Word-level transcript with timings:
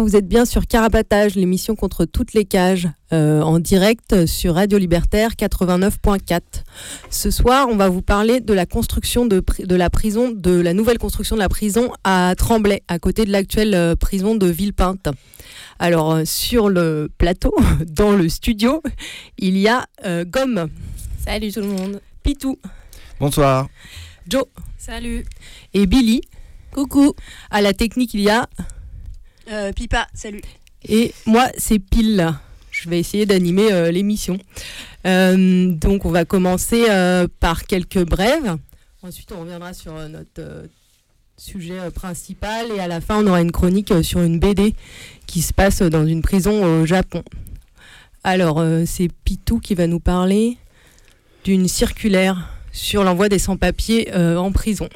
Vous 0.00 0.16
êtes 0.16 0.26
bien 0.26 0.44
sur 0.44 0.66
Carapatage, 0.66 1.36
l'émission 1.36 1.76
contre 1.76 2.04
toutes 2.04 2.32
les 2.32 2.44
cages, 2.44 2.88
euh, 3.12 3.42
en 3.42 3.60
direct 3.60 4.26
sur 4.26 4.54
Radio 4.54 4.76
Libertaire 4.76 5.32
89.4. 5.32 6.40
Ce 7.10 7.30
soir, 7.30 7.68
on 7.70 7.76
va 7.76 7.88
vous 7.88 8.02
parler 8.02 8.40
de 8.40 8.52
la 8.52 8.66
construction 8.66 9.24
de, 9.24 9.42
de, 9.60 9.76
la 9.76 9.90
prison, 9.90 10.32
de 10.34 10.60
la 10.60 10.74
nouvelle 10.74 10.98
construction 10.98 11.36
de 11.36 11.40
la 11.40 11.48
prison 11.48 11.92
à 12.02 12.34
Tremblay, 12.36 12.82
à 12.88 12.98
côté 12.98 13.24
de 13.24 13.30
l'actuelle 13.30 13.74
euh, 13.74 13.94
prison 13.94 14.34
de 14.34 14.46
Villepinte. 14.46 15.08
Alors, 15.78 16.12
euh, 16.12 16.24
sur 16.24 16.68
le 16.68 17.08
plateau, 17.16 17.54
dans 17.86 18.12
le 18.12 18.28
studio, 18.28 18.82
il 19.38 19.56
y 19.56 19.68
a 19.68 19.86
euh, 20.04 20.24
Gomme. 20.24 20.70
Salut 21.24 21.52
tout 21.52 21.60
le 21.60 21.68
monde. 21.68 22.00
Pitou. 22.22 22.58
Bonsoir. 23.20 23.68
Joe. 24.26 24.44
Salut. 24.76 25.24
Et 25.72 25.86
Billy. 25.86 26.22
Coucou. 26.72 27.14
À 27.50 27.62
la 27.62 27.72
technique, 27.72 28.12
il 28.14 28.20
y 28.20 28.30
a. 28.30 28.48
Euh, 29.50 29.72
Pipa, 29.72 30.06
salut. 30.14 30.40
Et 30.88 31.12
moi, 31.26 31.48
c'est 31.56 31.78
Pile. 31.78 32.34
Je 32.70 32.88
vais 32.88 32.98
essayer 32.98 33.26
d'animer 33.26 33.72
euh, 33.72 33.90
l'émission. 33.90 34.38
Euh, 35.06 35.70
donc, 35.72 36.04
on 36.04 36.10
va 36.10 36.24
commencer 36.24 36.86
par 37.40 37.64
quelques 37.64 38.04
brèves. 38.04 38.56
Ensuite, 39.02 39.32
on 39.32 39.40
reviendra 39.40 39.74
sur 39.74 39.92
notre 40.08 40.66
sujet 41.36 41.90
principal. 41.90 42.70
Et 42.74 42.80
à 42.80 42.88
la 42.88 43.00
fin, 43.00 43.22
on 43.22 43.26
aura 43.26 43.40
une 43.40 43.52
chronique 43.52 43.92
sur 44.02 44.22
une 44.22 44.38
BD 44.38 44.74
qui 45.26 45.42
se 45.42 45.52
passe 45.52 45.82
dans 45.82 46.06
une 46.06 46.22
prison 46.22 46.64
au 46.64 46.86
Japon. 46.86 47.22
Alors, 48.22 48.64
c'est 48.86 49.08
Pitou 49.24 49.60
qui 49.60 49.74
va 49.74 49.86
nous 49.86 50.00
parler 50.00 50.56
d'une 51.44 51.68
circulaire 51.68 52.48
sur 52.72 53.04
l'envoi 53.04 53.28
des 53.28 53.38
sans-papiers 53.38 54.14
en 54.14 54.50
prison. 54.52 54.88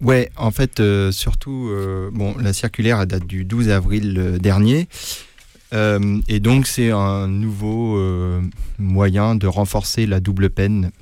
Ouais, 0.00 0.30
en 0.36 0.52
fait, 0.52 0.78
euh, 0.78 1.10
surtout, 1.10 1.70
euh, 1.70 2.10
bon, 2.12 2.36
la 2.38 2.52
circulaire 2.52 3.04
date 3.06 3.26
du 3.26 3.44
12 3.44 3.70
avril 3.70 4.14
euh, 4.18 4.38
dernier. 4.38 4.88
Et 6.28 6.40
donc, 6.40 6.66
c'est 6.66 6.92
un 6.92 7.28
nouveau 7.28 8.00
moyen 8.78 9.34
de 9.34 9.46
renforcer 9.46 10.06
la 10.06 10.18
double 10.18 10.48
peine. 10.48 10.92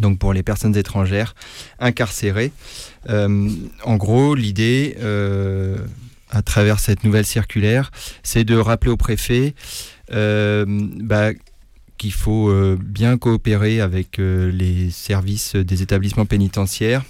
Donc, 0.00 0.18
pour 0.18 0.32
les 0.32 0.42
personnes 0.42 0.76
étrangères 0.76 1.36
incarcérées. 1.78 2.50
En 3.08 3.96
gros, 3.96 4.34
l'idée, 4.34 4.96
à 6.30 6.42
travers 6.42 6.80
cette 6.80 7.04
nouvelle 7.04 7.26
circulaire, 7.26 7.92
c'est 8.24 8.42
de 8.42 8.56
rappeler 8.56 8.90
au 8.90 8.96
préfet 8.96 9.54
bah, 10.10 11.30
qu'il 11.96 12.12
faut 12.12 12.52
bien 12.78 13.18
coopérer 13.18 13.80
avec 13.80 14.18
les 14.18 14.90
services 14.90 15.54
des 15.54 15.82
établissements 15.82 16.26
pénitentiaires 16.26 17.04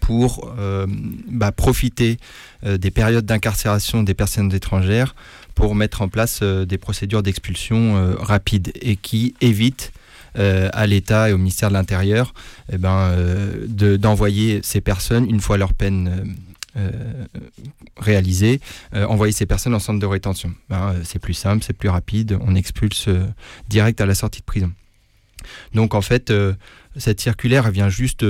pour 0.00 0.52
euh, 0.58 0.86
bah, 1.28 1.52
profiter 1.52 2.18
euh, 2.64 2.78
des 2.78 2.90
périodes 2.90 3.26
d'incarcération 3.26 4.02
des 4.02 4.14
personnes 4.14 4.52
étrangères 4.54 5.14
pour 5.54 5.74
mettre 5.74 6.02
en 6.02 6.08
place 6.08 6.40
euh, 6.42 6.64
des 6.64 6.78
procédures 6.78 7.22
d'expulsion 7.22 8.14
rapides 8.20 8.72
et 8.80 8.96
qui 8.96 9.34
évitent 9.40 9.92
à 10.34 10.86
l'État 10.86 11.30
et 11.30 11.32
au 11.32 11.38
ministère 11.38 11.68
de 11.68 11.74
l'Intérieur 11.74 12.32
eh 12.72 12.78
ben, 12.78 13.12
de- 13.66 13.96
d'envoyer 13.96 14.60
ces 14.62 14.80
personnes, 14.80 15.28
une 15.28 15.40
fois 15.40 15.56
leur 15.56 15.74
peine 15.74 16.36
réalisée, 17.96 18.60
envoyer 18.92 19.32
ces 19.32 19.46
personnes 19.46 19.74
en 19.74 19.80
centre 19.80 19.98
de 19.98 20.06
rétention. 20.06 20.54
Ben, 20.68 20.94
c'est 21.02 21.18
plus 21.18 21.34
simple, 21.34 21.64
c'est 21.66 21.72
plus 21.72 21.88
rapide, 21.88 22.38
on 22.40 22.54
expulse 22.54 23.08
direct 23.68 24.00
à 24.00 24.06
la 24.06 24.14
sortie 24.14 24.40
de 24.40 24.44
prison. 24.44 24.70
Donc 25.74 25.94
en 25.94 26.02
fait, 26.02 26.32
cette 26.96 27.20
circulaire 27.20 27.70
vient 27.72 27.88
juste 27.88 28.24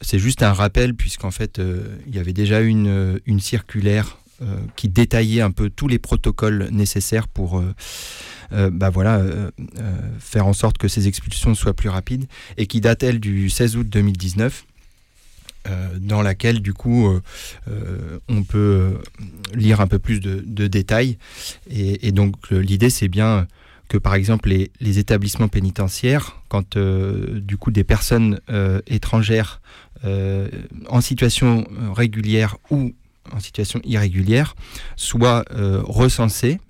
c'est 0.00 0.18
juste 0.18 0.42
un 0.42 0.52
rappel 0.52 0.94
puisqu'en 0.94 1.30
fait 1.30 1.58
euh, 1.58 1.96
il 2.06 2.14
y 2.14 2.18
avait 2.18 2.32
déjà 2.32 2.60
une, 2.60 2.88
euh, 2.88 3.38
circulaire 3.38 4.18
euh, 4.42 4.56
qui 4.76 4.88
détaillait 4.88 5.40
un 5.40 5.50
peu 5.50 5.70
tous 5.70 5.88
les 5.88 5.98
protocoles 5.98 6.68
nécessaires 6.70 7.28
pour 7.28 7.62
bah 8.50 8.90
faire 10.20 10.46
en 10.46 10.52
sorte 10.54 10.78
que 10.78 10.88
ces 10.88 11.06
expulsions 11.06 11.54
soient 11.54 11.74
plus 11.74 11.90
rapides 11.90 12.26
et 12.56 12.66
qui 12.66 12.80
date 12.80 13.02
elle 13.02 13.20
du 13.20 13.50
16 13.50 13.76
août 13.76 13.88
2019 13.88 14.64
euh, 15.68 15.98
dans 16.00 16.22
laquelle 16.22 16.62
du 16.62 16.72
coup 16.72 17.20
on 18.28 18.42
peut 18.44 18.98
lire 19.54 19.80
un 19.80 19.86
peu 19.86 19.98
plus 19.98 20.20
de, 20.20 20.66
détails. 20.66 21.18
Et, 21.70 22.12
donc 22.12 22.50
l'idée 22.50 22.90
c'est 22.90 23.08
bien 23.08 23.46
que 23.88 23.98
par 23.98 24.14
exemple 24.14 24.50
les, 24.80 24.98
établissements 24.98 25.48
pénitentiaires, 25.48 26.40
quand 26.48 26.76
euh, 26.76 27.40
du 27.40 27.56
coup 27.56 27.70
des 27.70 27.84
personnes 27.84 28.40
euh, 28.50 28.80
étrangères 28.86 29.60
euh, 30.04 30.48
en 30.88 31.00
situation 31.00 31.66
régulière 31.94 32.56
ou 32.70 32.94
en 33.32 33.40
situation 33.40 33.80
irrégulière 33.84 34.54
soient 34.96 35.44
recensées 35.84 36.60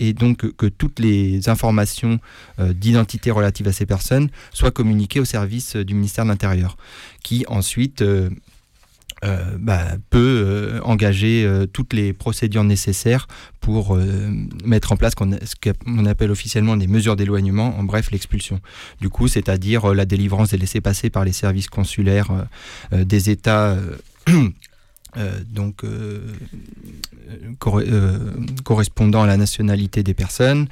et 0.00 0.12
donc 0.12 0.50
que, 0.56 0.66
toutes 0.66 0.98
les 0.98 1.48
informations 1.48 2.18
d'identité 2.58 3.30
relatives 3.30 3.68
à 3.68 3.72
ces 3.72 3.86
personnes 3.86 4.28
soient 4.52 4.72
communiquées 4.72 5.20
au 5.20 5.24
service 5.24 5.76
du 5.76 5.94
ministère 5.94 6.24
de 6.24 6.30
l'Intérieur, 6.30 6.76
qui 7.22 7.44
ensuite 7.46 8.02
euh, 9.24 9.56
bah, 9.58 9.86
peut 10.10 10.18
euh, 10.44 10.80
engager 10.82 11.44
euh, 11.44 11.66
toutes 11.66 11.92
les 11.92 12.12
procédures 12.12 12.64
nécessaires 12.64 13.28
pour 13.60 13.94
euh, 13.94 14.30
mettre 14.64 14.90
en 14.92 14.96
place 14.96 15.12
ce 15.18 15.54
qu'on 15.70 16.06
appelle 16.06 16.30
officiellement 16.32 16.76
des 16.76 16.88
mesures 16.88 17.14
d'éloignement, 17.14 17.78
en 17.78 17.84
bref 17.84 18.10
l'expulsion. 18.10 18.60
Du 19.00 19.08
coup, 19.10 19.28
c'est-à-dire 19.28 19.94
la 19.94 20.04
délivrance 20.06 20.50
des 20.50 20.56
laissés-passer 20.58 21.08
par 21.10 21.24
les 21.24 21.32
services 21.32 21.68
consulaires 21.68 22.46
des 22.90 23.30
États. 23.30 23.76
donc 25.50 25.82
corre- 27.58 27.82
correspondant 28.64 29.22
à 29.22 29.26
la 29.26 29.36
nationalité 29.36 30.02
des 30.02 30.14
personnes 30.14 30.68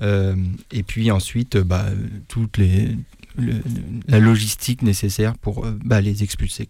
et 0.00 0.82
puis 0.82 1.10
ensuite 1.10 1.56
bah, 1.58 1.86
toutes 2.28 2.58
les 2.58 2.96
le- 3.36 3.62
la 4.08 4.18
logistique 4.20 4.82
nécessaire 4.82 5.36
pour 5.38 5.66
bah, 5.84 6.00
les 6.00 6.22
expulser. 6.22 6.68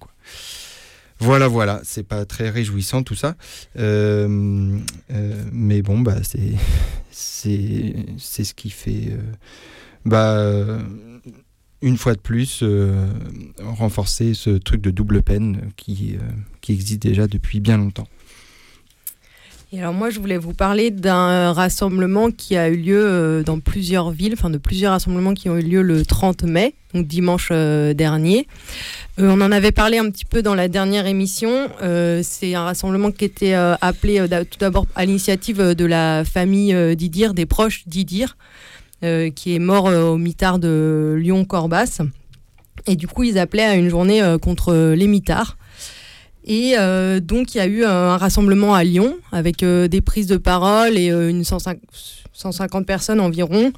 Voilà, 1.23 1.47
voilà, 1.47 1.81
c'est 1.85 2.03
pas 2.03 2.25
très 2.25 2.51
réjouissant 2.51 3.05
tout 3.05 3.15
ça, 3.15 3.37
Euh, 3.79 4.77
euh, 5.13 5.45
mais 5.53 5.81
bon, 5.81 6.01
bah 6.01 6.17
c'est 6.23 6.55
c'est 7.13 8.45
ce 8.45 8.55
qui 8.55 8.71
fait, 8.71 9.11
euh, 9.13 9.21
bah 10.05 10.79
une 11.81 11.97
fois 11.97 12.15
de 12.15 12.21
plus 12.21 12.65
renforcer 13.61 14.35
ce 14.35 14.51
truc 14.51 14.81
de 14.81 14.91
double 14.91 15.23
peine 15.23 15.71
qui 15.77 16.17
existe 16.69 17.03
déjà 17.03 17.27
depuis 17.29 17.61
bien 17.61 17.77
longtemps. 17.77 18.09
Et 19.75 19.79
alors 19.79 19.95
moi, 19.95 20.11
je 20.11 20.21
voulais 20.21 20.37
vous 20.37 20.53
parler 20.53 20.91
d'un 20.91 21.55
rassemblement 21.55 22.31
qui 22.31 22.59
a 22.59 22.69
eu 22.69 22.77
lieu 22.77 23.03
euh, 23.03 23.43
dans 23.43 23.59
plusieurs 23.59 24.11
villes, 24.11 24.35
enfin 24.35 24.51
de 24.51 24.59
plusieurs 24.59 24.93
rassemblements 24.93 25.33
qui 25.33 25.49
ont 25.49 25.57
eu 25.57 25.63
lieu 25.63 25.81
le 25.81 26.05
30 26.05 26.43
mai, 26.43 26.75
donc 26.93 27.07
dimanche 27.07 27.49
euh, 27.53 27.95
dernier. 27.95 28.47
Euh, 29.19 29.31
on 29.31 29.41
en 29.41 29.51
avait 29.51 29.73
parlé 29.73 29.97
un 29.97 30.11
petit 30.11 30.27
peu 30.27 30.43
dans 30.43 30.55
la 30.55 30.69
dernière 30.69 31.07
émission. 31.07 31.71
Euh, 31.83 32.21
C'est 32.23 32.55
un 32.55 32.65
rassemblement 32.65 33.11
qui 33.13 33.25
était 33.25 33.55
euh, 33.55 33.75
appelé 33.81 34.21
euh, 34.21 34.45
tout 34.45 34.59
d'abord 34.59 34.85
à 34.95 35.07
l'initiative 35.07 35.59
euh, 35.59 35.75
de 35.75 35.87
la 35.87 36.23
famille 36.27 36.75
euh, 36.75 36.95
d'Idir, 36.95 37.33
des 37.33 37.47
proches 37.47 37.85
d'Idir, 37.87 38.37
euh, 39.05 39.31
qui 39.31 39.55
est 39.55 39.59
mort 39.59 39.89
euh, 39.89 40.03
au 40.05 40.19
mitard 40.19 40.59
de 40.59 41.17
Lyon-Corbas. 41.19 42.03
Et 42.87 42.97
du 42.97 43.07
coup, 43.09 43.23
ils 43.23 43.39
appelaient 43.39 43.63
à 43.65 43.77
une 43.77 43.89
journée 43.89 44.23
euh, 44.23 44.37
contre 44.37 44.93
les 44.95 45.07
mitards. 45.07 45.57
Et 46.45 46.75
donc 47.21 47.55
il 47.55 47.59
y 47.59 47.61
a 47.61 47.67
eu 47.67 47.85
un 47.85 48.17
rassemblement 48.17 48.75
à 48.75 48.83
Lyon 48.83 49.17
avec 49.31 49.65
des 49.65 50.01
prises 50.01 50.27
de 50.27 50.37
parole 50.37 50.99
et 50.99 51.09
une 51.09 51.45
150, 51.45 52.87
personnes 52.87 53.21
environ. 53.21 53.73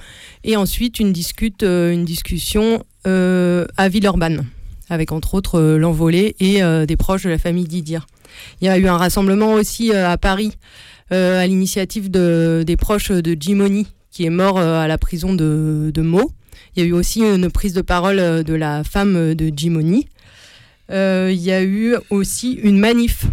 Et 0.45 0.57
ensuite 0.57 0.99
une, 0.99 1.13
discute, 1.13 1.63
une 1.63 2.05
discussion 2.05 2.83
à 3.05 3.89
Villeurbanne 3.89 4.47
avec 4.89 5.13
entre 5.13 5.35
autres 5.35 5.61
l'envolée 5.61 6.37
et 6.41 6.63
des 6.87 6.97
proches 6.97 7.25
de 7.25 7.31
la 7.31 7.39
famille 7.39 7.67
Didier. 7.67 8.01
Il 8.61 8.67
y 8.67 8.69
a 8.69 8.79
eu 8.79 8.87
un 8.87 8.97
rassemblement 8.97 9.53
aussi 9.53 9.93
à 9.93 10.17
Paris 10.17 10.57
à 11.11 11.47
l'initiative 11.47 12.11
de, 12.11 12.65
des 12.67 12.79
proches 12.79 13.11
de 13.11 13.37
Jimoni 13.39 13.87
qui 14.15 14.25
est 14.25 14.31
mort 14.31 14.59
à 14.59 14.87
la 14.87 14.97
prison 14.97 15.35
de, 15.35 15.91
de 15.93 16.03
Meaux. 16.03 16.31
Il 16.77 16.83
y 16.83 16.87
a 16.87 16.89
eu 16.89 16.93
aussi 16.93 17.21
une 17.23 17.51
prise 17.51 17.73
de 17.73 17.83
parole 17.83 18.21
euh, 18.21 18.43
de 18.45 18.55
la 18.55 18.85
femme 18.85 19.17
euh, 19.17 19.35
de 19.35 19.53
Jimoni. 19.55 20.07
Euh, 20.91 21.31
il 21.33 21.41
y 21.41 21.53
a 21.53 21.63
eu 21.63 21.97
aussi 22.11 22.53
une 22.53 22.79
manif 22.79 23.27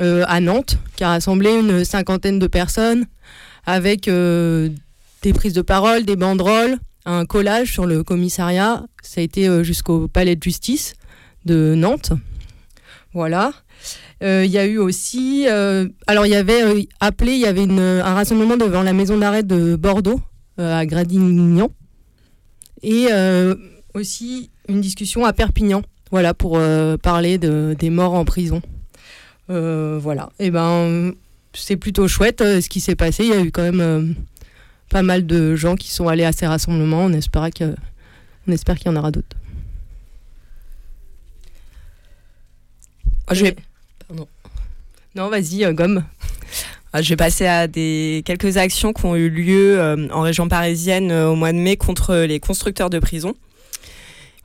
à 0.00 0.40
Nantes 0.40 0.78
qui 0.94 1.02
a 1.02 1.08
rassemblé 1.08 1.52
une 1.52 1.84
cinquantaine 1.84 2.38
de 2.38 2.46
personnes 2.46 3.06
avec 3.66 4.08
des 4.08 5.32
prises 5.34 5.54
de 5.54 5.62
parole, 5.62 6.04
des 6.04 6.14
banderoles, 6.14 6.78
un 7.04 7.26
collage 7.26 7.72
sur 7.72 7.84
le 7.84 8.04
commissariat. 8.04 8.84
Ça 9.02 9.20
a 9.20 9.24
été 9.24 9.64
jusqu'au 9.64 10.06
palais 10.06 10.36
de 10.36 10.42
justice 10.42 10.94
de 11.44 11.74
Nantes. 11.74 12.12
Voilà. 13.12 13.52
Il 14.20 14.46
y 14.46 14.58
a 14.58 14.66
eu 14.66 14.78
aussi, 14.78 15.48
alors 16.06 16.26
il 16.26 16.30
y 16.30 16.36
avait 16.36 16.86
appelé, 17.00 17.32
il 17.32 17.40
y 17.40 17.46
avait 17.46 17.68
un 17.68 18.14
rassemblement 18.14 18.56
devant 18.56 18.82
la 18.82 18.92
maison 18.92 19.18
d'arrêt 19.18 19.42
de 19.42 19.74
Bordeaux 19.74 20.20
à 20.58 20.86
Gradignan 20.86 21.70
et 22.82 23.06
euh, 23.10 23.54
aussi 23.94 24.50
une 24.68 24.80
discussion 24.80 25.24
à 25.24 25.32
Perpignan, 25.32 25.82
voilà, 26.10 26.34
pour 26.34 26.56
euh, 26.56 26.96
parler 26.96 27.38
de, 27.38 27.76
des 27.78 27.90
morts 27.90 28.14
en 28.14 28.24
prison. 28.24 28.62
Euh, 29.50 29.98
voilà, 30.00 30.30
et 30.38 30.50
ben 30.50 31.12
c'est 31.54 31.76
plutôt 31.76 32.06
chouette 32.08 32.40
ce 32.40 32.68
qui 32.68 32.80
s'est 32.80 32.96
passé. 32.96 33.24
Il 33.24 33.30
y 33.30 33.32
a 33.32 33.40
eu 33.40 33.50
quand 33.50 33.62
même 33.70 34.14
pas 34.90 35.02
mal 35.02 35.26
de 35.26 35.56
gens 35.56 35.76
qui 35.76 35.90
sont 35.90 36.08
allés 36.08 36.24
à 36.24 36.32
ces 36.32 36.46
rassemblements. 36.46 37.04
On 37.04 37.12
espère 37.12 37.48
que, 37.50 37.74
on 38.46 38.52
espère 38.52 38.76
qu'il 38.76 38.86
y 38.86 38.90
en 38.90 38.96
aura 38.96 39.10
d'autres. 39.10 39.36
Ah, 43.26 43.34
je 43.34 43.44
vais... 43.44 43.56
Pardon. 44.06 44.26
Non, 45.14 45.28
vas-y, 45.28 45.72
gomme. 45.74 46.04
Ah, 46.92 47.02
je 47.02 47.10
vais 47.10 47.16
passer 47.16 47.46
à 47.46 47.66
des 47.66 48.22
quelques 48.24 48.56
actions 48.56 48.94
qui 48.94 49.04
ont 49.04 49.14
eu 49.14 49.28
lieu 49.28 49.78
euh, 49.78 50.08
en 50.10 50.22
région 50.22 50.48
parisienne 50.48 51.10
euh, 51.10 51.28
au 51.28 51.34
mois 51.34 51.52
de 51.52 51.58
mai 51.58 51.76
contre 51.76 52.16
les 52.16 52.40
constructeurs 52.40 52.88
de 52.88 52.98
prisons. 52.98 53.34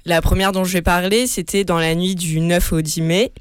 La 0.05 0.21
première 0.21 0.51
dont 0.51 0.63
je 0.63 0.73
vais 0.73 0.81
parler, 0.81 1.27
c'était 1.27 1.63
dans 1.63 1.79
la 1.79 1.95
nuit 1.95 2.15
du 2.15 2.39
9 2.39 2.73
au 2.73 2.81
10 2.81 3.01
mai, 3.01 3.31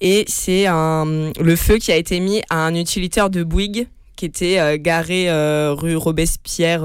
et 0.00 0.24
c'est 0.28 0.66
le 0.66 1.56
feu 1.56 1.78
qui 1.78 1.92
a 1.92 1.96
été 1.96 2.20
mis 2.20 2.42
à 2.50 2.66
un 2.66 2.74
utilitaire 2.74 3.30
de 3.30 3.42
Bouygues 3.42 3.88
qui 4.16 4.24
était 4.24 4.58
euh, 4.58 4.78
garé 4.80 5.28
rue 5.72 5.96
Robespierre 5.96 6.84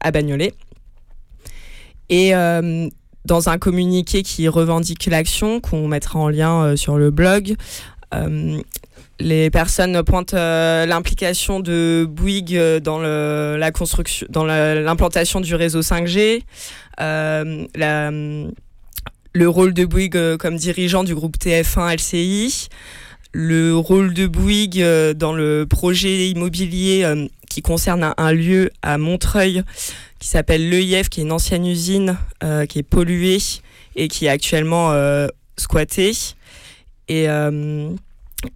à 0.00 0.10
Bagnolet. 0.10 0.52
Et 2.08 2.32
dans 2.32 3.48
un 3.48 3.58
communiqué 3.58 4.22
qui 4.22 4.48
revendique 4.48 5.06
l'action, 5.06 5.60
qu'on 5.60 5.88
mettra 5.88 6.18
en 6.18 6.28
lien 6.28 6.76
sur 6.76 6.98
le 6.98 7.10
blog, 7.10 7.56
les 9.22 9.50
personnes 9.50 10.02
pointent 10.02 10.34
euh, 10.34 10.84
l'implication 10.86 11.60
de 11.60 12.04
Bouygues 12.08 12.80
dans 12.82 12.98
l'implantation 12.98 15.40
du 15.40 15.54
réseau 15.54 15.80
5G, 15.80 16.42
euh, 17.00 17.66
le 19.34 19.48
rôle 19.48 19.74
de 19.74 19.84
Bouygues 19.84 20.16
euh, 20.16 20.36
comme 20.36 20.56
dirigeant 20.56 21.04
du 21.04 21.14
groupe 21.14 21.36
TF1 21.38 21.96
LCI, 21.96 22.68
le 23.32 23.74
rôle 23.74 24.14
de 24.14 24.26
Bouygues 24.26 24.84
dans 25.14 25.32
le 25.32 25.66
projet 25.66 26.28
immobilier 26.28 27.28
qui 27.48 27.62
concerne 27.62 28.12
un, 28.16 28.32
lieu 28.32 28.70
à 28.82 28.98
Montreuil 28.98 29.62
qui 30.18 30.28
s'appelle 30.28 30.68
l'EIF, 30.68 31.08
qui 31.08 31.20
est 31.20 31.24
une 31.24 31.32
ancienne 31.32 31.66
usine 31.66 32.18
qui 32.68 32.78
est 32.78 32.82
polluée 32.82 33.38
et 33.96 34.08
qui 34.08 34.26
est 34.26 34.28
actuellement 34.28 34.94
squattée. 35.56 36.12
Et 37.08 37.26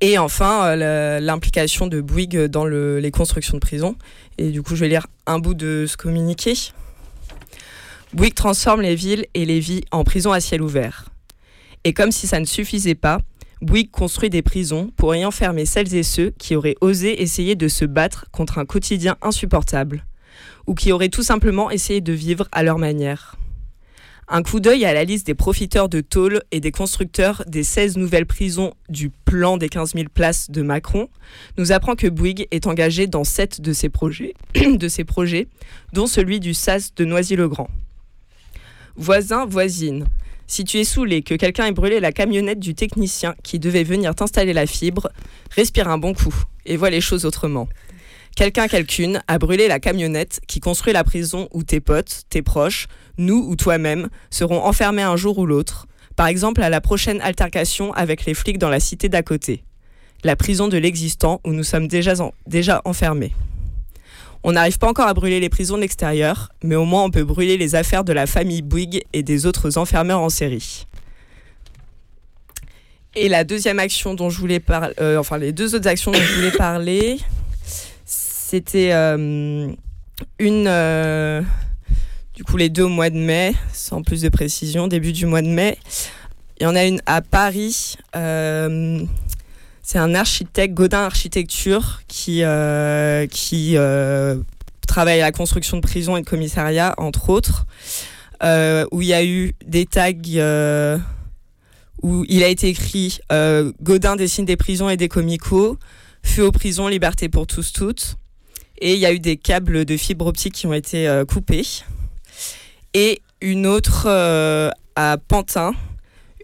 et 0.01 0.19
enfin, 0.19 0.67
euh, 0.67 1.21
l'implication 1.21 1.87
de 1.87 2.01
Bouygues 2.01 2.47
dans 2.47 2.67
les 2.67 3.11
constructions 3.11 3.55
de 3.55 3.61
prisons. 3.61 3.97
Et 4.39 4.51
du 4.51 4.63
coup, 4.63 4.75
je 4.75 4.81
vais 4.81 4.89
lire 4.89 5.07
un 5.27 5.39
bout 5.39 5.55
de 5.55 5.87
ce 5.89 5.97
communiqué. 5.97 6.55
Bouygues 8.17 8.33
transforme 8.33 8.81
les 8.81 8.95
villes 8.95 9.27
et 9.35 9.45
les 9.45 9.61
vies 9.61 9.83
en 9.91 10.03
prisons 10.03 10.33
à 10.33 10.41
ciel 10.41 10.63
ouvert. 10.63 11.11
Et 11.85 11.93
comme 11.93 12.11
si 12.11 12.27
ça 12.27 12.41
ne 12.41 12.47
suffisait 12.47 12.95
pas, 12.95 13.21
Bouygues 13.61 13.91
construit 13.91 14.31
des 14.31 14.41
prisons 14.41 14.91
pour 14.97 15.15
y 15.15 15.23
enfermer 15.27 15.67
celles 15.67 15.95
et 15.95 16.03
ceux 16.03 16.33
qui 16.39 16.57
auraient 16.57 16.77
osé 16.81 17.21
essayer 17.21 17.57
de 17.57 17.69
se 17.69 17.85
battre 17.85 18.25
contre 18.33 18.57
un 18.57 18.65
quotidien 18.65 19.19
insupportable, 19.21 20.07
ou 20.67 20.73
qui 20.73 20.93
auraient 20.93 21.11
tout 21.11 21.23
simplement 21.23 21.71
essayé 21.71 22.01
de 22.01 22.15
vivre 22.15 22.49
à 22.53 22.63
leur 22.63 22.79
manière. 22.79 23.37
Un 24.29 24.43
coup 24.43 24.61
d'œil 24.61 24.87
à 24.87 24.95
la 24.95 25.05
liste 25.05 25.27
des 25.27 25.35
profiteurs 25.35 25.91
de 25.91 26.01
tôle 26.01 26.41
et 26.53 26.61
des 26.61 26.73
constructeurs 26.73 27.45
des 27.47 27.65
16 27.65 27.99
nouvelles 27.99 28.25
prisons 28.25 28.73
du 28.89 29.11
plan 29.11 29.59
des 29.59 29.69
15 29.69 29.93
000 29.93 30.07
places 30.09 30.51
de 30.51 30.63
Macron 30.63 31.11
nous 31.59 31.71
apprend 31.71 31.97
que 31.97 32.07
Bouygues 32.07 32.49
est 32.51 32.67
engagé 32.67 33.09
dans 33.09 33.25
7 33.25 33.61
de 33.61 33.75
ses 33.75 33.91
projets, 33.91 35.49
dont 35.93 36.07
celui 36.07 36.41
du 36.41 36.55
SAS 36.55 36.95
de 36.95 37.05
Noisy-le-Grand. 37.05 37.69
Voisin, 38.99 39.45
voisine, 39.45 40.07
si 40.47 40.65
tu 40.65 40.79
es 40.79 40.85
saoulé 40.85 41.21
que 41.21 41.35
quelqu'un 41.35 41.67
ait 41.67 41.73
brûlé 41.73 42.01
la 42.01 42.13
camionnette 42.13 42.59
du 42.59 42.75
technicien 42.75 43.35
qui 43.43 43.59
devait 43.59 43.85
venir 43.85 44.15
t'installer 44.15 44.55
la 44.55 44.67
fibre, 44.67 45.11
respire 45.51 45.89
un 45.89 45.99
bon 45.99 46.15
coup 46.15 46.35
et 46.65 46.79
vois 46.79 46.89
les 46.89 47.03
choses 47.03 47.27
autrement. 47.27 47.69
Quelqu'un, 48.37 48.69
quelqu'une 48.69 49.23
a 49.29 49.39
brûlé 49.39 49.69
la 49.69 49.81
camionnette 49.81 50.41
qui 50.47 50.61
construit 50.61 50.95
la 50.95 51.05
prison 51.05 51.47
où 51.53 51.63
tes 51.63 51.81
potes, 51.81 52.23
tes 52.31 52.41
proches, 52.41 52.89
nous 53.19 53.45
ou 53.47 53.55
toi-même 53.55 54.09
serons 54.31 54.63
enfermés 54.63 55.03
un 55.03 55.17
jour 55.17 55.37
ou 55.37 55.45
l'autre, 55.45 55.87
par 56.17 56.27
exemple 56.27 56.63
à 56.63 56.71
la 56.71 56.81
prochaine 56.81 57.21
altercation 57.21 57.93
avec 57.93 58.25
les 58.25 58.33
flics 58.33 58.59
dans 58.59 58.71
la 58.71 58.81
cité 58.81 59.11
d'à 59.11 59.23
côté, 59.23 59.63
la 60.25 60.37
prison 60.37 60.69
de 60.69 60.79
l'existant 60.79 61.43
où 61.45 61.53
nous 61.53 61.65
sommes 61.65 61.87
déjà, 61.87 62.15
déjà 62.47 62.81
enfermés. 62.87 63.35
On 64.49 64.53
n'arrive 64.53 64.79
pas 64.79 64.87
encore 64.87 65.09
à 65.09 65.13
brûler 65.13 65.41
les 65.41 65.49
prisons 65.49 65.75
de 65.75 65.81
l'extérieur, 65.81 66.53
mais 66.63 66.77
au 66.77 66.85
moins 66.85 67.03
on 67.03 67.11
peut 67.11 67.25
brûler 67.25 67.57
les 67.57 67.75
affaires 67.75 68.05
de 68.05 68.13
la 68.13 68.27
famille 68.27 68.63
Bouygues 68.63 69.03
et 69.13 69.25
des 69.25 69.45
autres 69.45 69.77
enfermeurs 69.77 70.21
en 70.21 70.29
série. 70.29 70.87
Et 73.17 73.29
la 73.29 73.43
deuxième 73.43 73.81
action 73.81 74.15
dont 74.15 74.31
je 74.31 74.39
voulais 74.39 74.61
parler, 74.61 74.95
euh, 75.01 75.19
enfin 75.19 75.39
les 75.39 75.51
deux 75.51 75.75
autres 75.75 75.89
actions 75.89 76.13
dont 76.13 76.21
je 76.21 76.35
voulais 76.37 76.53
parler, 76.53 77.19
c'était 78.05 78.93
euh, 78.93 79.69
une. 80.39 80.67
Euh, 80.69 81.43
du 82.35 82.45
coup, 82.45 82.57
les 82.57 82.69
deux 82.69 82.85
au 82.85 82.89
mois 82.89 83.11
de 83.11 83.19
mai, 83.19 83.53
sans 83.73 84.05
plus 84.05 84.23
de 84.23 84.29
précision, 84.29 84.87
début 84.87 85.13
du 85.13 85.27
mois 85.27 85.43
de 85.43 85.49
mai. 85.49 85.77
Il 86.61 86.63
y 86.63 86.67
en 86.67 86.77
a 86.77 86.85
une 86.85 87.01
à 87.07 87.21
Paris. 87.21 87.97
Euh, 89.87 89.93
c'est 89.93 89.99
un 89.99 90.15
architecte, 90.15 90.75
Godin 90.75 91.05
Architecture, 91.05 92.03
qui, 92.09 92.43
qui 93.31 93.77
travaille 94.87 95.21
à 95.21 95.25
la 95.25 95.33
construction 95.33 95.79
de 95.79 95.83
prisons 95.83 96.17
et 96.17 96.23
de 96.23 96.27
commissariats, 96.27 96.95
entre 96.99 97.31
autres, 97.31 97.67
où 98.43 99.03
il 99.03 99.09
y 99.09 99.15
a 99.15 99.25
eu 99.25 99.55
des 99.65 99.87
tags 99.87 100.13
où 102.03 102.25
il 102.29 102.43
a 102.43 102.49
été 102.49 102.69
écrit 102.69 103.19
Godin 103.83 104.17
dessine 104.17 104.45
des 104.45 104.57
prisons 104.57 104.89
et 104.89 104.97
des 104.97 105.09
comicos, 105.09 105.79
feu 106.23 106.45
aux 106.45 106.53
prisons, 106.53 106.89
liberté 106.89 107.29
pour 107.29 107.47
tous, 107.47 107.73
toutes. 107.73 108.17
Et 108.79 108.95
il 108.95 109.01
y 109.01 109.07
a 109.07 109.13
eu 109.13 109.21
des 109.21 109.37
câbles 109.37 109.85
de 109.85 109.97
fibre 109.97 110.27
optique 110.27 110.55
qui 110.55 110.67
ont 110.67 110.75
été 110.75 111.09
euh, 111.09 111.25
coupés. 111.25 111.67
Et 112.95 113.23
une 113.41 113.67
autre 113.67 114.05
euh, 114.07 114.71
à 114.97 115.17
Pantin, 115.17 115.73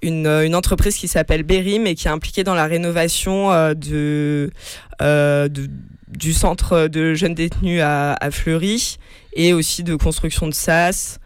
une, 0.02 0.26
euh, 0.26 0.44
une, 0.44 0.54
entreprise 0.54 0.96
qui 0.96 1.08
s'appelle 1.08 1.42
Berim 1.42 1.86
et 1.86 1.94
qui 1.94 2.08
est 2.08 2.10
impliquée 2.10 2.44
dans 2.44 2.54
la 2.54 2.66
rénovation 2.66 3.50
de, 3.74 4.50
de, 5.00 5.70
du 6.08 6.32
centre 6.32 6.88
de 6.88 7.14
jeunes 7.14 7.34
détenus 7.34 7.80
à, 7.82 8.14
à, 8.14 8.30
Fleury 8.30 8.98
et 9.34 9.52
aussi 9.52 9.82
de 9.82 9.94
construction 9.94 10.46
de 10.48 10.54
SAS. 10.54 11.18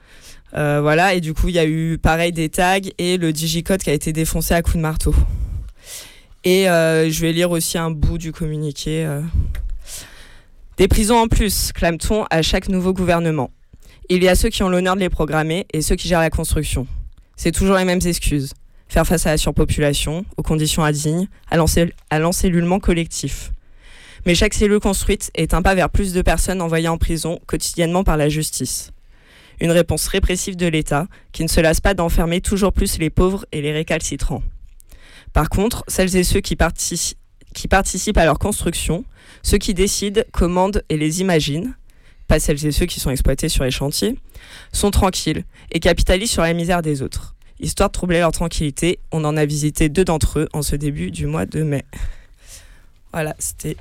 voilà, 0.53 1.15
et 1.15 1.21
du 1.21 1.35
coup, 1.35 1.49
il 1.49 1.55
y 1.55 1.59
a 1.59 1.67
eu 1.67 1.99
pareil 1.99 2.33
des 2.33 2.49
tags 2.49 2.79
et 2.99 3.17
le 3.17 3.33
digicode 3.33 3.83
qui 3.83 3.91
a 3.91 3.95
été 3.95 4.13
défoncé 4.13 4.55
à 4.55 4.63
coups 4.63 4.77
de 4.77 4.83
marteau. 4.83 5.15
Et 6.45 6.65
je 6.67 7.21
vais 7.21 7.33
lire 7.33 7.51
aussi 7.51 7.79
un 7.79 7.91
bout 7.91 8.19
du 8.19 8.33
communiqué. 8.33 9.07
Des 10.77 10.89
prisons 10.89 11.17
en 11.17 11.27
plus, 11.27 11.73
clame-t-on 11.73 12.27
à 12.31 12.43
chaque 12.43 12.69
nouveau 12.69 12.93
gouvernement. 12.93 13.51
Il 14.11 14.23
y 14.23 14.29
a 14.29 14.35
ceux 14.35 14.51
qui 14.51 14.63
ont 14.63 14.69
l'honneur 14.69 14.95
de 14.95 15.01
les 15.01 15.09
programmer 15.09 15.67
et 15.73 15.81
ceux 15.81 15.97
qui 15.97 16.07
gèrent 16.07 16.21
la 16.21 16.31
construction. 16.31 16.87
C'est 17.35 17.51
toujours 17.51 17.77
les 17.77 17.85
mêmes 17.85 18.01
excuses. 18.05 18.53
Faire 18.89 19.07
face 19.07 19.27
à 19.27 19.31
la 19.31 19.39
surpopulation, 19.39 20.25
aux 20.37 20.43
conditions 20.43 20.85
indignes, 20.85 21.29
à 21.51 22.19
l'encellulement 22.19 22.79
collectif. 22.79 23.53
Mais 24.27 24.35
chaque 24.35 24.55
cellule 24.55 24.81
construite 24.81 25.31
est 25.35 25.55
un 25.55 25.63
pas 25.63 25.75
vers 25.75 25.89
plus 25.89 26.13
de 26.13 26.23
personnes 26.23 26.61
envoyées 26.61 26.89
en 26.89 26.99
prison 26.99 27.39
quotidiennement 27.47 28.05
par 28.05 28.17
la 28.17 28.29
justice. 28.29 28.91
Une 29.61 29.71
réponse 29.71 30.09
répressive 30.09 30.57
de 30.57 30.67
l'État 30.67 31.07
qui 31.33 31.43
ne 31.45 31.49
se 31.49 31.61
lasse 31.61 31.81
pas 31.81 31.95
d'enfermer 31.95 32.41
toujours 32.41 32.73
plus 32.73 32.99
les 32.99 33.09
pauvres 33.09 33.47
et 33.53 33.63
les 33.63 33.73
récalcitrants. 33.73 34.43
Par 35.33 35.49
contre, 35.49 35.85
celles 35.87 36.17
et 36.17 36.25
ceux 36.25 36.41
qui, 36.41 36.57
qui 37.55 37.69
participent 37.69 38.19
à 38.19 38.25
leur 38.25 38.39
construction, 38.39 39.05
ceux 39.43 39.59
qui 39.59 39.75
décident, 39.75 40.23
commandent 40.33 40.83
et 40.89 40.97
les 40.97 41.21
imaginent, 41.21 41.77
pas 42.27 42.41
celles 42.41 42.67
et 42.67 42.73
ceux 42.73 42.87
qui 42.87 42.99
sont 42.99 43.11
exploités 43.11 43.49
sur 43.49 43.63
les 43.63 43.71
chantiers, 43.71 44.19
sont 44.73 44.91
tranquilles 44.91 45.45
et 45.71 45.79
capitalisent 45.79 46.33
sur 46.33 46.43
la 46.43 46.53
misère 46.53 46.83
des 46.83 47.01
autres. 47.01 47.36
Histoire 47.59 47.89
de 47.89 47.93
troubler 47.93 48.19
leur 48.19 48.33
tranquillité, 48.33 48.99
on 49.13 49.25
en 49.25 49.37
a 49.37 49.47
visité 49.47 49.89
deux 49.89 50.05
d'entre 50.05 50.41
eux 50.41 50.49
en 50.53 50.63
ce 50.63 50.77
début 50.77 51.11
du 51.11 51.27
mois 51.27 51.47
de 51.47 51.63
mai. 51.63 51.85
Voilà, 53.13 53.35
c'était 53.39 53.77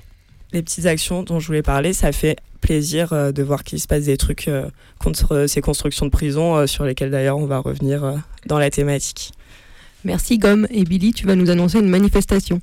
les 0.53 0.63
petites 0.63 0.85
actions 0.85 1.23
dont 1.23 1.39
je 1.39 1.47
voulais 1.47 1.61
parler. 1.61 1.91
Ça 1.91 2.11
fait 2.13 2.37
plaisir 2.61 3.13
euh, 3.13 3.31
de 3.31 3.43
voir 3.43 3.63
qu'il 3.63 3.79
se 3.79 3.87
passe 3.87 4.05
des 4.05 4.17
trucs 4.17 4.47
euh, 4.47 4.69
contre 4.99 5.33
euh, 5.33 5.47
ces 5.47 5.61
constructions 5.61 6.05
de 6.05 6.11
prison, 6.11 6.65
sur 6.65 6.85
lesquelles 6.85 7.11
d'ailleurs 7.11 7.37
on 7.37 7.45
va 7.45 7.59
revenir 7.59 8.23
dans 8.47 8.57
la 8.57 8.69
thématique. 8.69 9.33
Merci 10.03 10.37
Gomme. 10.37 10.67
Et 10.71 10.83
Billy, 10.83 11.13
tu 11.13 11.27
vas 11.27 11.35
nous 11.35 11.49
annoncer 11.49 11.79
une 11.79 11.89
manifestation. 11.89 12.61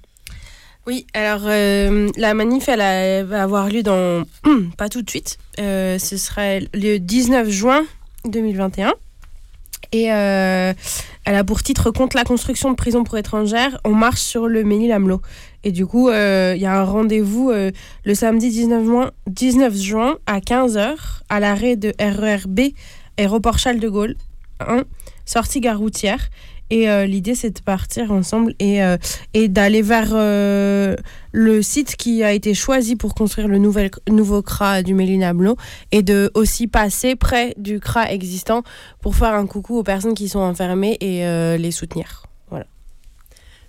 Oui, 0.87 1.07
alors 1.15 1.43
la 1.43 2.35
manif, 2.35 2.69
elle, 2.69 3.25
va 3.27 3.43
avoir 3.43 3.69
lieu 3.69 3.83
dans... 3.85 4.25
pas 4.77 4.89
tout 4.89 5.03
de 5.03 5.11
suite. 5.11 5.39
ce 5.57 6.17
sera 6.17 6.59
le 6.59 6.99
19 6.99 7.49
juin 7.51 7.85
2021. 8.25 8.95
Et 9.93 10.05
elle 10.05 10.75
a 11.25 11.45
pour 11.45 11.63
titre 11.63 11.91
Contre 11.91 12.17
la 12.17 12.25
construction 12.25 12.71
de 12.71 12.77
prisons 12.77 13.05
pour 13.05 13.19
étrangères, 13.19 13.79
on 13.85 13.95
marche 13.95 14.21
sur 14.21 14.49
le 14.49 14.65
Ménil-Amelot. 14.65 15.21
Et 15.65 15.71
du 15.71 15.87
coup, 15.87 16.09
il 16.09 16.15
y 16.59 16.67
a 16.67 16.81
un 16.81 16.85
rendez-vous 16.85 17.51
le 17.53 18.15
samedi 18.15 18.49
19 18.49 18.85
juin, 18.85 19.11
19 19.27 19.75
juin 19.77 20.17
à 20.27 20.41
15h 20.41 20.95
à 21.29 21.41
l'arrêt 21.41 21.77
de 21.77 21.93
RERB, 22.01 22.73
aéroport 23.19 23.59
Charles 23.59 23.81
de 23.81 23.89
Gaulle 23.89 24.17
1, 24.61 24.85
sortie 25.27 25.61
gare 25.61 25.79
routière. 25.79 26.31
Et 26.75 26.87
l'idée, 27.07 27.35
c'est 27.35 27.51
de 27.51 27.61
partir 27.61 28.13
ensemble 28.13 28.55
et, 28.59 28.81
et 29.35 29.49
d'aller 29.49 29.83
vers 29.83 30.15
le 30.15 31.63
site 31.63 31.97
qui 31.97 32.25
a 32.25 32.33
été 32.33 32.55
choisi 32.55 32.97
pour 32.97 33.15
construire 33.15 33.47
le 33.47 33.59
nouvel, 33.59 33.91
nouveau 34.09 34.41
CRA 34.41 34.83
du 34.83 34.95
Mélinablo 34.95 35.57
et 35.91 36.03
de 36.03 36.31
aussi 36.33 36.69
passer 36.69 37.15
près 37.15 37.53
du 37.59 37.79
CRA 37.79 38.11
existant 38.11 38.63
pour 39.03 39.15
faire 39.15 39.35
un 39.35 39.47
coucou 39.47 39.77
aux 39.77 39.83
personnes 39.83 40.15
qui 40.15 40.31
sont 40.31 40.41
enfermées 40.41 40.97
et 41.01 41.59
les 41.59 41.71
soutenir. 41.73 42.32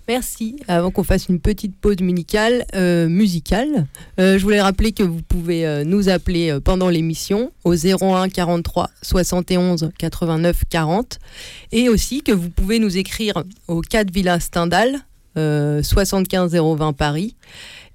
Merci. 0.06 0.56
Avant 0.68 0.90
qu'on 0.90 1.02
fasse 1.02 1.30
une 1.30 1.40
petite 1.40 1.74
pause 1.76 2.00
musicale, 2.00 2.66
euh, 2.74 3.08
euh, 3.08 4.38
je 4.38 4.42
voulais 4.42 4.60
rappeler 4.60 4.92
que 4.92 5.02
vous 5.02 5.22
pouvez 5.22 5.66
euh, 5.66 5.82
nous 5.84 6.10
appeler 6.10 6.58
pendant 6.62 6.90
l'émission 6.90 7.52
au 7.64 7.74
01 7.74 8.28
43 8.28 8.90
71 9.00 9.92
89 9.98 10.64
40 10.68 11.18
et 11.72 11.88
aussi 11.88 12.22
que 12.22 12.32
vous 12.32 12.50
pouvez 12.50 12.78
nous 12.78 12.98
écrire 12.98 13.44
au 13.66 13.80
4 13.80 14.12
Villa 14.12 14.38
Stendhal 14.40 14.98
75 15.36 16.54
020 16.54 16.92
Paris 16.92 17.34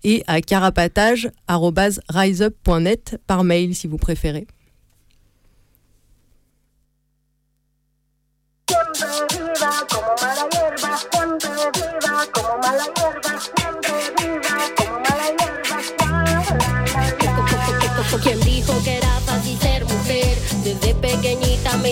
et 0.04 0.24
à 0.28 0.42
carapatage.riseup.net 0.42 3.18
par 3.28 3.46
mail 3.46 3.76
si 3.76 3.88
vous 3.88 3.98
préférez. 3.98 4.46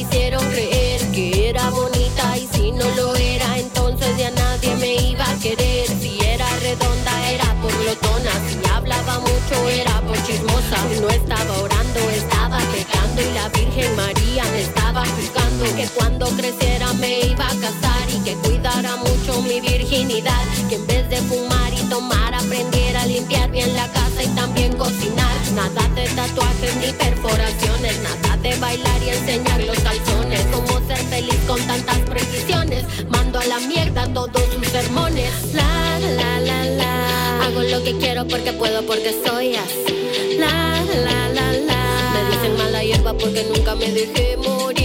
Hicieron 0.10 0.46
creer 0.50 1.02
que 1.12 1.50
era 1.50 1.70
bonita 1.70 2.38
y 2.38 2.48
si 2.54 2.72
no 2.72 2.86
lo 2.96 3.16
era, 3.16 3.58
entonces 3.58 4.18
ya 4.18 4.32
nadie 4.32 4.76
me 4.76 4.96
iba 4.96 5.30
a 5.30 5.36
querer. 5.40 5.88
Si 6.02 6.20
era 6.24 6.48
redonda 6.60 7.32
era 7.32 7.54
por 7.62 7.74
lotona, 7.84 8.32
si 8.48 8.70
hablaba 8.70 9.20
mucho 9.20 9.70
era 9.70 10.02
por 10.02 10.18
chismosa. 10.26 10.78
No 11.02 11.10
estaba 11.10 11.58
orando, 11.60 12.00
estaba 12.12 12.60
pecando 12.72 13.22
y 13.22 13.34
la 13.34 13.50
Virgen 13.50 13.96
María 13.96 14.44
me 14.52 14.62
estaba 14.62 15.06
juzgando 15.06 15.66
que 15.76 15.88
cuando 15.96 16.28
creciera 16.38 16.94
me 16.94 17.20
iba 17.22 17.46
a 17.46 17.56
casar 17.56 18.10
y 18.10 18.20
que 18.24 18.36
cuidara 18.36 18.96
mucho 18.98 19.42
mi 19.42 19.60
virginidad, 19.60 20.44
que 20.70 20.76
en 20.76 20.88
vez 20.88 21.10
de 21.10 21.18
fumar 21.18 21.74
y 21.74 21.82
tomar 21.90 22.34
aprendiera 22.34 23.02
a 23.02 23.06
limpiar 23.06 23.50
bien 23.52 23.74
la 23.76 23.88
casa 23.92 24.24
y 24.24 24.28
también 24.28 24.74
cocinar. 24.78 25.36
Nada 25.56 25.88
de 25.96 26.06
tatuajes 26.10 26.76
ni 26.78 26.92
perforaciones, 26.94 28.00
nada 28.02 28.27
de 28.42 28.56
bailar 28.56 29.04
y 29.04 29.10
enseñar 29.10 29.64
los 29.64 29.80
calzones. 29.80 30.42
Cómo 30.52 30.88
ser 30.88 30.98
feliz 30.98 31.40
con 31.48 31.60
tantas 31.68 32.00
precisiones. 32.00 32.84
Mando 33.10 33.40
a 33.40 33.46
la 33.46 33.60
mierda 33.60 34.08
todos 34.14 34.42
sus 34.54 34.68
sermones. 34.68 35.32
La 35.54 36.00
la 36.00 36.40
la 36.40 36.64
la. 36.66 37.46
Hago 37.46 37.62
lo 37.64 37.84
que 37.84 37.98
quiero 37.98 38.28
porque 38.28 38.54
puedo, 38.54 38.84
porque 38.86 39.16
soy 39.26 39.56
así. 39.56 40.38
La 40.38 40.82
la 40.84 41.30
la 41.30 41.52
la. 41.54 42.14
Me 42.14 42.36
dicen 42.36 42.58
mala 42.58 42.84
hierba 42.84 43.14
porque 43.14 43.46
nunca 43.54 43.76
me 43.76 43.92
dejé 43.92 44.38
morir. 44.38 44.77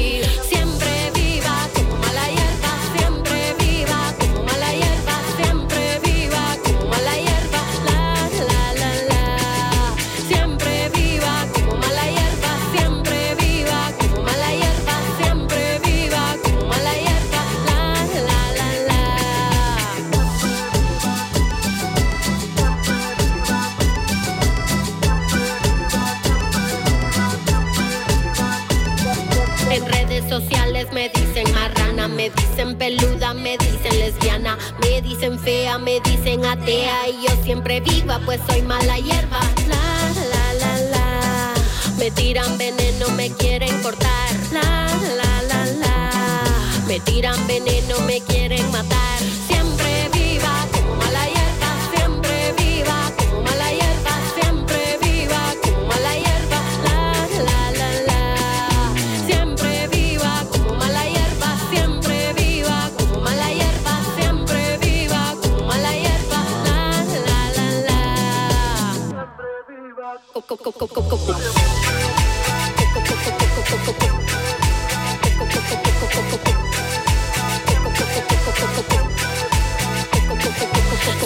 Dicen 32.63 32.79
peluda, 32.79 33.35
me 33.35 33.59
dicen 33.59 33.99
lesbiana, 33.99 34.57
me 34.81 35.03
dicen 35.03 35.39
fea, 35.39 35.79
me 35.79 35.99
dicen 36.01 36.45
atea 36.45 37.09
y 37.09 37.27
yo 37.27 37.43
siempre 37.43 37.81
viva, 37.81 38.21
pues 38.25 38.41
soy 38.49 38.63
mala 38.63 38.99
hierba. 38.99 39.41
La 39.69 40.13
la 40.31 40.55
la 40.55 40.79
la, 40.91 41.55
me 41.99 42.11
tiran 42.13 42.57
veneno, 42.59 43.09
me 43.17 43.31
quieren 43.31 43.83
cortar. 43.83 44.31
La 44.53 44.87
la 45.17 45.43
la 45.49 45.67
la, 45.67 46.45
me 46.87 47.01
tiran 47.01 47.47
veneno, 47.49 47.99
me 48.07 48.21
quieren 48.21 48.72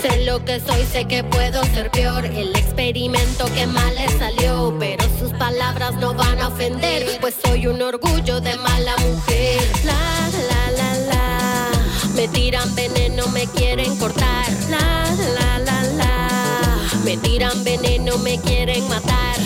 Sé 0.01 0.25
lo 0.25 0.43
que 0.43 0.59
soy, 0.61 0.87
sé 0.91 1.05
que 1.07 1.23
puedo 1.23 1.63
ser 1.65 1.91
peor. 1.91 2.25
El 2.25 2.57
experimento 2.57 3.45
que 3.55 3.67
mal 3.67 3.95
le 3.95 4.09
salió, 4.19 4.75
pero 4.79 5.05
sus 5.19 5.33
palabras 5.33 5.95
no 5.97 6.15
van 6.15 6.41
a 6.41 6.49
ofender, 6.49 7.19
pues 7.21 7.35
soy 7.45 7.67
un 7.67 7.83
orgullo 7.83 8.41
de 8.41 8.57
mala 8.57 8.97
mujer. 8.97 9.61
La 9.85 10.31
la 10.49 10.71
la 10.71 10.95
la, 11.11 11.71
me 12.15 12.27
tiran 12.29 12.75
veneno, 12.75 13.27
me 13.29 13.47
quieren 13.49 13.97
cortar. 13.99 14.56
Tiran 17.37 17.65
veneno, 17.65 18.17
me 18.17 18.39
quieren 18.41 18.89
matar. 18.89 19.46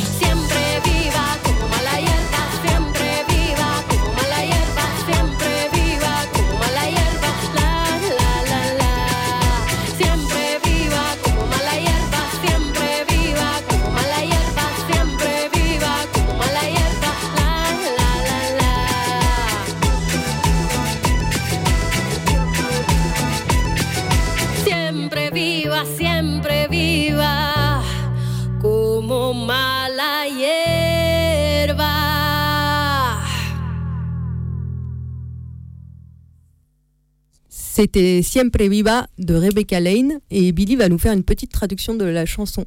C'était 37.81 38.21
Siempre 38.21 38.63
Viva 38.65 39.07
de 39.17 39.35
Rebecca 39.35 39.81
Lane 39.81 40.21
et 40.31 40.53
Billy 40.53 40.77
va 40.77 40.91
nous 40.91 40.99
faire 40.99 41.15
une 41.15 41.25
petite 41.25 41.51
traduction 41.51 41.95
de 41.95 42.05
la 42.05 42.27
chanson. 42.27 42.67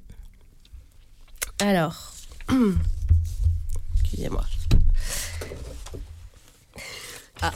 Alors, 1.59 2.15
excusez-moi. 4.01 4.43
Ah. 7.43 7.53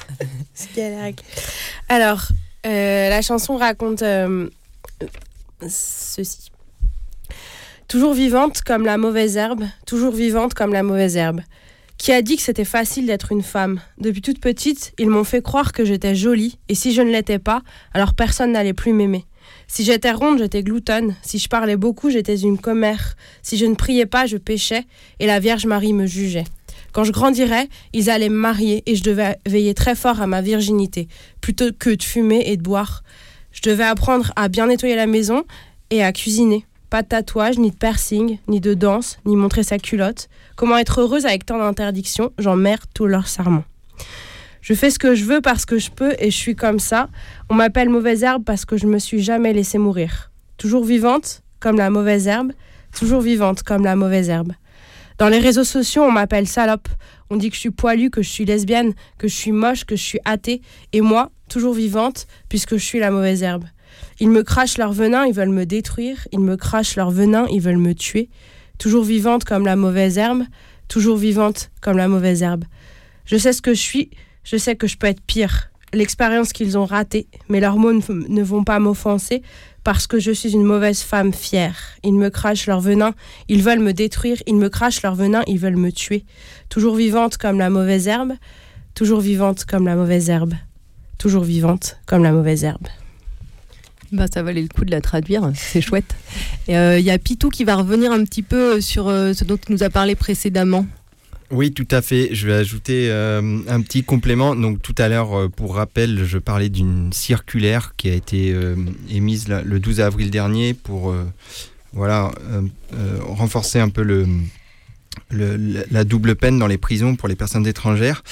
Alors, 1.89 2.27
euh, 2.67 3.09
la 3.09 3.23
chanson 3.23 3.57
raconte 3.57 4.03
euh, 4.03 4.51
ceci. 5.67 6.51
Toujours 7.87 8.13
vivante 8.13 8.61
comme 8.61 8.85
la 8.85 8.99
mauvaise 8.99 9.35
herbe, 9.35 9.63
toujours 9.87 10.13
vivante 10.13 10.53
comme 10.53 10.73
la 10.73 10.83
mauvaise 10.83 11.17
herbe. 11.17 11.41
Qui 11.97 12.11
a 12.11 12.21
dit 12.21 12.35
que 12.35 12.43
c'était 12.43 12.63
facile 12.63 13.07
d'être 13.07 13.31
une 13.31 13.41
femme 13.41 13.81
Depuis 13.97 14.21
toute 14.21 14.39
petite, 14.39 14.93
ils 14.99 15.09
m'ont 15.09 15.23
fait 15.23 15.41
croire 15.41 15.73
que 15.73 15.83
j'étais 15.83 16.15
jolie, 16.15 16.59
et 16.69 16.75
si 16.75 16.93
je 16.93 17.01
ne 17.01 17.11
l'étais 17.11 17.39
pas, 17.39 17.63
alors 17.93 18.13
personne 18.13 18.51
n'allait 18.51 18.73
plus 18.73 18.93
m'aimer. 18.93 19.25
Si 19.67 19.83
j'étais 19.83 20.11
ronde, 20.11 20.37
j'étais 20.37 20.63
gloutonne. 20.63 21.15
Si 21.23 21.39
je 21.39 21.49
parlais 21.49 21.75
beaucoup, 21.75 22.09
j'étais 22.09 22.37
une 22.37 22.59
commère. 22.59 23.15
Si 23.41 23.57
je 23.57 23.65
ne 23.65 23.75
priais 23.75 24.05
pas, 24.05 24.25
je 24.25 24.37
péchais, 24.37 24.85
et 25.19 25.25
la 25.25 25.39
Vierge 25.39 25.65
Marie 25.65 25.93
me 25.93 26.05
jugeait. 26.05 26.45
Quand 26.93 27.03
je 27.03 27.11
grandirais, 27.11 27.67
ils 27.93 28.09
allaient 28.09 28.29
me 28.29 28.37
marier, 28.37 28.83
et 28.85 28.95
je 28.95 29.03
devais 29.03 29.37
veiller 29.47 29.73
très 29.73 29.95
fort 29.95 30.21
à 30.21 30.27
ma 30.27 30.41
virginité, 30.41 31.07
plutôt 31.41 31.71
que 31.77 31.89
de 31.89 32.03
fumer 32.03 32.43
et 32.45 32.57
de 32.57 32.63
boire. 32.63 33.03
Je 33.51 33.61
devais 33.63 33.83
apprendre 33.83 34.31
à 34.35 34.49
bien 34.49 34.67
nettoyer 34.67 34.95
la 34.95 35.07
maison 35.07 35.43
et 35.89 36.03
à 36.03 36.13
cuisiner. 36.13 36.65
Pas 36.89 37.01
de 37.01 37.07
tatouage, 37.09 37.57
ni 37.57 37.71
de 37.71 37.75
piercing, 37.75 38.39
ni 38.47 38.61
de 38.61 38.73
danse, 38.73 39.19
ni 39.25 39.35
montrer 39.35 39.63
sa 39.63 39.77
culotte. 39.77 40.29
Comment 40.55 40.77
être 40.77 41.01
heureuse 41.01 41.25
avec 41.25 41.45
tant 41.45 41.57
d'interdictions? 41.57 42.31
J'emmerde 42.37 42.85
tous 42.93 43.07
leurs 43.07 43.27
serments. 43.27 43.65
Je 44.61 44.73
fais 44.73 44.89
ce 44.89 44.99
que 44.99 45.13
je 45.13 45.25
veux 45.25 45.41
parce 45.41 45.65
que 45.65 45.79
je 45.79 45.91
peux 45.91 46.13
et 46.19 46.31
je 46.31 46.37
suis 46.37 46.55
comme 46.55 46.79
ça. 46.79 47.09
On 47.49 47.55
m'appelle 47.55 47.89
mauvaise 47.89 48.23
herbe 48.23 48.43
parce 48.45 48.65
que 48.65 48.77
je 48.77 48.87
me 48.87 48.99
suis 48.99 49.21
jamais 49.21 49.53
laissée 49.53 49.77
mourir. 49.77 50.31
Toujours 50.57 50.83
vivante, 50.83 51.43
comme 51.59 51.77
la 51.77 51.89
mauvaise 51.89 52.27
herbe. 52.27 52.51
Toujours 52.97 53.21
vivante, 53.21 53.63
comme 53.63 53.83
la 53.83 53.95
mauvaise 53.95 54.29
herbe. 54.29 54.53
Dans 55.17 55.29
les 55.29 55.39
réseaux 55.39 55.63
sociaux, 55.63 56.03
on 56.03 56.11
m'appelle 56.11 56.47
salope. 56.47 56.87
On 57.29 57.37
dit 57.37 57.49
que 57.49 57.55
je 57.55 57.61
suis 57.61 57.71
poilue, 57.71 58.09
que 58.09 58.21
je 58.21 58.29
suis 58.29 58.45
lesbienne, 58.45 58.93
que 59.17 59.27
je 59.27 59.35
suis 59.35 59.51
moche, 59.51 59.83
que 59.83 59.95
je 59.95 60.03
suis 60.03 60.19
athée. 60.25 60.61
Et 60.93 61.01
moi, 61.01 61.31
toujours 61.49 61.73
vivante, 61.73 62.27
puisque 62.49 62.77
je 62.77 62.83
suis 62.83 62.99
la 62.99 63.11
mauvaise 63.11 63.43
herbe. 63.43 63.65
Ils 64.19 64.29
me 64.29 64.43
crachent 64.43 64.77
leur 64.77 64.93
venin, 64.93 65.25
ils 65.25 65.33
veulent 65.33 65.49
me 65.49 65.65
détruire. 65.65 66.27
Ils 66.31 66.39
me 66.39 66.55
crachent 66.55 66.95
leur 66.95 67.11
venin, 67.11 67.45
ils 67.51 67.61
veulent 67.61 67.77
me 67.77 67.93
tuer. 67.93 68.29
Toujours 68.77 69.03
vivante 69.03 69.43
comme 69.43 69.65
la 69.65 69.75
mauvaise 69.75 70.17
herbe. 70.17 70.43
Toujours 70.87 71.17
vivante 71.17 71.69
comme 71.81 71.97
la 71.97 72.07
mauvaise 72.07 72.43
herbe. 72.43 72.63
Je 73.25 73.37
sais 73.37 73.53
ce 73.53 73.61
que 73.61 73.73
je 73.73 73.81
suis, 73.81 74.09
je 74.43 74.55
sais 74.57 74.75
que 74.75 74.87
je 74.87 74.97
peux 74.97 75.07
être 75.07 75.21
pire. 75.21 75.69
L'expérience 75.93 76.53
qu'ils 76.53 76.77
ont 76.77 76.85
ratée, 76.85 77.27
mais 77.49 77.59
leurs 77.59 77.77
mots 77.77 77.93
ne 77.93 78.43
vont 78.43 78.63
pas 78.63 78.79
m'offenser 78.79 79.41
parce 79.83 80.05
que 80.05 80.19
je 80.19 80.31
suis 80.31 80.51
une 80.51 80.63
mauvaise 80.63 81.01
femme 81.01 81.33
fière. 81.33 81.77
Ils 82.03 82.13
me 82.13 82.29
crachent 82.29 82.67
leur 82.67 82.81
venin, 82.81 83.13
ils 83.47 83.63
veulent 83.63 83.79
me 83.79 83.93
détruire, 83.93 84.37
ils 84.45 84.57
me 84.57 84.67
crachent 84.67 85.01
leur 85.01 85.15
venin, 85.15 85.43
ils 85.47 85.59
veulent 85.59 85.77
me 85.77 85.91
tuer. 85.91 86.25
Toujours 86.67 86.95
vivante 86.95 87.37
comme 87.37 87.57
la 87.57 87.69
mauvaise 87.69 88.07
herbe, 88.07 88.33
toujours 88.95 89.21
vivante 89.21 89.63
comme 89.63 89.85
la 89.85 89.95
mauvaise 89.95 90.29
herbe, 90.29 90.55
toujours 91.17 91.43
vivante 91.43 91.97
comme 92.05 92.23
la 92.23 92.33
mauvaise 92.33 92.65
herbe. 92.65 92.87
Bah, 94.11 94.25
ça 94.31 94.41
valait 94.41 94.61
le 94.61 94.69
coup 94.69 94.85
de 94.85 94.91
la 94.91 95.01
traduire, 95.01 95.51
c'est 95.53 95.81
chouette. 95.81 96.15
Il 96.67 96.75
euh, 96.75 96.99
y 96.99 97.11
a 97.11 97.17
Pitou 97.17 97.49
qui 97.49 97.63
va 97.63 97.75
revenir 97.75 98.11
un 98.11 98.23
petit 98.23 98.43
peu 98.43 98.79
sur 98.79 99.07
euh, 99.07 99.33
ce 99.33 99.43
dont 99.43 99.57
tu 99.57 99.71
nous 99.71 99.83
as 99.83 99.89
parlé 99.89 100.15
précédemment. 100.15 100.85
Oui, 101.49 101.71
tout 101.71 101.87
à 101.91 102.01
fait. 102.01 102.29
Je 102.33 102.47
vais 102.47 102.53
ajouter 102.53 103.09
euh, 103.09 103.59
un 103.67 103.81
petit 103.81 104.03
complément. 104.03 104.55
Donc 104.55 104.81
tout 104.81 104.95
à 104.97 105.07
l'heure, 105.07 105.49
pour 105.51 105.75
rappel, 105.75 106.25
je 106.25 106.37
parlais 106.37 106.69
d'une 106.69 107.11
circulaire 107.13 107.93
qui 107.95 108.09
a 108.09 108.13
été 108.13 108.53
émise 109.09 109.47
le 109.47 109.79
12 109.79 110.01
avril 110.01 110.29
dernier 110.29 110.73
pour 110.73 111.15
voilà, 111.93 112.33
renforcer 113.21 113.79
un 113.79 113.87
peu 113.87 114.01
le, 114.01 114.27
la 115.31 116.03
double 116.03 116.35
peine 116.35 116.59
dans 116.59 116.67
les 116.67 116.77
prisons 116.77 117.15
pour 117.15 117.29
les 117.29 117.35
personnes 117.35 117.65
étrangères. 117.65 118.23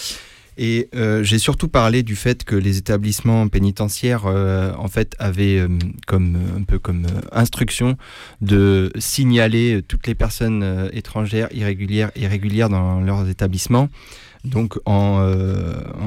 Et 0.58 0.89
euh, 0.96 1.24
j'ai 1.24 1.39
surtout 1.39 1.68
parlé 1.68 2.04
du 2.04 2.15
fait 2.15 2.44
que 2.44 2.56
les 2.56 2.78
établissements 2.78 3.48
pénitentiaires, 3.48 4.24
euh, 4.26 4.72
en 4.78 4.88
fait, 4.88 5.15
avaient 5.20 5.60
euh, 5.60 5.68
comme 6.08 6.38
un 6.58 6.63
peu 6.63 6.80
comme 6.80 7.06
instruction 7.32 7.98
de 8.41 8.91
signaler 8.98 9.82
toutes 9.88 10.08
les 10.08 10.15
personnes 10.15 10.89
étrangères 10.94 11.50
irrégulières, 11.54 12.12
irrégulières 12.15 12.70
dans 12.70 13.02
leurs 13.02 13.28
établissements. 13.28 13.89
Donc 14.44 14.78
en, 14.86 15.28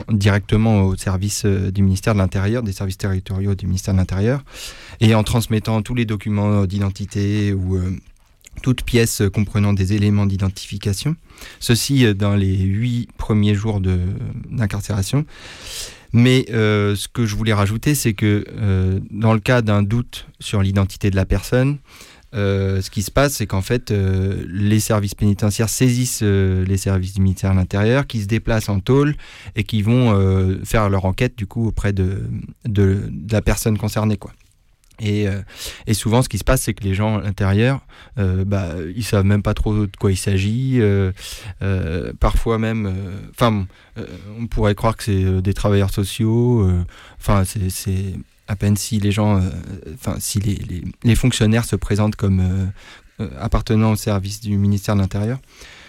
directement 0.08 0.82
au 0.82 0.96
service 0.96 1.44
du 1.44 1.82
ministère 1.82 2.14
de 2.14 2.18
l'Intérieur, 2.18 2.62
des 2.62 2.72
services 2.72 2.96
territoriaux 2.98 3.56
du 3.56 3.66
ministère 3.66 3.94
de 3.94 3.98
l'Intérieur, 3.98 4.44
et 5.00 5.16
en 5.16 5.24
transmettant 5.24 5.82
tous 5.82 5.96
les 5.96 6.04
documents 6.04 6.64
d'identité 6.64 7.52
ou 7.52 7.80
toute 8.58 8.82
pièce 8.82 9.22
comprenant 9.32 9.72
des 9.72 9.92
éléments 9.92 10.26
d'identification. 10.26 11.16
Ceci 11.60 12.04
euh, 12.04 12.14
dans 12.14 12.34
les 12.34 12.56
huit 12.56 13.08
premiers 13.16 13.54
jours 13.54 13.80
d'incarcération. 13.80 15.24
Mais 16.12 16.46
euh, 16.50 16.96
ce 16.96 17.06
que 17.06 17.26
je 17.26 17.36
voulais 17.36 17.52
rajouter, 17.52 17.94
c'est 17.94 18.14
que 18.14 18.44
euh, 18.48 18.98
dans 19.10 19.34
le 19.34 19.40
cas 19.40 19.60
d'un 19.60 19.82
doute 19.82 20.26
sur 20.40 20.62
l'identité 20.62 21.10
de 21.10 21.16
la 21.16 21.26
personne, 21.26 21.78
ce 22.32 22.90
qui 22.90 23.02
se 23.02 23.10
passe, 23.10 23.34
c'est 23.34 23.46
qu'en 23.46 23.62
fait, 23.62 23.90
les 23.90 24.80
services 24.80 25.14
pénitentiaires 25.14 25.70
saisissent 25.70 26.22
les 26.22 26.76
services 26.76 27.14
du 27.14 27.22
ministère 27.22 27.52
de 27.52 27.56
l'Intérieur, 27.56 28.06
qui 28.06 28.20
se 28.20 28.26
déplacent 28.26 28.68
en 28.68 28.80
tôle 28.80 29.16
et 29.56 29.64
qui 29.64 29.80
vont 29.80 30.14
faire 30.62 30.90
leur 30.90 31.06
enquête 31.06 31.38
du 31.38 31.46
coup 31.46 31.66
auprès 31.66 31.94
de, 31.94 32.20
la 33.30 33.40
personne 33.40 33.78
concernée. 33.78 34.18
Et, 35.00 35.28
euh, 35.28 35.42
et, 35.86 35.94
souvent, 35.94 36.22
ce 36.22 36.28
qui 36.28 36.38
se 36.38 36.44
passe, 36.44 36.62
c'est 36.62 36.74
que 36.74 36.82
les 36.82 36.94
gens 36.94 37.18
à 37.18 37.22
l'intérieur, 37.22 37.80
euh, 38.18 38.44
bah, 38.44 38.70
ils 38.94 39.04
savent 39.04 39.24
même 39.24 39.42
pas 39.42 39.54
trop 39.54 39.86
de 39.86 39.96
quoi 39.98 40.10
il 40.10 40.16
s'agit. 40.16 40.80
Euh, 40.80 41.12
euh 41.62 42.12
parfois 42.18 42.58
même, 42.58 42.92
enfin, 43.30 43.66
on 44.38 44.46
pourrait 44.46 44.74
croire 44.74 44.96
que 44.96 45.04
c'est 45.04 45.42
des 45.42 45.54
travailleurs 45.54 45.92
sociaux. 45.92 46.68
Enfin, 47.18 47.44
c'est 47.44 48.14
à 48.48 48.56
peine 48.56 48.76
si 48.76 48.98
les 48.98 49.12
gens, 49.12 49.40
enfin, 49.94 50.16
si 50.18 50.40
les, 50.40 50.54
les, 50.54 50.82
les, 51.04 51.14
fonctionnaires 51.14 51.64
se 51.64 51.76
présentent 51.76 52.16
comme 52.16 52.70
appartenant 53.40 53.92
au 53.92 53.96
service 53.96 54.40
du 54.40 54.56
ministère 54.56 54.94
de 54.96 55.00
l'Intérieur. 55.00 55.38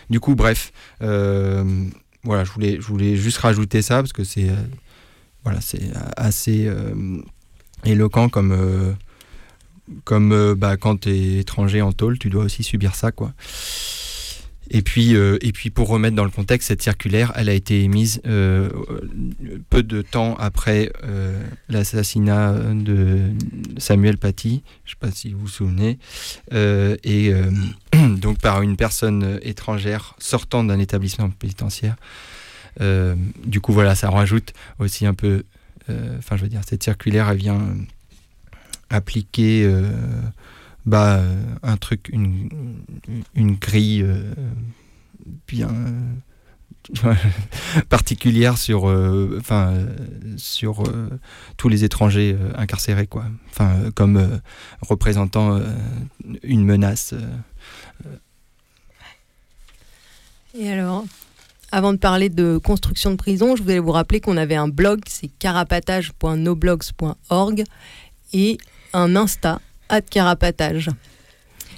Du 0.10 0.20
coup, 0.20 0.36
bref, 0.36 0.72
voilà, 1.00 2.44
je 2.44 2.52
voulais, 2.52 2.78
je 2.80 2.88
voulais 2.88 3.16
juste 3.16 3.38
rajouter 3.38 3.82
ça 3.82 3.98
parce 3.98 4.14
que 4.14 4.24
c'est, 4.24 4.50
voilà, 5.44 5.62
c'est 5.62 5.92
assez 6.18 6.70
éloquent 7.86 8.30
comme, 8.30 8.52
euh, 8.52 8.94
comme 10.04 10.32
euh, 10.32 10.56
bah, 10.56 10.78
quand 10.78 11.02
tu 11.02 11.10
es 11.10 11.40
étranger 11.40 11.82
en 11.82 11.92
tôle, 11.92 12.20
tu 12.20 12.30
dois 12.30 12.44
aussi 12.44 12.64
subir 12.64 12.96
ça. 12.96 13.12
quoi. 13.12 13.34
Et 14.72 14.84
puis, 14.84 15.16
euh, 15.16 15.40
et 15.42 15.52
puis 15.52 15.72
pour 15.72 15.88
remettre 15.88 16.16
dans 16.16 16.24
le 16.24 16.30
contexte, 16.30 16.68
cette 16.68 16.84
circulaire, 16.84 17.32
elle 17.36 17.50
a 17.50 17.54
été 17.54 17.84
émise 17.84 18.22
peu 18.22 19.82
de 19.84 20.02
temps 20.04 20.36
après 20.36 20.92
l'assassinat 21.70 22.54
de 22.76 23.32
Samuel 23.78 24.20
Paty, 24.20 24.62
je 24.86 24.92
ne 24.92 24.94
sais 24.94 25.00
pas 25.00 25.12
si 25.12 25.34
vous 25.34 25.40
vous 25.40 25.48
souvenez, 25.48 25.98
et 26.52 27.34
donc 27.94 28.38
par 28.38 28.62
une 28.62 28.78
personne 28.78 29.40
étrangère 29.42 30.14
sortant 30.20 30.64
d'un 30.64 30.78
établissement 30.78 31.32
pénitentiaire. 31.32 31.96
du 32.80 33.62
coup, 33.62 33.74
voilà, 33.74 33.96
ça 33.96 34.12
rajoute 34.12 34.54
aussi 34.78 35.08
un 35.08 35.16
peu 35.16 35.46
enfin, 36.18 36.38
je 36.38 36.44
veux 36.44 36.50
dire, 36.50 36.62
cette 36.66 36.84
circulaire, 36.84 37.30
elle 37.30 37.38
vient 37.38 37.76
appliquer 38.90 39.64
euh, 39.66 39.90
bah, 40.86 41.22
un 41.64 41.78
truc, 41.78 42.10
une, 42.12 42.50
grille 43.36 44.04
euh, 44.04 44.34
bien 45.48 45.70
particulière 47.90 48.58
sur, 48.58 48.92
tous 51.58 51.70
les 51.70 51.84
étrangers 51.84 52.38
incarcérés, 52.56 53.08
quoi. 53.08 53.26
Comme 53.96 54.42
représentant 54.82 55.62
une 56.44 56.66
menace. 56.66 57.14
Et 60.58 60.72
alors, 60.72 61.06
avant 61.72 61.94
de 61.94 61.98
parler 61.98 62.30
de 62.30 62.58
construction 62.58 63.12
de 63.12 63.16
prison, 63.16 63.56
je 63.56 63.62
voulais 63.62 63.80
vous 63.80 63.92
rappeler 63.92 64.20
qu'on 64.20 64.38
avait 64.38 64.56
un 64.56 64.68
blog, 64.68 65.02
c'est 65.08 65.30
carapatage.noblogs.org 65.40 67.64
et 68.34 68.58
un 68.94 69.16
Insta, 69.16 69.62
carapatage. 70.10 70.90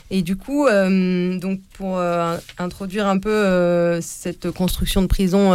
Et 0.10 0.22
du 0.22 0.36
coup, 0.36 0.68
euh, 0.68 1.40
donc 1.40 1.62
pour 1.74 1.98
euh, 1.98 2.38
introduire 2.58 3.08
un 3.08 3.18
peu 3.18 3.30
euh, 3.30 4.02
cette 4.02 4.52
construction 4.52 5.02
de 5.02 5.08
prison 5.08 5.54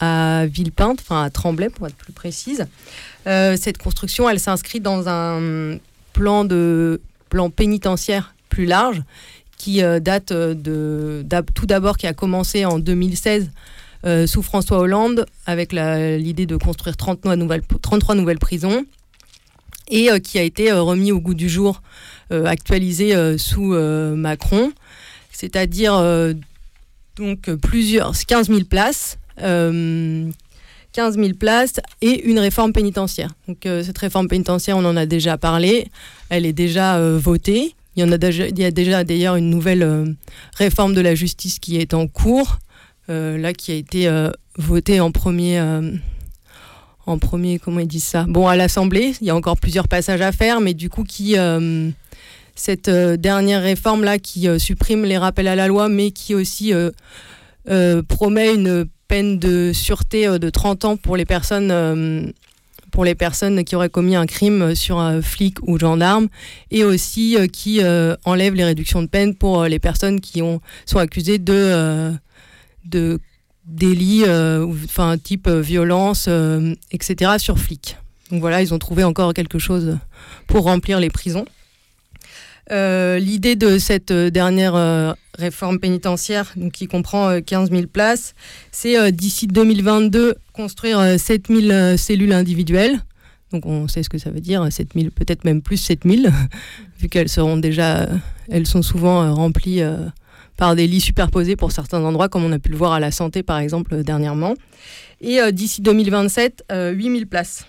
à 0.00 0.46
Villepinte, 0.46 1.00
enfin 1.00 1.24
à 1.24 1.30
Tremblay 1.30 1.68
pour 1.68 1.86
être 1.86 1.94
plus 1.94 2.12
précise, 2.12 2.66
cette 3.26 3.78
construction, 3.78 4.28
elle 4.28 4.40
s'inscrit 4.40 4.80
dans 4.80 5.08
un 5.08 5.78
plan 6.12 6.44
de 6.44 7.00
plan 7.28 7.50
pénitentiaire 7.50 8.34
plus 8.48 8.66
large 8.66 9.02
qui 9.64 9.82
euh, 9.82 9.98
date 9.98 10.30
euh, 10.32 10.52
de, 10.52 11.24
tout 11.54 11.64
d'abord 11.64 11.96
qui 11.96 12.06
a 12.06 12.12
commencé 12.12 12.66
en 12.66 12.78
2016 12.78 13.50
euh, 14.04 14.26
sous 14.26 14.42
François 14.42 14.78
Hollande 14.78 15.24
avec 15.46 15.72
l'idée 15.72 16.44
de 16.44 16.56
construire 16.58 16.98
30 16.98 17.24
nouvelles, 17.24 17.62
33 17.80 18.14
nouvelles 18.14 18.38
prisons 18.38 18.84
et 19.88 20.08
qui 20.20 20.38
a 20.38 20.42
été 20.42 20.72
remis 20.72 21.12
au 21.12 21.20
goût 21.20 21.34
du 21.34 21.46
jour, 21.46 21.82
actualisé 22.30 23.36
sous 23.36 23.74
Macron, 24.16 24.72
c'est-à-dire 25.30 26.02
donc 27.16 27.50
plusieurs 27.56 28.14
15 28.16 28.48
000 28.48 28.60
places. 28.64 29.18
15 29.36 30.30
000 30.94 31.34
places 31.38 31.80
et 32.00 32.24
une 32.24 32.38
réforme 32.38 32.72
pénitentiaire. 32.72 33.34
Donc 33.46 33.58
cette 33.64 33.98
réforme 33.98 34.26
pénitentiaire, 34.26 34.78
on 34.78 34.86
en 34.86 34.96
a 34.96 35.04
déjà 35.04 35.36
parlé, 35.36 35.88
elle 36.30 36.46
est 36.46 36.54
déjà 36.54 36.98
votée. 37.18 37.74
Il 37.96 38.02
y, 38.02 38.04
en 38.04 38.12
a 38.12 38.18
déjà, 38.18 38.48
il 38.48 38.58
y 38.58 38.64
a 38.64 38.70
déjà 38.70 39.04
d'ailleurs 39.04 39.36
une 39.36 39.50
nouvelle 39.50 40.16
réforme 40.56 40.94
de 40.94 41.00
la 41.00 41.14
justice 41.14 41.58
qui 41.58 41.78
est 41.78 41.94
en 41.94 42.06
cours, 42.08 42.58
là 43.08 43.52
qui 43.52 43.72
a 43.72 43.74
été 43.74 44.08
votée 44.58 45.00
en 45.00 45.12
premier 45.12 45.60
en 47.06 47.18
premier, 47.18 47.58
comment 47.58 47.80
ils 47.80 47.88
disent 47.88 48.04
ça? 48.04 48.24
Bon, 48.28 48.48
à 48.48 48.56
l'Assemblée, 48.56 49.14
il 49.20 49.26
y 49.26 49.30
a 49.30 49.36
encore 49.36 49.58
plusieurs 49.58 49.88
passages 49.88 50.20
à 50.20 50.32
faire, 50.32 50.60
mais 50.60 50.74
du 50.74 50.88
coup, 50.88 51.04
qui 51.04 51.38
euh, 51.38 51.90
cette 52.54 52.88
euh, 52.88 53.16
dernière 53.16 53.62
réforme 53.62 54.04
là, 54.04 54.18
qui 54.18 54.48
euh, 54.48 54.58
supprime 54.58 55.04
les 55.04 55.18
rappels 55.18 55.48
à 55.48 55.56
la 55.56 55.68
loi, 55.68 55.88
mais 55.88 56.10
qui 56.10 56.34
aussi 56.34 56.72
promet 58.08 58.54
une 58.54 58.86
peine 59.08 59.38
de 59.38 59.72
sûreté 59.72 60.38
de 60.38 60.50
30 60.50 60.84
ans 60.84 60.96
pour 60.96 61.16
les 61.16 61.24
personnes. 61.24 62.32
Pour 62.94 63.04
les 63.04 63.14
personnes 63.14 63.64
qui 63.64 63.74
auraient 63.74 63.90
commis 63.90 64.14
un 64.14 64.24
crime 64.24 64.74
sur 64.74 64.98
un 64.98 65.20
flic 65.20 65.58
ou 65.66 65.78
gendarme, 65.78 66.28
et 66.70 66.84
aussi 66.84 67.36
qui 67.52 67.80
enlève 68.24 68.54
les 68.54 68.64
réductions 68.64 69.02
de 69.02 69.08
peine 69.08 69.34
pour 69.34 69.64
les 69.64 69.80
personnes 69.80 70.20
qui 70.20 70.40
ont, 70.42 70.60
sont 70.86 70.98
accusées 70.98 71.38
de, 71.38 72.14
de 72.84 73.18
délits, 73.66 74.24
euh, 74.26 74.66
enfin 74.84 75.16
type 75.16 75.46
euh, 75.46 75.60
violence, 75.60 76.26
euh, 76.28 76.74
etc. 76.90 77.32
sur 77.38 77.58
flics. 77.58 77.96
Donc 78.30 78.40
voilà, 78.40 78.62
ils 78.62 78.74
ont 78.74 78.78
trouvé 78.78 79.04
encore 79.04 79.34
quelque 79.34 79.58
chose 79.58 79.98
pour 80.46 80.64
remplir 80.64 81.00
les 81.00 81.10
prisons. 81.10 81.46
L'idée 82.70 83.56
de 83.56 83.78
cette 83.78 84.12
dernière 84.12 85.14
réforme 85.38 85.78
pénitentiaire, 85.78 86.52
donc 86.56 86.72
qui 86.72 86.86
comprend 86.86 87.40
15 87.40 87.70
000 87.70 87.86
places, 87.86 88.34
c'est 88.72 89.12
d'ici 89.12 89.46
2022 89.46 90.34
construire 90.52 91.18
7 91.18 91.48
000 91.48 91.96
cellules 91.96 92.32
individuelles. 92.32 93.00
Donc 93.52 93.66
on 93.66 93.88
sait 93.88 94.02
ce 94.02 94.08
que 94.08 94.18
ça 94.18 94.30
veut 94.30 94.40
dire, 94.40 94.66
7 94.70 94.88
000, 94.94 95.10
peut-être 95.10 95.44
même 95.44 95.62
plus 95.62 95.76
7 95.76 96.00
000, 96.04 96.32
vu 97.00 97.08
qu'elles 97.08 97.28
seront 97.28 97.56
déjà, 97.56 98.08
elles 98.50 98.66
sont 98.66 98.82
souvent 98.82 99.34
remplies 99.34 99.82
par 100.56 100.76
des 100.76 100.86
lits 100.86 101.00
superposés 101.00 101.56
pour 101.56 101.72
certains 101.72 102.02
endroits, 102.02 102.28
comme 102.28 102.44
on 102.44 102.52
a 102.52 102.58
pu 102.58 102.70
le 102.70 102.76
voir 102.76 102.92
à 102.92 103.00
la 103.00 103.10
santé 103.10 103.42
par 103.42 103.58
exemple 103.58 104.02
dernièrement. 104.02 104.54
Et 105.20 105.40
euh, 105.40 105.50
d'ici 105.50 105.82
2027, 105.82 106.64
8000 106.70 107.22
euh, 107.22 107.26
places. 107.26 107.64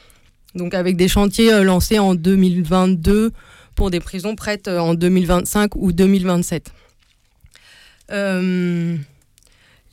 Donc 0.56 0.74
avec 0.74 0.96
des 0.96 1.08
chantiers 1.08 1.54
euh, 1.54 1.64
lancés 1.64 2.00
en 2.00 2.16
2022 2.16 3.32
pour 3.76 3.92
des 3.92 4.00
prisons 4.00 4.36
prêtes 4.36 4.68
en 4.68 4.94
2025 4.94 5.76
ou 5.76 5.92
2027. 5.92 6.72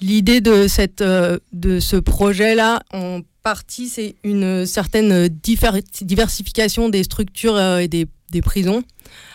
L'idée 0.01 0.41
de, 0.41 0.67
cette, 0.67 1.03
de 1.03 1.81
ce 1.81 1.97
projet-là, 1.97 2.83
en 2.93 3.21
partie, 3.43 3.89
c'est 3.89 4.17
une 4.25 4.67
certaine 4.67 5.29
diversification 5.29 6.89
des 6.89 7.05
structures 7.05 7.61
et 7.79 7.89
des, 7.89 8.07
des 8.33 8.43
prisons, 8.43 8.83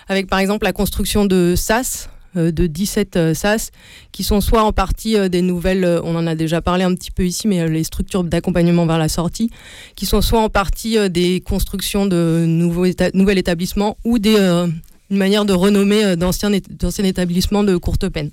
avec 0.07 0.27
par 0.27 0.39
exemple 0.39 0.65
la 0.65 0.73
construction 0.73 1.25
de 1.25 1.53
SAS, 1.55 2.09
euh, 2.37 2.51
de 2.51 2.67
17 2.67 3.15
euh, 3.15 3.33
SAS 3.33 3.71
qui 4.11 4.23
sont 4.23 4.41
soit 4.41 4.63
en 4.63 4.73
partie 4.73 5.17
euh, 5.17 5.29
des 5.29 5.41
nouvelles, 5.41 5.85
on 6.03 6.15
en 6.15 6.27
a 6.27 6.35
déjà 6.35 6.61
parlé 6.61 6.83
un 6.83 6.93
petit 6.93 7.11
peu 7.11 7.25
ici, 7.25 7.47
mais 7.47 7.67
les 7.67 7.83
structures 7.83 8.23
d'accompagnement 8.23 8.85
vers 8.85 8.97
la 8.97 9.09
sortie, 9.09 9.49
qui 9.95 10.05
sont 10.05 10.21
soit 10.21 10.41
en 10.41 10.49
partie 10.49 10.97
des 11.09 11.41
constructions 11.41 12.05
de 12.05 12.43
nouveaux 12.45 12.85
nouvel 13.13 13.37
établissements 13.37 13.97
ou 14.03 14.19
des, 14.19 14.35
une 14.35 15.17
manière 15.17 15.45
de 15.45 15.53
renommer 15.53 16.15
d'anciens 16.15 16.51
établissements 16.51 17.63
de 17.63 17.77
courte 17.77 18.09
peine. 18.09 18.31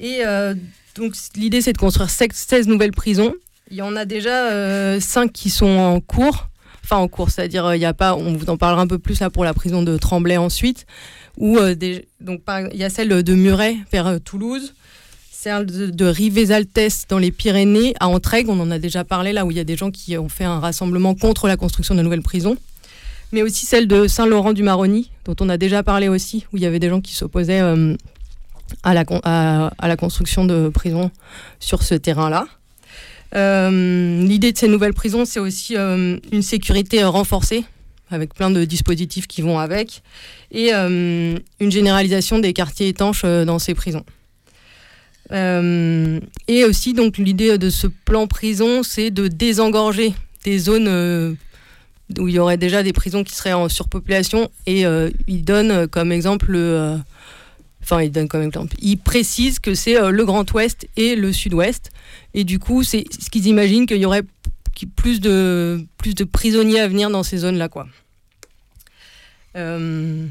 Et 0.00 0.22
donc 0.96 1.14
l'idée 1.36 1.60
c'est 1.60 1.72
de 1.72 1.78
construire 1.78 2.10
16 2.10 2.66
nouvelles 2.66 2.92
prisons. 2.92 3.34
Il 3.70 3.76
y 3.76 3.82
en 3.82 3.94
a 3.94 4.04
déjà 4.04 4.98
5 4.98 5.30
qui 5.32 5.50
sont 5.50 5.78
en 5.78 6.00
cours. 6.00 6.48
Enfin 6.82 6.96
en 6.96 7.08
cours, 7.08 7.30
c'est-à-dire 7.30 7.74
il 7.74 7.80
y 7.80 7.84
a 7.84 7.94
pas, 7.94 8.16
on 8.16 8.32
vous 8.32 8.50
en 8.50 8.56
parlera 8.56 8.82
un 8.82 8.86
peu 8.86 8.98
plus 8.98 9.20
là 9.20 9.30
pour 9.30 9.44
la 9.44 9.54
prison 9.54 9.82
de 9.82 9.96
Tremblay 9.96 10.38
ensuite, 10.38 10.86
euh, 11.40 11.74
donc 12.20 12.42
il 12.72 12.78
y 12.78 12.84
a 12.84 12.90
celle 12.90 13.08
de 13.08 13.34
Muret 13.34 13.76
vers 13.92 14.06
euh, 14.06 14.18
Toulouse, 14.18 14.74
celle 15.30 15.66
de, 15.66 15.86
de 15.86 16.04
Rivesaltes 16.04 17.06
dans 17.08 17.18
les 17.18 17.30
Pyrénées 17.30 17.94
à 18.00 18.08
Entraigues, 18.08 18.48
on 18.48 18.60
en 18.60 18.70
a 18.70 18.78
déjà 18.78 19.04
parlé 19.04 19.32
là 19.32 19.46
où 19.46 19.50
il 19.50 19.56
y 19.56 19.60
a 19.60 19.64
des 19.64 19.76
gens 19.76 19.90
qui 19.90 20.16
ont 20.18 20.28
fait 20.28 20.44
un 20.44 20.58
rassemblement 20.58 21.14
contre 21.14 21.48
la 21.48 21.56
construction 21.56 21.94
de 21.94 22.02
nouvelles 22.02 22.22
prisons, 22.22 22.56
mais 23.32 23.42
aussi 23.42 23.66
celle 23.66 23.86
de 23.86 24.06
Saint-Laurent-du-Maroni 24.06 25.10
dont 25.24 25.36
on 25.40 25.48
a 25.48 25.56
déjà 25.56 25.82
parlé 25.82 26.08
aussi 26.08 26.46
où 26.52 26.56
il 26.56 26.62
y 26.62 26.66
avait 26.66 26.78
des 26.78 26.88
gens 26.88 27.00
qui 27.00 27.14
s'opposaient 27.14 27.60
euh, 27.60 27.96
à, 28.82 28.94
la, 28.94 29.04
à, 29.24 29.88
la 29.88 29.96
construction 29.96 30.44
de 30.44 30.68
prisons 30.68 31.10
sur 31.58 31.82
ce 31.82 31.94
terrain-là. 31.94 32.46
L'idée 33.32 34.52
de 34.52 34.58
ces 34.58 34.68
nouvelles 34.68 34.94
prisons, 34.94 35.24
c'est 35.24 35.40
aussi 35.40 35.76
une 35.76 36.42
sécurité 36.42 37.04
renforcée 37.04 37.64
avec 38.10 38.34
plein 38.34 38.50
de 38.50 38.64
dispositifs 38.64 39.26
qui 39.26 39.42
vont 39.42 39.58
avec, 39.58 40.02
et 40.50 40.74
euh, 40.74 41.38
une 41.60 41.70
généralisation 41.70 42.38
des 42.38 42.52
quartiers 42.52 42.88
étanches 42.88 43.22
euh, 43.24 43.44
dans 43.44 43.58
ces 43.58 43.74
prisons. 43.74 44.04
Euh, 45.32 46.18
et 46.48 46.64
aussi, 46.64 46.92
donc, 46.92 47.18
l'idée 47.18 47.56
de 47.56 47.70
ce 47.70 47.86
plan 47.86 48.26
prison, 48.26 48.82
c'est 48.82 49.10
de 49.10 49.28
désengorger 49.28 50.12
des 50.44 50.58
zones 50.58 51.36
où 52.18 52.26
il 52.26 52.34
y 52.34 52.38
aurait 52.40 52.56
déjà 52.56 52.82
des 52.82 52.92
prisons 52.92 53.22
qui 53.22 53.36
seraient 53.36 53.52
en 53.52 53.68
surpopulation, 53.68 54.50
et 54.66 54.84
il 55.28 55.44
donne 55.44 55.86
comme 55.86 56.10
exemple 56.10 56.58
enfin 57.82 58.02
il 58.02 58.10
donne 58.10 58.28
comme 58.28 58.42
exemple, 58.42 58.76
il 58.80 58.98
précise 58.98 59.58
que 59.58 59.74
c'est 59.74 59.98
le 60.10 60.24
Grand 60.24 60.50
Ouest 60.52 60.86
et 60.96 61.16
le 61.16 61.32
Sud-Ouest. 61.32 61.90
Et 62.34 62.44
du 62.44 62.58
coup, 62.58 62.82
c'est 62.82 63.04
ce 63.20 63.30
qu'ils 63.30 63.46
imaginent 63.46 63.86
qu'il 63.86 63.98
y 63.98 64.06
aurait 64.06 64.22
plus 64.86 65.20
de, 65.20 65.84
plus 65.98 66.14
de 66.14 66.24
prisonniers 66.24 66.80
à 66.80 66.88
venir 66.88 67.10
dans 67.10 67.22
ces 67.22 67.38
zones-là. 67.38 67.68
quoi. 67.68 67.86
Euh, 69.56 70.26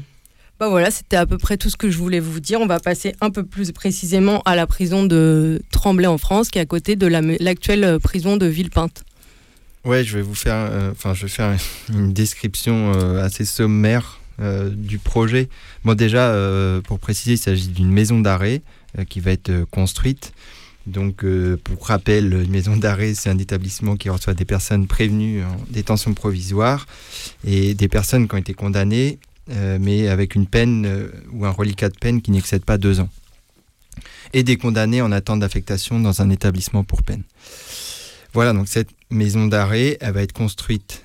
bah 0.58 0.68
voilà, 0.68 0.90
c'était 0.90 1.16
à 1.16 1.26
peu 1.26 1.38
près 1.38 1.56
tout 1.56 1.70
ce 1.70 1.76
que 1.76 1.90
je 1.90 1.98
voulais 1.98 2.20
vous 2.20 2.40
dire. 2.40 2.60
On 2.60 2.66
va 2.66 2.80
passer 2.80 3.14
un 3.20 3.30
peu 3.30 3.44
plus 3.44 3.72
précisément 3.72 4.42
à 4.44 4.56
la 4.56 4.66
prison 4.66 5.04
de 5.04 5.62
Tremblay 5.70 6.06
en 6.06 6.18
France, 6.18 6.50
qui 6.50 6.58
est 6.58 6.62
à 6.62 6.66
côté 6.66 6.96
de 6.96 7.06
l'actuelle 7.06 7.98
prison 8.00 8.36
de 8.36 8.46
Villepinte. 8.46 9.04
Ouais, 9.84 10.04
je 10.04 10.16
vais 10.16 10.22
vous 10.22 10.34
faire, 10.34 10.68
euh, 10.70 10.92
je 11.14 11.22
vais 11.22 11.28
faire 11.28 11.56
une 11.88 12.12
description 12.12 12.92
euh, 12.94 13.24
assez 13.24 13.44
sommaire 13.44 14.19
du 14.40 14.98
projet. 14.98 15.48
Bon, 15.84 15.94
déjà, 15.94 16.34
pour 16.84 16.98
préciser, 16.98 17.32
il 17.32 17.38
s'agit 17.38 17.68
d'une 17.68 17.90
maison 17.90 18.20
d'arrêt 18.20 18.62
qui 19.08 19.20
va 19.20 19.32
être 19.32 19.64
construite 19.70 20.32
donc, 20.86 21.24
euh, 21.24 21.58
pour 21.62 21.86
rappel, 21.86 22.32
une 22.32 22.50
maison 22.50 22.76
d'arrêt, 22.76 23.14
c'est 23.14 23.28
un 23.28 23.38
établissement 23.38 23.96
qui 23.96 24.08
reçoit 24.08 24.34
des 24.34 24.44
personnes 24.44 24.86
prévenues 24.86 25.44
en 25.44 25.56
détention 25.68 26.14
provisoire 26.14 26.86
et 27.44 27.74
des 27.74 27.88
personnes 27.88 28.26
qui 28.26 28.34
ont 28.34 28.38
été 28.38 28.54
condamnées, 28.54 29.18
euh, 29.50 29.78
mais 29.80 30.08
avec 30.08 30.34
une 30.34 30.46
peine 30.46 30.86
euh, 30.86 31.08
ou 31.32 31.44
un 31.44 31.50
reliquat 31.50 31.90
de 31.90 31.98
peine 31.98 32.22
qui 32.22 32.30
n'excède 32.30 32.64
pas 32.64 32.78
deux 32.78 33.00
ans. 33.00 33.10
Et 34.32 34.42
des 34.42 34.56
condamnés 34.56 35.02
en 35.02 35.12
attente 35.12 35.40
d'affectation 35.40 36.00
dans 36.00 36.22
un 36.22 36.30
établissement 36.30 36.82
pour 36.82 37.02
peine. 37.02 37.22
Voilà, 38.32 38.52
donc 38.52 38.68
cette 38.68 38.90
maison 39.10 39.48
d'arrêt, 39.48 39.98
elle 40.00 40.14
va 40.14 40.22
être 40.22 40.32
construite 40.32 41.04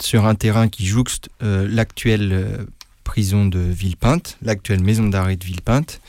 sur 0.00 0.26
un 0.26 0.34
terrain 0.34 0.68
qui 0.68 0.86
jouxte 0.86 1.28
l'actuelle 1.40 2.66
prison 3.04 3.46
de 3.46 3.58
Villepinte, 3.58 4.38
l'actuelle 4.42 4.82
maison 4.82 5.08
d'arrêt 5.08 5.36
de 5.36 5.44
Villepinte. 5.44 6.00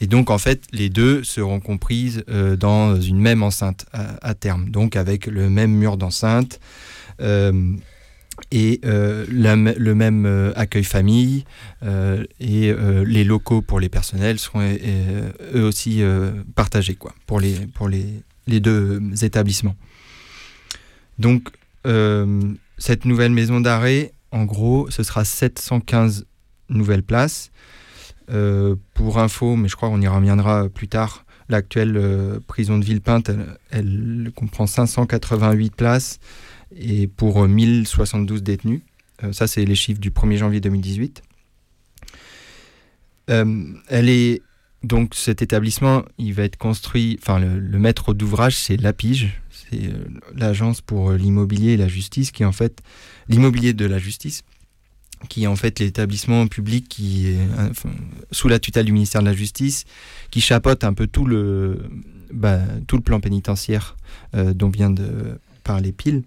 Et 0.00 0.06
donc, 0.06 0.30
en 0.30 0.38
fait, 0.38 0.62
les 0.72 0.88
deux 0.88 1.24
seront 1.24 1.60
comprises 1.60 2.24
euh, 2.28 2.56
dans 2.56 3.00
une 3.00 3.18
même 3.18 3.42
enceinte 3.42 3.86
à, 3.92 4.34
terme, 4.34 4.70
donc 4.70 4.96
avec 4.96 5.26
le 5.26 5.50
même 5.50 5.72
mur 5.72 5.96
d'enceinte. 5.96 6.60
Euh, 7.20 7.72
et 8.52 8.80
euh, 8.84 9.26
le 9.28 9.94
même 9.94 10.52
accueil 10.54 10.84
famille 10.84 11.44
et 11.82 12.72
les 13.04 13.24
locaux 13.24 13.62
pour 13.62 13.80
les 13.80 13.88
personnels 13.88 14.38
seront 14.38 14.76
eux 15.54 15.62
aussi 15.62 16.02
partagés 16.54 16.94
quoi, 16.94 17.12
pour, 17.26 17.40
les, 17.40 17.54
pour 17.74 17.88
les, 17.88 18.06
les 18.46 18.60
deux 18.60 19.02
établissements. 19.22 19.74
Donc 21.18 21.50
cette 21.84 23.04
nouvelle 23.04 23.32
maison 23.32 23.60
d'arrêt, 23.60 24.12
en 24.30 24.44
gros, 24.44 24.90
ce 24.90 25.02
sera 25.02 25.24
715 25.24 26.26
nouvelles 26.68 27.02
places 27.02 27.50
euh, 28.30 28.76
pour 28.94 29.18
info, 29.18 29.56
mais 29.56 29.68
je 29.68 29.76
crois 29.76 29.88
qu'on 29.88 30.00
y 30.00 30.08
reviendra 30.08 30.68
plus 30.68 30.88
tard, 30.88 31.24
l'actuelle 31.48 31.96
euh, 31.96 32.40
prison 32.46 32.78
de 32.78 32.84
Villepinte, 32.84 33.30
elle, 33.70 34.30
comprend 34.34 34.66
588 34.66 35.74
places 35.74 36.20
et 36.76 37.06
pour 37.06 37.48
1072 37.48 38.42
détenus. 38.42 38.82
Euh, 39.24 39.32
ça, 39.32 39.46
c'est 39.46 39.64
les 39.64 39.74
chiffres 39.74 40.00
du 40.00 40.10
1er 40.10 40.36
janvier 40.36 40.60
2018. 40.60 41.22
elle 43.28 44.08
est 44.08 44.42
donc 44.82 45.14
cet 45.14 45.42
établissement, 45.42 46.04
il 46.18 46.34
va 46.34 46.44
être 46.44 46.56
construit, 46.56 47.18
enfin 47.20 47.40
le, 47.40 47.78
maître 47.78 48.14
d'ouvrage, 48.14 48.56
c'est 48.56 48.76
l'APIGE, 48.76 49.40
c'est 49.70 49.86
euh, 49.86 50.04
l'agence 50.34 50.80
pour 50.80 51.12
l'immobilier 51.12 51.72
et 51.72 51.76
la 51.76 51.88
justice, 51.88 52.30
qui 52.30 52.44
en 52.44 52.52
fait 52.52 52.82
l'immobilier 53.28 53.72
de 53.72 53.86
la 53.86 53.98
justice, 53.98 54.42
qui 55.28 55.44
est 55.44 55.48
en 55.48 55.56
fait 55.56 55.80
l'établissement 55.80 56.46
public 56.46 56.88
qui 56.88 57.34
sous 58.30 58.48
la 58.48 58.58
tutelle 58.58 58.86
du 58.86 58.92
ministère 58.92 59.20
de 59.20 59.26
la 59.26 59.32
Justice, 59.32 59.84
qui 60.30 60.40
chapeaute 60.40 60.84
un 60.84 60.94
peu 60.94 61.08
tout 61.08 61.26
le, 61.26 61.82
bah, 62.32 62.60
tout 62.86 62.94
le 62.94 63.02
plan 63.02 63.18
pénitentiaire 63.18 63.96
dont 64.32 64.68
vient 64.68 64.90
de 64.90 65.40
parler 65.64 65.90
Pile 65.90 66.22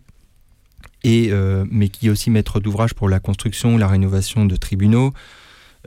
et, 1.04 1.30
euh, 1.32 1.66
mais 1.70 1.90
qui 1.90 2.08
est 2.08 2.10
aussi 2.10 2.30
maître 2.30 2.60
d'ouvrage 2.60 2.94
pour 2.94 3.10
la 3.10 3.20
construction, 3.20 3.78
la 3.78 3.88
rénovation 3.88 4.46
de 4.46 4.56
tribunaux, 4.56 5.14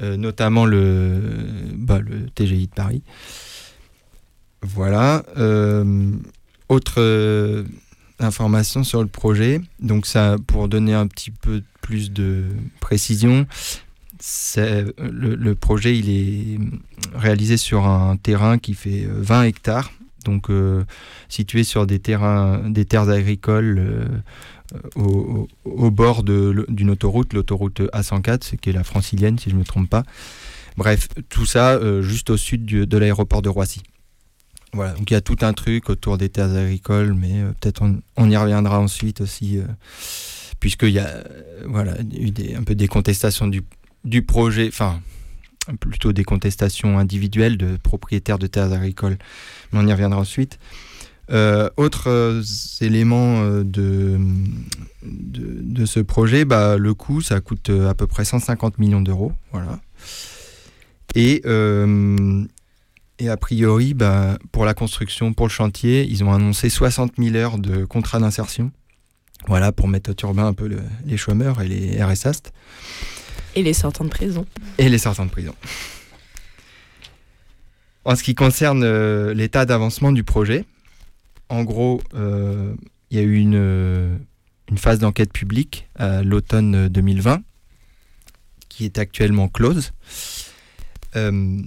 euh, 0.02 0.16
notamment 0.16 0.66
le, 0.66 1.20
bah, 1.74 2.00
le 2.00 2.28
TGI 2.30 2.66
de 2.66 2.74
Paris. 2.74 3.02
Voilà. 4.62 5.22
Euh, 6.70 6.74
autre 6.74 7.64
information 8.20 8.84
sur 8.84 9.02
le 9.02 9.08
projet. 9.08 9.60
Donc 9.80 10.06
ça, 10.06 10.36
pour 10.46 10.68
donner 10.68 10.94
un 10.94 11.06
petit 11.06 11.30
peu 11.30 11.62
plus 11.82 12.12
de 12.12 12.44
précision, 12.80 13.46
le, 14.56 15.34
le, 15.34 15.54
projet 15.54 15.98
il 15.98 16.08
est 16.08 16.58
réalisé 17.14 17.56
sur 17.56 17.86
un 17.86 18.16
terrain 18.16 18.58
qui 18.58 18.74
fait 18.74 19.06
20 19.06 19.42
hectares, 19.44 19.92
donc 20.24 20.48
situé 21.28 21.64
sur 21.64 21.86
des 21.86 21.98
terrains, 21.98 22.70
des 22.70 22.84
terres 22.86 23.10
agricoles 23.10 24.08
au, 24.96 25.90
bord 25.90 26.22
d'une 26.22 26.90
autoroute, 26.90 27.32
l'autoroute 27.32 27.80
A104, 27.92 28.56
qui 28.56 28.70
est 28.70 28.72
la 28.72 28.84
francilienne 28.84 29.38
si 29.38 29.50
je 29.50 29.54
ne 29.54 29.60
me 29.60 29.64
trompe 29.64 29.90
pas. 29.90 30.04
Bref, 30.76 31.08
tout 31.28 31.46
ça 31.46 31.74
euh, 31.74 32.02
juste 32.02 32.30
au 32.30 32.36
sud 32.36 32.64
de 32.64 32.98
l'aéroport 32.98 33.42
de 33.42 33.48
Roissy. 33.48 33.82
Voilà, 34.74 34.92
donc 34.92 35.10
il 35.10 35.14
y 35.14 35.16
a 35.16 35.20
tout 35.20 35.36
un 35.42 35.52
truc 35.52 35.88
autour 35.88 36.18
des 36.18 36.28
terres 36.28 36.54
agricoles, 36.54 37.14
mais 37.14 37.40
euh, 37.40 37.52
peut-être 37.60 37.82
on, 38.16 38.30
y 38.30 38.36
reviendra 38.36 38.80
ensuite 38.80 39.20
aussi, 39.20 39.58
euh, 39.58 39.62
puisqu'il 40.60 40.90
y 40.90 40.98
a 40.98 41.24
voilà, 41.66 41.94
eu 42.00 42.30
des, 42.30 42.54
un 42.56 42.64
peu 42.64 42.74
des 42.74 42.88
contestations 42.88 43.46
du, 43.46 44.22
projet, 44.22 44.68
enfin 44.68 45.00
plutôt 45.80 46.12
des 46.12 46.24
contestations 46.24 46.98
individuelles 46.98 47.56
de 47.56 47.76
propriétaires 47.82 48.38
de 48.38 48.46
terres 48.46 48.72
agricoles, 48.72 49.16
mais 49.72 49.78
on 49.78 49.86
y 49.86 49.92
reviendra 49.92 50.20
ensuite. 50.20 50.58
Euh, 51.30 51.70
autres 51.78 52.10
euh, 52.10 52.42
éléments 52.82 53.42
euh, 53.42 53.64
de, 53.64 54.18
de, 55.02 55.86
ce 55.86 56.00
projet, 56.00 56.44
bah, 56.44 56.76
le 56.76 56.92
coût, 56.92 57.22
ça 57.22 57.40
coûte 57.40 57.70
à 57.70 57.94
peu 57.94 58.06
près 58.06 58.24
150 58.24 58.78
millions 58.78 59.00
d'euros. 59.00 59.32
Voilà. 59.52 59.80
Et, 61.14 61.42
et 63.18 63.28
a 63.28 63.36
priori, 63.36 63.94
bah, 63.94 64.38
pour 64.52 64.64
la 64.64 64.74
construction, 64.74 65.32
pour 65.32 65.46
le 65.46 65.52
chantier, 65.52 66.06
ils 66.08 66.24
ont 66.24 66.32
annoncé 66.32 66.68
60 66.68 67.12
000 67.18 67.36
heures 67.36 67.58
de 67.58 67.84
contrat 67.84 68.18
d'insertion. 68.18 68.72
Voilà, 69.46 69.72
pour 69.72 69.88
mettre 69.88 70.10
au 70.10 70.14
turbin 70.14 70.46
un 70.46 70.54
peu 70.54 70.70
les 71.04 71.16
chômeurs 71.16 71.60
et 71.60 71.68
les 71.68 72.02
RSAST. 72.02 72.52
Et 73.56 73.62
les 73.62 73.74
sortants 73.74 74.04
de 74.04 74.10
prison. 74.10 74.46
Et 74.78 74.88
les 74.88 74.98
sortants 74.98 75.26
de 75.26 75.30
prison. 75.30 75.54
En 78.04 78.16
ce 78.16 78.22
qui 78.22 78.34
concerne 78.34 78.84
l'état 79.32 79.64
d'avancement 79.64 80.12
du 80.12 80.24
projet, 80.24 80.64
en 81.48 81.62
gros, 81.62 82.02
euh, 82.14 82.74
il 83.10 83.18
y 83.18 83.20
a 83.20 83.22
eu 83.22 83.36
une, 83.36 83.54
euh, 83.56 84.16
une 84.70 84.78
phase 84.78 84.98
d'enquête 84.98 85.32
publique 85.32 85.88
à 85.96 86.22
l'automne 86.22 86.88
2020 86.88 87.42
qui 88.68 88.84
est 88.84 88.98
actuellement 88.98 89.48
close. 89.48 89.92
Euh, 91.16 91.62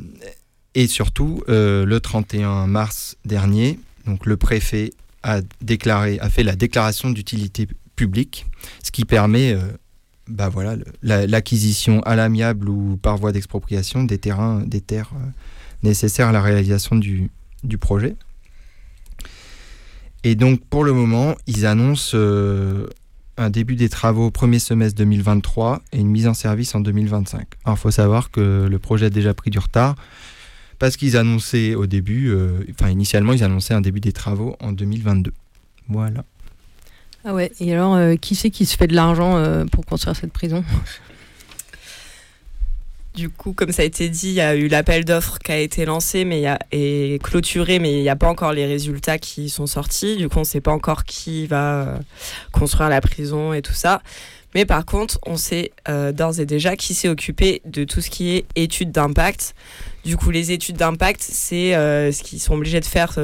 et 0.80 0.88
surtout, 0.88 1.44
le 1.48 1.98
31 1.98 2.68
mars 2.68 3.18
dernier, 3.26 3.80
donc 4.06 4.26
le 4.26 4.38
préfet 4.38 4.92
a, 5.24 5.42
déclaré, 5.62 6.20
a 6.20 6.30
fait 6.30 6.44
la 6.44 6.56
déclaration 6.56 7.10
d'utilité 7.10 7.68
publique, 7.96 8.46
ce 8.84 8.92
qui 8.92 9.04
permet 9.04 9.58
bah 10.30 10.50
voilà, 10.50 10.76
l'acquisition 11.02 12.02
à 12.02 12.16
l'amiable 12.16 12.70
ou 12.70 12.98
par 13.02 13.18
voie 13.18 13.32
d'expropriation 13.32 14.04
des 14.04 14.18
terrains, 14.18 14.62
des 14.66 14.82
terres 14.82 15.12
nécessaires 15.84 16.28
à 16.28 16.32
la 16.32 16.42
réalisation 16.42 16.96
du, 16.96 17.30
du 17.64 17.78
projet. 17.78 18.16
Et 20.24 20.36
donc 20.36 20.62
pour 20.66 20.84
le 20.84 20.94
moment, 20.94 21.36
ils 21.46 21.66
annoncent 21.66 22.12
euh, 22.16 22.88
un 23.38 23.50
début 23.50 23.76
des 23.76 23.90
travaux 23.90 24.28
au 24.28 24.32
premier 24.32 24.60
semestre 24.60 24.98
2023 24.98 25.82
et 25.94 26.00
une 26.00 26.10
mise 26.10 26.28
en 26.28 26.34
service 26.34 26.76
en 26.76 26.80
2025. 26.80 27.48
Alors 27.64 27.78
il 27.78 27.82
faut 27.82 27.92
savoir 27.92 28.32
que 28.32 28.68
le 28.70 28.80
projet 28.80 29.06
a 29.08 29.10
déjà 29.10 29.34
pris 29.34 29.52
du 29.52 29.60
retard 29.60 29.96
parce 30.80 30.98
qu'ils 30.98 31.18
annonçaient 31.18 31.76
au 31.76 31.88
début, 31.88 32.30
euh, 32.30 32.64
enfin 32.72 32.90
initialement 32.90 33.34
ils 33.34 33.44
annonçaient 33.44 33.74
un 33.74 33.82
début 33.82 34.00
des 34.00 34.12
travaux 34.12 34.56
en 34.60 34.72
2022. 34.72 35.34
Voilà. 35.90 36.24
Ah 37.26 37.34
ouais, 37.34 37.52
et 37.60 37.74
alors 37.74 37.96
euh, 37.96 38.16
qui 38.16 38.36
c'est 38.36 38.50
qui 38.50 38.66
se 38.66 38.78
fait 38.78 38.88
de 38.88 38.96
l'argent 38.96 39.42
pour 39.72 39.86
construire 39.86 40.16
cette 40.16 40.32
prison? 40.32 40.64
Du 43.18 43.32
coup, 43.32 43.52
comme 43.54 43.72
ça 43.72 43.82
a 43.82 43.86
été 43.86 44.10
dit, 44.10 44.28
il 44.28 44.36
y 44.36 44.42
a 44.42 44.56
eu 44.56 44.68
l'appel 44.68 45.04
d'offres 45.04 45.40
qui 45.40 45.52
a 45.52 45.58
été 45.58 45.86
lancé 45.86 46.24
mais 46.24 46.42
y 46.42 46.46
a, 46.46 46.60
et 46.72 47.20
clôturé, 47.24 47.80
mais 47.80 47.92
il 47.92 48.02
n'y 48.04 48.10
a 48.10 48.16
pas 48.16 48.30
encore 48.30 48.54
les 48.54 48.68
résultats 48.68 49.18
qui 49.18 49.50
sont 49.50 49.66
sortis. 49.66 50.18
Du 50.18 50.30
coup, 50.30 50.38
on 50.38 50.42
ne 50.42 50.46
sait 50.46 50.62
pas 50.62 50.72
encore 50.72 51.04
qui 51.04 51.48
va 51.48 51.82
euh, 51.82 51.98
construire 52.52 52.90
la 52.90 53.02
prison 53.02 53.54
et 53.54 53.64
tout 53.64 53.74
ça. 53.74 54.04
Mais 54.54 54.66
par 54.66 54.86
contre, 54.86 55.18
on 55.26 55.36
sait 55.36 55.72
euh, 55.90 56.12
d'ores 56.12 56.40
et 56.40 56.46
déjà 56.46 56.76
qui 56.76 56.94
s'est 56.94 57.10
occupé 57.10 57.64
de 57.66 57.86
tout 57.86 58.02
ce 58.02 58.12
qui 58.12 58.36
est 58.36 58.46
études 58.56 58.92
d'impact. 58.92 59.56
Du 60.08 60.18
coup, 60.18 60.32
les 60.32 60.52
études 60.52 60.78
d'impact, 60.78 61.22
c'est 61.22 61.76
euh, 61.76 62.12
ce 62.12 62.24
qu'ils 62.24 62.40
sont 62.40 62.56
obligés 62.56 62.80
de 62.80 62.86
faire 62.86 63.20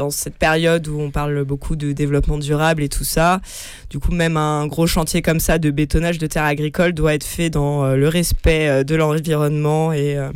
dans 0.00 0.08
cette 0.08 0.36
période 0.36 0.88
où 0.88 0.98
on 0.98 1.10
parle 1.10 1.44
beaucoup 1.44 1.76
de 1.76 1.92
développement 1.92 2.38
durable 2.38 2.82
et 2.82 2.88
tout 2.88 3.04
ça. 3.04 3.42
Du 3.90 3.98
coup, 3.98 4.12
même 4.12 4.38
un 4.38 4.66
gros 4.66 4.86
chantier 4.86 5.20
comme 5.20 5.40
ça 5.40 5.58
de 5.58 5.70
bétonnage 5.70 6.16
de 6.16 6.26
terres 6.26 6.44
agricoles 6.44 6.94
doit 6.94 7.12
être 7.12 7.24
fait 7.24 7.50
dans 7.50 7.84
euh, 7.84 7.96
le 7.96 8.08
respect 8.08 8.66
euh, 8.66 8.82
de 8.82 8.94
l'environnement 8.94 9.92
et, 9.92 10.16
euh, 10.16 10.30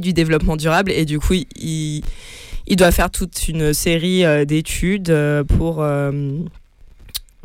du 0.00 0.12
développement 0.12 0.56
durable. 0.56 0.90
Et 0.90 1.06
du 1.06 1.18
coup, 1.18 1.32
il, 1.56 2.02
doit 2.76 2.90
faire 2.90 3.10
toute 3.10 3.48
une 3.48 3.72
série 3.72 4.24
d'études 4.44 5.14
pour 5.56 5.86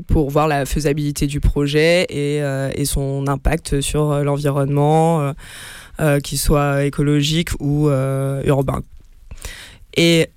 pour 0.07 0.29
voir 0.31 0.47
la 0.47 0.65
faisabilité 0.65 1.27
du 1.27 1.39
projet 1.39 2.07
et, 2.09 2.37
et 2.73 2.85
son 2.85 3.27
impact 3.27 3.81
sur 3.81 4.23
l'environnement, 4.23 5.35
qu'il 6.23 6.37
soit 6.37 6.85
écologique 6.85 7.49
ou 7.59 7.89
urbain. 7.89 8.81
Et 9.95 10.29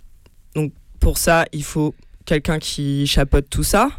donc 0.55 0.73
pour 1.01 1.19
ça, 1.19 1.45
il 1.53 1.65
faut 1.65 1.95
quelqu'un 2.25 2.59
qui 2.59 3.07
chapeaute 3.07 3.49
tout 3.51 3.63
ça. 3.63 3.91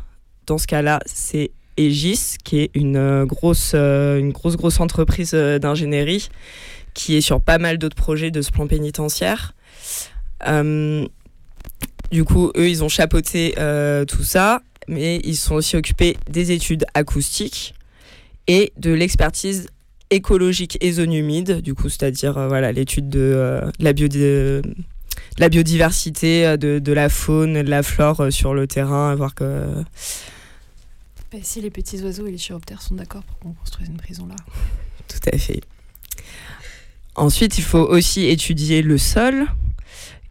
Dans 0.46 0.58
ce 0.58 0.68
cas-là, 0.68 1.00
c'est 1.06 1.52
Aegis, 1.78 2.36
qui 2.44 2.60
est 2.60 2.72
une 2.74 2.98
euh, 2.98 3.26
grosse, 3.26 3.72
euh, 3.76 4.20
une 4.20 4.32
grosse, 4.32 4.56
grosse 4.56 4.80
entreprise 4.80 5.32
euh, 5.34 5.60
d'ingénierie 5.60 6.30
qui 6.94 7.16
est 7.16 7.22
sur 7.22 7.42
pas 7.42 7.58
mal 7.58 7.80
d'autres 7.80 7.96
projets 7.96 8.30
de 8.30 8.42
ce 8.42 8.52
plan 8.52 8.68
pénitentiaire. 8.68 9.56
du 12.12 12.24
coup, 12.24 12.52
eux, 12.56 12.70
ils 12.70 12.84
ont 12.84 12.90
chapeauté 12.90 13.56
tout 14.08 14.24
ça, 14.24 14.62
mais 14.88 15.20
ils 15.24 15.36
sont 15.36 15.56
aussi 15.56 15.76
occupés 15.76 16.18
des 16.30 16.52
études 16.52 16.86
acoustiques 16.94 17.74
et 18.46 18.74
de 18.78 18.92
l'expertise 18.92 19.70
écologique 20.14 20.78
et 20.82 20.92
zone 20.94 21.14
humide, 21.14 21.62
du 21.62 21.74
coup, 21.74 21.90
c'est-à-dire 21.90 22.34
voilà 22.48 22.72
l'étude 22.72 23.10
de, 23.10 23.62
de, 23.80 23.84
la 23.84 23.94
biodiversité 23.94 24.62
la 25.38 25.50
biodiversité, 25.50 26.46
euh, 26.46 26.58
de, 26.58 26.80
de, 26.80 26.94
la 26.94 27.10
faune, 27.10 27.62
de 27.64 27.70
la 27.70 27.84
flore 27.84 28.22
euh, 28.22 28.32
sur 28.32 28.54
le 28.54 28.68
terrain, 28.68 29.16
voir 29.16 29.34
que. 29.36 29.84
Bah, 31.32 31.40
si 31.42 31.62
les 31.62 31.70
petits 31.70 32.02
oiseaux 32.02 32.28
et 32.28 32.32
les 32.32 32.38
chiroptères 32.38 32.82
sont 32.82 32.96
d'accord 32.96 33.24
pour 33.24 33.40
qu'on 33.40 33.54
construise 33.54 33.90
une 33.90 33.98
prison 33.98 34.28
là. 34.28 34.36
Tout 35.08 35.30
à 35.32 35.38
fait. 35.38 35.62
Ensuite, 37.16 37.58
il 37.58 37.64
faut 37.64 37.80
aussi 37.80 38.26
étudier 38.26 38.82
le 38.82 38.98
sol. 38.98 39.46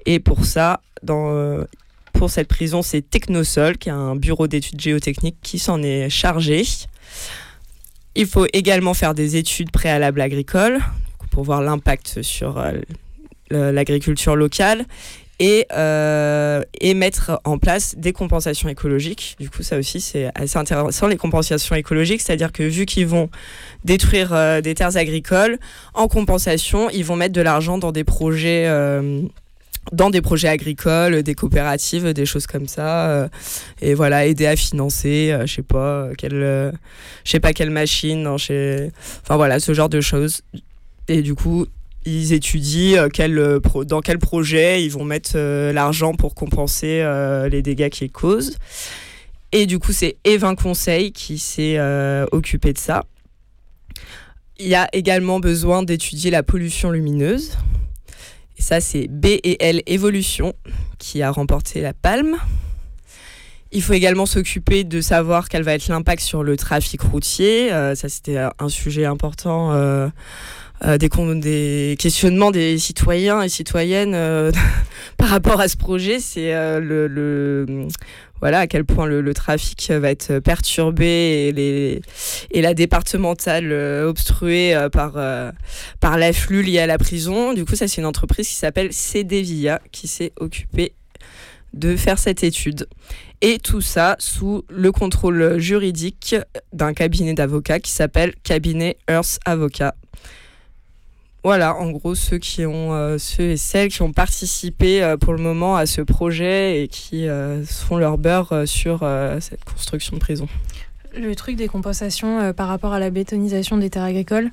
Et 0.04 0.18
pour 0.18 0.44
ça, 0.44 0.80
dans, 1.02 1.30
euh, 1.30 1.64
pour 2.12 2.28
cette 2.30 2.48
prison, 2.48 2.82
c'est 2.82 3.02
Technosol, 3.02 3.78
qui 3.78 3.88
est 3.88 3.92
un 3.92 4.16
bureau 4.16 4.48
d'études 4.48 4.80
géotechniques, 4.80 5.36
qui 5.42 5.58
s'en 5.60 5.80
est 5.82 6.08
chargé. 6.08 6.64
Il 8.14 8.26
faut 8.26 8.46
également 8.52 8.94
faire 8.94 9.14
des 9.14 9.36
études 9.36 9.70
préalables 9.70 10.20
agricoles 10.20 10.78
pour 11.30 11.44
voir 11.44 11.62
l'impact 11.62 12.22
sur 12.22 12.62
l'agriculture 13.50 14.36
locale 14.36 14.86
et, 15.42 15.66
euh, 15.72 16.62
et, 16.80 16.94
mettre 16.94 17.40
en 17.42 17.58
place 17.58 17.96
des 17.96 18.12
compensations 18.12 18.68
écologiques. 18.68 19.36
Du 19.40 19.50
coup, 19.50 19.64
ça 19.64 19.76
aussi, 19.76 20.00
c'est 20.00 20.30
assez 20.36 20.56
intéressant, 20.56 21.08
les 21.08 21.16
compensations 21.16 21.74
écologiques, 21.74 22.20
c'est-à-dire 22.20 22.52
que 22.52 22.62
vu 22.62 22.86
qu'ils 22.86 23.08
vont 23.08 23.28
détruire 23.84 24.32
euh, 24.32 24.60
des 24.60 24.76
terres 24.76 24.96
agricoles, 24.96 25.58
en 25.94 26.06
compensation, 26.06 26.90
ils 26.90 27.04
vont 27.04 27.16
mettre 27.16 27.34
de 27.34 27.40
l'argent 27.40 27.76
dans 27.76 27.90
des 27.90 28.04
projets... 28.04 28.66
Euh, 28.66 29.22
dans 29.90 30.10
des 30.10 30.20
projets 30.20 30.48
agricoles, 30.48 31.22
des 31.22 31.34
coopératives, 31.34 32.12
des 32.12 32.26
choses 32.26 32.46
comme 32.46 32.68
ça, 32.68 33.28
et 33.80 33.94
voilà, 33.94 34.26
aider 34.26 34.46
à 34.46 34.54
financer, 34.54 35.36
je 35.44 35.52
sais 35.52 35.62
pas 35.62 36.10
quelle, 36.16 36.72
je 37.24 37.30
sais 37.30 37.40
pas 37.40 37.52
quelle 37.52 37.70
machine, 37.70 38.26
enfin 38.28 39.36
voilà, 39.36 39.58
ce 39.58 39.74
genre 39.74 39.88
de 39.88 40.00
choses. 40.00 40.42
Et 41.08 41.20
du 41.22 41.34
coup, 41.34 41.66
ils 42.04 42.32
étudient 42.32 43.08
quel, 43.12 43.60
dans 43.86 44.00
quel 44.00 44.18
projet 44.18 44.84
ils 44.84 44.90
vont 44.90 45.04
mettre 45.04 45.36
l'argent 45.72 46.14
pour 46.14 46.34
compenser 46.34 47.04
les 47.50 47.62
dégâts 47.62 47.88
qu'ils 47.88 48.12
causent. 48.12 48.56
Et 49.50 49.66
du 49.66 49.78
coup, 49.78 49.92
c'est 49.92 50.16
Evin 50.24 50.54
Conseil 50.54 51.12
qui 51.12 51.38
s'est 51.38 51.78
occupé 52.30 52.72
de 52.72 52.78
ça. 52.78 53.04
Il 54.58 54.68
y 54.68 54.76
a 54.76 54.88
également 54.92 55.40
besoin 55.40 55.82
d'étudier 55.82 56.30
la 56.30 56.44
pollution 56.44 56.90
lumineuse. 56.92 57.58
Ça, 58.62 58.80
c'est 58.80 59.08
B 59.08 59.26
Evolution 59.42 60.54
qui 61.00 61.20
a 61.20 61.32
remporté 61.32 61.80
la 61.80 61.92
palme. 61.92 62.36
Il 63.72 63.82
faut 63.82 63.92
également 63.92 64.24
s'occuper 64.24 64.84
de 64.84 65.00
savoir 65.00 65.48
quel 65.48 65.64
va 65.64 65.74
être 65.74 65.88
l'impact 65.88 66.22
sur 66.22 66.44
le 66.44 66.56
trafic 66.56 67.00
routier. 67.00 67.72
Euh, 67.72 67.96
ça, 67.96 68.08
c'était 68.08 68.38
un 68.38 68.68
sujet 68.68 69.04
important 69.04 69.72
euh, 69.72 70.08
euh, 70.84 70.96
des, 70.96 71.08
des, 71.40 71.96
questionnements 71.98 72.52
des 72.52 72.78
citoyens 72.78 73.42
et 73.42 73.48
citoyennes 73.48 74.12
par 75.16 75.28
rapport 75.28 75.60
à 75.60 75.66
ce 75.66 75.76
projet. 75.76 76.20
C'est 76.20 76.52
le, 76.80 77.88
voilà 78.42 78.58
à 78.58 78.66
quel 78.66 78.84
point 78.84 79.06
le, 79.06 79.32
trafic 79.32 79.90
va 79.90 80.10
être 80.10 80.40
perturbé 80.40 82.02
et, 82.50 82.60
la 82.60 82.74
départementale 82.74 83.72
obstruée 84.04 84.76
par, 84.92 85.14
par 86.00 86.18
l'afflux 86.18 86.62
lié 86.62 86.80
à 86.80 86.86
la 86.86 86.98
prison. 86.98 87.54
Du 87.54 87.64
coup, 87.64 87.76
ça, 87.76 87.88
c'est 87.88 88.00
une 88.00 88.06
entreprise 88.06 88.48
qui 88.48 88.54
s'appelle 88.54 88.92
CDVIA 88.92 89.80
qui 89.90 90.08
s'est 90.08 90.32
occupée 90.38 90.92
de 91.72 91.96
faire 91.96 92.18
cette 92.18 92.44
étude. 92.44 92.86
Et 93.40 93.58
tout 93.58 93.80
ça 93.80 94.16
sous 94.18 94.64
le 94.68 94.92
contrôle 94.92 95.58
juridique 95.58 96.36
d'un 96.72 96.92
cabinet 96.94 97.34
d'avocats 97.34 97.80
qui 97.80 97.90
s'appelle 97.90 98.34
Cabinet 98.44 98.98
Earth 99.08 99.40
Avocat. 99.44 99.94
Voilà, 101.44 101.76
en 101.76 101.90
gros, 101.90 102.14
ceux 102.14 102.38
qui 102.38 102.64
ont, 102.66 102.92
euh, 102.92 103.18
ceux 103.18 103.50
et 103.50 103.56
celles 103.56 103.88
qui 103.88 104.02
ont 104.02 104.12
participé 104.12 105.02
euh, 105.02 105.16
pour 105.16 105.32
le 105.32 105.42
moment 105.42 105.74
à 105.74 105.86
ce 105.86 106.00
projet 106.00 106.82
et 106.82 106.88
qui 106.88 107.26
euh, 107.26 107.64
font 107.64 107.96
leur 107.96 108.16
beurre 108.16 108.62
sur 108.66 109.04
cette 109.40 109.64
construction 109.64 110.16
de 110.16 110.20
prison. 110.20 110.46
Le 111.14 111.34
truc 111.34 111.56
des 111.56 111.68
compensations 111.68 112.52
par 112.54 112.68
rapport 112.68 112.92
à 112.92 112.98
la 112.98 113.10
bétonisation 113.10 113.76
des 113.76 113.90
terres 113.90 114.04
agricoles, 114.04 114.50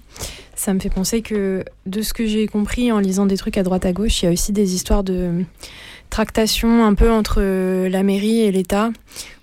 ça 0.55 0.73
me 0.73 0.79
fait 0.79 0.89
penser 0.89 1.21
que, 1.21 1.63
de 1.85 2.01
ce 2.01 2.13
que 2.13 2.25
j'ai 2.25 2.47
compris 2.47 2.91
en 2.91 2.99
lisant 2.99 3.25
des 3.25 3.37
trucs 3.37 3.57
à 3.57 3.63
droite 3.63 3.85
à 3.85 3.93
gauche, 3.93 4.21
il 4.21 4.25
y 4.25 4.27
a 4.27 4.31
aussi 4.31 4.51
des 4.51 4.73
histoires 4.73 5.03
de 5.03 5.45
tractation 6.09 6.85
un 6.85 6.93
peu 6.93 7.11
entre 7.11 7.37
euh, 7.39 7.89
la 7.89 8.03
mairie 8.03 8.41
et 8.41 8.51
l'État. 8.51 8.91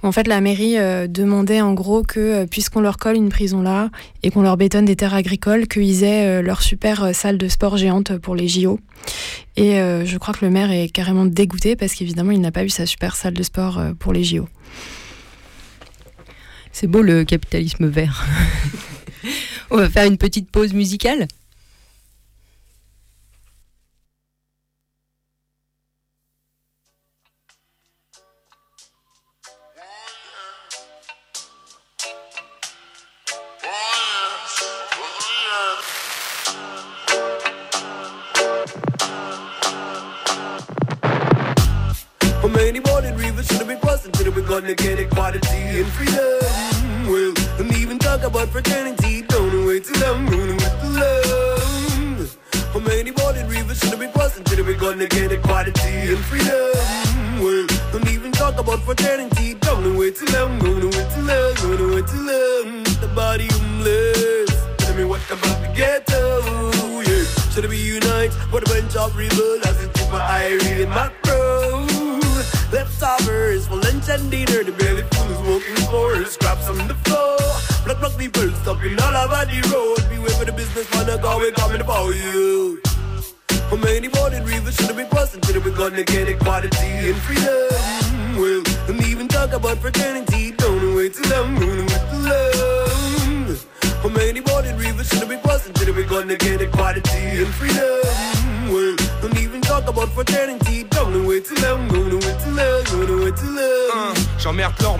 En 0.02 0.12
fait, 0.12 0.26
la 0.26 0.40
mairie 0.40 0.78
euh, 0.78 1.06
demandait 1.06 1.60
en 1.60 1.74
gros 1.74 2.02
que, 2.02 2.20
euh, 2.20 2.46
puisqu'on 2.46 2.80
leur 2.80 2.96
colle 2.96 3.16
une 3.16 3.28
prison 3.28 3.62
là 3.62 3.90
et 4.22 4.30
qu'on 4.30 4.42
leur 4.42 4.56
bétonne 4.56 4.84
des 4.84 4.96
terres 4.96 5.14
agricoles, 5.14 5.66
qu'ils 5.66 6.04
aient 6.04 6.42
leur 6.42 6.62
super 6.62 7.14
salle 7.14 7.38
de 7.38 7.48
sport 7.48 7.76
géante 7.76 8.18
pour 8.18 8.34
les 8.34 8.48
JO. 8.48 8.80
Et 9.56 9.76
je 9.76 10.18
crois 10.18 10.34
que 10.34 10.44
le 10.44 10.50
maire 10.50 10.70
est 10.72 10.88
carrément 10.88 11.24
dégoûté 11.24 11.76
parce 11.76 11.94
qu'évidemment, 11.94 12.32
il 12.32 12.40
n'a 12.40 12.50
pas 12.50 12.64
eu 12.64 12.68
sa 12.68 12.86
super 12.86 13.14
salle 13.14 13.34
de 13.34 13.42
sport 13.42 13.80
pour 13.98 14.12
les 14.12 14.24
JO. 14.24 14.48
C'est 16.72 16.88
beau 16.88 17.02
le 17.02 17.24
capitalisme 17.24 17.86
vert. 17.86 18.26
On 19.70 19.76
va 19.76 19.88
faire 19.88 20.06
une 20.06 20.18
petite 20.18 20.50
pause 20.50 20.74
musicale. 20.74 21.28
Gonna 44.60 44.74
get 44.74 44.98
equality 44.98 45.80
and 45.80 45.86
freedom. 45.88 46.35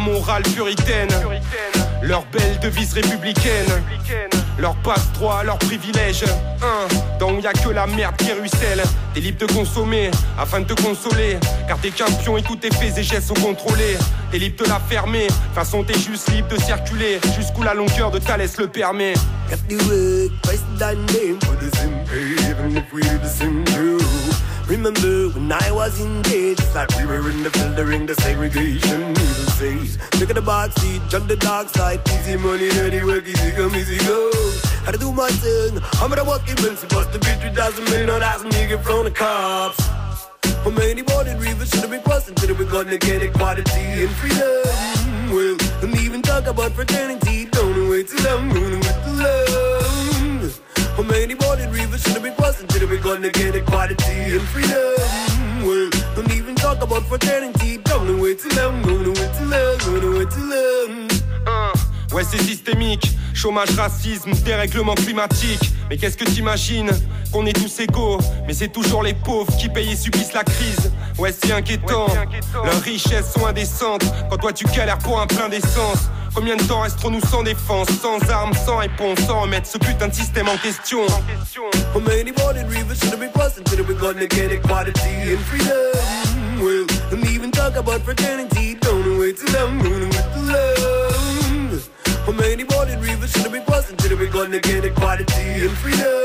Morale 0.06 0.42
puritaine, 0.42 1.08
leur 2.02 2.24
belle 2.26 2.58
devise 2.62 2.92
républicaine, 2.92 3.66
leur 4.58 4.74
passe 4.76 5.12
droit, 5.14 5.42
leur 5.42 5.58
privilège. 5.58 6.24
Un, 6.62 7.18
dans 7.18 7.32
où 7.32 7.40
y 7.40 7.46
a 7.46 7.52
que 7.52 7.68
la 7.68 7.86
merde 7.86 8.16
qui 8.16 8.32
ruisselle. 8.32 8.82
T'es 9.12 9.20
libre 9.20 9.46
de 9.46 9.52
consommer 9.52 10.10
afin 10.38 10.60
de 10.60 10.66
te 10.66 10.80
consoler, 10.80 11.38
car 11.66 11.78
t'es 11.78 11.90
qu'un 11.90 12.10
pion 12.22 12.36
et 12.36 12.42
tous 12.42 12.56
tes 12.56 12.70
faits 12.70 12.96
et 12.96 13.02
gestes 13.02 13.28
sont 13.28 13.34
contrôlés. 13.34 13.96
T'es 14.30 14.38
libre 14.38 14.64
de 14.64 14.68
la 14.68 14.78
fermer, 14.78 15.26
façon 15.54 15.82
t'es 15.82 15.98
juste 15.98 16.30
libre 16.30 16.48
de 16.48 16.60
circuler 16.60 17.18
jusqu'où 17.36 17.62
la 17.62 17.74
longueur 17.74 18.10
de 18.10 18.18
ta 18.18 18.36
laisse 18.36 18.58
le 18.58 18.68
permet. 18.68 19.14
Remember 24.76 25.30
when 25.30 25.50
I 25.50 25.72
was 25.72 25.98
in 26.00 26.22
cage, 26.22 26.60
like 26.74 26.94
we 26.98 27.06
were 27.06 27.30
in 27.30 27.42
the 27.42 27.48
filtering 27.48 28.04
the 28.04 28.14
segregation 28.16 29.00
evil 29.08 29.48
says. 29.56 29.98
Look 30.20 30.28
at 30.28 30.36
the 30.36 30.42
box 30.42 30.74
seat, 30.82 31.00
jump 31.08 31.28
the 31.28 31.36
dark 31.36 31.70
side, 31.70 32.06
easy 32.10 32.36
money, 32.36 32.68
dirty 32.68 33.02
work, 33.02 33.26
easy 33.26 33.52
come, 33.52 33.74
easy 33.74 33.96
go. 34.06 34.30
How 34.84 34.92
to 34.92 34.98
do 34.98 35.10
my 35.12 35.30
thing, 35.30 35.80
I'm 35.94 36.10
gonna 36.10 36.24
walk 36.24 36.46
in, 36.46 36.76
supposed 36.76 37.10
to 37.14 37.18
be 37.18 37.32
3,000 37.40 37.84
million, 37.84 38.20
that's 38.20 38.44
me, 38.44 38.50
get 38.68 38.84
from 38.84 39.04
the 39.04 39.10
cops. 39.10 39.80
How 40.62 40.70
many 40.70 41.00
morning 41.00 41.38
rivers 41.38 41.70
should 41.70 41.90
we 41.90 41.98
cross 42.00 42.28
until 42.28 42.54
we're 42.54 42.70
gonna 42.70 42.98
get 42.98 43.22
equality 43.22 44.04
and 44.04 44.10
freedom? 44.20 45.34
Well, 45.34 45.56
don't 45.80 45.98
even 45.98 46.20
talk 46.20 46.46
about 46.46 46.72
fraternity, 46.72 47.46
don't 47.46 47.88
wait 47.88 48.08
till 48.08 48.26
I'm 48.28 48.50
running 48.50 48.80
with 48.80 49.04
the 49.06 49.12
love. 49.24 49.75
How 50.96 51.02
many 51.02 51.34
morning 51.34 51.70
rivers 51.70 52.02
should 52.02 52.22
we 52.22 52.30
cross 52.30 52.58
until 52.58 52.88
we're 52.88 53.02
gonna 53.02 53.28
get 53.28 53.54
equality 53.54 54.14
and 54.32 54.40
freedom? 54.48 54.96
Well, 55.62 55.90
don't 56.14 56.32
even 56.32 56.54
talk 56.54 56.80
about 56.82 57.02
fraternity, 57.02 57.76
don't 57.84 58.18
wait 58.18 58.38
till 58.38 58.58
I'm 58.58 58.80
gonna 58.80 59.10
wait 59.10 59.30
till 59.36 59.52
I'm 59.52 59.78
gonna 59.78 60.18
wait 60.18 60.30
till 60.30 60.52
I'm. 60.52 60.92
Uh. 60.92 60.95
Ouais, 62.16 62.24
c'est 62.24 62.40
systémique. 62.40 63.10
Chômage, 63.34 63.68
racisme, 63.76 64.32
dérèglement 64.42 64.94
climatique. 64.94 65.60
Mais 65.90 65.98
qu'est-ce 65.98 66.16
que 66.16 66.24
t'imagines 66.24 66.90
Qu'on 67.30 67.44
est 67.44 67.52
tous 67.52 67.78
égaux, 67.80 68.16
mais 68.46 68.54
c'est 68.54 68.68
toujours 68.68 69.02
les 69.02 69.12
pauvres 69.12 69.54
qui 69.58 69.68
payent 69.68 69.92
et 69.92 69.96
subissent 69.96 70.32
la 70.32 70.42
crise. 70.42 70.90
Ouais, 71.18 71.30
c'est 71.30 71.52
inquiétant. 71.52 72.06
Leurs 72.64 72.80
richesses 72.80 73.34
sont 73.34 73.44
indécentes. 73.44 74.06
Quand 74.30 74.38
toi 74.38 74.54
tu 74.54 74.64
galères 74.64 74.96
pour 74.96 75.20
un 75.20 75.26
plein 75.26 75.50
d'essence. 75.50 76.08
Combien 76.34 76.56
de 76.56 76.62
temps 76.62 76.80
resterons-nous 76.80 77.20
sans 77.20 77.42
défense, 77.42 77.88
sans 78.00 78.18
armes, 78.30 78.54
sans 78.64 78.78
réponse, 78.78 79.18
sans 79.26 79.42
remettre 79.42 79.66
ce 79.66 79.76
putain 79.76 80.08
de 80.08 80.14
système 80.14 80.48
en 80.48 80.56
question? 80.56 81.00
How 81.94 82.00
many 82.00 82.32
morning 82.38 82.66
rivers 82.66 82.98
should 82.98 83.20
we 83.20 83.28
cross 83.30 83.58
until 83.58 83.84
we 83.84 83.94
gonna 83.94 84.26
get 84.26 84.52
equality 84.52 85.34
and 85.34 85.38
freedom? 85.40 86.62
Well, 86.62 86.86
even 87.30 87.50
talk 87.50 87.76
about 87.76 88.00
fraternity, 88.00 88.78
don't 88.80 89.18
wait 89.18 89.36
till 89.36 89.54
I'm 89.54 89.80
How 92.26 92.32
many 92.32 92.64
morning 92.64 92.98
rivers 93.00 93.30
should 93.30 93.52
we 93.52 93.60
cross 93.60 93.88
until 93.88 94.18
we 94.18 94.26
gonna 94.26 94.58
get 94.58 94.84
equality 94.84 95.64
and 95.64 95.70
freedom? 95.78 96.24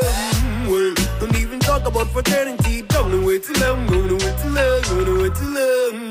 Well, 0.67 0.95
don't 1.19 1.35
even 1.35 1.59
talk 1.59 1.85
about 1.85 2.07
fraternity, 2.07 2.81
don't 2.81 3.23
wait 3.23 3.43
till 3.43 3.63
I'm 3.63 3.85
gonna 3.85 4.13
wait 4.13 4.35
till 4.41 4.57
I'm 4.57 4.81
gonna 4.81 5.21
wait 5.21 5.35
till 5.35 5.55
I'm. 5.55 6.10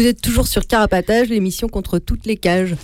Vous 0.00 0.06
êtes 0.06 0.22
toujours 0.22 0.48
sur 0.48 0.66
Carapatage, 0.66 1.28
l'émission 1.28 1.68
contre 1.68 1.98
toutes 1.98 2.24
les 2.24 2.38
cages. 2.38 2.74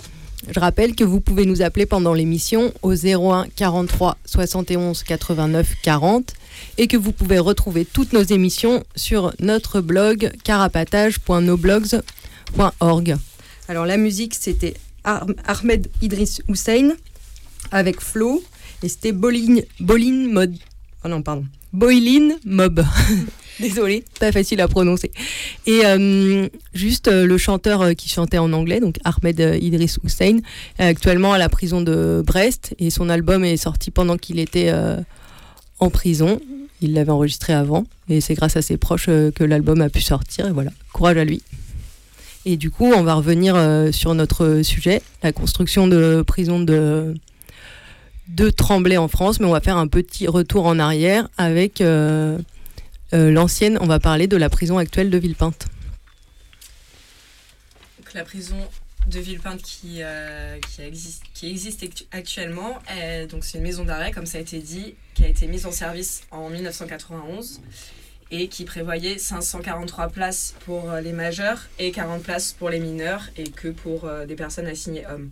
Je 0.53 0.59
rappelle 0.59 0.93
que 0.93 1.03
vous 1.03 1.19
pouvez 1.19 1.47
nous 1.47 1.63
appeler 1.63 1.87
pendant 1.87 2.13
l'émission 2.13 2.71
au 2.83 2.93
01 2.93 3.47
43 3.55 4.19
71 4.23 5.01
89 5.01 5.77
40 5.81 6.35
et 6.77 6.85
que 6.85 6.95
vous 6.95 7.11
pouvez 7.11 7.39
retrouver 7.39 7.85
toutes 7.85 8.13
nos 8.13 8.21
émissions 8.21 8.83
sur 8.95 9.33
notre 9.39 9.81
blog 9.81 10.31
carapatage.noblogs.org. 10.43 13.15
Alors 13.67 13.87
la 13.87 13.97
musique 13.97 14.35
c'était 14.35 14.75
Ahmed 15.03 15.89
Idriss 16.03 16.43
Hussein 16.47 16.91
avec 17.71 17.99
Flo 17.99 18.43
et 18.83 18.89
c'était 18.89 19.11
Bolin. 19.11 19.61
Oh 21.03 21.07
non, 21.07 21.23
pardon. 21.23 21.45
Mob. 22.45 22.85
Désolée, 23.59 24.03
pas 24.19 24.31
facile 24.31 24.61
à 24.61 24.67
prononcer. 24.67 25.11
Et 25.65 25.81
euh, 25.83 26.47
juste 26.73 27.07
euh, 27.07 27.25
le 27.25 27.37
chanteur 27.37 27.81
euh, 27.81 27.93
qui 27.93 28.07
chantait 28.07 28.37
en 28.37 28.53
anglais, 28.53 28.79
donc 28.79 28.97
Ahmed 29.03 29.39
Idriss 29.61 29.97
Hussein, 30.03 30.39
actuellement 30.77 31.33
à 31.33 31.37
la 31.37 31.49
prison 31.49 31.81
de 31.81 32.23
Brest 32.25 32.75
et 32.79 32.89
son 32.89 33.09
album 33.09 33.43
est 33.43 33.57
sorti 33.57 33.89
pendant 33.89 34.17
qu'il 34.17 34.39
était 34.39 34.71
en 35.79 35.89
prison. 35.89 36.39
Il 36.81 36.93
l'avait 36.93 37.11
enregistré 37.11 37.53
avant 37.53 37.85
et 38.09 38.21
c'est 38.21 38.35
grâce 38.35 38.57
à 38.57 38.61
ses 38.61 38.77
proches 38.77 39.07
que 39.07 39.43
l'album 39.43 39.81
a 39.81 39.89
pu 39.89 40.01
sortir. 40.01 40.47
Et 40.47 40.51
voilà, 40.51 40.71
courage 40.93 41.17
à 41.17 41.25
lui. 41.25 41.41
Et 42.45 42.57
du 42.57 42.69
coup, 42.69 42.85
on 42.85 43.03
va 43.03 43.15
revenir 43.15 43.55
sur 43.91 44.13
notre 44.13 44.61
sujet, 44.63 45.01
la 45.23 45.31
construction 45.31 45.87
de 45.87 46.23
prison 46.25 46.59
de 46.59 47.15
Tremblay 48.55 48.97
en 48.97 49.07
France, 49.07 49.39
mais 49.39 49.47
on 49.47 49.51
va 49.51 49.61
faire 49.61 49.77
un 49.77 49.87
petit 49.87 50.27
retour 50.27 50.65
en 50.67 50.79
arrière 50.79 51.27
avec 51.37 51.81
euh, 53.13 53.17
euh, 53.17 53.31
l'ancienne, 53.31 53.77
on 53.81 53.87
va 53.87 53.99
parler 53.99 54.27
de 54.27 54.37
la 54.37 54.49
prison 54.49 54.77
actuelle 54.77 55.09
de 55.09 55.17
Villepinte. 55.17 55.67
La 58.13 58.23
prison 58.23 58.57
de 59.07 59.19
Villepinte 59.19 59.61
qui, 59.61 59.97
euh, 60.01 60.57
existe, 60.79 61.85
actuellement, 62.11 62.79
donc 63.29 63.43
c'est 63.43 63.59
une 63.59 63.63
maison 63.63 63.85
d'arrêt, 63.85 64.11
comme 64.11 64.25
ça 64.25 64.39
a 64.39 64.41
été 64.41 64.59
dit, 64.59 64.95
qui 65.13 65.23
a 65.23 65.27
été 65.27 65.45
mise 65.45 65.65
en 65.65 65.71
service 65.71 66.23
en 66.31 66.49
1991 66.49 67.61
et 68.31 68.47
qui 68.47 68.65
prévoyait 68.65 69.19
543 69.19 70.09
places 70.09 70.55
pour 70.65 70.91
les 70.93 71.13
majeurs 71.13 71.67
et 71.77 71.91
40 71.91 72.23
places 72.23 72.53
pour 72.53 72.69
les 72.69 72.79
mineurs 72.79 73.29
et 73.37 73.49
que 73.49 73.67
pour 73.67 74.09
des 74.27 74.35
personnes 74.35 74.67
assignées 74.67 75.05
hommes 75.05 75.29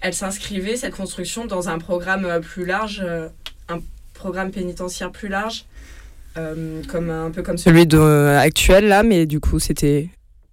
elle 0.00 0.14
s'inscrivait, 0.14 0.76
cette 0.76 0.94
construction, 0.94 1.46
dans 1.46 1.68
un 1.68 1.78
programme 1.78 2.24
euh, 2.24 2.40
plus 2.40 2.64
large, 2.64 3.02
euh, 3.04 3.28
un 3.68 3.80
programme 4.14 4.50
pénitentiaire 4.50 5.10
plus 5.10 5.28
large, 5.28 5.64
euh, 6.38 6.82
comme, 6.84 7.10
un 7.10 7.30
peu 7.30 7.42
comme 7.42 7.58
celui 7.58 7.86
de, 7.86 7.98
actuel, 8.36 8.88
là, 8.88 9.02
mais 9.02 9.26
du 9.26 9.40
coup, 9.40 9.58
c'était 9.58 10.08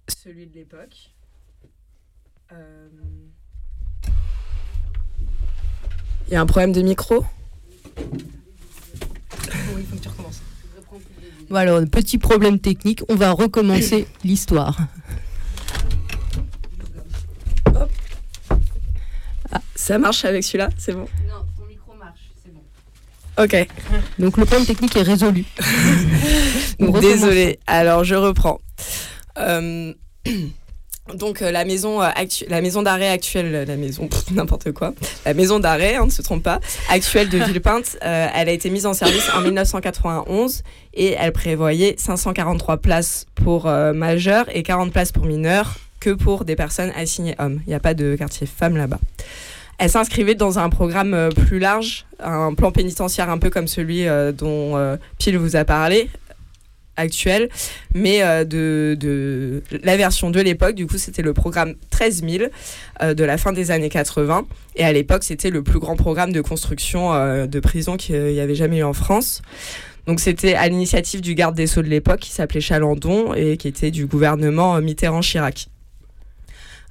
celui 0.08 0.46
de 0.46 0.54
l'époque. 0.54 1.12
Il 6.28 6.32
y 6.32 6.36
a 6.36 6.40
un 6.40 6.46
problème 6.46 6.72
de 6.72 6.82
micro? 6.82 7.24
Oui, 7.96 8.04
il 9.78 9.86
faut 9.86 9.96
que 9.96 10.02
tu 10.02 10.08
recommences. 10.08 10.42
Voilà, 11.48 11.86
petit 11.86 12.18
problème 12.18 12.58
technique, 12.58 13.02
on 13.08 13.14
va 13.14 13.30
recommencer 13.30 14.08
l'histoire. 14.24 14.76
Ça 19.76 19.98
marche 19.98 20.24
avec 20.24 20.42
celui-là 20.42 20.70
C'est 20.76 20.92
bon 20.92 21.06
Non, 21.28 21.46
ton 21.56 21.66
micro 21.66 21.94
marche, 21.94 22.32
c'est 22.42 22.52
bon. 22.52 22.64
Ok. 23.38 23.66
Donc 24.18 24.36
le 24.38 24.44
problème 24.44 24.66
technique 24.66 24.96
est 24.96 25.02
résolu. 25.02 25.44
Désolé. 26.78 27.58
Alors 27.66 28.04
je 28.04 28.14
reprends. 28.14 28.60
Euh, 29.38 29.92
donc 31.14 31.42
euh, 31.42 31.50
la 31.50 31.64
maison 31.64 32.02
euh, 32.02 32.08
la 32.48 32.60
maison 32.62 32.82
d'arrêt 32.82 33.10
actuelle, 33.10 33.64
la 33.66 33.76
maison 33.76 34.08
n'importe 34.32 34.72
quoi, 34.72 34.94
la 35.24 35.34
maison 35.34 35.58
d'arrêt, 35.58 35.98
on 35.98 36.02
hein, 36.02 36.06
ne 36.06 36.10
se 36.10 36.22
trompe 36.22 36.42
pas, 36.42 36.60
actuelle 36.88 37.28
de 37.28 37.38
Villepinte, 37.44 37.98
elle 38.00 38.48
a 38.48 38.52
été 38.52 38.70
mise 38.70 38.86
en 38.86 38.94
service 38.94 39.28
en 39.34 39.42
1991 39.42 40.62
et 40.94 41.14
elle 41.18 41.32
prévoyait 41.32 41.94
543 41.98 42.78
places 42.78 43.26
pour 43.34 43.66
majeurs 43.66 44.46
et 44.54 44.62
40 44.62 44.92
places 44.92 45.12
pour 45.12 45.26
mineurs 45.26 45.76
que 46.00 46.10
pour 46.10 46.44
des 46.44 46.56
personnes 46.56 46.92
assignées 46.96 47.34
hommes. 47.38 47.60
Il 47.66 47.70
n'y 47.70 47.74
a 47.74 47.80
pas 47.80 47.94
de 47.94 48.16
quartier 48.16 48.46
femmes 48.46 48.76
là-bas. 48.76 49.00
Elle 49.78 49.90
s'inscrivait 49.90 50.34
dans 50.34 50.58
un 50.58 50.70
programme 50.70 51.14
euh, 51.14 51.28
plus 51.30 51.58
large, 51.58 52.06
un 52.20 52.54
plan 52.54 52.72
pénitentiaire 52.72 53.28
un 53.28 53.38
peu 53.38 53.50
comme 53.50 53.68
celui 53.68 54.06
euh, 54.06 54.32
dont 54.32 54.76
euh, 54.76 54.96
Pile 55.18 55.36
vous 55.36 55.54
a 55.56 55.64
parlé, 55.64 56.08
actuel, 56.96 57.50
mais 57.94 58.20
de, 58.46 58.96
de, 58.98 59.62
la 59.82 59.98
version 59.98 60.30
de 60.30 60.40
l'époque. 60.40 60.74
Du 60.74 60.86
coup, 60.86 60.96
c'était 60.96 61.20
le 61.20 61.34
programme 61.34 61.74
13 61.90 62.24
000 62.26 62.44
de 63.12 63.22
la 63.22 63.36
fin 63.36 63.52
des 63.52 63.70
années 63.70 63.90
80. 63.90 64.46
Et 64.76 64.84
à 64.84 64.94
l'époque, 64.94 65.22
c'était 65.22 65.50
le 65.50 65.62
plus 65.62 65.78
grand 65.78 65.96
programme 65.96 66.32
de 66.32 66.40
construction 66.40 67.10
de 67.46 67.60
prison 67.60 67.98
qu'il 67.98 68.32
y 68.32 68.40
avait 68.40 68.54
jamais 68.54 68.78
eu 68.78 68.82
en 68.82 68.94
France. 68.94 69.42
Donc, 70.06 70.20
c'était 70.20 70.54
à 70.54 70.66
l'initiative 70.68 71.20
du 71.20 71.34
garde 71.34 71.54
des 71.54 71.66
Sceaux 71.66 71.82
de 71.82 71.88
l'époque, 71.88 72.20
qui 72.20 72.30
s'appelait 72.30 72.62
Chalandon 72.62 73.34
et 73.34 73.58
qui 73.58 73.68
était 73.68 73.90
du 73.90 74.06
gouvernement 74.06 74.80
Mitterrand-Chirac 74.80 75.68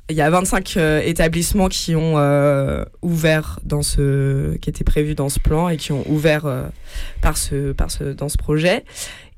il 0.10 0.16
y 0.16 0.22
a 0.22 0.30
25 0.30 0.78
euh, 0.78 1.01
établissements 1.03 1.68
qui 1.68 1.95
ont 1.95 2.18
euh, 2.18 2.86
ouvert 3.01 3.60
dans 3.64 3.82
ce 3.82 4.56
qui 4.58 4.70
était 4.70 4.84
prévu 4.84 5.16
dans 5.16 5.30
ce 5.30 5.39
plan 5.39 5.68
et 5.70 5.78
qui 5.78 5.91
ont 5.93 6.03
ouvert 6.08 6.45
euh, 6.45 6.64
par 7.22 7.38
ce 7.38 7.72
par 7.72 7.89
ce 7.89 8.03
dans 8.03 8.30
ce 8.30 8.38
projet. 8.38 8.84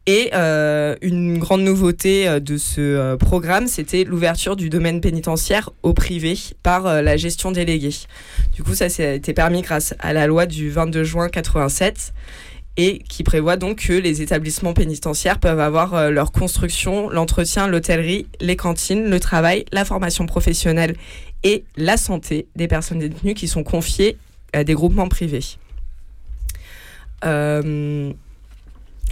Et 0.10 0.32
une 0.32 1.38
grande 1.38 1.64
nouveauté 1.64 2.40
de 2.40 2.56
ce 2.56 3.16
programme, 3.16 3.68
c'était 3.68 4.06
l'ouverture 4.06 4.56
du 4.56 4.70
domaine 4.70 5.02
pénitentiaire 5.02 5.72
au 5.84 5.94
privé 5.94 6.38
par 6.64 7.02
la 7.02 7.18
gestion 7.18 7.52
déléguée. 7.52 7.94
Du 8.56 8.64
coup, 8.64 8.74
ça 8.74 8.88
s'est 8.88 9.18
été 9.18 9.34
permis 9.34 9.64
grâce 9.64 9.96
à 10.00 10.14
la 10.14 10.26
loi 10.26 10.46
du 10.46 10.70
22 10.70 11.04
juin 11.04 11.28
87 11.28 12.14
et 12.78 13.00
qui 13.10 13.24
prévoit 13.24 13.58
donc 13.58 13.88
que 13.88 13.94
les 13.94 14.22
établissements 14.22 14.74
pénitentiaires 14.74 15.40
peuvent 15.40 15.60
avoir 15.60 15.96
euh, 15.96 16.10
leur 16.12 16.32
construction, 16.32 17.10
l'entretien, 17.10 17.68
l'hôtellerie, 17.68 18.28
les 18.40 18.56
cantines, 18.56 19.10
le 19.10 19.20
travail, 19.20 19.66
la 19.72 19.84
formation 19.84 20.28
professionnelle 20.28 20.96
et 21.44 21.64
la 21.76 21.98
santé 21.98 22.48
des 22.56 22.68
personnes 22.68 23.00
détenues 23.00 23.34
qui 23.34 23.48
sont 23.48 23.64
confiées 23.64 24.18
à 24.54 24.64
des 24.64 24.74
groupements 24.74 25.10
privés. 25.10 25.44
Euh, 27.26 28.14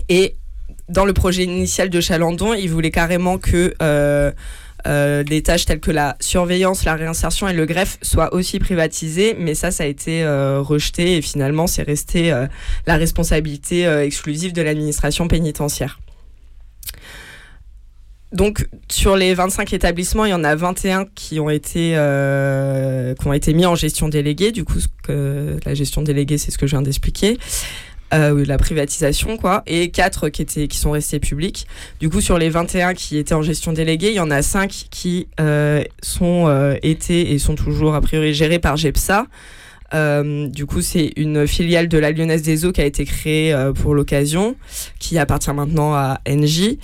et 0.10 0.36
dans 0.88 1.06
le 1.06 1.14
projet 1.14 1.44
initial 1.44 1.90
de 1.90 2.00
Chalandon, 2.00 2.54
il 2.54 2.70
voulait 2.70 2.92
carrément 2.92 3.40
que 3.40 3.74
euh, 3.82 4.32
euh, 4.88 5.24
des 5.24 5.42
tâches 5.42 5.66
telles 5.66 5.80
que 5.80 5.92
la 5.92 6.16
surveillance, 6.20 6.86
la 6.86 6.96
réinsertion 6.96 7.48
et 7.48 7.54
le 7.54 7.66
greffe 7.66 7.98
soient 8.02 8.34
aussi 8.34 8.60
privatisées, 8.60 9.36
mais 9.40 9.56
ça, 9.56 9.72
ça 9.72 9.84
a 9.84 9.88
été 9.88 10.24
euh, 10.24 10.62
rejeté 10.62 11.18
et 11.18 11.22
finalement, 11.22 11.66
c'est 11.66 11.84
resté 11.84 12.32
euh, 12.32 12.46
la 12.86 12.96
responsabilité 12.96 13.86
exclusive 13.86 14.54
de 14.54 14.62
l'administration 14.62 15.28
pénitentiaire. 15.28 16.00
Donc, 18.32 18.68
sur 18.92 19.16
les 19.16 19.34
25 19.34 19.72
établissements, 19.74 20.26
il 20.26 20.32
y 20.32 20.34
en 20.34 20.44
a 20.44 20.56
21 20.56 21.06
qui 21.16 21.40
ont 21.40 21.50
été, 21.50 21.92
qui 23.20 23.28
ont 23.28 23.34
été 23.34 23.54
mis 23.54 23.66
en 23.66 23.76
gestion 23.76 24.10
déléguée. 24.10 24.52
Du 24.52 24.66
coup, 24.66 24.80
la 25.08 25.74
gestion 25.74 26.02
déléguée, 26.02 26.38
c'est 26.38 26.52
ce 26.52 26.58
que 26.58 26.68
je 26.68 26.72
viens 26.72 26.82
d'expliquer 26.82 27.38
euh, 28.14 28.46
la 28.46 28.58
privatisation, 28.58 29.36
quoi, 29.38 29.64
et 29.66 29.90
4 29.90 30.30
qui, 30.30 30.44
étaient, 30.44 30.68
qui 30.68 30.78
sont 30.78 30.92
restés 30.92 31.20
publics. 31.20 31.66
Du 32.00 32.10
coup, 32.10 32.22
sur 32.22 32.38
les 32.38 32.50
21 32.50 32.94
qui 32.94 33.18
étaient 33.18 33.34
en 33.34 33.42
gestion 33.42 33.74
déléguée, 33.74 34.10
il 34.10 34.16
y 34.16 34.20
en 34.20 34.30
a 34.30 34.42
5 34.42 34.70
qui 34.92 35.28
euh, 35.40 35.84
sont 36.04 36.46
euh, 36.48 36.76
été 36.84 37.32
et 37.32 37.40
sont 37.40 37.56
toujours 37.56 37.96
a 37.96 38.02
priori 38.02 38.34
gérés 38.34 38.60
par 38.60 38.78
GEPSA. 38.78 39.26
Du 39.94 40.66
coup, 40.66 40.82
c'est 40.82 41.14
une 41.16 41.48
filiale 41.48 41.88
de 41.88 41.98
la 41.98 42.12
Lyonnaise 42.12 42.42
des 42.42 42.66
Eaux 42.66 42.74
qui 42.74 42.82
a 42.82 42.86
été 42.86 43.06
créée 43.06 43.56
pour 43.76 43.96
l'occasion, 43.96 44.58
qui 45.00 45.18
appartient 45.18 45.54
maintenant 45.54 45.94
à 45.94 46.20
NJ 46.28 46.78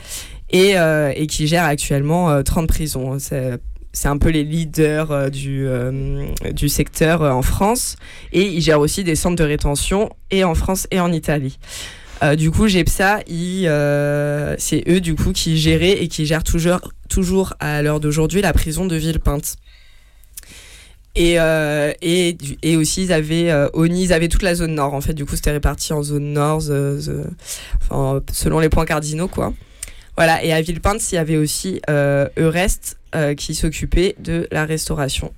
et, 0.49 0.75
et 1.15 1.27
qui 1.27 1.45
gère 1.45 1.65
actuellement 1.65 2.41
30 2.41 2.67
prisons. 2.69 3.19
C'est 3.19 3.59
c'est 3.93 4.07
un 4.07 4.17
peu 4.17 4.29
les 4.29 4.43
leaders 4.43 5.11
euh, 5.11 5.29
du, 5.29 5.67
euh, 5.67 6.25
du 6.51 6.69
secteur 6.69 7.21
euh, 7.21 7.31
en 7.31 7.41
France. 7.41 7.97
Et 8.31 8.43
ils 8.43 8.61
gèrent 8.61 8.79
aussi 8.79 9.03
des 9.03 9.15
centres 9.15 9.35
de 9.35 9.43
rétention 9.43 10.09
et 10.29 10.43
en 10.43 10.55
France 10.55 10.87
et 10.91 10.99
en 10.99 11.11
Italie. 11.11 11.57
du 12.37 12.51
coup, 12.51 12.67
GEPSA, 12.67 13.21
c'est 13.25 14.83
eux 14.87 15.01
du 15.01 15.15
coup 15.15 15.31
qui 15.33 15.57
géraient 15.57 16.03
et 16.03 16.07
qui 16.07 16.25
gèrent 16.25 16.43
toujours, 16.43 16.79
toujours 17.09 17.55
à 17.59 17.81
l'heure 17.81 17.99
d'aujourd'hui 17.99 18.41
la 18.41 18.53
prison 18.53 18.85
de 18.85 18.95
Villepinte. 18.95 19.55
Et, 21.15 21.35
et, 22.01 22.37
et, 22.61 22.77
aussi, 22.77 23.03
ils 23.03 23.11
avaient, 23.11 23.51
Oni, 23.73 24.03
ils 24.03 24.13
avaient 24.13 24.29
toute 24.29 24.43
la 24.43 24.55
zone 24.55 24.75
nord. 24.75 24.93
En 24.93 25.01
fait, 25.01 25.13
du 25.13 25.25
coup, 25.25 25.35
c'était 25.35 25.51
réparti 25.51 25.91
en 25.91 26.03
zone 26.03 26.31
nord, 26.31 26.61
selon 26.61 28.59
les 28.59 28.69
points 28.69 28.85
cardinaux, 28.85 29.27
quoi. 29.27 29.51
Voilà, 30.15 30.43
et 30.43 30.53
à 30.53 30.61
Villepinte, 30.61 31.11
il 31.11 31.15
y 31.15 31.17
avait 31.17 31.37
aussi 31.37 31.81
Eurest, 31.89 32.97
euh, 33.15 33.35
qui 33.35 33.55
s'occupait 33.55 34.15
de 34.19 34.47
la 34.51 34.65
restauration, 34.65 35.33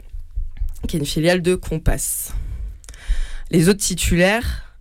qui 0.87 0.97
est 0.97 0.99
une 0.99 1.05
filiale 1.05 1.41
de 1.41 1.55
Compass. 1.55 2.33
Les 3.51 3.69
autres 3.69 3.79
titulaires, 3.81 4.75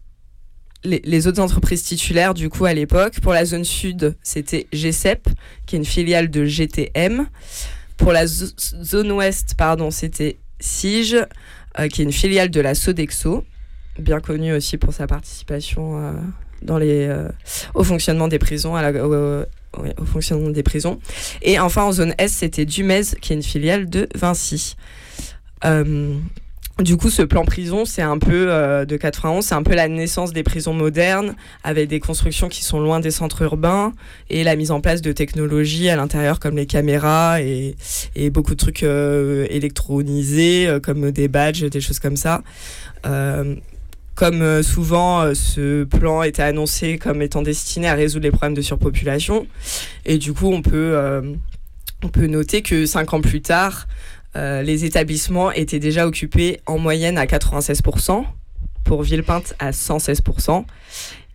les, 0.84 1.26
autres 1.28 1.40
entreprises 1.40 1.82
titulaires, 1.84 2.34
du 2.34 2.48
coup, 2.48 2.64
à 2.64 2.74
l'époque, 2.74 3.20
pour 3.20 3.32
la 3.32 3.44
zone 3.44 3.64
sud, 3.64 4.16
c'était 4.22 4.66
GCEP, 4.72 5.28
qui 5.66 5.76
est 5.76 5.78
une 5.78 5.84
filiale 5.84 6.28
de 6.30 6.44
GTM. 6.44 7.26
Pour 7.96 8.12
la 8.12 8.26
zo- 8.26 8.52
zone 8.82 9.12
ouest, 9.12 9.54
pardon, 9.56 9.90
c'était 9.92 10.38
SIGE, 10.58 11.16
euh, 11.78 11.88
qui 11.88 12.02
est 12.02 12.04
une 12.04 12.12
filiale 12.12 12.50
de 12.50 12.60
la 12.60 12.74
Sodexo, 12.74 13.44
bien 13.98 14.20
connue 14.20 14.52
aussi 14.54 14.76
pour 14.76 14.92
sa 14.92 15.06
participation 15.06 15.98
euh, 16.04 16.12
dans 16.62 16.78
les, 16.78 17.14
au 17.74 17.84
fonctionnement 17.84 18.26
des 18.28 18.38
prisons, 18.40 18.74
à 18.74 18.82
la- 18.90 19.44
au 19.76 20.04
fonctionnement 20.04 20.50
des 20.50 20.62
prisons. 20.62 20.98
Et 21.42 21.58
enfin, 21.58 21.82
en 21.84 21.92
zone 21.92 22.14
Est, 22.18 22.28
c'était 22.28 22.64
Dumez, 22.64 23.02
qui 23.20 23.32
est 23.32 23.36
une 23.36 23.42
filiale 23.42 23.88
de 23.88 24.08
Vinci. 24.14 24.76
Euh, 25.64 26.14
du 26.80 26.96
coup, 26.96 27.10
ce 27.10 27.22
plan 27.22 27.44
prison, 27.44 27.84
c'est 27.84 28.02
un 28.02 28.18
peu 28.18 28.46
euh, 28.48 28.84
de 28.84 28.96
91, 28.96 29.44
c'est 29.44 29.54
un 29.54 29.62
peu 29.62 29.74
la 29.74 29.88
naissance 29.88 30.32
des 30.32 30.42
prisons 30.42 30.72
modernes, 30.72 31.34
avec 31.64 31.88
des 31.88 32.00
constructions 32.00 32.48
qui 32.48 32.64
sont 32.64 32.80
loin 32.80 32.98
des 32.98 33.10
centres 33.10 33.42
urbains 33.42 33.92
et 34.30 34.42
la 34.42 34.56
mise 34.56 34.70
en 34.70 34.80
place 34.80 35.02
de 35.02 35.12
technologies 35.12 35.90
à 35.90 35.96
l'intérieur 35.96 36.40
comme 36.40 36.56
les 36.56 36.66
caméras 36.66 37.40
et, 37.42 37.76
beaucoup 38.30 38.52
de 38.52 38.58
trucs 38.58 38.82
euh, 38.82 39.46
électronisés 39.50 40.78
comme 40.82 41.10
des 41.10 41.28
badges, 41.28 41.64
des 41.64 41.80
choses 41.80 41.98
comme 41.98 42.16
ça. 42.16 42.42
Comme 44.14 44.42
euh, 44.42 44.62
souvent, 44.62 45.22
euh, 45.22 45.34
ce 45.34 45.84
plan 45.84 46.22
était 46.22 46.42
annoncé 46.42 46.98
comme 46.98 47.22
étant 47.22 47.40
destiné 47.40 47.88
à 47.88 47.94
résoudre 47.94 48.24
les 48.24 48.30
problèmes 48.30 48.54
de 48.54 48.60
surpopulation. 48.60 49.46
Et 50.04 50.18
du 50.18 50.34
coup, 50.34 50.52
on 50.52 50.60
peut, 50.60 50.92
euh, 50.94 51.22
noter 52.16 52.62
que 52.62 52.84
cinq 52.84 53.14
ans 53.14 53.20
plus 53.20 53.40
tard, 53.40 53.86
les 54.34 54.86
établissements 54.86 55.52
étaient 55.52 55.78
déjà 55.78 56.06
occupés 56.06 56.60
en 56.66 56.78
moyenne 56.78 57.18
à 57.18 57.26
96%, 57.26 58.24
pour 58.82 59.02
Villepinte 59.02 59.54
à 59.58 59.72
116%, 59.72 60.64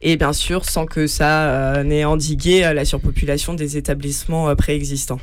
et 0.02 0.18
bien 0.18 0.34
sûr 0.34 0.66
sans 0.66 0.88
que 0.88 1.06
ça 1.06 1.84
n'ait 1.84 2.06
endigué 2.06 2.62
la 2.74 2.86
surpopulation 2.86 3.54
des 3.54 3.78
établissements 3.78 4.54
préexistants. 4.56 5.20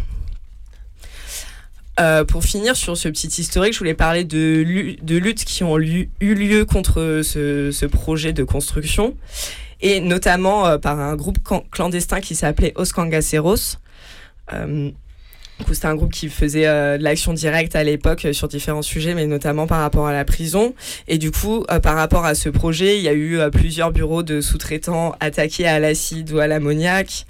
Euh, 2.01 2.25
pour 2.25 2.43
finir 2.43 2.75
sur 2.75 2.97
ce 2.97 3.09
petit 3.09 3.29
historique, 3.41 3.73
je 3.73 3.79
voulais 3.79 3.95
parler 3.95 4.25
de, 4.25 4.63
lu- 4.67 4.97
de 5.01 5.17
luttes 5.17 5.45
qui 5.45 5.63
ont 5.63 5.79
eu 5.79 6.09
lieu 6.21 6.65
contre 6.65 7.21
ce, 7.23 7.87
projet 7.87 8.33
de 8.33 8.43
construction, 8.43 9.17
et 9.81 10.01
notamment 10.01 10.67
euh, 10.67 10.79
par 10.79 10.99
un 10.99 11.15
groupe 11.15 11.39
clandestin 11.71 12.21
qui 12.21 12.35
s'appelait 12.35 12.73
Os 12.75 12.93
Cangaceros. 12.93 13.79
Euh, 14.53 14.91
c'était 15.71 15.87
un 15.87 15.95
groupe 15.95 16.11
qui 16.11 16.29
faisait 16.31 16.67
euh, 16.67 16.99
de 16.99 17.05
l'action 17.05 17.33
directe 17.33 17.77
à 17.77 17.85
l'époque 17.85 18.27
sur 18.33 18.49
différents 18.49 18.83
sujets, 18.83 19.15
mais 19.15 19.27
notamment 19.27 19.69
par 19.69 19.81
rapport 19.81 20.09
à 20.09 20.13
la 20.13 20.25
prison. 20.25 20.75
Et 21.07 21.17
du 21.17 21.31
coup, 21.31 21.65
par 21.81 21.95
rapport 21.95 22.25
à 22.25 22.35
ce 22.35 22.49
projet, 22.49 22.97
il 22.99 23.05
y 23.05 23.09
a 23.09 23.15
eu 23.15 23.39
plusieurs 23.53 23.93
bureaux 23.93 24.25
de 24.25 24.41
sous-traitants 24.41 25.15
attaqués 25.21 25.69
à 25.69 25.79
l'acide 25.79 26.33
ou 26.33 26.41
à 26.41 26.49
l'ammoniac, 26.49 27.25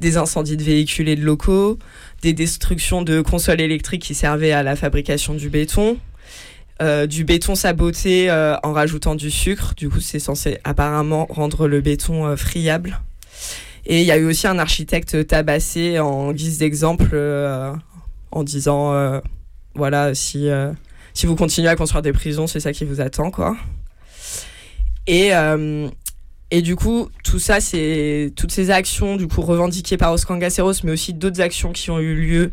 des 0.00 0.16
incendies 0.16 0.56
de 0.56 0.62
véhicules 0.64 1.08
et 1.08 1.16
de 1.16 1.22
locaux, 1.24 1.78
des 2.22 2.32
destructions 2.32 3.02
de 3.02 3.20
consoles 3.20 3.60
électriques 3.60 4.02
qui 4.02 4.14
servaient 4.14 4.52
à 4.52 4.62
la 4.62 4.76
fabrication 4.76 5.34
du 5.34 5.50
béton, 5.50 5.98
euh, 6.80 7.06
du 7.06 7.24
béton 7.24 7.54
saboté 7.54 8.30
euh, 8.30 8.56
en 8.62 8.72
rajoutant 8.72 9.14
du 9.14 9.30
sucre. 9.30 9.74
Du 9.76 9.88
coup, 9.88 10.00
c'est 10.00 10.18
censé 10.18 10.58
apparemment 10.64 11.26
rendre 11.28 11.66
le 11.66 11.80
béton 11.80 12.26
euh, 12.26 12.36
friable. 12.36 13.00
Et 13.86 14.00
il 14.00 14.06
y 14.06 14.12
a 14.12 14.16
eu 14.16 14.26
aussi 14.26 14.46
un 14.46 14.58
architecte 14.58 15.26
tabassé 15.26 15.98
en 15.98 16.32
guise 16.32 16.58
d'exemple 16.58 17.16
en 18.30 18.44
disant 18.44 19.22
voilà, 19.74 20.14
si, 20.14 20.50
si 21.14 21.24
vous 21.24 21.36
continuez 21.36 21.68
à 21.68 21.76
construire 21.76 22.02
des 22.02 22.12
prisons, 22.12 22.46
c'est 22.46 22.60
ça 22.60 22.72
qui 22.72 22.84
vous 22.84 23.00
attend, 23.00 23.30
quoi. 23.30 23.56
Et, 25.06 25.30
et 26.50 26.62
du 26.62 26.76
coup, 26.76 27.08
tout 27.24 27.38
ça, 27.38 27.60
c'est 27.60 28.32
toutes 28.36 28.52
ces 28.52 28.70
actions 28.70 29.16
du 29.16 29.28
coup 29.28 29.42
revendiquées 29.42 29.96
par 29.96 30.12
Oscar 30.12 30.38
Gaceros, 30.38 30.72
mais 30.84 30.92
aussi 30.92 31.12
d'autres 31.12 31.40
actions 31.40 31.72
qui 31.72 31.90
ont 31.90 31.98
eu 31.98 32.14
lieu 32.14 32.52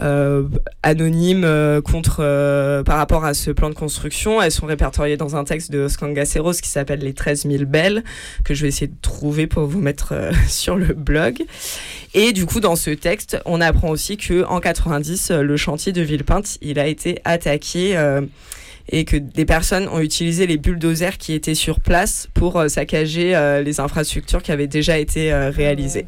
euh, 0.00 0.48
anonymes 0.82 1.44
euh, 1.44 1.80
contre 1.80 2.16
euh, 2.20 2.82
par 2.82 2.96
rapport 2.96 3.24
à 3.24 3.32
ce 3.32 3.50
plan 3.50 3.70
de 3.70 3.74
construction. 3.74 4.42
Elles 4.42 4.52
sont 4.52 4.66
répertoriées 4.66 5.16
dans 5.16 5.36
un 5.36 5.44
texte 5.44 5.70
de 5.70 5.80
Oscar 5.80 6.12
Gaceros 6.12 6.52
qui 6.52 6.68
s'appelle 6.68 7.00
Les 7.00 7.14
13 7.14 7.46
000 7.48 7.64
belles, 7.64 8.04
que 8.44 8.52
je 8.52 8.62
vais 8.62 8.68
essayer 8.68 8.88
de 8.88 9.00
trouver 9.00 9.46
pour 9.46 9.66
vous 9.66 9.80
mettre 9.80 10.14
sur 10.48 10.76
le 10.76 10.92
blog. 10.92 11.42
Et 12.12 12.32
du 12.32 12.44
coup, 12.44 12.60
dans 12.60 12.76
ce 12.76 12.90
texte, 12.90 13.38
on 13.46 13.62
apprend 13.62 13.88
aussi 13.88 14.18
que 14.18 14.44
en 14.44 14.60
90, 14.60 15.30
euh, 15.30 15.42
le 15.42 15.56
chantier 15.56 15.92
de 15.92 16.02
Villepinte, 16.02 16.58
il 16.60 16.78
a 16.78 16.86
été 16.86 17.18
attaqué. 17.24 17.96
Et 18.88 19.04
que 19.04 19.16
des 19.16 19.44
personnes 19.44 19.88
ont 19.88 20.00
utilisé 20.00 20.46
les 20.46 20.56
bulldozers 20.58 21.16
qui 21.18 21.32
étaient 21.32 21.54
sur 21.54 21.80
place 21.80 22.28
pour 22.34 22.58
euh, 22.58 22.68
saccager 22.68 23.34
euh, 23.36 23.62
les 23.62 23.80
infrastructures 23.80 24.42
qui 24.42 24.52
avaient 24.52 24.66
déjà 24.66 24.98
été 24.98 25.32
euh, 25.32 25.50
réalisées. 25.50 26.06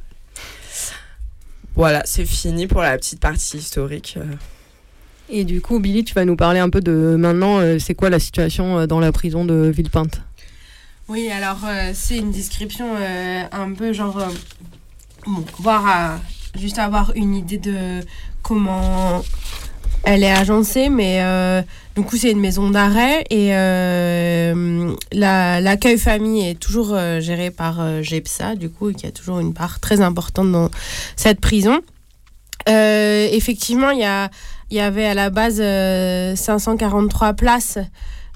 Voilà, 1.75 2.03
c'est 2.05 2.25
fini 2.25 2.67
pour 2.67 2.83
la 2.83 2.97
petite 2.97 3.21
partie 3.21 3.57
historique. 3.59 4.19
Et 5.29 5.45
du 5.45 5.61
coup, 5.61 5.81
Billy, 5.81 6.05
tu 6.05 6.15
vas 6.15 6.25
nous 6.25 6.37
parler 6.37 6.61
un 6.61 6.71
peu 6.71 6.81
de 6.81 7.17
maintenant, 7.19 7.59
euh, 7.59 7.79
c'est 7.79 7.95
quoi 7.95 8.11
la 8.11 8.19
situation 8.19 8.79
euh, 8.81 8.87
dans 8.87 9.01
la 9.01 9.11
prison 9.11 9.45
de 9.45 9.73
Villepinte? 9.75 10.21
Oui, 11.09 11.31
alors 11.31 11.59
euh, 11.65 11.91
c'est 11.95 12.19
une 12.19 12.31
description 12.31 12.87
euh, 12.99 13.43
un 13.51 13.73
peu 13.73 13.93
genre. 13.93 14.19
euh, 14.19 14.29
bon, 15.27 15.45
voir 15.59 15.87
à- 15.87 16.21
juste 16.59 16.79
avoir 16.79 17.13
une 17.17 17.35
idée 17.35 17.59
de 17.59 18.01
comment 18.43 19.25
elle 20.05 20.23
est 20.23 20.31
agencée, 20.31 20.89
mais 20.89 21.19
euh, 21.23 21.63
du 21.97 22.03
coup, 22.03 22.17
c'est 22.17 22.31
une 22.31 22.41
maison 22.41 22.71
d'arrêt 22.71 23.25
et 23.31 23.55
euh, 23.55 24.93
la- 25.13 25.61
l'accueil 25.61 25.99
famille 25.99 26.49
est 26.49 26.59
toujours 26.59 26.91
euh, 26.93 27.21
géré 27.21 27.51
par 27.51 27.81
euh, 27.81 28.03
GEPSA, 28.03 28.55
du 28.57 28.69
coup, 28.71 28.93
qui 28.93 29.07
a 29.07 29.11
toujours 29.11 29.41
une 29.41 29.55
part 29.55 29.81
très 29.81 30.01
importante 30.01 30.51
dans 30.53 30.71
cette 31.17 31.41
prison. 31.41 31.81
Euh, 32.69 33.29
effectivement, 33.33 33.91
il 33.91 34.01
y, 34.01 34.05
a, 34.05 34.31
y 34.71 34.81
avait 34.81 35.05
à 35.05 35.15
la 35.15 35.31
base 35.31 35.59
euh, 35.61 36.35
543 36.37 37.35
places 37.35 37.79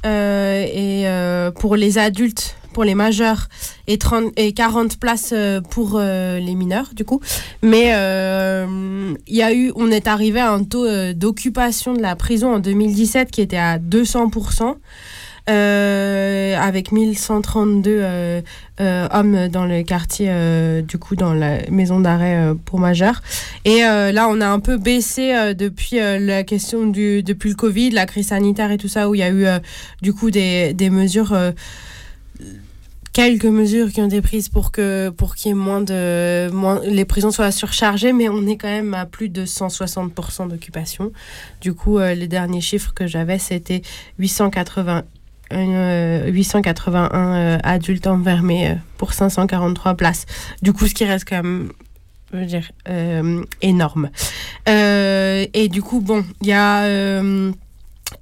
euh, 0.06 0.64
et 0.64 1.06
euh, 1.08 1.50
pour 1.50 1.76
les 1.76 1.96
adultes, 1.98 2.56
pour 2.78 2.84
les 2.84 2.94
majeurs, 2.94 3.48
et, 3.88 3.98
30, 3.98 4.26
et 4.36 4.52
40 4.52 5.00
places 5.00 5.30
euh, 5.32 5.60
pour 5.60 5.94
euh, 5.96 6.38
les 6.38 6.54
mineurs, 6.54 6.90
du 6.94 7.04
coup. 7.04 7.20
Mais 7.60 7.90
euh, 7.92 9.14
y 9.26 9.42
a 9.42 9.52
eu, 9.52 9.72
on 9.74 9.90
est 9.90 10.06
arrivé 10.06 10.38
à 10.38 10.52
un 10.52 10.62
taux 10.62 10.86
euh, 10.86 11.12
d'occupation 11.12 11.92
de 11.92 12.00
la 12.00 12.14
prison 12.14 12.54
en 12.54 12.58
2017 12.60 13.32
qui 13.32 13.40
était 13.40 13.56
à 13.56 13.78
200%. 13.80 14.76
euh, 15.48 16.56
avec 16.58 16.92
1132 16.92 17.90
euh, 17.90 18.40
euh, 18.80 19.08
hommes 19.12 19.48
dans 19.48 19.64
le 19.64 19.82
quartier, 19.82 20.30
du 20.82 20.98
coup, 20.98 21.16
dans 21.16 21.32
la 21.32 21.68
maison 21.70 22.00
d'arrêt 22.00 22.52
pour 22.64 22.78
majeurs. 22.78 23.22
Et 23.64 23.80
là, 23.80 24.28
on 24.30 24.40
a 24.40 24.46
un 24.46 24.60
peu 24.60 24.76
baissé 24.76 25.54
depuis 25.54 25.96
la 25.96 26.44
question 26.44 26.86
du 26.86 27.22
depuis 27.22 27.50
le 27.50 27.56
Covid, 27.56 27.90
la 27.90 28.06
crise 28.06 28.28
sanitaire 28.28 28.70
et 28.70 28.78
tout 28.78 28.88
ça, 28.88 29.08
où 29.08 29.14
il 29.14 29.18
y 29.18 29.22
a 29.24 29.30
eu 29.30 29.46
du 30.02 30.12
coup 30.12 30.30
des, 30.30 30.74
des 30.74 30.90
mesures, 30.90 31.36
quelques 33.12 33.44
mesures 33.44 33.90
qui 33.92 34.00
ont 34.00 34.06
été 34.06 34.20
prises 34.22 34.48
pour 34.48 34.72
que 34.72 35.10
pour 35.10 35.34
qu'il 35.34 35.48
y 35.48 35.50
ait 35.52 35.54
moins 35.54 35.80
de 35.80 36.50
moins, 36.52 36.80
les 36.84 37.04
prisons 37.04 37.30
soient 37.30 37.50
surchargées, 37.50 38.12
mais 38.12 38.28
on 38.28 38.46
est 38.46 38.56
quand 38.56 38.68
même 38.68 38.94
à 38.94 39.06
plus 39.06 39.28
de 39.28 39.44
160% 39.44 40.48
d'occupation. 40.48 41.12
Du 41.60 41.74
coup, 41.74 41.98
euh, 41.98 42.14
les 42.14 42.28
derniers 42.28 42.60
chiffres 42.60 42.92
que 42.94 43.06
j'avais, 43.06 43.38
c'était 43.38 43.82
880 44.18 45.04
euh, 45.52 46.30
881 46.30 47.36
euh, 47.36 47.58
adultes 47.62 48.06
enfermés 48.06 48.70
euh, 48.70 48.74
pour 48.98 49.12
543 49.12 49.94
places. 49.94 50.26
Du 50.62 50.72
coup, 50.72 50.86
ce 50.86 50.94
qui 50.94 51.04
reste 51.04 51.26
quand 51.28 51.36
même 51.36 51.72
je 52.32 52.38
veux 52.38 52.44
dire, 52.44 52.70
euh, 52.88 53.42
énorme. 53.62 54.10
Euh, 54.68 55.46
et 55.54 55.68
du 55.68 55.82
coup, 55.82 56.00
bon, 56.00 56.24
il 56.42 56.48
y 56.48 56.52
a. 56.52 57.22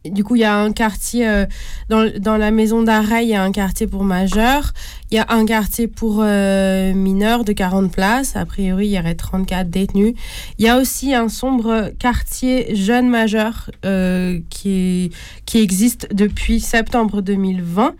du 0.05 0.24
coup, 0.24 0.37
il 0.37 0.41
y 0.41 0.45
a 0.45 0.57
un 0.57 0.72
quartier 0.72 1.28
euh, 1.28 1.47
dans, 1.89 2.11
dans 2.18 2.37
la 2.37 2.51
maison 2.51 2.82
d'arrêt, 2.82 3.24
il 3.24 3.30
y 3.30 3.34
a 3.34 3.43
un 3.43 3.53
quartier 3.53 3.87
pour 3.87 4.05
majeurs, 4.05 4.72
il 5.11 5.16
y 5.16 5.18
a 5.18 5.26
un 5.28 5.47
quartier 5.47 5.87
pour 5.87 6.20
euh, 6.20 6.93
mineurs 6.93 7.45
de 7.45 7.53
40 7.53 7.93
places. 7.93 8.34
A 8.34 8.45
priori, 8.45 8.89
il 8.89 8.93
y 8.93 8.99
aurait 8.99 9.14
34 9.14 9.70
détenus. 9.70 10.14
Il 10.59 10.64
y 10.64 10.68
a 10.68 10.78
aussi 10.78 11.14
un 11.14 11.28
sombre 11.28 11.91
quartier 11.99 12.74
jeunes 12.74 13.09
majeurs 13.09 13.70
euh, 13.84 14.41
qui, 14.51 15.12
qui 15.45 15.59
existe 15.59 16.09
depuis 16.12 16.61
septembre 16.61 17.20
2020. 17.20 17.95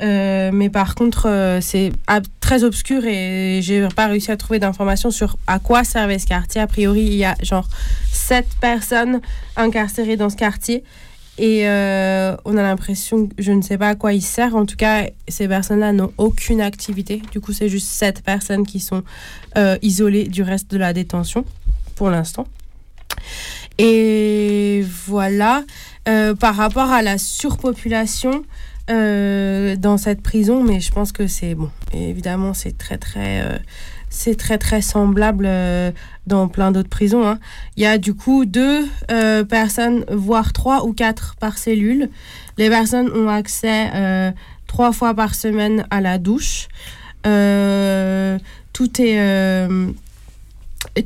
Euh, 0.00 0.50
mais 0.52 0.68
par 0.68 0.94
contre, 0.94 1.58
c'est 1.60 1.92
très 2.40 2.62
obscur 2.64 3.04
et 3.04 3.60
j'ai 3.62 3.86
pas 3.94 4.06
réussi 4.06 4.30
à 4.30 4.36
trouver 4.36 4.58
d'informations 4.60 5.10
sur 5.10 5.36
à 5.46 5.58
quoi 5.58 5.84
servait 5.84 6.18
ce 6.18 6.26
quartier. 6.26 6.60
A 6.60 6.66
priori, 6.66 7.02
il 7.02 7.14
y 7.14 7.24
a 7.24 7.34
genre 7.42 7.68
sept 8.12 8.46
personnes 8.60 9.20
incarcérées 9.56 10.16
dans 10.16 10.30
ce 10.30 10.36
quartier. 10.36 10.84
Et 11.38 11.68
euh, 11.68 12.36
on 12.44 12.56
a 12.56 12.62
l'impression, 12.62 13.28
je 13.38 13.52
ne 13.52 13.62
sais 13.62 13.78
pas 13.78 13.90
à 13.90 13.94
quoi 13.94 14.12
il 14.12 14.22
sert. 14.22 14.56
En 14.56 14.66
tout 14.66 14.76
cas, 14.76 15.06
ces 15.28 15.46
personnes-là 15.46 15.92
n'ont 15.92 16.12
aucune 16.18 16.60
activité. 16.60 17.22
Du 17.30 17.40
coup, 17.40 17.52
c'est 17.52 17.68
juste 17.68 17.86
sept 17.88 18.22
personnes 18.22 18.66
qui 18.66 18.80
sont 18.80 19.04
euh, 19.56 19.78
isolées 19.80 20.24
du 20.24 20.42
reste 20.42 20.70
de 20.70 20.78
la 20.78 20.92
détention 20.92 21.44
pour 21.94 22.10
l'instant. 22.10 22.46
Et 23.78 24.84
voilà. 25.06 25.62
Euh, 26.08 26.34
par 26.34 26.56
rapport 26.56 26.90
à 26.90 27.02
la 27.02 27.18
surpopulation, 27.18 28.44
dans 28.88 29.98
cette 29.98 30.22
prison, 30.22 30.64
mais 30.64 30.80
je 30.80 30.90
pense 30.90 31.12
que 31.12 31.26
c'est 31.26 31.54
bon. 31.54 31.68
Évidemment, 31.92 32.54
c'est 32.54 32.78
très 32.78 32.96
très 32.96 33.60
c'est 34.10 34.36
très 34.36 34.58
très 34.58 34.80
semblable 34.80 35.44
euh, 35.46 35.90
dans 36.26 36.48
plein 36.48 36.70
d'autres 36.72 36.88
prisons. 36.88 37.26
hein. 37.26 37.38
Il 37.76 37.82
y 37.82 37.86
a 37.86 37.98
du 37.98 38.14
coup 38.14 38.44
deux 38.44 38.86
euh, 39.10 39.44
personnes, 39.44 40.04
voire 40.10 40.52
trois 40.52 40.84
ou 40.84 40.92
quatre 40.92 41.36
par 41.40 41.58
cellule. 41.58 42.08
Les 42.56 42.68
personnes 42.68 43.10
ont 43.12 43.28
accès 43.28 43.90
euh, 43.94 44.30
trois 44.66 44.92
fois 44.92 45.14
par 45.14 45.34
semaine 45.34 45.86
à 45.90 46.00
la 46.00 46.18
douche. 46.18 46.68
Tout 47.24 49.02
est 49.02 49.68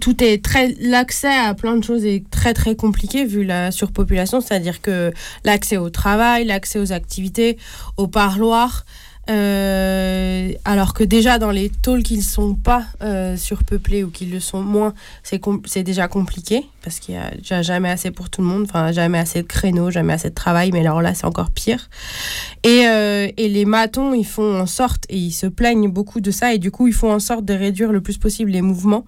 tout 0.00 0.22
est 0.22 0.44
très 0.44 0.74
l'accès 0.80 1.34
à 1.34 1.55
plein 1.55 1.76
de 1.76 1.84
choses 1.84 2.05
est 2.05 2.28
très 2.30 2.55
très 2.55 2.76
compliqué 2.76 3.24
vu 3.24 3.44
la 3.44 3.70
surpopulation, 3.70 4.40
c'est-à-dire 4.40 4.80
que 4.80 5.12
l'accès 5.44 5.76
au 5.76 5.90
travail, 5.90 6.44
l'accès 6.44 6.78
aux 6.78 6.92
activités, 6.92 7.59
au 7.96 8.07
parloir, 8.07 8.84
euh, 9.30 10.50
alors 10.64 10.94
que 10.94 11.04
déjà 11.04 11.38
dans 11.38 11.52
les 11.52 11.70
tôles 11.70 12.02
qui 12.02 12.16
ne 12.16 12.22
sont 12.22 12.54
pas 12.54 12.84
euh, 13.02 13.36
surpeuplés 13.36 14.02
ou 14.02 14.10
qui 14.10 14.26
le 14.26 14.40
sont 14.40 14.62
moins, 14.62 14.94
c'est 15.22 15.82
déjà 15.84 16.08
compliqué 16.08 16.66
parce 16.82 16.98
qu'il 16.98 17.14
y 17.14 17.52
a 17.52 17.62
jamais 17.62 17.88
assez 17.88 18.10
pour 18.10 18.30
tout 18.30 18.40
le 18.40 18.48
monde, 18.48 18.64
enfin 18.64 18.90
jamais 18.90 19.18
assez 19.18 19.42
de 19.42 19.46
créneaux, 19.46 19.92
jamais 19.92 20.14
assez 20.14 20.30
de 20.30 20.34
travail, 20.34 20.72
mais 20.72 20.80
alors 20.80 21.00
là 21.00 21.14
c'est 21.14 21.26
encore 21.26 21.50
pire. 21.50 21.88
Et, 22.64 22.88
euh, 22.88 23.28
et 23.36 23.48
les 23.48 23.64
matons, 23.64 24.12
ils 24.14 24.26
font 24.26 24.60
en 24.60 24.66
sorte, 24.66 25.04
et 25.08 25.16
ils 25.16 25.32
se 25.32 25.46
plaignent 25.46 25.88
beaucoup 25.88 26.20
de 26.20 26.32
ça, 26.32 26.52
et 26.52 26.58
du 26.58 26.72
coup 26.72 26.88
ils 26.88 26.94
font 26.94 27.12
en 27.12 27.20
sorte 27.20 27.44
de 27.44 27.54
réduire 27.54 27.92
le 27.92 28.00
plus 28.00 28.18
possible 28.18 28.50
les 28.50 28.62
mouvements. 28.62 29.04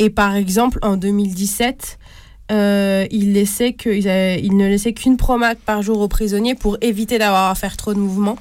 Et 0.00 0.10
par 0.10 0.34
exemple 0.34 0.80
en 0.82 0.96
2017, 0.96 1.98
euh, 2.50 3.06
ils, 3.12 3.32
laissaient 3.32 3.76
ils, 3.86 4.06
ils 4.44 4.56
ne 4.56 4.66
laissaient 4.66 4.92
qu'une 4.92 5.16
promade 5.16 5.58
par 5.58 5.82
jour 5.82 6.00
aux 6.00 6.08
prisonniers 6.08 6.56
pour 6.56 6.76
éviter 6.80 7.18
d'avoir 7.18 7.50
à 7.50 7.54
faire 7.54 7.76
trop 7.76 7.94
de 7.94 8.00
mouvements. 8.00 8.36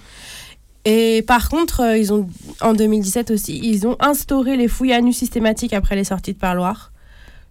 Et 0.86 1.24
par 1.26 1.50
contre, 1.50 1.82
euh, 1.82 1.98
ils 1.98 2.12
ont, 2.14 2.28
en 2.62 2.74
2017 2.74 3.32
aussi, 3.32 3.60
ils 3.64 3.88
ont 3.88 3.96
instauré 4.00 4.58
les 4.58 4.68
fouilles 4.68 4.94
à 4.94 5.02
nu 5.02 5.14
systématiques 5.14 5.74
après 5.74 5.96
les 5.96 6.04
sorties 6.04 6.34
de 6.34 6.38
parloir. 6.40 6.92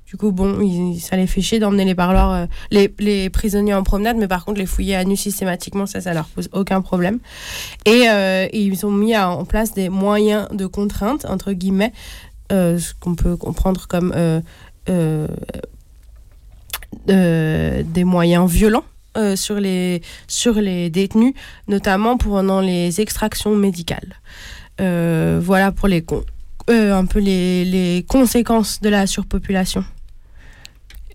Du 0.06 0.18
coup, 0.18 0.30
bon, 0.32 0.60
ils- 0.60 1.00
ça 1.00 1.16
les 1.16 1.26
fait 1.26 1.40
chier 1.40 1.58
d'emmener 1.58 1.86
les 1.86 1.94
parloirs, 1.94 2.32
euh, 2.32 2.46
les, 2.70 3.30
prisonniers 3.30 3.72
en 3.72 3.82
promenade, 3.82 4.18
mais 4.18 4.28
par 4.28 4.44
contre, 4.44 4.58
les 4.58 4.66
fouiller 4.66 4.94
à 4.96 5.04
nu 5.04 5.16
systématiquement, 5.16 5.86
ça, 5.86 6.02
ça 6.02 6.12
leur 6.12 6.26
pose 6.26 6.50
aucun 6.52 6.82
problème. 6.82 7.18
Et, 7.86 8.10
euh, 8.10 8.46
ils 8.52 8.84
ont 8.84 8.90
mis 8.90 9.16
en 9.16 9.46
place 9.46 9.72
des 9.72 9.88
moyens 9.88 10.48
de 10.52 10.66
contrainte, 10.66 11.24
entre 11.24 11.52
guillemets, 11.52 11.92
ce 12.50 12.92
qu'on 13.00 13.14
peut 13.14 13.38
comprendre 13.38 13.86
comme 13.88 14.12
des 17.06 18.04
moyens 18.04 18.50
violents 18.50 18.84
euh, 19.16 19.36
sur, 19.36 19.56
les, 19.60 20.02
sur 20.28 20.54
les 20.54 20.90
détenus, 20.90 21.34
notamment 21.68 22.16
pendant 22.16 22.60
les 22.60 23.00
extractions 23.00 23.54
médicales. 23.54 24.16
Euh, 24.80 25.40
voilà 25.42 25.70
pour 25.72 25.88
les 25.88 26.02
con- 26.02 26.24
euh, 26.70 26.94
un 26.94 27.04
peu 27.06 27.18
les, 27.18 27.64
les 27.64 28.04
conséquences 28.08 28.80
de 28.80 28.88
la 28.88 29.06
surpopulation. 29.06 29.84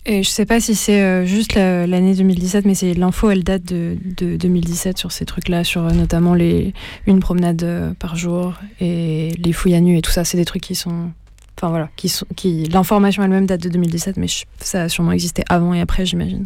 Et 0.09 0.23
je 0.23 0.29
sais 0.29 0.45
pas 0.45 0.61
si 0.61 0.73
c'est 0.73 1.25
juste 1.25 1.53
la- 1.53 1.85
l'année 1.85 2.15
2017, 2.15 2.63
mais 2.65 2.75
c'est 2.75 2.93
l'info, 2.93 3.29
elle 3.29 3.43
date 3.43 3.63
de, 3.63 3.97
de 4.17 4.37
2017 4.37 4.97
sur 4.97 5.11
ces 5.11 5.25
trucs-là, 5.25 5.65
sur 5.65 5.81
notamment 5.81 6.33
les 6.33 6.73
une 7.07 7.19
promenade 7.19 7.93
par 7.99 8.15
jour 8.15 8.53
et 8.79 9.33
les 9.37 9.51
fouilles 9.51 9.75
à 9.75 9.81
nu 9.81 9.97
et 9.97 10.01
tout 10.01 10.11
ça. 10.11 10.23
C'est 10.23 10.37
des 10.37 10.45
trucs 10.45 10.61
qui 10.63 10.75
sont, 10.75 11.09
enfin 11.57 11.67
voilà, 11.69 11.89
qui 11.97 12.07
sont, 12.07 12.25
qui 12.37 12.63
l'information 12.65 13.21
elle-même 13.21 13.47
date 13.47 13.61
de 13.63 13.67
2017, 13.69 14.15
mais 14.15 14.29
je- 14.29 14.45
ça 14.61 14.83
a 14.83 14.89
sûrement 14.89 15.11
existé 15.11 15.43
avant 15.49 15.73
et 15.73 15.81
après, 15.81 16.05
j'imagine. 16.05 16.45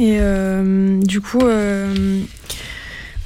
Et 0.00 0.16
euh, 0.18 0.98
du 1.02 1.20
coup, 1.20 1.40
euh, 1.42 2.20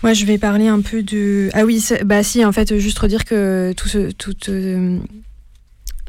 moi, 0.02 0.12
je 0.12 0.24
vais 0.26 0.38
parler 0.38 0.66
un 0.66 0.80
peu 0.80 1.02
de. 1.04 1.48
Ah 1.54 1.64
oui, 1.64 1.82
bah 2.04 2.22
si, 2.24 2.44
en 2.44 2.50
fait, 2.50 2.76
juste 2.78 2.98
redire 2.98 3.24
que 3.24 3.72
tout 3.76 3.88
euh, 3.96 4.98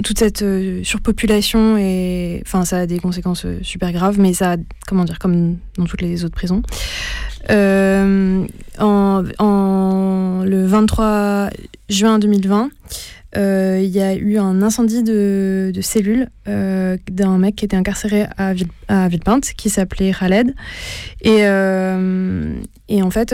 toute 0.03 0.19
cette 0.19 0.43
surpopulation 0.83 1.77
et, 1.77 2.41
enfin, 2.45 2.65
ça 2.65 2.79
a 2.79 2.85
des 2.87 2.99
conséquences 2.99 3.45
super 3.61 3.91
graves, 3.93 4.19
mais 4.19 4.33
ça, 4.33 4.53
a, 4.53 4.57
comment 4.87 5.05
dire, 5.05 5.19
comme 5.19 5.57
dans 5.77 5.85
toutes 5.85 6.01
les 6.01 6.25
autres 6.25 6.35
prisons. 6.35 6.63
En, 7.49 9.23
en- 9.39 10.43
le 10.45 10.65
23 10.65 11.49
juin 11.89 12.19
2020. 12.19 12.69
Euh, 13.37 13.79
Il 13.83 13.89
y 13.89 14.01
a 14.01 14.15
eu 14.15 14.37
un 14.37 14.61
incendie 14.61 15.03
de, 15.03 15.71
de 15.73 15.81
cellules 15.81 16.29
euh, 16.47 16.97
d'un 17.09 17.37
mec 17.37 17.55
qui 17.55 17.65
était 17.65 17.77
incarcéré 17.77 18.25
à, 18.37 18.53
Ville, 18.53 18.67
Villepinte, 18.89 19.53
qui 19.53 19.69
s'appelait 19.69 20.13
Khaled. 20.17 20.53
Et, 21.21 21.39
euh, 21.41 22.53
en 22.89 23.09
fait, 23.09 23.33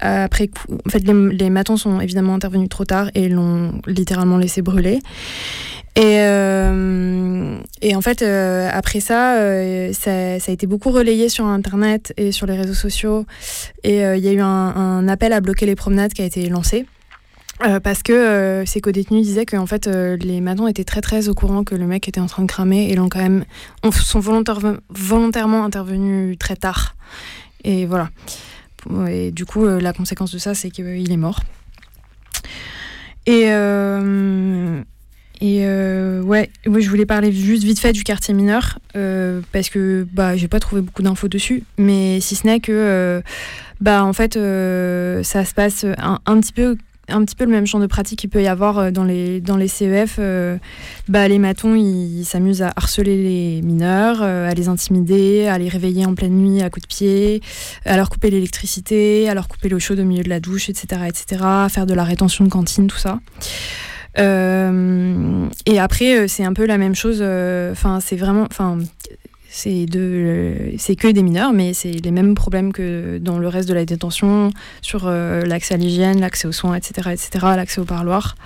après 0.00 0.50
en 0.86 0.90
fait, 0.90 1.00
les, 1.00 1.36
les 1.36 1.50
matons 1.50 1.76
sont 1.76 2.00
évidemment 2.00 2.34
intervenus 2.34 2.68
trop 2.68 2.84
tard 2.84 3.10
et 3.14 3.28
l'ont 3.28 3.80
littéralement 3.86 4.38
laissé 4.38 4.62
brûler. 4.62 5.00
Et, 5.96 6.20
en 7.94 8.00
fait, 8.02 8.22
après 8.22 9.00
ça, 9.00 9.36
ça, 9.92 10.12
a 10.12 10.50
été 10.50 10.66
beaucoup 10.66 10.90
relayé 10.90 11.28
sur 11.28 11.46
Internet 11.46 12.12
et 12.16 12.32
sur 12.32 12.46
les 12.46 12.56
réseaux 12.56 12.74
sociaux. 12.74 13.26
Et 13.82 13.98
il 14.00 14.24
y 14.24 14.28
a 14.28 14.32
eu 14.32 14.40
un 14.40 15.08
appel 15.08 15.32
à 15.32 15.40
bloquer 15.40 15.66
les 15.66 15.76
promenades 15.76 16.12
qui 16.12 16.22
a 16.22 16.24
été 16.24 16.48
lancé. 16.48 16.86
Euh, 17.62 17.78
parce 17.78 18.02
que 18.02 18.12
euh, 18.12 18.64
ces 18.64 18.80
co-détenus 18.80 19.22
disaient 19.22 19.44
que 19.44 19.56
fait, 19.66 19.86
euh, 19.86 20.16
les 20.16 20.40
matons 20.40 20.66
étaient 20.66 20.84
très 20.84 21.02
très 21.02 21.28
au 21.28 21.34
courant 21.34 21.62
que 21.62 21.74
le 21.74 21.86
mec 21.86 22.08
était 22.08 22.20
en 22.20 22.26
train 22.26 22.42
de 22.42 22.46
cramer 22.46 22.90
et 22.90 22.94
l'ont 22.94 23.10
quand 23.10 23.20
même 23.20 23.44
ont- 23.82 23.92
sont 23.92 24.18
volontaire- 24.18 24.78
volontairement 24.88 25.64
intervenus 25.64 26.38
très 26.38 26.56
tard. 26.56 26.96
Et 27.64 27.84
voilà. 27.84 28.08
Et 29.10 29.30
du 29.30 29.44
coup, 29.44 29.66
euh, 29.66 29.78
la 29.78 29.92
conséquence 29.92 30.32
de 30.32 30.38
ça, 30.38 30.54
c'est 30.54 30.70
qu'il 30.70 31.12
est 31.12 31.16
mort. 31.18 31.40
Et, 33.26 33.42
et 35.42 35.60
ouais, 35.66 36.50
ouais, 36.66 36.80
je 36.80 36.88
voulais 36.88 37.04
parler 37.06 37.30
juste 37.30 37.62
vite 37.62 37.78
fait 37.78 37.92
du 37.92 38.02
quartier 38.02 38.32
mineur 38.32 38.78
parce 39.52 39.68
que 39.68 40.06
bah 40.12 40.36
j'ai 40.36 40.48
pas 40.48 40.58
trouvé 40.58 40.80
beaucoup 40.80 41.02
d'infos 41.02 41.28
dessus, 41.28 41.62
mais 41.76 42.20
si 42.20 42.34
ce 42.34 42.46
n'est 42.46 42.60
que 42.60 43.22
bah 43.80 44.02
en 44.04 44.14
fait 44.14 44.34
ça 44.34 45.44
se 45.44 45.54
passe 45.54 45.84
un, 45.98 46.18
un 46.24 46.40
petit 46.40 46.54
peu 46.54 46.76
un 47.10 47.24
petit 47.24 47.34
peu 47.34 47.44
le 47.44 47.50
même 47.50 47.66
champ 47.66 47.78
de 47.78 47.86
pratique 47.86 48.20
qu'il 48.20 48.30
peut 48.30 48.42
y 48.42 48.46
avoir 48.46 48.78
euh, 48.78 48.90
dans 48.90 49.04
les, 49.04 49.40
dans 49.40 49.56
les 49.56 49.68
CEF. 49.68 50.16
euh, 50.18 50.56
bah, 51.08 51.28
les 51.28 51.38
matons, 51.38 51.74
ils 51.74 52.24
s'amusent 52.24 52.62
à 52.62 52.72
harceler 52.76 53.16
les 53.16 53.62
mineurs, 53.62 54.20
euh, 54.22 54.50
à 54.50 54.54
les 54.54 54.68
intimider, 54.68 55.46
à 55.48 55.58
les 55.58 55.68
réveiller 55.68 56.06
en 56.06 56.14
pleine 56.14 56.34
nuit 56.34 56.62
à 56.62 56.70
coups 56.70 56.82
de 56.82 56.88
pied, 56.88 57.42
à 57.84 57.96
leur 57.96 58.10
couper 58.10 58.30
l'électricité, 58.30 59.28
à 59.28 59.34
leur 59.34 59.48
couper 59.48 59.68
l'eau 59.68 59.78
chaude 59.78 60.00
au 60.00 60.04
milieu 60.04 60.22
de 60.22 60.28
la 60.28 60.40
douche, 60.40 60.68
etc., 60.68 61.02
etc., 61.08 61.42
faire 61.68 61.86
de 61.86 61.94
la 61.94 62.04
rétention 62.04 62.44
de 62.44 62.50
cantine, 62.50 62.86
tout 62.86 62.98
ça. 62.98 63.20
Et 64.16 65.78
après, 65.78 66.28
c'est 66.28 66.44
un 66.44 66.52
peu 66.52 66.66
la 66.66 66.76
même 66.76 66.94
chose. 66.94 67.22
Enfin, 67.22 68.00
c'est 68.00 68.16
vraiment, 68.16 68.46
enfin, 68.50 68.78
c'est 69.52 69.86
de, 69.86 70.72
c'est 70.78 70.94
que 70.94 71.08
des 71.08 71.24
mineurs, 71.24 71.52
mais 71.52 71.74
c'est 71.74 71.90
les 71.90 72.10
mêmes 72.12 72.36
problèmes 72.36 72.72
que 72.72 73.18
dans 73.18 73.38
le 73.38 73.48
reste 73.48 73.68
de 73.68 73.74
la 73.74 73.84
détention 73.84 74.52
sur 74.80 75.06
euh, 75.06 75.42
l'accès 75.42 75.74
à 75.74 75.76
l'hygiène, 75.76 76.20
l'accès 76.20 76.46
aux 76.46 76.52
soins, 76.52 76.76
etc., 76.76 77.10
etc., 77.10 77.30
l'accès 77.56 77.80
au 77.80 77.84
parloir. 77.84 78.36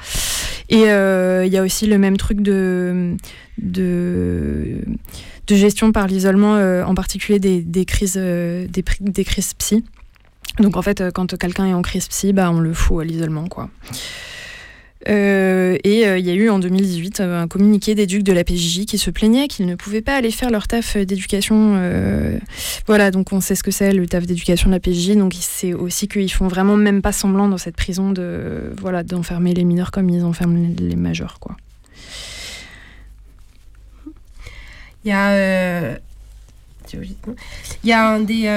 Et 0.71 0.85
euh, 0.89 1.45
il 1.45 1.53
y 1.53 1.59
a 1.59 1.63
aussi 1.63 1.87
le 1.87 1.99
même 1.99 2.17
truc 2.17 2.41
de 2.41 3.17
de, 3.59 4.79
de 5.47 5.55
gestion 5.55 5.93
par 5.93 6.07
l'isolement, 6.07 6.57
euh, 6.57 6.83
en 6.85 6.95
particulier 6.95 7.39
des, 7.39 7.61
des 7.61 7.85
crises, 7.85 8.17
des, 8.17 8.85
des 9.01 9.25
crises 9.25 9.53
psy. 9.55 9.85
Donc 10.59 10.79
en 10.79 10.83
fait, 10.83 11.05
quand 11.13 11.37
quelqu'un 11.37 11.67
est 11.67 11.75
en 11.75 11.83
crise 11.83 12.09
psy, 12.09 12.33
bah, 12.33 12.51
on 12.51 12.61
le 12.61 12.73
fout 12.73 13.03
à 13.03 13.05
l'isolement, 13.05 13.47
quoi. 13.47 13.69
Euh, 15.09 15.77
et 15.85 16.07
euh, 16.07 16.19
il 16.19 16.25
y 16.25 16.31
a 16.31 16.35
eu 16.35 16.49
en 16.49 16.59
2018 16.59 17.21
euh, 17.21 17.43
un 17.43 17.49
communiqué 17.49 17.95
des 17.95 18.07
ducs 18.07 18.23
de 18.23 18.33
la 18.33 18.43
PJJ 18.43 18.87
qui 18.87 18.97
se 18.97 19.11
plaignaient 19.11 19.49
qu'ils 19.49 19.67
ne 19.67 19.75
pouvaient 19.75 20.01
pas 20.01 20.17
aller 20.17 20.31
faire 20.31 20.51
leur 20.51 20.67
taf 20.67 20.97
d'éducation. 20.97 21.79
voilà, 22.87 23.11
donc 23.11 23.33
on 23.33 23.41
sait 23.41 23.55
ce 23.55 23.63
que 23.63 23.71
c'est 23.71 23.93
le 23.93 24.07
taf 24.07 24.27
d'éducation 24.27 24.69
de 24.71 24.75
la 24.75 24.81
PJJ. 24.81 25.17
Donc 25.17 25.35
c'est 25.39 25.75
aussi 25.75 26.09
qu'ils 26.09 26.33
font 26.33 26.49
vraiment 26.49 26.77
même 26.77 27.03
pas 27.03 27.13
semblant 27.13 27.49
dans 27.49 27.59
cette 27.59 27.77
prison 27.77 28.13
de 28.13 28.73
voilà 28.81 29.03
d'enfermer 29.03 29.55
les 29.55 29.65
mineurs 29.65 29.91
comme 29.91 30.09
ils 30.09 30.25
enferment 30.25 30.75
les, 30.79 30.89
les 30.89 30.97
majeurs, 30.97 31.39
quoi. 31.41 31.57
Il 35.05 35.11
y 35.11 35.13
a, 35.13 35.99
il 36.95 37.17
y 37.85 37.93
a 37.93 38.09
un 38.09 38.21
des, 38.21 38.49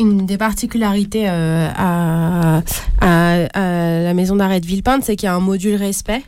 une 0.00 0.26
des 0.26 0.38
particularités 0.38 1.28
euh, 1.28 1.68
à, 1.76 2.62
la 3.02 4.14
maison 4.14 4.36
d'arrêt 4.36 4.60
de 4.60 4.66
Villepinte, 4.66 5.04
c'est 5.04 5.14
qu'il 5.14 5.26
y 5.26 5.30
a 5.30 5.34
un 5.34 5.40
module 5.40 5.76
respect. 5.76 6.22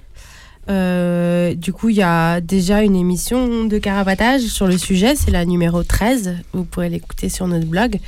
Euh, 0.69 1.55
du 1.55 1.73
coup, 1.73 1.89
il 1.89 1.97
y 1.97 2.03
a 2.03 2.41
déjà 2.41 2.83
une 2.83 2.95
émission 2.95 3.65
de 3.65 3.79
carapatage 3.79 4.43
sur 4.43 4.69
le 4.69 4.79
sujet, 4.79 5.17
c'est 5.17 5.33
la 5.33 5.45
numéro 5.45 5.83
13, 5.83 6.37
vous 6.53 6.65
pourrez 6.65 6.89
l'écouter 6.89 7.29
sur 7.29 7.49
notre 7.49 7.67
blog. 7.67 7.99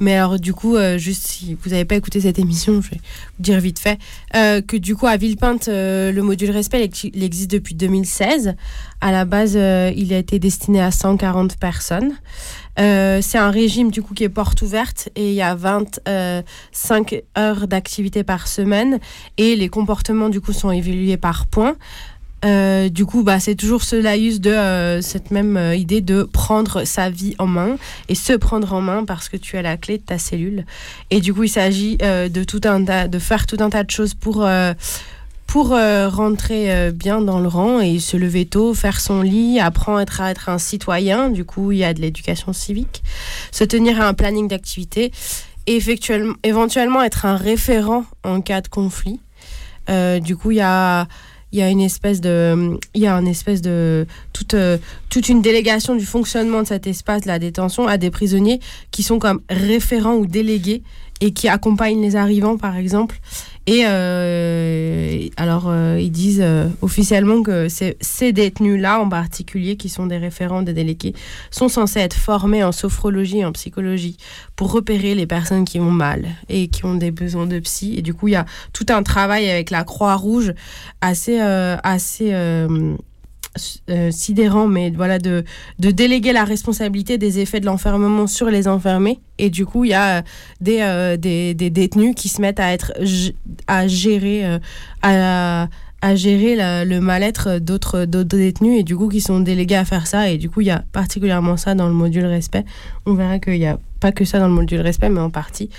Mais 0.00 0.16
alors, 0.16 0.40
du 0.40 0.52
coup, 0.52 0.74
euh, 0.74 0.98
juste 0.98 1.24
si 1.24 1.56
vous 1.62 1.70
n'avez 1.70 1.84
pas 1.84 1.94
écouté 1.94 2.20
cette 2.20 2.40
émission, 2.40 2.82
je 2.82 2.90
vais 2.90 2.96
vous 2.96 3.42
dire 3.42 3.60
vite 3.60 3.78
fait 3.78 3.98
que 4.32 4.76
du 4.76 4.96
coup, 4.96 5.06
à 5.06 5.16
Villepinte, 5.16 5.68
le 5.68 6.20
module 6.20 6.50
respect, 6.50 6.90
il, 7.04 7.22
existe 7.22 7.50
depuis 7.52 7.76
2016. 7.76 8.56
À 9.00 9.12
la 9.12 9.24
base, 9.24 9.54
il 9.54 10.12
a 10.12 10.18
été 10.18 10.40
destiné 10.40 10.82
à 10.82 10.90
140 10.90 11.56
personnes. 11.58 12.14
Euh, 12.78 13.20
c'est 13.22 13.38
un 13.38 13.50
régime 13.50 13.90
du 13.90 14.02
coup 14.02 14.14
qui 14.14 14.24
est 14.24 14.28
porte 14.28 14.62
ouverte 14.62 15.08
et 15.14 15.28
il 15.28 15.34
y 15.34 15.42
a 15.42 15.54
25 15.54 17.22
heures 17.38 17.68
d'activité 17.68 18.24
par 18.24 18.48
semaine 18.48 18.98
et 19.38 19.54
les 19.54 19.68
comportements 19.68 20.28
du 20.28 20.40
coup 20.40 20.52
sont 20.52 20.70
évalués 20.70 21.16
par 21.16 21.46
points. 21.46 21.76
Euh, 22.44 22.88
du 22.90 23.06
coup, 23.06 23.22
bah, 23.22 23.40
c'est 23.40 23.54
toujours 23.54 23.82
ce 23.82 23.96
laïus 23.96 24.40
de 24.40 24.50
euh, 24.50 25.00
cette 25.00 25.30
même 25.30 25.56
euh, 25.56 25.74
idée 25.74 26.02
de 26.02 26.24
prendre 26.24 26.84
sa 26.84 27.08
vie 27.08 27.34
en 27.38 27.46
main 27.46 27.76
et 28.08 28.14
se 28.14 28.34
prendre 28.34 28.72
en 28.74 28.82
main 28.82 29.04
parce 29.04 29.28
que 29.28 29.36
tu 29.36 29.56
as 29.56 29.62
la 29.62 29.76
clé 29.76 29.98
de 29.98 30.02
ta 30.02 30.18
cellule. 30.18 30.66
Et 31.10 31.20
du 31.20 31.32
coup, 31.32 31.44
il 31.44 31.48
s'agit 31.48 31.96
euh, 32.02 32.28
de 32.28 32.44
tout 32.44 32.60
un 32.64 32.80
de 32.80 33.18
faire 33.18 33.46
tout 33.46 33.56
un 33.60 33.70
tas 33.70 33.82
de 33.82 33.90
choses 33.90 34.12
pour 34.14 34.44
euh, 34.44 34.74
pour 35.46 35.72
euh, 35.72 36.08
rentrer 36.08 36.72
euh, 36.72 36.90
bien 36.90 37.20
dans 37.20 37.38
le 37.38 37.48
rang 37.48 37.80
et 37.80 37.98
se 37.98 38.16
lever 38.16 38.46
tôt, 38.46 38.74
faire 38.74 39.00
son 39.00 39.22
lit, 39.22 39.60
apprendre 39.60 39.98
à 39.98 40.30
être, 40.30 40.48
un 40.48 40.58
citoyen. 40.58 41.30
Du 41.30 41.44
coup, 41.44 41.72
il 41.72 41.78
y 41.78 41.84
a 41.84 41.94
de 41.94 42.00
l'éducation 42.00 42.52
civique, 42.52 43.02
se 43.52 43.64
tenir 43.64 44.00
à 44.00 44.08
un 44.08 44.14
planning 44.14 44.48
d'activité, 44.48 45.12
et 45.66 45.82
éventuellement 46.42 47.02
être 47.02 47.24
un 47.24 47.36
référent 47.36 48.04
en 48.22 48.40
cas 48.40 48.60
de 48.60 48.68
conflit. 48.68 49.20
Euh, 49.88 50.20
du 50.20 50.36
coup, 50.36 50.50
il 50.50 50.58
y 50.58 50.62
a 50.62 51.06
y 51.52 51.62
a 51.62 51.70
une 51.70 51.82
espèce 51.82 52.20
de 52.20 52.78
il 52.94 53.02
y 53.02 53.06
a 53.06 53.20
espèce 53.22 53.62
de 53.62 54.06
toute 54.32 54.56
toute 55.08 55.28
une 55.28 55.40
délégation 55.40 55.94
du 55.94 56.04
fonctionnement 56.04 56.62
de 56.62 56.66
cet 56.66 56.88
espace 56.88 57.22
de 57.22 57.28
la 57.28 57.38
détention 57.38 57.86
à 57.86 57.96
des 57.96 58.10
prisonniers 58.10 58.58
qui 58.90 59.04
sont 59.04 59.20
comme 59.20 59.40
référents 59.48 60.14
ou 60.14 60.26
délégués 60.26 60.82
et 61.20 61.32
qui 61.32 61.48
accompagnent 61.48 62.02
les 62.02 62.16
arrivants 62.16 62.56
par 62.56 62.76
exemple 62.76 63.20
et 63.66 63.84
euh, 63.86 65.28
alors 65.38 65.68
euh, 65.68 65.98
ils 65.98 66.10
disent 66.10 66.42
euh, 66.42 66.68
officiellement 66.82 67.42
que 67.42 67.68
ces 67.68 68.32
détenus 68.32 68.80
là 68.80 69.00
en 69.00 69.08
particulier 69.08 69.76
qui 69.76 69.88
sont 69.88 70.06
des 70.06 70.18
référents 70.18 70.62
des 70.62 70.74
délégués 70.74 71.14
sont 71.50 71.68
censés 71.68 72.00
être 72.00 72.14
formés 72.14 72.62
en 72.62 72.72
sophrologie 72.72 73.38
et 73.38 73.44
en 73.44 73.52
psychologie 73.52 74.18
pour 74.54 74.70
repérer 74.70 75.14
les 75.14 75.26
personnes 75.26 75.64
qui 75.64 75.78
vont 75.78 75.90
mal 75.90 76.26
et 76.50 76.68
qui 76.68 76.84
ont 76.84 76.94
des 76.94 77.10
besoins 77.10 77.46
de 77.46 77.58
psy. 77.58 77.94
Et 77.96 78.02
du 78.02 78.12
coup 78.12 78.28
il 78.28 78.32
y 78.32 78.36
a 78.36 78.44
tout 78.74 78.86
un 78.90 79.02
travail 79.02 79.50
avec 79.50 79.70
la 79.70 79.84
Croix-Rouge 79.84 80.52
assez 81.00 81.40
euh, 81.40 81.76
assez 81.82 82.32
euh, 83.90 84.10
sidérant, 84.10 84.66
mais 84.66 84.90
voilà, 84.90 85.18
de, 85.18 85.44
de 85.78 85.90
déléguer 85.90 86.32
la 86.32 86.44
responsabilité 86.44 87.18
des 87.18 87.38
effets 87.38 87.60
de 87.60 87.66
l'enfermement 87.66 88.26
sur 88.26 88.50
les 88.50 88.66
enfermés. 88.68 89.20
Et 89.38 89.50
du 89.50 89.66
coup, 89.66 89.84
il 89.84 89.90
y 89.90 89.94
a 89.94 90.18
euh, 90.18 90.22
des, 90.60 90.78
euh, 90.80 91.16
des, 91.16 91.54
des 91.54 91.70
détenus 91.70 92.14
qui 92.16 92.28
se 92.28 92.40
mettent 92.40 92.60
à 92.60 92.72
être 92.72 92.92
à 93.66 93.86
gérer, 93.88 94.44
euh, 94.44 94.58
à, 95.02 95.68
à 96.00 96.14
gérer 96.14 96.56
le 96.84 97.00
mal-être 97.00 97.58
d'autres 97.58 98.04
détenus 98.04 98.80
et 98.80 98.82
du 98.82 98.96
coup 98.96 99.08
qui 99.08 99.20
sont 99.20 99.40
délégués 99.40 99.76
à 99.76 99.84
faire 99.84 100.06
ça. 100.06 100.30
Et 100.30 100.38
du 100.38 100.50
coup, 100.50 100.60
il 100.60 100.66
y 100.66 100.70
a 100.70 100.84
particulièrement 100.92 101.56
ça 101.56 101.74
dans 101.74 101.88
le 101.88 101.94
module 101.94 102.26
respect. 102.26 102.64
On 103.06 103.14
verra 103.14 103.38
qu'il 103.38 103.58
n'y 103.58 103.66
a 103.66 103.78
pas 104.00 104.12
que 104.12 104.24
ça 104.24 104.38
dans 104.38 104.48
le 104.48 104.54
module 104.54 104.80
respect, 104.80 105.08
mais 105.08 105.20
en 105.20 105.30
partie. 105.30 105.70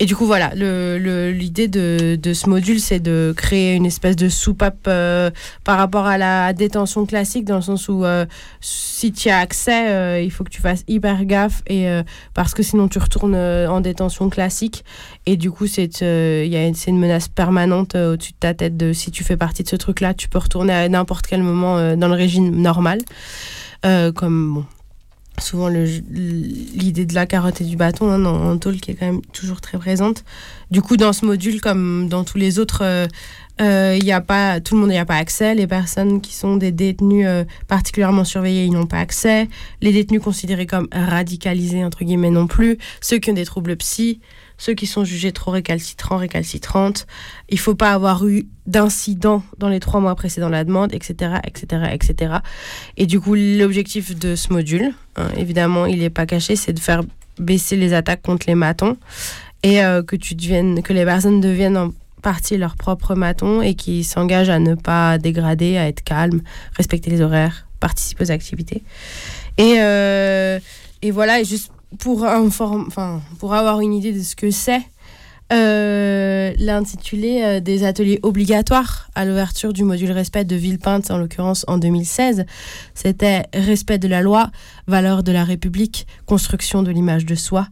Et 0.00 0.06
du 0.06 0.16
coup, 0.16 0.26
voilà, 0.26 0.52
l'idée 0.54 1.68
de, 1.68 2.18
de 2.20 2.32
ce 2.34 2.48
module, 2.48 2.80
c'est 2.80 3.00
de 3.00 3.32
créer 3.36 3.74
une 3.74 3.86
espèce 3.86 4.16
de 4.16 4.28
soupape 4.28 4.86
euh, 4.88 5.30
par 5.64 5.78
rapport 5.78 6.06
à 6.06 6.18
la 6.18 6.52
détention 6.52 7.06
classique, 7.06 7.44
dans 7.44 7.56
le 7.56 7.62
sens 7.62 7.88
où 7.88 8.04
euh, 8.04 8.26
si 8.60 9.12
tu 9.12 9.28
as 9.28 9.38
accès, 9.38 9.90
euh, 9.90 10.20
il 10.20 10.30
faut 10.30 10.44
que 10.44 10.50
tu 10.50 10.60
fasses 10.60 10.84
hyper 10.88 11.24
gaffe, 11.24 11.62
et, 11.68 11.86
parce 12.34 12.54
que 12.54 12.62
sinon 12.62 12.88
tu 12.88 12.98
retournes 12.98 13.36
en 13.36 13.80
détention 13.80 14.28
classique. 14.28 14.84
Et 15.26 15.36
du 15.36 15.50
coup, 15.50 15.66
c'est 15.66 16.00
une- 16.00 16.98
menace 16.98 17.28
permanente 17.28 17.94
au-dessus 17.94 18.32
de 18.32 18.36
ta 18.38 18.54
tête. 18.54 18.76
De, 18.76 18.92
si 18.92 19.10
tu 19.10 19.22
fais 19.24 19.36
partie 19.36 19.62
de 19.62 19.68
ce 19.68 19.76
truc-là, 19.76 20.14
tu 20.14 20.28
peux 20.28 20.38
retourner 20.38 20.72
à 20.72 20.88
n'importe 20.88 21.26
quel 21.26 21.42
moment 21.42 21.96
dans 21.96 22.08
le 22.08 22.14
régime 22.14 22.50
normal. 22.60 23.00
Comme 24.14 24.54
bon, 24.54 24.64
souvent 25.38 25.68
l'idée 25.68 27.06
de 27.06 27.14
la 27.14 27.26
carotte 27.26 27.60
et 27.60 27.64
du 27.64 27.76
bâton 27.76 28.10
hein, 28.10 28.24
en 28.24 28.58
tôle 28.58 28.76
qui 28.76 28.90
est 28.90 28.94
quand 28.94 29.06
même 29.06 29.22
toujours 29.32 29.60
très 29.60 29.78
présente. 29.78 30.24
Du 30.70 30.82
coup, 30.82 30.96
dans 30.96 31.12
ce 31.12 31.24
module, 31.24 31.60
comme 31.60 32.08
dans 32.08 32.24
tous 32.24 32.38
les 32.38 32.58
autres, 32.58 32.82
euh, 32.82 33.06
euh, 33.60 33.98
a 34.10 34.20
pas, 34.20 34.60
tout 34.60 34.74
le 34.74 34.80
monde 34.80 34.90
n'y 34.90 34.98
a 34.98 35.04
pas 35.04 35.16
accès. 35.16 35.54
Les 35.54 35.66
personnes 35.66 36.20
qui 36.20 36.34
sont 36.34 36.56
des 36.56 36.72
détenus 36.72 37.26
euh, 37.26 37.44
particulièrement 37.68 38.24
surveillés, 38.24 38.64
ils 38.64 38.72
n'ont 38.72 38.86
pas 38.86 38.98
accès. 38.98 39.48
Les 39.80 39.92
détenus 39.92 40.22
considérés 40.22 40.66
comme 40.66 40.88
radicalisés, 40.92 41.84
entre 41.84 42.04
guillemets, 42.04 42.30
non 42.30 42.46
plus. 42.46 42.78
Ceux 43.00 43.18
qui 43.18 43.30
ont 43.30 43.34
des 43.34 43.44
troubles 43.44 43.76
psy, 43.76 44.20
ceux 44.62 44.74
qui 44.74 44.86
sont 44.86 45.04
jugés 45.04 45.32
trop 45.32 45.50
récalcitrants, 45.50 46.18
récalcitrantes. 46.18 47.08
Il 47.48 47.58
faut 47.58 47.74
pas 47.74 47.92
avoir 47.92 48.28
eu 48.28 48.46
d'incident 48.68 49.42
dans 49.58 49.68
les 49.68 49.80
trois 49.80 49.98
mois 49.98 50.14
précédant 50.14 50.48
la 50.48 50.62
demande, 50.62 50.94
etc., 50.94 51.40
etc., 51.42 51.86
etc. 51.90 52.34
Et 52.96 53.06
du 53.06 53.18
coup, 53.18 53.34
l'objectif 53.34 54.16
de 54.16 54.36
ce 54.36 54.52
module, 54.52 54.92
hein, 55.16 55.26
évidemment, 55.36 55.86
il 55.86 55.98
n'est 55.98 56.10
pas 56.10 56.26
caché, 56.26 56.54
c'est 56.54 56.72
de 56.72 56.78
faire 56.78 57.02
baisser 57.40 57.74
les 57.74 57.92
attaques 57.92 58.22
contre 58.22 58.46
les 58.46 58.54
matons 58.54 58.96
et 59.64 59.82
euh, 59.84 60.04
que 60.04 60.14
tu 60.14 60.36
deviennes, 60.36 60.80
que 60.84 60.92
les 60.92 61.04
personnes 61.04 61.40
deviennent 61.40 61.76
en 61.76 61.92
partie 62.22 62.56
leur 62.56 62.76
propre 62.76 63.16
maton 63.16 63.62
et 63.62 63.74
qui 63.74 64.04
s'engagent 64.04 64.50
à 64.50 64.60
ne 64.60 64.76
pas 64.76 65.18
dégrader, 65.18 65.76
à 65.76 65.88
être 65.88 66.04
calme, 66.04 66.40
respecter 66.76 67.10
les 67.10 67.20
horaires, 67.20 67.66
participer 67.80 68.22
aux 68.22 68.30
activités. 68.30 68.84
Et, 69.58 69.80
euh, 69.80 70.60
et 71.02 71.10
voilà, 71.10 71.40
et 71.40 71.44
juste 71.44 71.72
pour, 71.98 72.22
inform- 72.24 72.86
enfin, 72.86 73.20
pour 73.38 73.54
avoir 73.54 73.80
une 73.80 73.92
idée 73.94 74.12
de 74.12 74.20
ce 74.22 74.34
que 74.36 74.50
c'est, 74.50 74.82
euh, 75.52 76.52
l'intitulé 76.58 77.42
euh, 77.42 77.60
des 77.60 77.84
ateliers 77.84 78.18
obligatoires 78.22 79.10
à 79.14 79.24
l'ouverture 79.26 79.74
du 79.74 79.84
module 79.84 80.10
respect 80.10 80.44
de 80.44 80.56
Villepinte, 80.56 81.10
en 81.10 81.18
l'occurrence 81.18 81.64
en 81.68 81.76
2016, 81.76 82.46
c'était 82.94 83.42
respect 83.52 83.98
de 83.98 84.08
la 84.08 84.22
loi, 84.22 84.50
valeur 84.86 85.22
de 85.22 85.30
la 85.30 85.44
République, 85.44 86.06
construction 86.24 86.82
de 86.82 86.90
l'image 86.90 87.26
de 87.26 87.34
soi. 87.34 87.68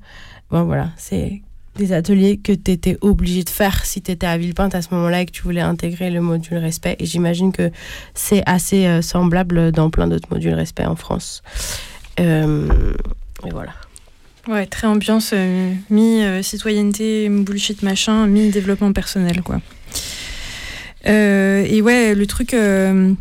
Bon, 0.51 0.65
voilà, 0.65 0.91
c'est 0.99 1.41
des 1.77 1.93
ateliers 1.93 2.37
que 2.37 2.53
tu 2.53 2.73
étais 2.73 2.99
obligé 3.01 3.45
de 3.45 3.49
faire 3.49 3.87
si 3.87 4.03
tu 4.03 4.11
étais 4.11 4.27
à 4.27 4.37
Villepinte 4.37 4.75
à 4.75 4.83
ce 4.83 4.93
moment-là 4.93 5.23
et 5.23 5.27
que 5.27 5.31
tu 5.31 5.41
voulais 5.43 5.61
intégrer 5.63 6.11
le 6.11 6.21
module 6.21 6.59
respect. 6.59 6.97
Et 6.99 7.07
j'imagine 7.07 7.53
que 7.53 7.71
c'est 8.13 8.43
assez 8.45 8.85
euh, 8.87 9.01
semblable 9.01 9.73
dans 9.73 9.89
plein 9.89 10.07
d'autres 10.07 10.29
modules 10.31 10.53
respect 10.53 10.85
en 10.85 10.97
France. 10.97 11.43
Et 12.19 12.43
voilà. 13.51 13.73
Ouais, 14.51 14.67
très 14.67 14.89
ambiance 14.89 15.31
euh, 15.33 15.73
mi-citoyenneté, 15.91 17.29
bullshit 17.29 17.85
machin, 17.85 18.27
mi-développement 18.27 18.93
personnel, 18.93 19.43
quoi. 19.43 19.61
Euh, 21.07 21.65
et 21.65 21.81
ouais, 21.81 22.17
le 22.17 22.27
truc 22.27 22.53
euh, 22.53 23.15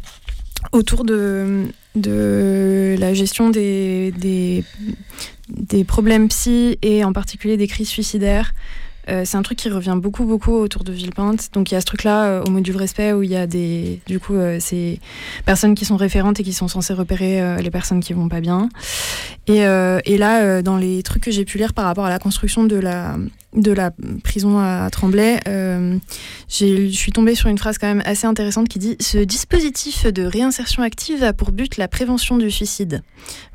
autour 0.71 1.05
de, 1.05 1.67
la 1.93 3.13
gestion 3.13 3.51
des, 3.51 4.11
des, 4.17 4.63
des 5.49 5.83
problèmes 5.83 6.29
psy 6.29 6.79
et 6.81 7.03
en 7.03 7.13
particulier 7.13 7.57
des 7.57 7.67
crises 7.67 7.89
suicidaires, 7.89 8.55
euh, 9.09 9.23
c'est 9.25 9.37
un 9.37 9.41
truc 9.41 9.57
qui 9.57 9.69
revient 9.69 9.97
beaucoup, 9.97 10.25
beaucoup 10.25 10.53
autour 10.53 10.83
de 10.83 10.91
Villepinte. 10.91 11.49
Donc 11.53 11.71
il 11.71 11.73
y 11.73 11.77
a 11.77 11.81
ce 11.81 11.85
truc-là 11.85 12.25
euh, 12.25 12.43
au 12.43 12.49
module 12.49 12.77
respect 12.77 13.13
où 13.13 13.23
il 13.23 13.29
y 13.29 13.35
a 13.35 13.47
des, 13.47 14.01
du 14.07 14.19
coup, 14.19 14.35
euh, 14.35 14.59
ces 14.59 14.99
personnes 15.45 15.75
qui 15.75 15.85
sont 15.85 15.97
référentes 15.97 16.39
et 16.39 16.43
qui 16.43 16.53
sont 16.53 16.67
censées 16.67 16.93
repérer 16.93 17.41
euh, 17.41 17.57
les 17.57 17.71
personnes 17.71 18.01
qui 18.01 18.13
vont 18.13 18.29
pas 18.29 18.41
bien. 18.41 18.69
Et, 19.47 19.65
euh, 19.65 19.99
et 20.05 20.17
là, 20.17 20.61
dans 20.61 20.77
les 20.77 21.01
trucs 21.03 21.23
que 21.23 21.31
j'ai 21.31 21.45
pu 21.45 21.57
lire 21.57 21.73
par 21.73 21.85
rapport 21.85 22.05
à 22.05 22.09
la 22.09 22.19
construction 22.19 22.65
de 22.65 22.75
la, 22.75 23.17
de 23.55 23.71
la 23.71 23.91
prison 24.23 24.59
à 24.59 24.89
Tremblay, 24.91 25.39
je 25.45 26.89
suis 26.91 27.11
tombée 27.11 27.33
sur 27.33 27.49
une 27.49 27.57
phrase 27.57 27.79
quand 27.79 27.87
même 27.87 28.03
assez 28.05 28.27
intéressante 28.27 28.69
qui 28.69 28.77
dit 28.77 28.95
Ce 28.99 29.17
dispositif 29.17 30.05
de 30.05 30.23
réinsertion 30.23 30.83
active 30.83 31.23
a 31.23 31.33
pour 31.33 31.51
but 31.51 31.77
la 31.77 31.87
prévention 31.87 32.37
du 32.37 32.51
suicide. 32.51 33.01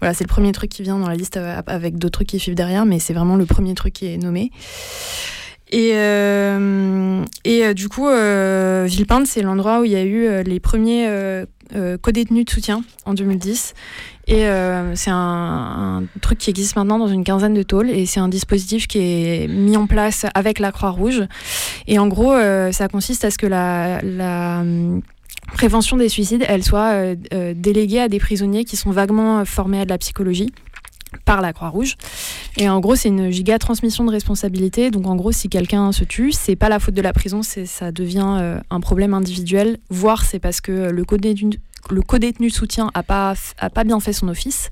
Voilà, 0.00 0.14
c'est 0.14 0.24
le 0.24 0.28
premier 0.28 0.50
truc 0.50 0.70
qui 0.70 0.82
vient 0.82 0.98
dans 0.98 1.08
la 1.08 1.16
liste 1.16 1.38
avec 1.66 1.96
d'autres 1.96 2.18
trucs 2.18 2.28
qui 2.28 2.40
suivent 2.40 2.56
derrière, 2.56 2.86
mais 2.86 2.98
c'est 2.98 3.14
vraiment 3.14 3.36
le 3.36 3.46
premier 3.46 3.74
truc 3.74 3.94
qui 3.94 4.06
est 4.06 4.18
nommé. 4.18 4.50
Et, 5.74 5.90
euh, 5.94 7.24
et 7.44 7.64
euh, 7.64 7.74
du 7.74 7.88
coup, 7.88 8.06
euh, 8.06 8.84
Villepinte, 8.86 9.26
c'est 9.26 9.42
l'endroit 9.42 9.80
où 9.80 9.84
il 9.84 9.90
y 9.90 9.96
a 9.96 10.04
eu 10.04 10.44
les 10.44 10.60
premiers 10.60 11.10
co-détenus 12.00 12.44
de 12.44 12.50
soutien 12.50 12.84
en 13.06 13.12
2010. 13.12 13.74
Et 14.28 14.44
c'est 14.94 15.10
un, 15.10 16.04
truc 16.20 16.38
qui 16.38 16.50
existe 16.50 16.76
maintenant 16.76 17.00
dans 17.00 17.08
une 17.08 17.24
quinzaine 17.24 17.54
de 17.54 17.64
tôles 17.64 17.90
et 17.90 18.06
c'est 18.06 18.20
un 18.20 18.28
dispositif 18.28 18.86
qui 18.86 18.98
est 18.98 19.48
mis 19.48 19.76
en 19.76 19.88
place 19.88 20.26
avec 20.34 20.60
la 20.60 20.70
Croix-Rouge. 20.70 21.24
Et 21.88 21.98
en 21.98 22.06
gros, 22.06 22.34
ça 22.70 22.86
consiste 22.86 23.24
à 23.24 23.32
ce 23.32 23.38
que 23.38 23.48
la, 23.48 24.00
hum, 24.60 25.02
prévention 25.54 25.96
des 25.96 26.08
suicides, 26.08 26.44
elle 26.46 26.62
soit 26.62 27.16
déléguée 27.56 28.00
à 28.00 28.08
des 28.08 28.20
prisonniers 28.20 28.64
qui 28.64 28.76
sont 28.76 28.92
vaguement 28.92 29.44
formés 29.44 29.80
à 29.80 29.84
de 29.84 29.90
la 29.90 29.98
psychologie 29.98 30.52
par 31.24 31.40
la 31.40 31.52
Croix-Rouge. 31.52 31.96
Et 32.56 32.68
en 32.68 32.80
gros, 32.80 32.96
c'est 32.96 33.08
une 33.08 33.30
giga 33.30 33.58
transmission 33.58 34.04
de 34.04 34.10
responsabilité. 34.10 34.90
Donc 34.90 35.06
en 35.06 35.16
gros, 35.16 35.32
si 35.32 35.48
quelqu'un 35.48 35.92
se 35.92 36.04
tue, 36.04 36.32
c'est 36.32 36.56
pas 36.56 36.68
la 36.68 36.78
faute 36.78 36.94
de 36.94 37.02
la 37.02 37.12
prison, 37.12 37.42
ça 37.42 37.92
devient 37.92 38.36
euh, 38.38 38.60
un 38.70 38.80
problème 38.80 39.14
individuel, 39.14 39.78
voire 39.90 40.24
c'est 40.24 40.38
parce 40.38 40.60
que 40.60 40.90
le 40.90 41.04
co-détenu 41.04 41.60
le 41.90 42.00
co-détenu 42.00 42.48
de 42.48 42.52
soutien 42.52 42.90
a 42.94 43.02
pas 43.02 43.34
a 43.58 43.68
pas 43.68 43.84
bien 43.84 44.00
fait 44.00 44.14
son 44.14 44.28
office. 44.28 44.70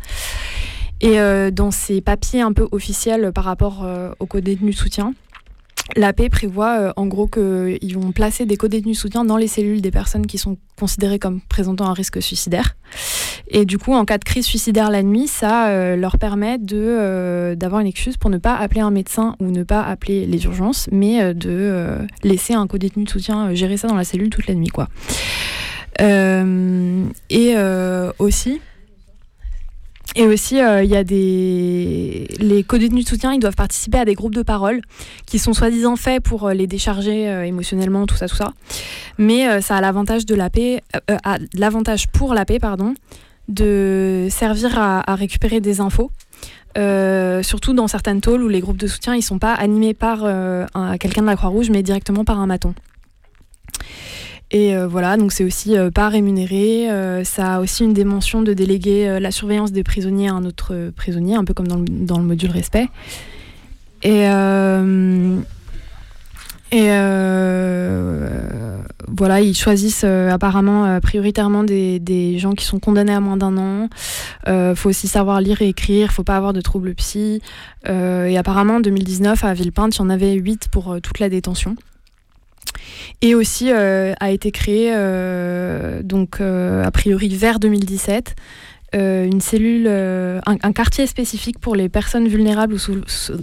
Et 1.02 1.18
euh, 1.18 1.50
dans 1.50 1.72
ces 1.72 2.00
papiers 2.00 2.40
un 2.40 2.52
peu 2.52 2.68
officiels 2.70 3.32
par 3.32 3.44
rapport 3.44 3.82
euh, 3.82 4.12
au 4.20 4.26
co-détenu 4.26 4.70
de 4.70 4.76
soutien, 4.76 5.14
la 5.96 6.12
paix 6.12 6.28
prévoit 6.28 6.78
euh, 6.78 6.92
en 6.96 7.06
gros 7.06 7.26
qu'ils 7.26 7.94
vont 7.94 8.12
placer 8.12 8.46
des 8.46 8.56
co-détenus 8.56 8.96
de 8.96 9.00
soutien 9.00 9.24
dans 9.24 9.36
les 9.36 9.48
cellules 9.48 9.80
des 9.80 9.90
personnes 9.90 10.26
qui 10.26 10.38
sont 10.38 10.56
considérées 10.78 11.18
comme 11.18 11.40
présentant 11.40 11.86
un 11.86 11.92
risque 11.92 12.22
suicidaire. 12.22 12.76
Et 13.48 13.64
du 13.64 13.78
coup, 13.78 13.92
en 13.92 14.04
cas 14.04 14.18
de 14.18 14.24
crise 14.24 14.46
suicidaire 14.46 14.90
la 14.90 15.02
nuit, 15.02 15.26
ça 15.26 15.68
euh, 15.68 15.96
leur 15.96 16.18
permet 16.18 16.58
de, 16.58 16.76
euh, 16.78 17.54
d'avoir 17.54 17.80
une 17.80 17.86
excuse 17.86 18.16
pour 18.16 18.30
ne 18.30 18.38
pas 18.38 18.56
appeler 18.56 18.80
un 18.80 18.90
médecin 18.90 19.36
ou 19.40 19.46
ne 19.46 19.62
pas 19.62 19.82
appeler 19.82 20.26
les 20.26 20.44
urgences, 20.44 20.88
mais 20.92 21.22
euh, 21.22 21.34
de 21.34 21.50
euh, 21.50 21.98
laisser 22.22 22.54
un 22.54 22.66
co-détenu 22.66 23.04
de 23.04 23.10
soutien 23.10 23.48
euh, 23.48 23.54
gérer 23.54 23.76
ça 23.76 23.88
dans 23.88 23.96
la 23.96 24.04
cellule 24.04 24.30
toute 24.30 24.46
la 24.46 24.54
nuit. 24.54 24.68
Quoi. 24.68 24.88
Euh, 26.00 27.04
et 27.28 27.54
euh, 27.56 28.12
aussi... 28.18 28.60
Et 30.14 30.26
aussi, 30.26 30.60
euh, 30.60 30.84
il 30.84 30.90
y 30.90 30.96
a 30.96 31.04
des... 31.04 32.26
Les 32.38 32.62
co-détenus 32.64 33.04
de 33.04 33.08
soutien, 33.08 33.32
ils 33.32 33.38
doivent 33.40 33.54
participer 33.56 33.98
à 33.98 34.04
des 34.04 34.14
groupes 34.14 34.34
de 34.34 34.42
parole 34.42 34.82
qui 35.26 35.38
sont 35.38 35.54
soi-disant 35.54 35.96
faits 35.96 36.22
pour 36.22 36.48
euh, 36.48 36.54
les 36.54 36.66
décharger 36.66 37.28
euh, 37.28 37.44
émotionnellement, 37.46 38.06
tout 38.06 38.16
ça, 38.16 38.28
tout 38.28 38.36
ça. 38.36 38.52
Mais 39.18 39.60
ça 39.62 39.76
a 39.76 39.80
l'avantage 39.80 40.26
de 40.26 40.34
la 40.34 40.50
paix, 40.50 40.82
l'avantage 41.54 42.08
pour 42.08 42.34
la 42.34 42.44
paix, 42.44 42.58
pardon, 42.58 42.94
de 43.48 44.26
servir 44.30 44.78
à, 44.78 45.14
récupérer 45.14 45.60
des 45.60 45.80
infos. 45.80 46.10
Surtout 47.42 47.72
dans 47.74 47.88
certaines 47.88 48.20
tôles 48.20 48.42
où 48.42 48.48
les 48.48 48.60
groupes 48.60 48.78
de 48.78 48.86
soutien 48.86 49.14
ils 49.14 49.22
sont 49.22 49.38
pas 49.38 49.52
animés 49.52 49.92
par 49.94 50.24
un- 50.24 50.96
quelqu'un 50.98 51.20
de 51.20 51.26
la 51.26 51.36
Croix-Rouge 51.36 51.70
mais 51.70 51.82
directement 51.82 52.24
par 52.24 52.40
un 52.40 52.46
maton. 52.46 52.74
Et 54.52 54.76
euh, 54.76 54.86
voilà, 54.86 55.16
donc 55.16 55.32
c'est 55.32 55.44
aussi 55.44 55.76
euh, 55.76 55.90
pas 55.90 56.10
rémunéré. 56.10 56.90
euh, 56.90 57.24
ça 57.24 57.54
a 57.54 57.60
aussi 57.60 57.84
une 57.84 57.94
dimension 57.94 58.42
de 58.42 58.52
déléguer 58.52 59.18
la 59.18 59.30
surveillance 59.30 59.72
des 59.72 59.82
prisonniers 59.82 60.28
à 60.28 60.34
un 60.34 60.44
autre 60.44 60.92
prisonnier, 60.94 61.34
un 61.36 61.44
peu 61.44 61.54
comme 61.54 61.66
dans 61.66 62.18
le, 62.18 62.24
module 62.24 62.50
respect. 62.50 62.88
Et, 64.02 64.26
voilà, 69.14 69.40
ils 69.40 69.54
choisissent 69.54 70.04
apparemment 70.04 71.00
prioritairement 71.00 71.64
des, 71.64 72.38
gens 72.38 72.52
qui 72.52 72.64
sont 72.64 72.78
condamnés 72.78 73.14
à 73.14 73.20
moins 73.20 73.36
d'un 73.38 73.56
an. 73.56 73.88
Euh, 74.48 74.74
faut 74.74 74.90
aussi 74.90 75.08
savoir 75.08 75.40
lire 75.40 75.62
et 75.62 75.68
écrire, 75.68 76.12
faut 76.12 76.24
pas 76.24 76.36
avoir 76.36 76.52
de 76.52 76.60
troubles 76.60 76.94
psy. 76.94 77.40
Et 77.86 78.36
apparemment, 78.36 78.76
en 78.76 78.80
2019, 78.80 79.44
à 79.44 79.54
Villepinte, 79.54 79.96
il 79.96 79.98
y 80.00 80.02
en 80.02 80.10
avait 80.10 80.32
8 80.32 80.68
pour 80.70 81.00
toute 81.00 81.20
la 81.20 81.30
détention. 81.30 81.76
Et 83.20 83.34
aussi 83.34 83.70
euh, 83.70 84.12
a 84.20 84.30
été 84.30 84.50
créé, 84.50 84.90
euh, 84.94 86.02
donc 86.02 86.40
euh, 86.40 86.82
a 86.84 86.90
priori 86.90 87.28
vers 87.28 87.58
2017, 87.60 88.34
euh, 88.94 89.24
une 89.24 89.40
cellule, 89.40 89.86
euh, 89.86 90.40
un, 90.46 90.56
un 90.62 90.72
quartier 90.72 91.06
spécifique 91.06 91.58
pour 91.58 91.74
les 91.76 91.88
personnes 91.88 92.28
vulnérables 92.28 92.74
ou, 92.74 92.78
sou- 92.78 93.02
sou- 93.06 93.40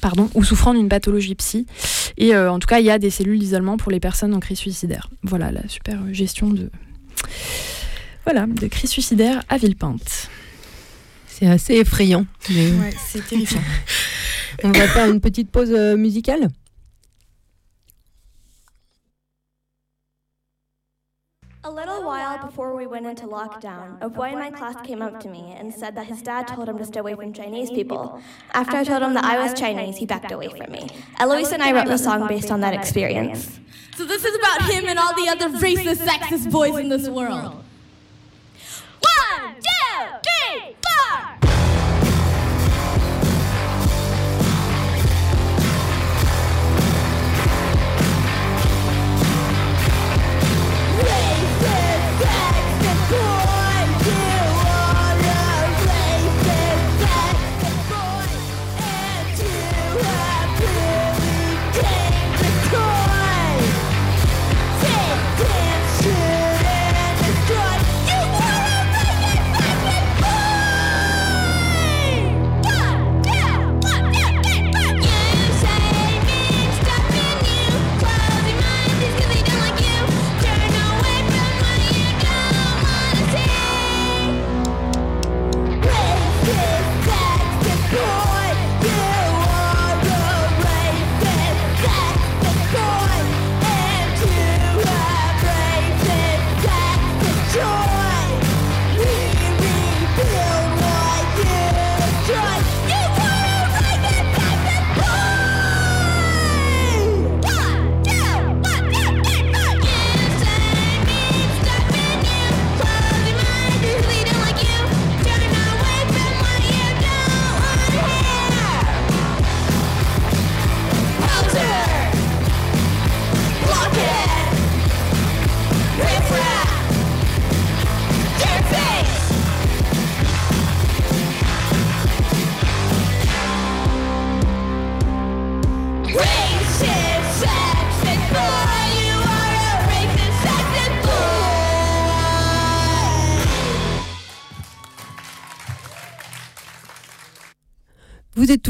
pardon, 0.00 0.30
ou 0.34 0.44
souffrant 0.44 0.72
d'une 0.72 0.88
pathologie 0.88 1.34
psy. 1.34 1.66
Et 2.16 2.34
euh, 2.34 2.50
en 2.50 2.58
tout 2.58 2.66
cas, 2.66 2.78
il 2.80 2.86
y 2.86 2.90
a 2.90 2.98
des 2.98 3.10
cellules 3.10 3.38
d'isolement 3.38 3.76
pour 3.76 3.90
les 3.92 4.00
personnes 4.00 4.34
en 4.34 4.40
crise 4.40 4.58
suicidaire. 4.58 5.10
Voilà 5.22 5.50
la 5.52 5.66
super 5.68 5.98
gestion 6.12 6.48
de, 6.50 6.70
voilà, 8.24 8.46
de 8.46 8.66
crise 8.68 8.90
suicidaire 8.90 9.42
à 9.48 9.58
Villepinte. 9.58 10.30
C'est 11.26 11.46
assez 11.46 11.74
effrayant. 11.74 12.24
mais 12.50 12.70
Ouais, 12.70 12.90
c'est 13.08 13.26
terrifiant. 13.26 13.60
On 14.64 14.70
va 14.70 14.86
faire 14.88 15.10
une 15.10 15.20
petite 15.20 15.50
pause 15.50 15.70
musicale? 15.96 16.48
A 21.64 21.70
little 21.70 22.02
while 22.02 22.44
before 22.44 22.74
we 22.74 22.88
went 22.88 23.06
into 23.06 23.28
lockdown, 23.28 23.96
a 24.00 24.08
boy 24.08 24.32
in 24.32 24.34
my 24.34 24.50
class 24.50 24.74
came 24.84 25.00
up 25.00 25.20
to 25.20 25.28
me 25.28 25.54
and 25.56 25.72
said 25.72 25.94
that 25.94 26.06
his 26.06 26.20
dad 26.20 26.48
told 26.48 26.68
him 26.68 26.76
to 26.76 26.84
stay 26.84 26.98
away 26.98 27.14
from 27.14 27.32
Chinese 27.32 27.70
people. 27.70 28.20
After 28.52 28.78
I 28.78 28.82
told 28.82 29.00
him 29.00 29.14
that 29.14 29.22
I 29.22 29.38
was 29.38 29.54
Chinese, 29.54 29.96
he 29.96 30.04
backed 30.04 30.32
away 30.32 30.48
from 30.48 30.72
me. 30.72 30.88
Eloise 31.20 31.52
and 31.52 31.62
I 31.62 31.70
wrote 31.70 31.86
the 31.86 31.98
song 31.98 32.26
based 32.26 32.50
on 32.50 32.62
that 32.62 32.74
experience. 32.74 33.60
So 33.96 34.04
this 34.04 34.24
is 34.24 34.34
about 34.34 34.62
him 34.72 34.88
and 34.88 34.98
all 34.98 35.14
the 35.14 35.28
other 35.28 35.50
racist, 35.50 36.04
sexist 36.04 36.50
boys 36.50 36.76
in 36.76 36.88
this 36.88 37.08
world. 37.08 37.62
One, 39.00 39.54
two, 39.54 40.18
three, 40.26 40.74
four! 40.82 41.51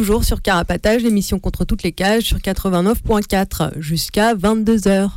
Toujours 0.03 0.25
sur 0.25 0.43
Carapatage, 0.43 1.05
l'émission 1.05 1.39
contre 1.39 1.65
toutes 1.65 1.85
les 1.85 1.93
cages 1.93 2.25
sur 2.25 2.39
89.4 2.39 3.79
jusqu'à 3.79 4.35
22h. 4.35 5.11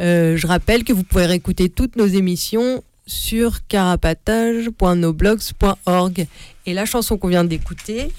Euh, 0.00 0.36
je 0.36 0.46
rappelle 0.48 0.82
que 0.82 0.92
vous 0.92 1.04
pouvez 1.04 1.26
réécouter 1.26 1.68
toutes 1.68 1.94
nos 1.94 2.08
émissions 2.08 2.82
sur 3.06 3.64
carapatage.noblogs.org. 3.68 6.26
Et 6.66 6.74
la 6.74 6.84
chanson 6.84 7.16
qu'on 7.16 7.28
vient 7.28 7.44
d'écouter, 7.44 8.10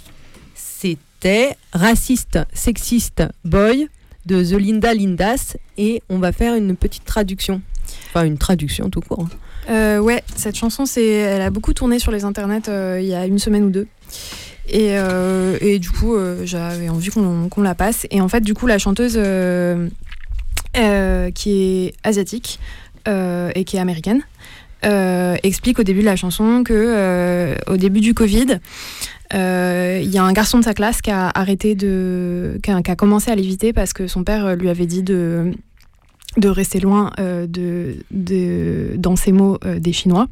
c'était 0.54 1.58
Raciste, 1.74 2.40
Sexiste 2.54 3.24
Boy 3.44 3.90
de 4.26 4.42
The 4.42 4.58
Linda 4.58 4.94
Lindas. 4.94 5.58
Et 5.78 6.02
on 6.08 6.20
va 6.20 6.32
faire 6.32 6.56
une 6.56 6.78
petite 6.78 7.04
traduction. 7.04 7.62
Enfin, 8.08 8.24
une 8.24 8.38
traduction 8.38 8.90
tout 8.90 9.02
court. 9.02 9.28
hein. 9.30 9.36
Euh, 9.70 10.00
ouais, 10.00 10.24
cette 10.34 10.56
chanson, 10.56 10.86
c'est, 10.86 11.06
elle 11.06 11.42
a 11.42 11.50
beaucoup 11.50 11.74
tourné 11.74 12.00
sur 12.00 12.14
les 12.14 12.24
internets 12.24 12.70
euh, 12.70 13.02
il 13.02 13.08
y 13.08 13.16
a 13.16 13.26
une 13.26 13.40
semaine 13.40 13.66
ou 13.66 13.70
deux. 13.70 13.88
Et, 14.68 14.98
euh, 14.98 15.58
et 15.62 15.80
du 15.80 15.92
coup, 15.92 16.16
euh, 16.16 16.42
j'avais 16.46 16.90
envie 16.90 17.10
qu'on 17.10 17.62
la 17.62 17.76
passe. 17.76 18.08
Et 18.12 18.22
en 18.22 18.28
fait, 18.28 18.42
du 18.42 18.54
coup, 18.54 18.68
la 18.68 18.78
chanteuse 18.78 19.18
euh, 19.18 19.90
qui 21.32 21.52
est 21.52 21.94
asiatique 22.04 22.60
et 23.08 23.64
qui 23.66 23.78
est 23.78 23.80
américaine 23.80 24.22
explique 25.44 25.80
au 25.80 25.84
début 25.84 26.02
de 26.02 26.06
la 26.06 26.16
chanson 26.16 26.64
que 26.64 27.56
au 27.68 27.78
début 27.78 28.02
du 28.02 28.14
Covid, 28.14 28.60
il 29.32 30.10
y 30.10 30.18
a 30.18 30.24
un 30.24 30.34
garçon 30.34 30.60
de 30.60 30.64
sa 30.64 30.74
classe 30.74 31.02
qui 31.02 31.12
a 31.12 31.32
arrêté 31.34 31.76
de, 31.76 32.60
qui 32.64 32.72
a, 32.72 32.96
commencé 32.96 33.32
à 33.32 33.36
l'éviter 33.36 33.74
parce 33.74 33.94
que 33.94 34.08
son 34.08 34.24
père 34.24 34.56
lui 34.56 34.70
avait 34.70 34.86
dit 34.88 35.04
de 35.04 35.52
de 36.38 36.50
rester 36.50 36.80
loin 36.80 37.12
de, 37.18 37.96
de, 38.12 38.96
dans 38.98 39.16
ces 39.16 39.32
mots 39.32 39.60
des 39.80 39.94
Chinois. 39.94 40.28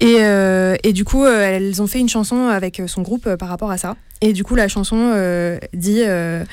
Et, 0.00 0.16
euh, 0.20 0.76
et 0.82 0.92
du 0.92 1.04
coup, 1.04 1.24
euh, 1.24 1.40
elles 1.40 1.80
ont 1.80 1.86
fait 1.86 2.00
une 2.00 2.08
chanson 2.08 2.48
avec 2.48 2.82
son 2.86 3.02
groupe 3.02 3.26
euh, 3.26 3.36
par 3.36 3.48
rapport 3.48 3.70
à 3.70 3.78
ça. 3.78 3.96
Et 4.20 4.32
du 4.32 4.44
coup, 4.44 4.54
la 4.54 4.68
chanson 4.68 4.96
euh, 5.14 5.58
dit 5.72 6.02
euh, 6.02 6.44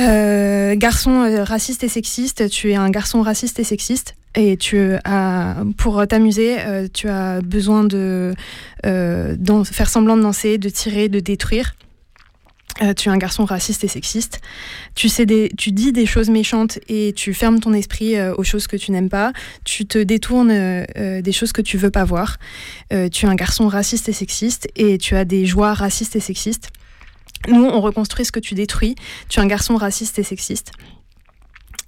euh, 0.00 0.74
Garçon 0.76 1.22
euh, 1.24 1.44
raciste 1.44 1.84
et 1.84 1.88
sexiste, 1.88 2.48
tu 2.48 2.70
es 2.70 2.76
un 2.76 2.90
garçon 2.90 3.22
raciste 3.22 3.58
et 3.58 3.64
sexiste. 3.64 4.14
et 4.34 4.56
tu 4.56 4.92
as, 5.04 5.56
pour 5.76 6.06
t'amuser, 6.06 6.56
euh, 6.60 6.86
tu 6.92 7.08
as 7.08 7.40
besoin 7.40 7.84
de 7.84 8.34
euh, 8.86 9.36
faire 9.64 9.88
semblant 9.88 10.16
de 10.16 10.22
danser, 10.22 10.58
de 10.58 10.68
tirer, 10.68 11.08
de 11.08 11.20
détruire. 11.20 11.74
Euh, 12.82 12.94
tu 12.94 13.08
es 13.08 13.12
un 13.12 13.18
garçon 13.18 13.44
raciste 13.44 13.82
et 13.84 13.88
sexiste. 13.88 14.40
Tu, 14.94 15.08
sais 15.08 15.26
des, 15.26 15.50
tu 15.56 15.72
dis 15.72 15.92
des 15.92 16.06
choses 16.06 16.30
méchantes 16.30 16.78
et 16.88 17.12
tu 17.14 17.34
fermes 17.34 17.58
ton 17.58 17.72
esprit 17.72 18.16
euh, 18.16 18.34
aux 18.36 18.44
choses 18.44 18.66
que 18.66 18.76
tu 18.76 18.92
n'aimes 18.92 19.08
pas. 19.08 19.32
Tu 19.64 19.86
te 19.86 19.98
détournes 19.98 20.50
euh, 20.52 21.20
des 21.20 21.32
choses 21.32 21.52
que 21.52 21.62
tu 21.62 21.76
veux 21.76 21.90
pas 21.90 22.04
voir. 22.04 22.38
Tu 22.90 23.26
es 23.26 23.28
un 23.28 23.34
garçon 23.34 23.68
raciste 23.68 24.08
et 24.08 24.12
sexiste 24.12 24.68
et 24.76 24.98
tu 24.98 25.16
as 25.16 25.24
des 25.24 25.46
joies 25.46 25.74
racistes 25.74 26.16
et 26.16 26.20
sexistes. 26.20 26.70
Nous, 27.48 27.64
on 27.64 27.80
reconstruit 27.80 28.24
ce 28.24 28.32
que 28.32 28.40
tu 28.40 28.54
détruis. 28.54 28.94
Tu 29.28 29.38
es 29.40 29.42
un 29.42 29.46
garçon 29.46 29.76
raciste 29.76 30.18
et 30.18 30.22
sexiste. 30.22 30.72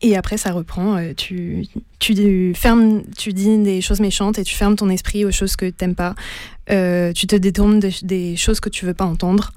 Et 0.03 0.17
après, 0.17 0.39
ça 0.39 0.53
reprend. 0.53 0.97
euh, 0.97 1.13
tu, 1.15 1.67
tu, 1.99 2.53
fermes, 2.55 3.03
tu 3.19 3.33
dis 3.35 3.59
des 3.59 3.83
choses 3.83 4.01
méchantes 4.01 4.39
et 4.39 4.45
tu 4.45 4.55
fermes 4.55 4.75
ton 4.77 4.89
esprit 4.89 5.27
aux 5.27 5.31
choses 5.31 5.57
que 5.57 5.69
t'aimes 5.69 5.95
pas. 5.95 6.15
Euh, 6.71 7.13
tu 7.13 7.27
te 7.27 7.37
détournes 7.37 7.81
des, 8.03 8.37
choses 8.37 8.61
que 8.61 8.71
tu 8.71 8.87
veux 8.87 8.95
pas 8.95 9.05
entendre. 9.05 9.51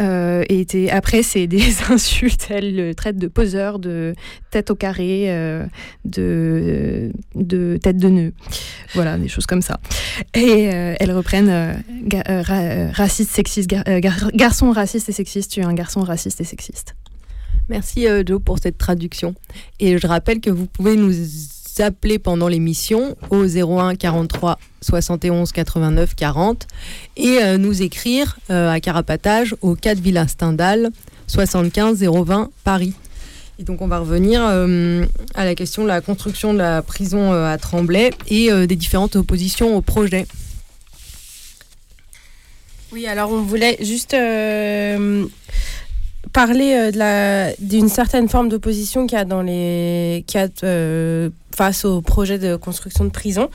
Euh, 0.00 0.42
et 0.48 0.90
après, 0.90 1.22
c'est 1.22 1.46
des 1.46 1.62
insultes. 1.90 2.46
Elle 2.48 2.76
le 2.76 2.94
traite 2.94 3.18
de 3.18 3.26
poseur, 3.28 3.78
de 3.78 4.14
tête 4.50 4.70
au 4.70 4.74
carré, 4.74 5.24
euh, 5.28 5.66
de, 6.06 7.12
de 7.34 7.76
tête 7.76 7.98
de 7.98 8.08
nœud. 8.08 8.32
Voilà, 8.94 9.18
des 9.18 9.28
choses 9.28 9.46
comme 9.46 9.62
ça. 9.62 9.80
Et 10.32 10.72
euh, 10.72 10.94
elles 10.98 11.12
reprennent 11.12 11.50
euh, 11.50 11.74
ga- 12.04 12.22
ra- 12.42 12.90
raciste, 12.92 13.32
sexiste, 13.32 13.68
gar- 13.68 13.84
gar- 14.00 14.30
garçon 14.32 14.70
raciste 14.70 15.10
et 15.10 15.12
sexiste. 15.12 15.50
Tu 15.52 15.60
es 15.60 15.64
un 15.64 15.74
garçon 15.74 16.00
raciste 16.02 16.40
et 16.40 16.44
sexiste. 16.44 16.94
Merci 17.68 18.06
euh, 18.06 18.22
Joe 18.26 18.40
pour 18.42 18.58
cette 18.58 18.78
traduction. 18.78 19.34
Et 19.80 19.98
je 19.98 20.06
rappelle 20.06 20.40
que 20.40 20.50
vous 20.50 20.66
pouvez 20.66 20.96
nous 20.96 21.12
appeler 21.82 22.18
pendant 22.18 22.48
l'émission 22.48 23.16
au 23.30 23.44
01 23.44 23.96
43 23.96 24.58
71 24.80 25.52
89 25.52 26.14
40 26.14 26.66
et 27.16 27.38
euh, 27.42 27.58
nous 27.58 27.82
écrire 27.82 28.38
euh, 28.50 28.70
à 28.70 28.80
Carapatage 28.80 29.56
au 29.62 29.74
4 29.74 29.98
Villa 29.98 30.28
Stendhal 30.28 30.90
75 31.26 32.02
020 32.02 32.50
Paris. 32.64 32.94
Et 33.58 33.62
donc 33.62 33.80
on 33.82 33.88
va 33.88 33.98
revenir 33.98 34.42
euh, 34.44 35.04
à 35.34 35.44
la 35.44 35.54
question 35.54 35.82
de 35.82 35.88
la 35.88 36.00
construction 36.00 36.52
de 36.52 36.58
la 36.58 36.82
prison 36.82 37.32
à 37.32 37.56
Tremblay 37.56 38.10
et 38.28 38.50
des 38.66 38.76
différentes 38.76 39.16
oppositions 39.16 39.76
au 39.76 39.80
projet. 39.80 40.26
Oui, 42.92 43.06
alors 43.06 43.30
on 43.30 43.42
voulait 43.42 43.76
juste 43.80 44.14
parler 46.34 46.74
euh, 46.76 47.52
d'une 47.60 47.88
certaine 47.88 48.28
forme 48.28 48.50
d'opposition 48.50 49.06
qu'il 49.06 49.16
y 49.16 49.20
a 49.20 49.24
dans 49.24 49.40
les 49.40 50.24
qu'il 50.26 50.40
a, 50.40 50.48
euh, 50.64 51.30
face 51.56 51.84
au 51.84 52.02
projet 52.02 52.38
de 52.38 52.56
construction 52.56 53.04
de 53.04 53.10
prison 53.10 53.48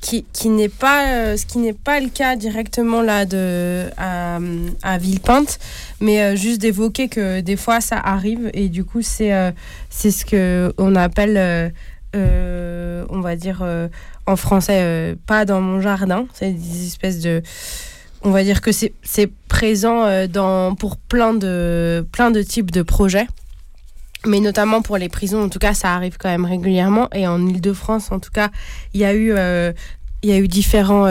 qui, 0.00 0.24
qui 0.32 0.48
n'est 0.48 0.70
pas 0.70 1.08
euh, 1.08 1.36
ce 1.36 1.44
qui 1.44 1.58
n'est 1.58 1.74
pas 1.74 2.00
le 2.00 2.08
cas 2.08 2.34
directement 2.34 3.02
là 3.02 3.26
de 3.26 3.84
à, 3.98 4.38
à 4.82 4.98
Villepinte 4.98 5.58
mais 6.00 6.34
juste 6.34 6.62
d'évoquer 6.62 7.08
que 7.08 7.40
des 7.40 7.56
fois 7.56 7.82
ça 7.82 7.98
arrive 7.98 8.50
et 8.54 8.70
du 8.70 8.82
coup 8.84 9.02
c'est 9.02 9.52
c'est 9.90 10.10
ce 10.10 10.24
que 10.24 10.72
on 10.78 10.96
appelle 10.96 11.72
on 12.14 13.20
va 13.20 13.36
dire 13.36 13.62
en 14.26 14.36
français 14.36 15.16
pas 15.26 15.44
dans 15.44 15.60
mon 15.60 15.80
jardin. 15.80 16.26
C'est 16.32 16.52
des 16.52 16.86
espèces 16.86 17.20
de 17.20 17.42
on 18.22 18.30
va 18.30 18.44
dire 18.44 18.60
que 18.60 18.70
c'est 18.72 19.30
présent 19.48 20.04
euh, 20.04 20.26
dans, 20.26 20.74
pour 20.74 20.96
plein 20.96 21.34
de, 21.34 22.06
plein 22.12 22.30
de 22.30 22.42
types 22.42 22.70
de 22.70 22.82
projets. 22.82 23.26
Mais 24.24 24.38
notamment 24.38 24.82
pour 24.82 24.98
les 24.98 25.08
prisons, 25.08 25.42
en 25.42 25.48
tout 25.48 25.58
cas, 25.58 25.74
ça 25.74 25.94
arrive 25.94 26.16
quand 26.16 26.28
même 26.28 26.44
régulièrement. 26.44 27.08
Et 27.12 27.26
en 27.26 27.44
Ile-de-France, 27.44 28.12
en 28.12 28.20
tout 28.20 28.30
cas, 28.30 28.50
il 28.94 29.00
y 29.00 29.04
a 29.04 29.14
eu, 29.14 29.32
euh, 29.32 29.72
différentes 30.22 31.08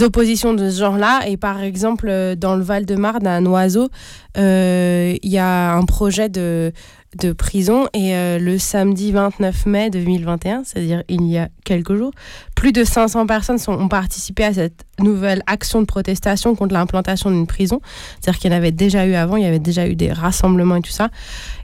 oppositions 0.00 0.54
de 0.54 0.70
ce 0.70 0.78
genre-là. 0.78 1.28
Et 1.28 1.36
par 1.36 1.60
exemple, 1.60 2.08
euh, 2.08 2.34
dans 2.34 2.56
le 2.56 2.62
Val-de-Marne, 2.62 3.26
à 3.26 3.40
Noiseau, 3.40 3.90
euh, 4.38 5.14
il 5.22 5.30
y 5.30 5.38
a 5.38 5.74
un 5.74 5.84
projet 5.84 6.30
de, 6.30 6.72
de 7.16 7.32
prison. 7.32 7.88
Et 7.92 8.14
euh, 8.14 8.38
le 8.38 8.58
samedi 8.58 9.12
29 9.12 9.66
mai 9.66 9.90
2021, 9.90 10.62
c'est-à-dire 10.64 11.02
il 11.08 11.26
y 11.26 11.38
a 11.38 11.48
quelques 11.64 11.94
jours, 11.94 12.12
plus 12.54 12.72
de 12.72 12.84
500 12.84 13.26
personnes 13.26 13.58
ont 13.68 13.88
participé 13.88 14.44
à 14.44 14.54
cette 14.54 14.84
nouvelle 14.98 15.42
action 15.46 15.80
de 15.80 15.86
protestation 15.86 16.54
contre 16.54 16.74
l'implantation 16.74 17.30
d'une 17.30 17.46
prison. 17.46 17.80
C'est-à-dire 18.20 18.40
qu'il 18.40 18.50
y 18.50 18.54
en 18.54 18.56
avait 18.56 18.72
déjà 18.72 19.06
eu 19.06 19.14
avant, 19.14 19.36
il 19.36 19.44
y 19.44 19.46
avait 19.46 19.58
déjà 19.58 19.86
eu 19.86 19.96
des 19.96 20.12
rassemblements 20.12 20.76
et 20.76 20.82
tout 20.82 20.90
ça. 20.90 21.10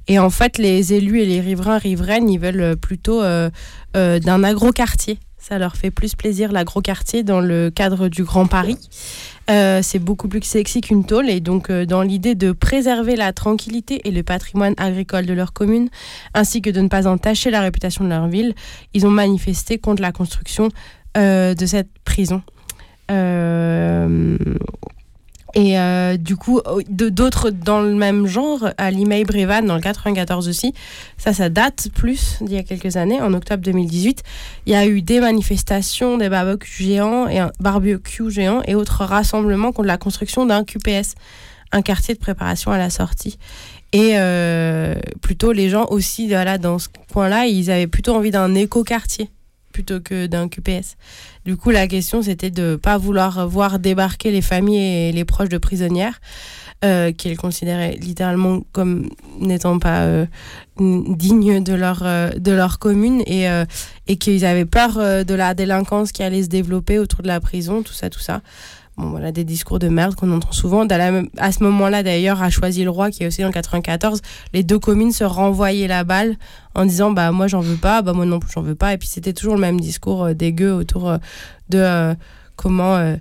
Et 0.08 0.18
en 0.18 0.30
fait, 0.30 0.58
les 0.58 0.92
élus 0.94 1.20
et 1.20 1.26
les 1.26 1.40
riverains, 1.40 1.78
riveraines, 1.78 2.28
ils 2.28 2.38
veulent 2.38 2.76
plutôt 2.76 3.22
euh, 3.22 3.50
euh, 3.96 4.18
d'un 4.18 4.42
agroquartier. 4.42 5.18
Ça 5.42 5.58
leur 5.58 5.74
fait 5.74 5.90
plus 5.90 6.14
plaisir, 6.14 6.52
l'agroquartier, 6.52 7.24
dans 7.24 7.40
le 7.40 7.68
cadre 7.68 8.06
du 8.06 8.22
Grand 8.22 8.46
Paris. 8.46 8.78
Euh, 9.50 9.80
c'est 9.82 9.98
beaucoup 9.98 10.28
plus 10.28 10.44
sexy 10.44 10.80
qu'une 10.80 11.04
tôle. 11.04 11.28
Et 11.28 11.40
donc, 11.40 11.68
euh, 11.68 11.84
dans 11.84 12.02
l'idée 12.02 12.36
de 12.36 12.52
préserver 12.52 13.16
la 13.16 13.32
tranquillité 13.32 14.00
et 14.04 14.12
le 14.12 14.22
patrimoine 14.22 14.74
agricole 14.76 15.26
de 15.26 15.32
leur 15.32 15.52
commune, 15.52 15.88
ainsi 16.32 16.62
que 16.62 16.70
de 16.70 16.80
ne 16.80 16.86
pas 16.86 17.08
entacher 17.08 17.50
la 17.50 17.60
réputation 17.60 18.04
de 18.04 18.08
leur 18.10 18.28
ville, 18.28 18.54
ils 18.94 19.04
ont 19.04 19.10
manifesté 19.10 19.78
contre 19.78 20.00
la 20.00 20.12
construction 20.12 20.68
euh, 21.16 21.54
de 21.54 21.66
cette 21.66 21.90
prison. 22.04 22.40
Et 25.54 25.78
euh, 25.78 26.16
du 26.16 26.36
coup, 26.36 26.60
d'autres 26.88 27.50
dans 27.50 27.80
le 27.80 27.94
même 27.94 28.26
genre, 28.26 28.70
à 28.78 28.90
Limay 28.90 29.24
Brévan, 29.24 29.62
dans 29.62 29.74
le 29.74 29.82
94 29.82 30.48
aussi, 30.48 30.72
ça, 31.18 31.32
ça 31.32 31.50
date 31.50 31.88
plus 31.94 32.38
d'il 32.40 32.54
y 32.54 32.58
a 32.58 32.62
quelques 32.62 32.96
années, 32.96 33.20
en 33.20 33.34
octobre 33.34 33.62
2018. 33.62 34.22
Il 34.66 34.72
y 34.72 34.76
a 34.76 34.86
eu 34.86 35.02
des 35.02 35.20
manifestations, 35.20 36.16
des 36.16 36.30
barbecues 36.30 36.84
géants 36.84 37.28
et 37.28 37.38
un 37.38 37.52
barbecue 37.60 38.30
géant 38.30 38.62
et 38.66 38.74
autres 38.74 39.04
rassemblements 39.04 39.72
contre 39.72 39.88
la 39.88 39.98
construction 39.98 40.46
d'un 40.46 40.64
QPS, 40.64 41.14
un 41.72 41.82
quartier 41.82 42.14
de 42.14 42.18
préparation 42.18 42.70
à 42.70 42.78
la 42.78 42.88
sortie. 42.88 43.38
Et 43.92 44.12
euh, 44.14 44.94
plutôt, 45.20 45.52
les 45.52 45.68
gens 45.68 45.86
aussi, 45.90 46.28
voilà, 46.28 46.56
dans 46.56 46.78
ce 46.78 46.88
coin-là, 47.12 47.46
ils 47.46 47.70
avaient 47.70 47.86
plutôt 47.86 48.14
envie 48.14 48.30
d'un 48.30 48.54
éco-quartier 48.54 49.28
plutôt 49.72 50.00
que 50.00 50.26
d'un 50.26 50.48
QPS. 50.48 50.96
Du 51.44 51.56
coup, 51.56 51.70
la 51.70 51.88
question, 51.88 52.22
c'était 52.22 52.50
de 52.50 52.76
pas 52.76 52.98
vouloir 52.98 53.48
voir 53.48 53.78
débarquer 53.78 54.30
les 54.30 54.42
familles 54.42 55.08
et 55.08 55.12
les 55.12 55.24
proches 55.24 55.48
de 55.48 55.58
prisonnières, 55.58 56.20
euh, 56.84 57.12
qu'ils 57.12 57.36
considéraient 57.36 57.96
littéralement 58.00 58.62
comme 58.72 59.08
n'étant 59.38 59.78
pas 59.78 60.00
euh, 60.02 60.26
dignes 60.78 61.62
de 61.62 61.74
leur, 61.74 62.02
euh, 62.02 62.30
de 62.30 62.52
leur 62.52 62.78
commune 62.78 63.22
et, 63.26 63.48
euh, 63.48 63.64
et 64.08 64.16
qu'ils 64.16 64.44
avaient 64.44 64.64
peur 64.64 64.94
de 64.96 65.34
la 65.34 65.54
délinquance 65.54 66.12
qui 66.12 66.22
allait 66.22 66.42
se 66.42 66.48
développer 66.48 66.98
autour 66.98 67.22
de 67.22 67.28
la 67.28 67.40
prison, 67.40 67.82
tout 67.82 67.92
ça, 67.92 68.10
tout 68.10 68.20
ça. 68.20 68.40
Bon, 68.98 69.08
voilà, 69.08 69.32
des 69.32 69.44
discours 69.44 69.78
de 69.78 69.88
merde 69.88 70.14
qu'on 70.14 70.30
entend 70.32 70.52
souvent. 70.52 70.86
À 70.86 71.52
ce 71.52 71.62
moment-là, 71.62 72.02
d'ailleurs, 72.02 72.42
à 72.42 72.50
Choisy-le-Roi, 72.50 73.10
qui 73.10 73.22
est 73.22 73.26
aussi 73.26 73.42
en 73.42 73.50
94, 73.50 74.20
les 74.52 74.62
deux 74.62 74.78
communes 74.78 75.12
se 75.12 75.24
renvoyaient 75.24 75.88
la 75.88 76.04
balle 76.04 76.36
en 76.74 76.84
disant 76.84 77.10
bah 77.10 77.32
moi 77.32 77.46
j'en 77.46 77.60
veux 77.60 77.76
pas, 77.76 78.02
bah 78.02 78.12
moi 78.12 78.26
non 78.26 78.38
plus 78.38 78.50
j'en 78.52 78.60
veux 78.60 78.74
pas. 78.74 78.92
Et 78.92 78.98
puis 78.98 79.08
c'était 79.08 79.32
toujours 79.32 79.54
le 79.54 79.60
même 79.60 79.80
discours 79.80 80.24
euh, 80.24 80.34
dégueu 80.34 80.72
autour 80.72 81.08
euh, 81.08 81.18
de 81.70 81.78
euh, 81.78 82.14
comment 82.56 82.96
euh, 82.96 83.16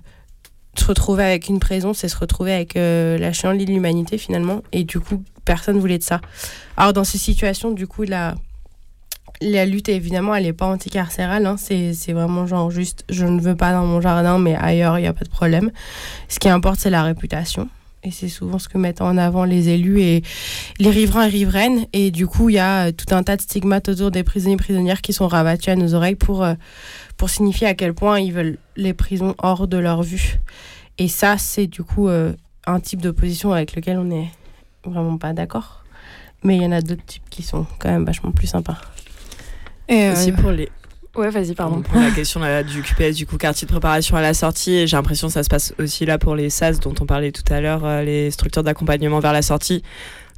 se 0.76 0.84
retrouver 0.84 1.24
avec 1.24 1.48
une 1.48 1.58
prison, 1.58 1.94
c'est 1.94 2.08
se 2.08 2.16
retrouver 2.18 2.52
avec 2.52 2.74
la 2.74 3.32
chienlit 3.32 3.64
de 3.64 3.72
l'humanité 3.72 4.16
finalement. 4.16 4.62
Et 4.72 4.84
du 4.84 5.00
coup, 5.00 5.22
personne 5.44 5.78
voulait 5.78 5.98
de 5.98 6.02
ça. 6.02 6.20
Alors 6.78 6.94
dans 6.94 7.04
ces 7.04 7.18
situations, 7.18 7.72
du 7.72 7.86
coup, 7.86 8.04
la, 8.04 8.34
la 9.42 9.66
lutte, 9.66 9.88
évidemment, 9.88 10.34
elle 10.34 10.44
n'est 10.44 10.52
pas 10.52 10.66
anticarcérale. 10.66 11.46
Hein. 11.46 11.56
C'est 11.58 12.12
vraiment 12.12 12.46
genre 12.46 12.70
juste, 12.70 13.04
je 13.08 13.26
ne 13.26 13.40
veux 13.40 13.56
pas 13.56 13.72
dans 13.72 13.84
mon 13.84 14.00
jardin, 14.00 14.38
mais 14.38 14.54
ailleurs, 14.54 14.98
il 14.98 15.02
n'y 15.02 15.08
a 15.08 15.12
pas 15.12 15.24
de 15.24 15.30
problème. 15.30 15.70
Ce 16.28 16.38
qui 16.38 16.48
importe, 16.48 16.80
c'est 16.80 16.90
la 16.90 17.02
réputation. 17.02 17.68
Et 18.04 18.10
c'est 18.10 18.28
souvent 18.28 18.58
ce 18.58 18.68
que 18.68 18.78
mettent 18.78 19.00
en 19.00 19.16
avant 19.16 19.44
les 19.44 19.68
élus 19.68 20.00
et 20.00 20.22
les 20.80 20.90
riverains 20.90 21.26
et 21.26 21.30
riveraines. 21.30 21.86
Et 21.92 22.10
du 22.10 22.26
coup, 22.26 22.48
il 22.48 22.54
y 22.54 22.58
a 22.58 22.88
euh, 22.88 22.92
tout 22.92 23.14
un 23.14 23.22
tas 23.22 23.36
de 23.36 23.42
stigmates 23.42 23.88
autour 23.88 24.10
des 24.10 24.24
prisonniers 24.24 24.54
et 24.54 24.58
prisonnières 24.58 25.02
qui 25.02 25.12
sont 25.12 25.28
rabattus 25.28 25.68
à 25.68 25.76
nos 25.76 25.94
oreilles 25.94 26.16
pour, 26.16 26.42
euh, 26.42 26.54
pour 27.16 27.30
signifier 27.30 27.68
à 27.68 27.74
quel 27.74 27.94
point 27.94 28.18
ils 28.18 28.32
veulent 28.32 28.58
les 28.76 28.92
prisons 28.92 29.36
hors 29.38 29.68
de 29.68 29.76
leur 29.76 30.02
vue. 30.02 30.40
Et 30.98 31.06
ça, 31.06 31.38
c'est 31.38 31.68
du 31.68 31.84
coup 31.84 32.08
euh, 32.08 32.32
un 32.66 32.80
type 32.80 33.00
d'opposition 33.00 33.52
avec 33.52 33.76
lequel 33.76 33.98
on 33.98 34.04
n'est 34.04 34.30
vraiment 34.84 35.16
pas 35.16 35.32
d'accord. 35.32 35.84
Mais 36.42 36.56
il 36.56 36.62
y 36.62 36.66
en 36.66 36.72
a 36.72 36.80
d'autres 36.80 37.04
types 37.04 37.30
qui 37.30 37.44
sont 37.44 37.66
quand 37.78 37.88
même 37.88 38.04
vachement 38.04 38.32
plus 38.32 38.48
sympas. 38.48 38.80
Et 39.92 40.08
euh, 40.08 40.12
Aussi 40.12 40.32
pour 40.32 40.50
les. 40.50 40.68
Ouais, 41.14 41.28
vas-y, 41.28 41.54
pardon. 41.54 41.82
Pour 41.82 42.00
la 42.00 42.10
question 42.10 42.40
là, 42.40 42.62
du 42.62 42.80
QPS, 42.82 43.14
du 43.16 43.26
coup, 43.26 43.36
quartier 43.36 43.66
de 43.66 43.70
préparation 43.70 44.16
à 44.16 44.22
la 44.22 44.32
sortie, 44.32 44.86
j'ai 44.86 44.96
l'impression 44.96 45.26
que 45.26 45.34
ça 45.34 45.42
se 45.42 45.50
passe 45.50 45.74
aussi 45.78 46.06
là 46.06 46.16
pour 46.16 46.34
les 46.34 46.48
SAS 46.48 46.80
dont 46.80 46.94
on 47.00 47.04
parlait 47.04 47.32
tout 47.32 47.42
à 47.52 47.60
l'heure, 47.60 47.82
euh, 47.84 48.02
les 48.02 48.30
structures 48.30 48.62
d'accompagnement 48.62 49.20
vers 49.20 49.34
la 49.34 49.42
sortie. 49.42 49.82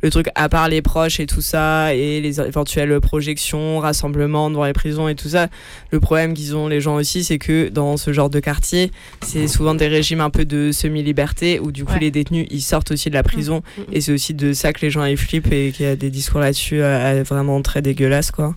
Le 0.03 0.11
truc, 0.11 0.27
à 0.35 0.49
part 0.51 0.69
les 0.69 0.83
proches 0.83 1.19
et 1.21 1.27
tout 1.27 1.41
ça, 1.41 1.95
et 1.95 2.21
les 2.21 2.39
éventuelles 2.41 3.01
projections, 3.01 3.79
rassemblements 3.79 4.51
devant 4.51 4.65
les 4.67 4.75
prisons 4.75 5.09
et 5.09 5.15
tout 5.15 5.29
ça, 5.31 5.47
le 5.93 6.01
problème 6.01 6.35
qu'ils 6.35 6.55
ont 6.57 6.69
les 6.69 6.81
gens 6.83 6.97
aussi, 6.97 7.25
c'est 7.25 7.39
que 7.39 7.69
dans 7.71 7.97
ce 7.97 8.13
genre 8.13 8.29
de 8.29 8.39
quartier, 8.41 8.91
c'est 9.23 9.47
souvent 9.49 9.75
des 9.75 9.87
régimes 9.89 10.21
un 10.21 10.29
peu 10.29 10.45
de 10.45 10.73
semi-liberté, 10.73 11.59
où 11.61 11.73
du 11.73 11.85
coup 11.87 11.93
Ouais. 11.95 12.01
les 12.01 12.11
détenus, 12.11 12.47
ils 12.51 12.61
sortent 12.61 12.91
aussi 12.91 13.09
de 13.09 13.15
la 13.15 13.23
prison, 13.23 13.63
Mm, 13.79 13.81
mm. 13.81 13.85
et 13.93 14.01
c'est 14.03 14.13
aussi 14.13 14.35
de 14.35 14.53
ça 14.53 14.75
que 14.75 14.81
les 14.83 14.91
gens 14.91 15.05
ils 15.07 15.17
flippent, 15.17 15.51
et 15.53 15.71
qu'il 15.73 15.87
y 15.87 15.89
a 15.89 15.97
des 15.97 16.11
discours 16.11 16.41
là-dessus 16.41 16.83
euh, 16.83 17.23
vraiment 17.27 17.63
très 17.63 17.81
dégueulasses, 17.81 18.31
quoi. 18.33 18.55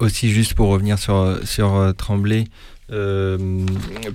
Aussi 0.00 0.30
juste 0.30 0.54
pour 0.54 0.68
revenir 0.68 0.98
sur, 0.98 1.38
sur 1.44 1.74
euh, 1.74 1.92
Tremblay, 1.92 2.44
euh, 2.90 3.66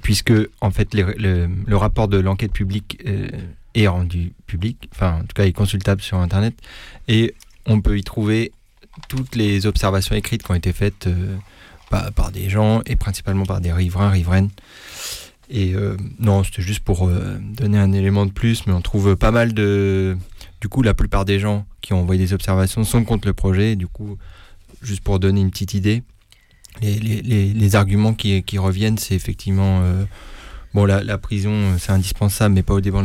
puisque 0.01 0.33
en 0.61 0.71
fait 0.71 0.93
le, 0.93 1.75
rapport 1.75 2.07
de 2.07 2.17
l'enquête 2.17 2.51
publique 2.51 3.01
euh, 3.07 3.27
est 3.75 3.87
rendu 3.87 4.33
public, 4.47 4.89
enfin 4.93 5.19
en 5.19 5.21
tout 5.21 5.33
cas 5.35 5.45
est 5.45 5.53
consultable 5.53 6.01
sur 6.01 6.17
Internet, 6.17 6.55
et 7.07 7.33
on 7.65 7.81
peut 7.81 7.97
y 7.97 8.03
trouver 8.03 8.51
toutes 9.07 9.35
les 9.35 9.65
observations 9.65 10.15
écrites 10.15 10.43
qui 10.43 10.51
ont 10.51 10.55
été 10.55 10.73
faites 10.73 11.07
par, 11.89 12.31
des 12.31 12.49
gens 12.49 12.81
et 12.85 12.95
principalement 12.95 13.45
par 13.45 13.61
des 13.61 13.71
riverains, 13.71 14.09
riveraines. 14.09 14.49
Et 15.49 15.73
non, 16.19 16.43
c'était 16.43 16.61
juste 16.61 16.81
pour 16.81 17.09
donner 17.39 17.77
un 17.77 17.91
élément 17.93 18.25
de 18.25 18.31
plus, 18.31 18.67
mais 18.67 18.73
on 18.73 18.81
trouve 18.81 19.15
pas 19.15 19.31
mal 19.31 19.53
de... 19.53 20.17
Du 20.59 20.67
coup, 20.67 20.81
la 20.81 20.93
plupart 20.93 21.23
des 21.23 21.39
gens 21.39 21.65
qui 21.81 21.93
ont 21.93 22.01
envoyé 22.01 22.21
des 22.21 22.33
observations 22.33 22.83
sont 22.83 23.05
contre 23.05 23.27
le 23.27 23.33
projet. 23.33 23.75
Du 23.75 23.87
coup, 23.87 24.17
juste 24.81 25.01
pour 25.01 25.19
donner 25.19 25.41
une 25.41 25.51
petite 25.51 25.73
idée, 25.73 26.03
les, 26.81 27.75
arguments 27.75 28.13
qui, 28.13 28.57
reviennent, 28.57 28.97
c'est 28.97 29.15
effectivement... 29.15 29.81
euh, 29.83 30.05
bon, 30.73 30.85
la, 30.85 31.17
prison, 31.17 31.51
euh, 31.51 31.75
c'est 31.77 31.91
indispensable, 31.91 32.55
mais 32.55 32.63
pas 32.63 32.73
aux 32.73 32.81
dépens 32.81 33.01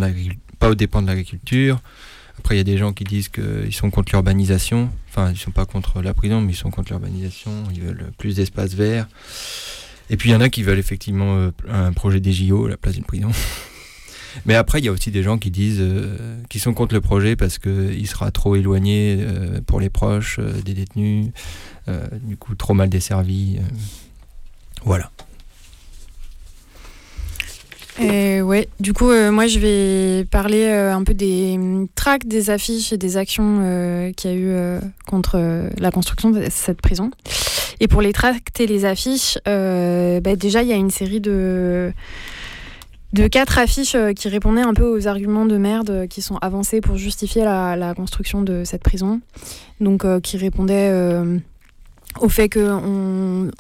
de 1.03 1.07
l'agriculture. 1.07 1.81
Après, 2.39 2.57
il 2.57 2.59
y 2.59 2.61
a 2.61 2.65
des 2.65 2.79
gens 2.79 2.93
qui 2.93 3.05
disent 3.05 3.29
qu'ils 3.29 3.73
sont 3.75 3.91
contre 3.91 4.13
l'urbanisation. 4.13 4.91
Enfin, 5.09 5.31
ils 5.31 5.39
sont 5.39 5.53
pas 5.53 5.67
contre 5.67 6.03
la 6.03 6.15
prison, 6.15 6.41
mais 6.41 6.53
ils 6.53 6.57
sont 6.57 6.71
contre 6.71 6.91
l'urbanisation. 6.91 7.53
Ils 7.73 7.81
veulent 7.81 8.11
plus 8.19 8.37
d'espace 8.37 8.75
vert. 8.75 9.07
Et 10.11 10.17
puis, 10.17 10.31
il 10.31 10.33
y 10.33 10.37
en 10.37 10.41
a 10.41 10.49
qui 10.49 10.63
veulent 10.63 10.79
effectivement 10.79 11.37
euh, 11.37 11.51
un 11.71 11.93
projet 11.93 12.21
des 12.21 12.33
JO 12.33 12.67
la 12.67 12.77
place 12.77 12.95
d'une 12.95 13.05
prison. 13.05 13.31
Mais 14.47 14.55
après, 14.55 14.81
il 14.81 14.85
y 14.85 14.89
a 14.89 14.93
aussi 14.93 15.11
des 15.11 15.23
gens 15.23 15.39
qui 15.39 15.51
disent 15.51 15.81
euh, 15.81 16.17
sont 16.65 16.73
contre 16.75 16.95
le 16.95 17.01
projet 17.01 17.37
parce 17.37 17.59
qu'il 17.59 18.07
sera 18.07 18.31
trop 18.31 18.57
éloigné 18.57 19.19
euh, 19.21 19.61
pour 19.67 19.81
les 19.81 19.91
proches 19.91 20.39
euh, 20.39 20.53
des 20.63 20.75
détenus, 20.75 21.27
euh, 21.89 22.07
du 22.23 22.37
coup 22.37 22.55
trop 22.55 22.75
mal 22.75 22.89
desservi. 22.89 23.59
euh. 23.59 23.63
voilà. 24.85 25.11
Et 28.01 28.43
ouais, 28.43 28.69
du 28.81 28.93
coup, 28.93 29.11
euh, 29.11 29.31
moi 29.31 29.47
je 29.47 29.61
vais 29.61 30.25
parler 30.25 30.65
euh, 30.65 30.93
un 30.93 31.05
peu 31.05 31.15
des 31.15 31.55
hum, 31.57 31.87
tracts, 31.95 32.27
des 32.27 32.51
affiches 32.51 32.93
et 32.93 32.99
des 32.99 33.17
actions 33.17 33.61
euh, 33.63 34.13
qu'il 34.13 34.31
y 34.31 34.35
a 34.35 34.37
eu 34.37 34.49
euh, 34.49 34.81
contre 35.07 35.37
euh, 35.37 35.69
la 35.79 35.93
construction 35.93 36.31
de 36.31 36.45
cette 36.51 36.81
prison. 36.81 37.11
Et 37.79 37.87
pour 37.87 38.03
les 38.03 38.13
tracts 38.13 38.59
et 38.59 38.67
les 38.67 38.85
affiches, 38.85 39.39
euh, 39.47 40.21
bah, 40.21 40.35
déjà 40.35 40.63
il 40.63 40.69
y 40.69 40.73
a 40.73 40.77
une 40.77 40.91
série 40.91 41.21
de 41.21 41.93
de 43.15 43.29
quatre 43.29 43.59
affiches 43.59 43.95
euh, 43.95 44.13
qui 44.13 44.29
répondaient 44.29 44.63
un 44.63 44.75
peu 44.75 44.85
aux 44.85 45.07
arguments 45.07 45.47
de 45.47 45.57
merde 45.57 45.91
euh, 45.91 46.07
qui 46.09 46.21
sont 46.21 46.37
avancés 46.39 46.81
pour 46.81 46.97
justifier 46.97 47.45
la, 47.45 47.95
construction 47.95 48.43
de 48.43 48.65
cette 48.65 48.83
prison. 48.83 49.21
Donc 49.81 50.05
euh, 50.05 50.21
qui 50.21 50.37
répondaient 50.37 50.93
au 52.21 52.29
fait 52.29 52.49
que, 52.49 52.71
on, 52.71 53.51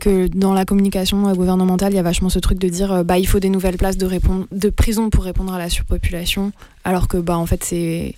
que 0.00 0.26
dans 0.28 0.52
la 0.52 0.64
communication 0.64 1.32
gouvernementale, 1.32 1.92
il 1.92 1.96
y 1.96 1.98
a 1.98 2.02
vachement 2.02 2.28
ce 2.28 2.38
truc 2.38 2.58
de 2.58 2.68
dire 2.68 3.04
bah, 3.04 3.18
il 3.18 3.26
faut 3.26 3.40
des 3.40 3.48
nouvelles 3.48 3.76
places 3.78 3.96
de 3.96 4.70
prison 4.70 5.10
pour 5.10 5.24
répondre 5.24 5.52
à 5.54 5.58
la 5.58 5.70
surpopulation, 5.70 6.52
alors 6.84 7.08
que 7.08 7.16
bah, 7.16 7.38
en 7.38 7.46
fait, 7.46 7.64
c'est. 7.64 8.14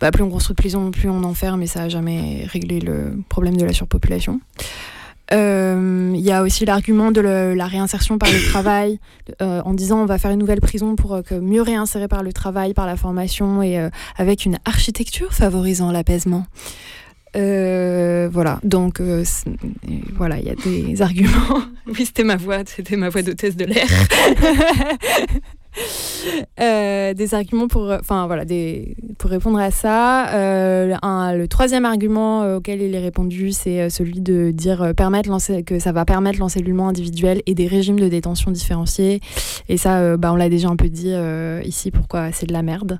Bah, 0.00 0.10
plus 0.10 0.22
on 0.22 0.30
construit 0.30 0.54
de 0.54 0.60
prison, 0.60 0.90
plus 0.90 1.08
on 1.08 1.24
enferme, 1.24 1.62
et 1.62 1.66
ça 1.66 1.80
n'a 1.80 1.88
jamais 1.88 2.46
réglé 2.46 2.80
le 2.80 3.16
problème 3.28 3.56
de 3.56 3.64
la 3.64 3.72
surpopulation. 3.72 4.40
Euh, 5.32 6.12
Il 6.14 6.20
y 6.20 6.30
a 6.32 6.42
aussi 6.42 6.64
l'argument 6.64 7.10
de 7.12 7.20
le- 7.20 7.54
la 7.54 7.66
réinsertion 7.66 8.18
par 8.18 8.30
le 8.30 8.38
travail, 8.50 8.98
euh, 9.42 9.60
en 9.64 9.74
disant 9.74 10.00
on 10.02 10.06
va 10.06 10.18
faire 10.18 10.30
une 10.30 10.38
nouvelle 10.38 10.60
prison 10.60 10.96
pour 10.96 11.14
euh, 11.14 11.22
que 11.22 11.34
mieux 11.34 11.62
réinsérer 11.62 12.08
par 12.08 12.22
le 12.22 12.32
travail, 12.32 12.74
par 12.74 12.86
la 12.86 12.96
formation 12.96 13.62
et 13.62 13.78
avec 14.16 14.44
une 14.44 14.58
architecture 14.64 15.32
favorisant 15.32 15.90
l'apaisement. 15.92 16.46
Voilà, 17.34 18.60
donc 18.62 19.00
voilà, 20.16 20.38
il 20.38 20.44
y 20.46 20.50
a 20.50 20.54
des 20.54 21.02
arguments. 21.08 21.62
oui, 21.86 22.06
c'était 22.06 22.22
ma 22.24 22.36
voix, 22.36 22.58
c'était 22.66 22.96
ma 22.96 23.08
voix 23.08 23.22
d'hôtesse 23.22 23.56
de 23.56 23.64
l'air. 23.64 23.86
Euh, 26.60 27.12
des 27.14 27.34
arguments 27.34 27.68
pour, 27.68 27.90
enfin 27.90 28.26
voilà, 28.26 28.44
pour 29.18 29.28
répondre 29.30 29.58
à 29.58 29.70
ça. 29.70 30.28
Euh, 30.34 30.94
un- 31.02 31.34
le 31.34 31.48
troisième 31.48 31.84
argument 31.84 32.42
euh, 32.42 32.56
auquel 32.56 32.80
il 32.80 32.94
est 32.94 33.00
répondu, 33.00 33.52
c'est 33.52 33.90
celui 33.90 34.20
de 34.20 34.50
dire 34.52 34.92
que 35.66 35.78
ça 35.78 35.92
va 35.92 36.04
permettre 36.04 36.38
l'encellulement 36.38 36.88
individuel 36.88 37.42
et 37.46 37.54
des 37.54 37.66
régimes 37.66 37.98
de 38.00 38.08
détention 38.08 38.50
différenciés. 38.52 39.20
Et 39.68 39.76
ça, 39.76 40.16
bah, 40.16 40.32
on 40.32 40.36
l'a 40.36 40.48
déjà 40.48 40.68
un 40.68 40.76
peu 40.76 40.88
dit 40.88 41.12
ici, 41.64 41.90
pourquoi 41.90 42.32
c'est 42.32 42.46
de 42.46 42.52
la 42.52 42.62
merde. 42.62 42.98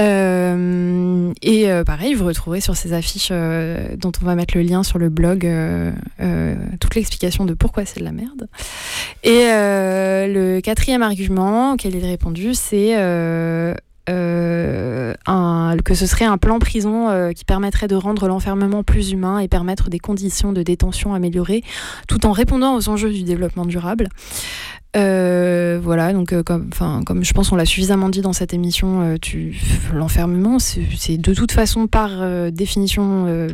Euh, 0.00 1.32
et 1.42 1.70
euh, 1.70 1.84
pareil, 1.84 2.14
vous 2.14 2.24
retrouverez 2.24 2.60
sur 2.60 2.74
ces 2.76 2.92
affiches 2.92 3.28
euh, 3.30 3.94
dont 3.96 4.10
on 4.20 4.24
va 4.24 4.34
mettre 4.34 4.56
le 4.56 4.62
lien 4.62 4.82
sur 4.82 4.98
le 4.98 5.08
blog 5.08 5.48
toute 6.80 6.94
l'explication 6.94 7.44
de 7.44 7.54
pourquoi 7.54 7.84
c'est 7.84 8.00
de 8.00 8.04
la 8.04 8.12
merde. 8.12 8.48
Et 9.22 9.44
le 9.46 10.60
quatrième 10.60 11.02
argument 11.02 11.72
auquel 11.72 11.94
il 11.94 12.04
est 12.04 12.08
répondu, 12.08 12.54
c'est 12.54 12.94
que 15.84 15.94
ce 15.94 16.06
serait 16.06 16.24
un 16.24 16.38
plan 16.38 16.58
prison 16.58 17.32
qui 17.34 17.44
permettrait 17.44 17.88
de 17.88 17.94
rendre 17.94 18.26
l'enfermement 18.28 18.82
plus 18.82 19.12
humain 19.12 19.38
et 19.38 19.48
permettre 19.48 19.90
des 19.90 19.98
conditions 19.98 20.52
de 20.52 20.62
détention 20.62 21.14
améliorées, 21.14 21.62
tout 22.08 22.26
en 22.26 22.32
répondant 22.32 22.76
aux 22.76 22.88
enjeux 22.88 23.12
du 23.12 23.22
développement 23.22 23.66
durable. 23.66 24.08
Euh, 24.96 25.80
voilà, 25.82 26.12
donc 26.12 26.32
euh, 26.32 26.42
comme, 26.44 26.70
comme 27.04 27.24
je 27.24 27.32
pense 27.32 27.50
on 27.50 27.56
l'a 27.56 27.64
suffisamment 27.64 28.08
dit 28.08 28.20
dans 28.20 28.32
cette 28.32 28.54
émission, 28.54 29.00
euh, 29.02 29.16
l'enfermement, 29.92 30.58
c'est 30.58 31.18
de 31.18 31.34
toute 31.34 31.50
façon 31.50 31.88
par 31.88 32.10
euh, 32.12 32.50
définition 32.50 33.26
euh, 33.26 33.48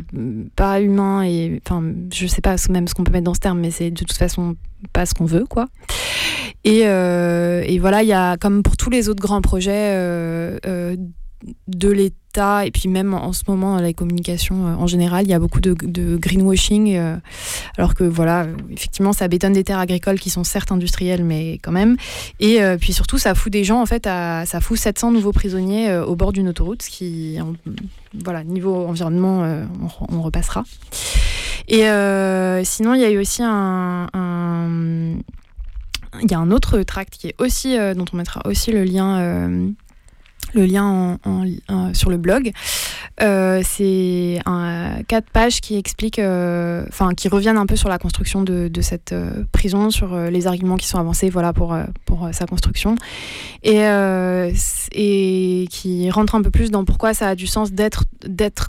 pas 0.55 0.81
humain 0.81 1.23
et 1.23 1.59
enfin, 1.65 1.83
je 2.13 2.27
sais 2.27 2.41
pas 2.41 2.55
même 2.69 2.87
ce 2.87 2.93
qu'on 2.93 3.03
peut 3.03 3.11
mettre 3.11 3.25
dans 3.25 3.33
ce 3.33 3.39
terme, 3.39 3.59
mais 3.59 3.71
c'est 3.71 3.89
de 3.89 4.03
toute 4.03 4.13
façon 4.13 4.55
pas 4.93 5.05
ce 5.05 5.15
qu'on 5.15 5.25
veut, 5.25 5.45
quoi. 5.45 5.67
Et, 6.63 6.81
et 6.81 7.79
voilà, 7.79 8.03
il 8.03 8.07
y 8.07 8.13
a 8.13 8.37
comme 8.37 8.61
pour 8.61 8.77
tous 8.77 8.91
les 8.91 9.09
autres 9.09 9.21
grands 9.21 9.41
projets 9.41 10.59
de 11.67 11.89
l'État 11.89 12.15
et 12.63 12.71
puis 12.71 12.87
même 12.87 13.13
en 13.13 13.33
ce 13.33 13.43
moment 13.47 13.75
dans 13.75 13.81
les 13.81 13.93
communications 13.93 14.67
euh, 14.67 14.75
en 14.75 14.87
général, 14.87 15.25
il 15.25 15.29
y 15.29 15.33
a 15.33 15.39
beaucoup 15.39 15.59
de, 15.59 15.73
greenwashing, 16.17 16.95
euh, 16.95 17.17
alors 17.77 17.93
que 17.93 18.03
voilà, 18.05 18.47
effectivement, 18.71 19.11
ça 19.11 19.27
bétonne 19.27 19.53
des 19.53 19.63
terres 19.63 19.79
agricoles 19.79 20.19
qui 20.19 20.29
sont 20.29 20.43
certes 20.45 20.71
industrielles, 20.71 21.25
mais 21.25 21.59
quand 21.61 21.73
même. 21.73 21.97
Et 22.39 22.61
euh, 22.63 22.77
puis 22.77 22.93
surtout, 22.93 23.17
ça 23.17 23.35
fout 23.35 23.51
des 23.51 23.63
gens 23.63 23.81
en 23.81 23.85
fait, 23.85 24.07
à, 24.07 24.45
ça 24.45 24.61
fout 24.61 24.77
700 24.77 25.11
nouveaux 25.11 25.33
prisonniers 25.33 25.93
au 25.97 26.15
bord 26.15 26.31
d'une 26.31 26.47
autoroute, 26.47 26.83
ce 26.83 26.89
qui, 26.89 27.37
voilà, 28.23 28.43
niveau 28.43 28.85
environnement, 28.85 29.39
on, 29.39 29.87
re- 29.87 30.07
on 30.09 30.21
repassera. 30.21 30.63
Et 31.67 31.83
sinon, 32.63 32.93
il 32.93 33.01
y 33.01 33.05
a 33.05 33.11
eu 33.11 33.19
aussi 33.19 33.41
un, 33.43 34.07
il 36.21 36.31
y 36.31 36.33
a 36.33 36.39
un 36.39 36.51
autre 36.51 36.81
tract 36.83 37.13
qui 37.17 37.27
est 37.27 37.35
aussi 37.39 37.77
dont 37.95 38.05
on 38.13 38.17
mettra 38.17 38.41
aussi 38.45 38.71
le 38.71 38.83
lien. 38.83 39.73
Le 40.53 40.65
lien 40.65 40.83
en- 41.25 41.29
en- 41.29 41.45
en- 41.69 41.93
sur 41.93 42.09
le 42.09 42.17
blog. 42.17 42.51
Euh, 43.21 43.61
c'est 43.63 44.39
quatre 45.07 45.29
pages 45.31 45.61
qui 45.61 45.75
expliquent, 45.77 46.19
euh, 46.19 46.85
enfin 46.87 47.13
qui 47.13 47.27
reviennent 47.27 47.57
un 47.57 47.65
peu 47.65 47.75
sur 47.75 47.89
la 47.89 47.97
construction 47.97 48.41
de, 48.41 48.69
cette 48.81 49.11
euh, 49.13 49.43
prison, 49.51 49.89
sur 49.89 50.15
les 50.17 50.47
arguments 50.47 50.77
qui 50.77 50.87
sont 50.87 50.97
avancés, 50.99 51.29
voilà 51.29 51.53
pour 51.53 51.75
pour 52.05 52.29
sa 52.31 52.45
construction, 52.45 52.95
et 53.63 53.81
et 54.93 55.67
qui 55.69 56.09
rentrent 56.09 56.35
un 56.35 56.41
peu 56.41 56.51
plus 56.51 56.71
dans 56.71 56.83
pourquoi 56.85 57.13
ça 57.13 57.29
a 57.29 57.35
du 57.35 57.47
sens 57.47 57.71
d'être 57.71 58.05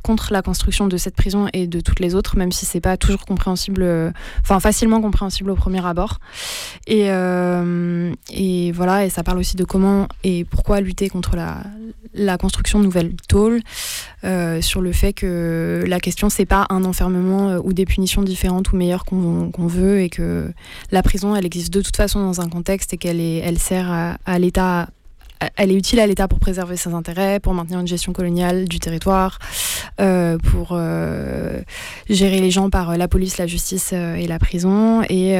contre 0.02 0.32
la 0.32 0.42
construction 0.42 0.86
de 0.86 0.96
cette 0.96 1.16
prison 1.16 1.48
et 1.52 1.66
de 1.66 1.80
toutes 1.80 2.00
les 2.00 2.14
autres, 2.14 2.36
même 2.36 2.52
si 2.52 2.66
c'est 2.66 2.80
pas 2.80 2.96
toujours 2.96 3.24
compréhensible, 3.24 4.12
enfin 4.40 4.60
facilement 4.60 5.00
compréhensible 5.00 5.50
au 5.50 5.54
premier 5.56 5.84
abord. 5.84 6.18
Et, 6.86 7.08
et 8.30 8.72
voilà, 8.72 9.04
et 9.06 9.10
ça 9.10 9.22
parle 9.22 9.38
aussi 9.38 9.56
de 9.56 9.64
comment 9.64 10.08
et 10.24 10.44
pourquoi 10.44 10.80
lutter 10.80 11.08
contre 11.08 11.36
la, 11.36 11.62
la 12.14 12.38
construction 12.38 12.78
de 12.78 12.84
nouvelles 12.84 13.14
tôles, 13.28 13.60
euh, 14.24 14.60
sur 14.60 14.80
le 14.80 14.92
fait 14.92 15.12
que 15.12 15.84
la 15.86 16.00
question, 16.00 16.28
c'est 16.28 16.46
pas 16.46 16.66
un 16.70 16.84
enfermement 16.84 17.50
euh, 17.50 17.58
ou 17.62 17.72
des 17.72 17.86
punitions 17.86 18.22
différentes 18.22 18.72
ou 18.72 18.76
meilleures 18.76 19.04
qu'on 19.04 19.66
veut, 19.66 20.00
et 20.00 20.08
que 20.08 20.52
la 20.90 21.02
prison, 21.02 21.34
elle 21.34 21.46
existe 21.46 21.72
de 21.72 21.80
toute 21.80 21.96
façon 21.96 22.20
dans 22.20 22.40
un 22.40 22.48
contexte 22.48 22.92
et 22.94 22.96
qu'elle 22.96 23.20
elle 23.20 23.58
sert 23.58 24.16
à, 24.24 24.38
l'État. 24.38 24.88
Elle 25.56 25.72
est 25.72 25.76
utile 25.76 25.98
à 25.98 26.06
l'État 26.06 26.28
pour 26.28 26.38
préserver 26.38 26.76
ses 26.76 26.94
intérêts, 26.94 27.40
pour 27.40 27.52
maintenir 27.52 27.80
une 27.80 27.88
gestion 27.88 28.12
coloniale 28.12 28.68
du 28.68 28.78
territoire, 28.78 29.40
euh, 30.00 30.38
pour 30.38 30.78
gérer 32.08 32.40
les 32.40 32.50
gens 32.50 32.70
par 32.70 32.96
la 32.96 33.08
police, 33.08 33.38
la 33.38 33.46
justice 33.46 33.92
et 33.92 34.26
la 34.26 34.38
prison. 34.38 35.02
Et, 35.08 35.36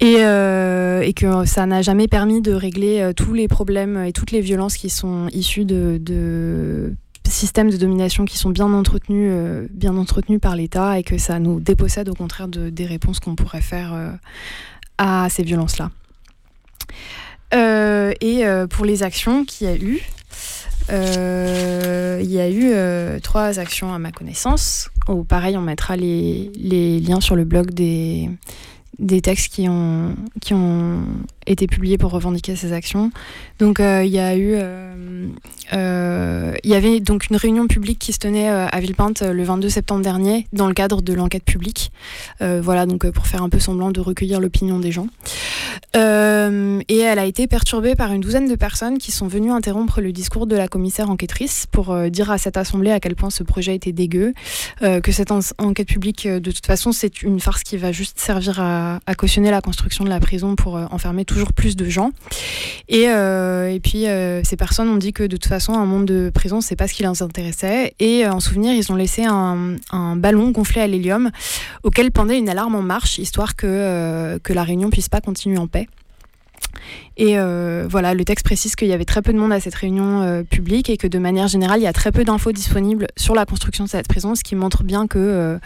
et, 0.00 0.16
euh, 0.20 1.02
et 1.02 1.12
que 1.12 1.44
ça 1.44 1.66
n'a 1.66 1.82
jamais 1.82 2.08
permis 2.08 2.40
de 2.40 2.52
régler 2.52 3.00
euh, 3.00 3.12
tous 3.12 3.34
les 3.34 3.48
problèmes 3.48 4.02
et 4.04 4.12
toutes 4.12 4.30
les 4.30 4.40
violences 4.40 4.76
qui 4.76 4.88
sont 4.88 5.28
issues 5.32 5.66
de, 5.66 6.94
systèmes 7.28 7.70
de 7.70 7.76
domination 7.76 8.24
qui 8.24 8.38
sont 8.38 8.50
bien 8.50 8.72
entretenus, 8.72 9.30
euh, 9.30 9.66
bien 9.70 9.96
entretenus 9.96 10.40
par 10.40 10.56
l'État 10.56 10.98
et 10.98 11.02
que 11.02 11.18
ça 11.18 11.38
nous 11.38 11.60
dépossède 11.60 12.08
au 12.08 12.14
contraire 12.14 12.48
de, 12.48 12.70
des 12.70 12.86
réponses 12.86 13.20
qu'on 13.20 13.36
pourrait 13.36 13.60
faire 13.60 14.18
à 14.98 15.28
ces 15.28 15.42
violences-là. 15.42 15.90
Et 17.52 18.44
pour 18.70 18.84
les 18.84 19.02
actions 19.02 19.44
qu'il 19.44 19.68
y 19.68 19.70
a 19.70 19.76
eu, 19.76 20.00
il 20.88 22.30
y 22.30 22.40
a 22.40 22.50
eu 22.50 23.20
trois 23.20 23.60
actions 23.60 23.92
à 23.92 23.98
ma 23.98 24.10
connaissance 24.10 24.90
Ou 25.08 25.24
pareil, 25.24 25.56
on 25.56 25.62
mettra 25.62 25.96
les 25.96 27.00
liens 27.00 27.20
sur 27.20 27.36
le 27.36 27.44
blog 27.44 27.70
des, 27.70 28.28
des 29.00 29.22
textes 29.22 29.52
qui 29.52 29.68
ont, 29.68 30.14
été 31.50 31.66
publiés 31.66 31.98
pour 31.98 32.12
revendiquer 32.12 32.56
ces 32.56 32.72
actions. 32.72 33.10
Donc 33.58 33.80
euh, 33.80 34.04
il 34.04 34.10
y 34.10 34.18
a 34.18 34.36
eu, 34.36 34.52
euh, 34.54 35.26
euh, 35.72 36.54
il 36.64 36.70
y 36.70 36.74
avait 36.74 37.00
donc 37.00 37.28
une 37.28 37.36
réunion 37.36 37.66
publique 37.66 37.98
qui 37.98 38.12
se 38.12 38.18
tenait 38.18 38.48
à 38.48 38.80
Villepinte 38.80 39.22
le 39.22 39.42
22 39.42 39.68
septembre 39.68 40.02
dernier 40.02 40.46
dans 40.52 40.66
le 40.66 40.74
cadre 40.74 41.02
de 41.02 41.12
l'enquête 41.12 41.44
publique. 41.44 41.92
voilà 42.40 42.86
donc 42.86 43.08
pour 43.10 43.26
faire 43.26 43.42
un 43.42 43.48
peu 43.48 43.58
semblant 43.58 43.90
de 43.90 44.00
recueillir 44.00 44.40
l'opinion 44.40 44.78
des 44.78 44.92
gens. 44.92 45.08
et 45.94 46.98
elle 46.98 47.18
a 47.18 47.24
été 47.24 47.46
perturbée 47.46 47.94
par 47.94 48.12
une 48.12 48.20
douzaine 48.20 48.48
de 48.48 48.54
personnes 48.54 48.98
qui 48.98 49.12
sont 49.12 49.26
venues 49.26 49.50
interrompre 49.50 50.00
le 50.00 50.12
discours 50.12 50.46
de 50.46 50.56
la 50.56 50.68
commissaire 50.68 51.10
enquêtrice 51.10 51.66
pour 51.70 51.96
dire 52.10 52.30
à 52.30 52.38
cette 52.38 52.56
assemblée 52.56 52.90
à 52.90 53.00
quel 53.00 53.14
point 53.14 53.30
ce 53.30 53.42
projet 53.42 53.74
était 53.74 53.92
dégueu, 53.92 54.32
que 54.80 55.12
cette 55.12 55.32
enquête 55.58 55.88
publique 55.88 56.26
de 56.26 56.50
toute 56.50 56.66
façon 56.66 56.92
c'est 56.92 57.22
une 57.22 57.40
farce 57.40 57.62
qui 57.62 57.76
va 57.76 57.92
juste 57.92 58.18
servir 58.18 58.60
à, 58.60 59.00
à 59.06 59.14
cautionner 59.14 59.50
la 59.50 59.60
construction 59.60 60.04
de 60.04 60.10
la 60.10 60.20
prison 60.20 60.56
pour 60.56 60.74
enfermer 60.74 61.24
toujours 61.24 61.39
plus 61.48 61.76
de 61.76 61.88
gens. 61.88 62.12
Et, 62.88 63.08
euh, 63.08 63.70
et 63.72 63.80
puis, 63.80 64.06
euh, 64.06 64.42
ces 64.44 64.56
personnes 64.56 64.88
ont 64.88 64.96
dit 64.96 65.12
que 65.12 65.22
de 65.22 65.36
toute 65.36 65.46
façon, 65.46 65.74
un 65.74 65.86
monde 65.86 66.06
de 66.06 66.30
prison, 66.34 66.60
c'est 66.60 66.76
pas 66.76 66.88
ce 66.88 66.94
qui 66.94 67.02
les 67.02 67.22
intéressait. 67.22 67.94
Et 68.00 68.26
euh, 68.26 68.32
en 68.32 68.40
souvenir, 68.40 68.72
ils 68.72 68.90
ont 68.90 68.96
laissé 68.96 69.24
un, 69.24 69.76
ballon 70.16 70.50
gonflé 70.50 70.80
à 70.80 70.86
l'hélium 70.86 71.30
auquel 71.82 72.10
pendait 72.10 72.38
une 72.38 72.48
alarme 72.48 72.74
en 72.74 72.82
marche, 72.82 73.18
histoire 73.18 73.54
que, 73.54 74.38
que 74.42 74.52
la 74.52 74.64
réunion 74.64 74.90
puisse 74.90 75.08
pas 75.08 75.20
continuer 75.20 75.58
en 75.58 75.66
paix. 75.66 75.88
Et 77.16 77.36
voilà, 77.88 78.14
le 78.14 78.24
texte 78.24 78.44
précise 78.44 78.74
qu'il 78.74 78.88
y 78.88 78.92
avait 78.92 79.04
très 79.04 79.22
peu 79.22 79.32
de 79.32 79.38
monde 79.38 79.52
à 79.52 79.60
cette 79.60 79.74
réunion 79.74 80.44
publique 80.50 80.90
et 80.90 80.96
que 80.96 81.06
de 81.06 81.18
manière 81.18 81.48
générale, 81.48 81.80
il 81.80 81.84
y 81.84 81.86
a 81.86 81.92
très 81.92 82.12
peu 82.12 82.24
d'infos 82.24 82.52
disponibles 82.52 83.06
sur 83.16 83.34
la 83.34 83.46
construction 83.46 83.84
de 83.84 83.88
cette 83.88 84.08
prison, 84.08 84.34
ce 84.34 84.42
qui 84.42 84.56
montre 84.56 84.82
bien 84.82 85.06
que, 85.06 85.58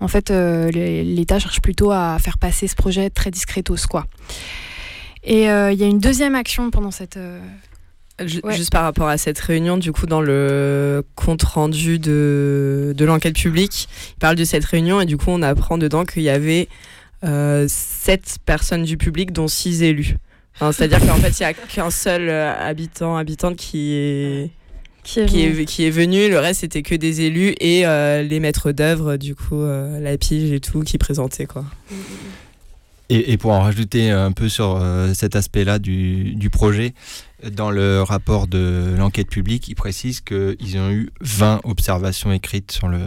en 0.00 0.08
fait, 0.08 0.30
l'État 0.30 1.38
cherche 1.38 1.60
plutôt 1.60 1.90
à 1.90 2.18
faire 2.18 2.38
passer 2.38 2.66
ce 2.66 2.74
projet 2.74 3.10
très 3.10 3.30
discretos, 3.30 3.86
quoi. 3.88 4.06
Et 5.26 5.50
euh, 5.50 5.72
il 5.72 5.78
y 5.78 5.82
a 5.82 5.86
une 5.86 5.98
deuxième 5.98 6.36
action 6.36 6.70
pendant 6.70 6.92
cette. 6.92 7.16
Euh, 7.16 7.40
juste 8.24 8.70
par 8.70 8.84
rapport 8.84 9.08
à 9.08 9.18
cette 9.18 9.38
réunion, 9.38 9.76
du 9.76 9.92
coup, 9.92 10.06
dans 10.06 10.22
le 10.22 11.02
compte 11.16 11.42
rendu 11.42 11.98
de, 11.98 12.94
de 12.96 13.04
l'enquête 13.04 13.34
publique, 13.34 13.88
il 14.12 14.18
parle 14.20 14.36
de 14.36 14.44
cette 14.44 14.64
réunion 14.64 15.00
et 15.00 15.04
du 15.04 15.18
coup, 15.18 15.26
on 15.28 15.42
apprend 15.42 15.76
dedans 15.76 16.04
qu'il 16.04 16.22
y 16.22 16.30
avait 16.30 16.68
euh, 17.24 17.66
sept 17.68 18.36
personnes 18.46 18.84
du 18.84 18.96
public, 18.96 19.32
dont 19.32 19.48
six 19.48 19.82
élus. 19.82 20.16
C'est-à-dire 20.58 21.00
qu'en 21.00 21.16
fait, 21.16 21.38
il 21.38 21.42
n'y 21.42 21.46
a 21.46 21.52
qu'un 21.52 21.90
seul 21.90 22.30
habitant, 22.30 23.18
habitante 23.18 23.56
qui 23.56 23.92
est, 23.92 24.50
qui 25.02 25.20
est, 25.20 25.64
qui 25.66 25.84
est, 25.84 25.90
venu. 25.90 26.30
Le 26.30 26.38
reste, 26.38 26.60
c'était 26.60 26.80
que 26.80 26.94
des 26.94 27.20
élus 27.20 27.54
et 27.60 27.82
les 27.82 28.40
maîtres 28.40 28.72
d'œuvre, 28.72 29.18
du 29.18 29.34
coup, 29.34 29.62
la 29.62 30.16
pige 30.16 30.52
et 30.52 30.60
tout, 30.60 30.80
qui 30.80 30.96
présentaient. 30.96 31.44
Quoi. 31.44 31.66
Et, 33.08 33.36
pour 33.36 33.52
en 33.52 33.60
rajouter 33.60 34.10
un 34.10 34.32
peu 34.32 34.48
sur 34.48 34.76
euh, 34.76 35.14
cet 35.14 35.36
aspect-là 35.36 35.78
du, 35.78 36.48
projet, 36.50 36.92
dans 37.52 37.70
le 37.70 38.02
rapport 38.02 38.48
de 38.48 38.94
l'enquête 38.98 39.28
publique, 39.28 39.68
ils 39.68 39.76
précisent 39.76 40.20
qu'ils 40.20 40.78
ont 40.78 40.90
eu 40.90 41.10
20 41.20 41.60
observations 41.64 42.32
écrites 42.32 42.72
sur 42.72 42.88
le, 42.88 42.98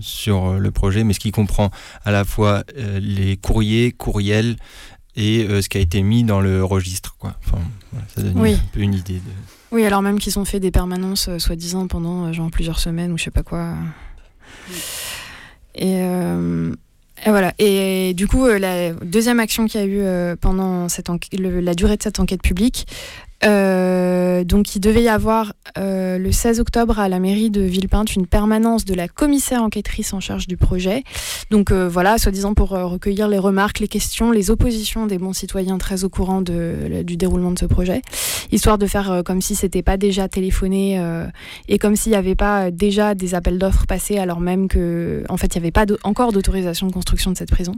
sur 0.00 0.52
le 0.52 0.70
projet, 0.70 1.02
mais 1.02 1.14
ce 1.14 1.20
qui 1.20 1.32
comprend 1.32 1.70
à 2.04 2.12
la 2.12 2.24
fois 2.24 2.62
euh, 2.78 3.00
les 3.00 3.36
courriers, 3.36 3.90
courriels 3.90 4.56
et 5.16 5.44
euh, 5.44 5.62
ce 5.62 5.68
qui 5.68 5.78
a 5.78 5.80
été 5.80 6.02
mis 6.02 6.22
dans 6.22 6.40
le 6.40 6.64
registre. 6.64 7.16
Quoi. 7.18 7.34
Enfin, 7.44 7.58
ça 8.14 8.22
donne 8.22 8.38
un 8.38 8.56
peu 8.72 8.80
une 8.80 8.94
idée. 8.94 9.14
De... 9.14 9.20
Oui, 9.72 9.84
alors 9.84 10.02
même 10.02 10.20
qu'ils 10.20 10.38
ont 10.38 10.44
fait 10.44 10.60
des 10.60 10.70
permanences, 10.70 11.38
soi-disant, 11.38 11.88
pendant 11.88 12.32
genre 12.32 12.50
plusieurs 12.52 12.78
semaines 12.78 13.10
ou 13.10 13.18
je 13.18 13.24
sais 13.24 13.30
pas 13.32 13.42
quoi. 13.42 13.74
Et 15.74 15.96
et 17.24 17.30
voilà. 17.30 17.54
Et 17.58 18.12
du 18.14 18.26
coup, 18.26 18.46
euh, 18.46 18.58
la 18.58 18.92
deuxième 18.92 19.40
action 19.40 19.66
qu'il 19.66 19.80
y 19.80 19.84
a 19.84 19.86
eu 19.86 20.00
euh, 20.00 20.36
pendant 20.38 20.86
la 21.32 21.74
durée 21.74 21.96
de 21.96 22.02
cette 22.02 22.20
enquête 22.20 22.42
publique, 22.42 22.86
euh, 23.42 24.44
donc 24.44 24.74
il 24.74 24.80
devait 24.80 25.02
y 25.02 25.08
avoir 25.08 25.52
euh, 25.76 26.18
le 26.18 26.32
16 26.32 26.60
octobre 26.60 26.98
à 26.98 27.08
la 27.08 27.18
mairie 27.18 27.50
de 27.50 27.60
Villepinte 27.60 28.14
une 28.14 28.26
permanence 28.26 28.84
de 28.84 28.94
la 28.94 29.08
commissaire 29.08 29.62
enquêtrice 29.62 30.12
en 30.12 30.20
charge 30.20 30.46
du 30.46 30.56
projet. 30.56 31.02
Donc 31.50 31.70
euh, 31.70 31.88
voilà, 31.88 32.16
soi-disant 32.18 32.54
pour 32.54 32.70
recueillir 32.70 33.28
les 33.28 33.38
remarques, 33.38 33.80
les 33.80 33.88
questions, 33.88 34.30
les 34.30 34.50
oppositions 34.50 35.06
des 35.06 35.18
bons 35.18 35.32
citoyens 35.32 35.78
très 35.78 36.04
au 36.04 36.08
courant 36.08 36.42
du 36.42 37.16
déroulement 37.16 37.50
de 37.50 37.58
ce 37.58 37.66
projet, 37.66 38.02
histoire 38.52 38.78
de 38.78 38.86
faire 38.86 39.22
comme 39.24 39.40
si 39.40 39.54
c'était 39.54 39.82
pas 39.82 39.96
déjà 39.96 40.28
téléphoné 40.28 41.00
et 41.68 41.78
comme 41.78 41.96
s'il 41.96 42.12
n'y 42.12 42.18
avait 42.18 42.34
pas 42.34 42.70
déjà 42.70 43.14
des 43.14 43.34
appels 43.34 43.58
d'offres 43.58 43.86
passés 43.86 44.18
alors 44.18 44.40
même 44.40 44.68
que 44.68 45.24
en 45.28 45.36
fait 45.36 45.54
il 45.54 45.58
n'y 45.58 45.64
avait 45.64 45.70
pas 45.70 45.86
encore 46.02 46.32
d'autorisation 46.32 46.86
de 46.86 46.92
construction 46.92 47.30
de 47.30 47.36
cette 47.36 47.50
prison. 47.50 47.74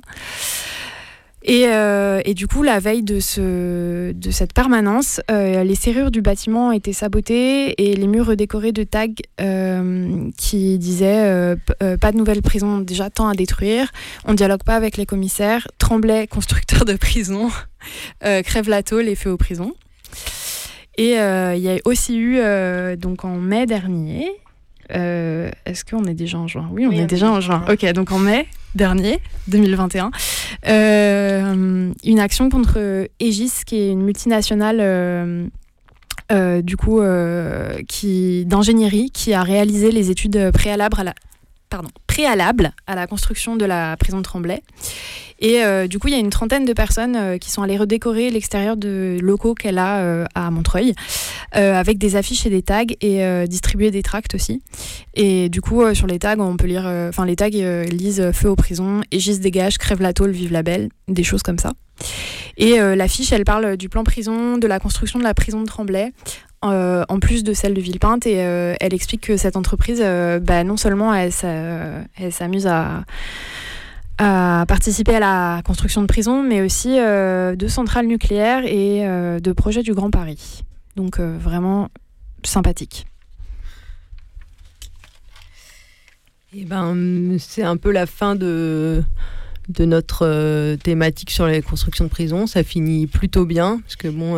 Euh, 1.48 2.20
et, 2.24 2.34
du 2.34 2.46
coup, 2.46 2.62
la 2.62 2.80
veille 2.80 3.02
de, 3.02 3.20
ce, 3.20 4.12
de 4.12 4.30
cette 4.30 4.52
permanence, 4.52 5.20
euh, 5.30 5.62
les 5.62 5.74
serrures 5.74 6.10
du 6.10 6.20
bâtiment 6.20 6.72
étaient 6.72 6.92
sabotées 6.92 7.74
et 7.82 7.94
les 7.94 8.06
murs 8.06 8.26
redécorés 8.26 8.72
de 8.72 8.82
tags 8.82 9.06
euh, 9.40 10.28
qui 10.36 10.78
disaient 10.78 11.56
pas 12.00 12.12
de 12.12 12.16
nouvelle 12.16 12.42
prison 12.42 12.78
déjà 12.78 13.10
tant 13.10 13.28
à 13.28 13.34
détruire, 13.34 13.90
on 14.24 14.34
dialogue 14.34 14.62
pas 14.64 14.74
avec 14.74 14.96
les 14.96 15.06
commissaires, 15.06 15.68
Tremblay, 15.78 16.26
constructeur 16.26 16.84
de 16.84 16.94
prison, 16.94 17.50
crève 18.20 18.68
la 18.68 18.82
tôle 18.82 19.08
et 19.08 19.14
fait 19.14 19.28
aux 19.28 19.36
prisons. 19.36 19.74
Et 20.98 21.12
il 21.12 21.60
y 21.62 21.68
a 21.70 21.76
aussi 21.84 22.18
eu, 22.18 22.40
donc 22.96 23.24
en 23.24 23.36
mai 23.36 23.66
dernier, 23.66 24.30
est-ce 24.90 25.84
qu'on 25.84 26.04
est 26.04 26.14
déjà 26.14 26.38
en 26.38 26.48
juin? 26.48 26.68
Oui, 26.72 26.86
on 26.86 26.92
est 26.92 27.06
déjà 27.06 27.30
en 27.30 27.40
juin. 27.40 27.64
Ok, 27.70 27.84
donc 27.92 28.10
en 28.10 28.18
mai 28.18 28.46
dernier, 28.76 29.20
2021, 29.48 30.12
euh, 30.68 31.92
une 32.04 32.20
action 32.20 32.48
contre 32.48 33.08
Aegis, 33.18 33.52
qui 33.66 33.76
est 33.76 33.90
une 33.90 34.02
multinationale. 34.02 35.50
Euh, 36.32 36.60
du 36.60 36.76
coup, 36.76 37.00
d'ingénierie, 37.00 39.10
qui 39.10 39.32
a 39.32 39.42
réalisé 39.42 39.92
les 39.92 40.10
études 40.10 40.50
préalables 40.52 40.96
à 40.98 41.04
la, 41.04 41.14
pardon, 41.68 41.88
préalable 42.06 42.72
à 42.86 42.94
la 42.94 43.06
construction 43.06 43.56
de 43.56 43.64
la 43.64 43.96
prison 43.96 44.18
de 44.18 44.22
Tremblay. 44.22 44.62
Et 45.38 45.62
euh, 45.62 45.86
du 45.86 45.98
coup, 45.98 46.08
il 46.08 46.12
y 46.12 46.16
a 46.16 46.20
une 46.20 46.30
trentaine 46.30 46.64
de 46.64 46.72
personnes 46.72 47.16
euh, 47.16 47.38
qui 47.38 47.50
sont 47.50 47.62
allées 47.62 47.76
redécorer 47.76 48.30
l'extérieur 48.30 48.76
de 48.76 49.18
locaux 49.20 49.54
qu'elle 49.54 49.78
a 49.78 49.98
euh, 49.98 50.24
à 50.34 50.50
Montreuil, 50.50 50.94
avec 51.52 51.96
des 51.96 52.16
affiches 52.16 52.44
et 52.44 52.50
des 52.50 52.60
tags, 52.60 52.84
et 53.00 53.46
distribuer 53.48 53.90
des 53.90 54.02
tracts 54.02 54.34
aussi. 54.34 54.62
Et 55.14 55.48
du 55.48 55.62
coup, 55.62 55.82
sur 55.94 56.06
les 56.06 56.18
tags, 56.18 56.38
on 56.38 56.58
peut 56.58 56.66
lire, 56.66 56.84
enfin 57.08 57.24
les 57.24 57.34
tags 57.34 57.48
lisent 57.48 58.30
Feu 58.32 58.50
aux 58.50 58.56
prisons, 58.56 59.00
Égis 59.10 59.40
dégage, 59.40 59.78
crève 59.78 60.02
la 60.02 60.12
tôle, 60.12 60.32
vive 60.32 60.52
la 60.52 60.62
belle, 60.62 60.90
des 61.08 61.22
choses 61.22 61.42
comme 61.42 61.58
ça. 61.58 61.72
Et 62.58 62.76
l'affiche, 62.78 63.32
elle 63.32 63.44
parle 63.44 63.78
du 63.78 63.88
plan 63.88 64.04
prison, 64.04 64.58
de 64.58 64.66
la 64.66 64.78
construction 64.80 65.18
de 65.18 65.24
la 65.24 65.32
prison 65.32 65.62
de 65.62 65.66
Tremblay, 65.66 66.12
euh, 66.70 67.04
en 67.08 67.20
plus 67.20 67.44
de 67.44 67.52
celle 67.52 67.74
de 67.74 67.80
Villepinte. 67.80 68.26
Et 68.26 68.44
euh, 68.44 68.74
elle 68.80 68.94
explique 68.94 69.22
que 69.22 69.36
cette 69.36 69.56
entreprise, 69.56 70.00
euh, 70.02 70.38
bah, 70.40 70.64
non 70.64 70.76
seulement 70.76 71.14
elle, 71.14 71.32
s'amuse 71.32 72.66
à, 72.66 73.04
participer 74.18 75.16
à 75.16 75.20
la 75.20 75.62
construction 75.64 76.02
de 76.02 76.06
prisons, 76.06 76.42
mais 76.42 76.62
aussi 76.62 76.96
de 76.96 77.66
centrales 77.68 78.06
nucléaires 78.06 78.64
et 78.64 79.00
de 79.40 79.52
projets 79.52 79.82
du 79.82 79.92
Grand 79.92 80.10
Paris. 80.10 80.62
Donc 80.96 81.20
vraiment 81.20 81.88
sympathique. 82.42 83.06
Eh 86.54 86.64
ben, 86.64 87.36
c'est 87.38 87.62
un 87.62 87.76
peu 87.76 87.90
la 87.90 88.06
fin 88.06 88.34
de, 88.34 89.02
de 89.68 89.84
notre 89.84 90.76
thématique 90.76 91.30
sur 91.30 91.46
les 91.46 91.60
constructions 91.60 92.04
de 92.04 92.10
prisons. 92.10 92.46
Ça 92.46 92.62
finit 92.62 93.06
plutôt 93.06 93.44
bien, 93.44 93.80
parce 93.80 93.96
que 93.96 94.08
bon, 94.08 94.36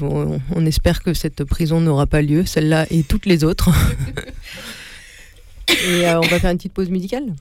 on 0.00 0.66
espère 0.66 1.02
que 1.02 1.14
cette 1.14 1.44
prison 1.44 1.80
n'aura 1.80 2.06
pas 2.06 2.22
lieu, 2.22 2.44
celle-là 2.44 2.86
et 2.90 3.02
toutes 3.02 3.26
les 3.26 3.44
autres. 3.44 3.70
et 5.68 6.06
euh, 6.06 6.18
on 6.18 6.26
va 6.26 6.38
faire 6.38 6.50
une 6.50 6.58
petite 6.58 6.72
pause 6.72 6.90
musicale? 6.90 7.34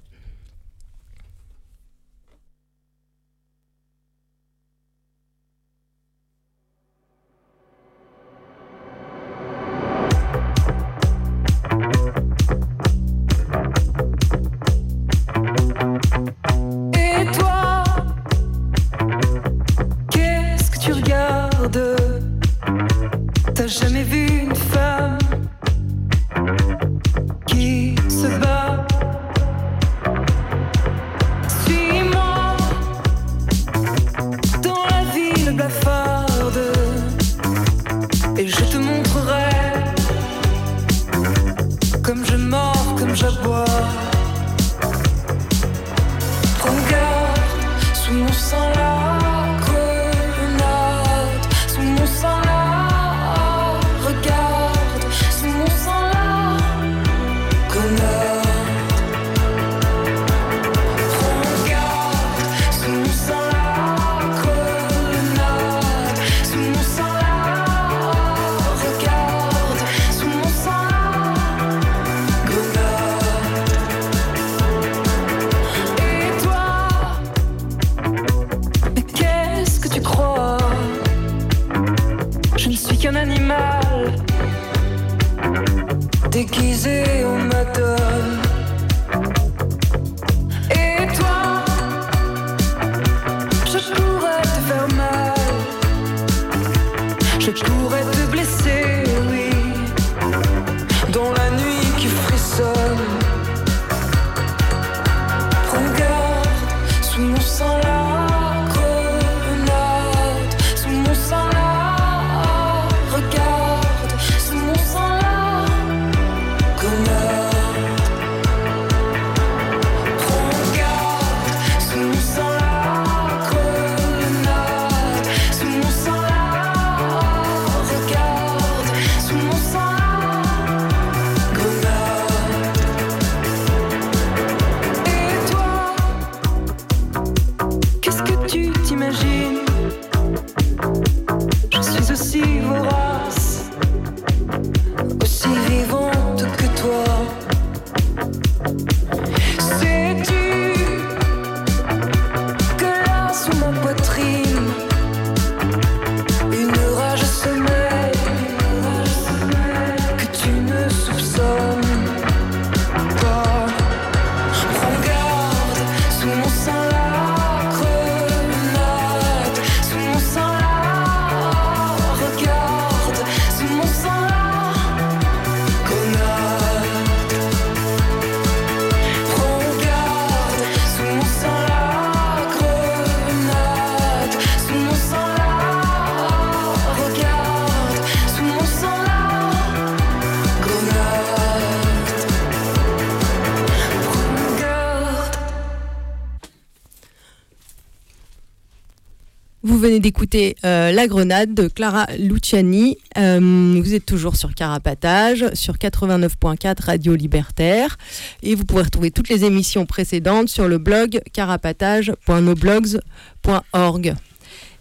D'écouter 200.06 200.56
euh, 200.64 200.91
La 200.91 201.07
Grenade 201.07 201.56
de 201.56 201.68
Clara 201.68 202.06
Luciani. 202.19 202.99
Euh, 203.18 203.82
vous 203.84 203.95
êtes 203.95 204.06
toujours 204.06 204.36
sur 204.36 204.53
Carapatage, 204.53 205.48
sur 205.56 205.77
89.4 205.77 206.84
Radio 206.84 207.15
Libertaire. 207.15 207.98
Et 208.44 208.53
vous 208.53 208.65
pourrez 208.65 208.84
retrouver 208.84 209.10
toutes 209.10 209.30
les 209.30 209.45
émissions 209.45 209.88
précédentes 209.88 210.48
sur 210.48 210.68
le 210.68 210.77
blog 210.77 211.22
carapatage.noblogs.org. 211.34 214.14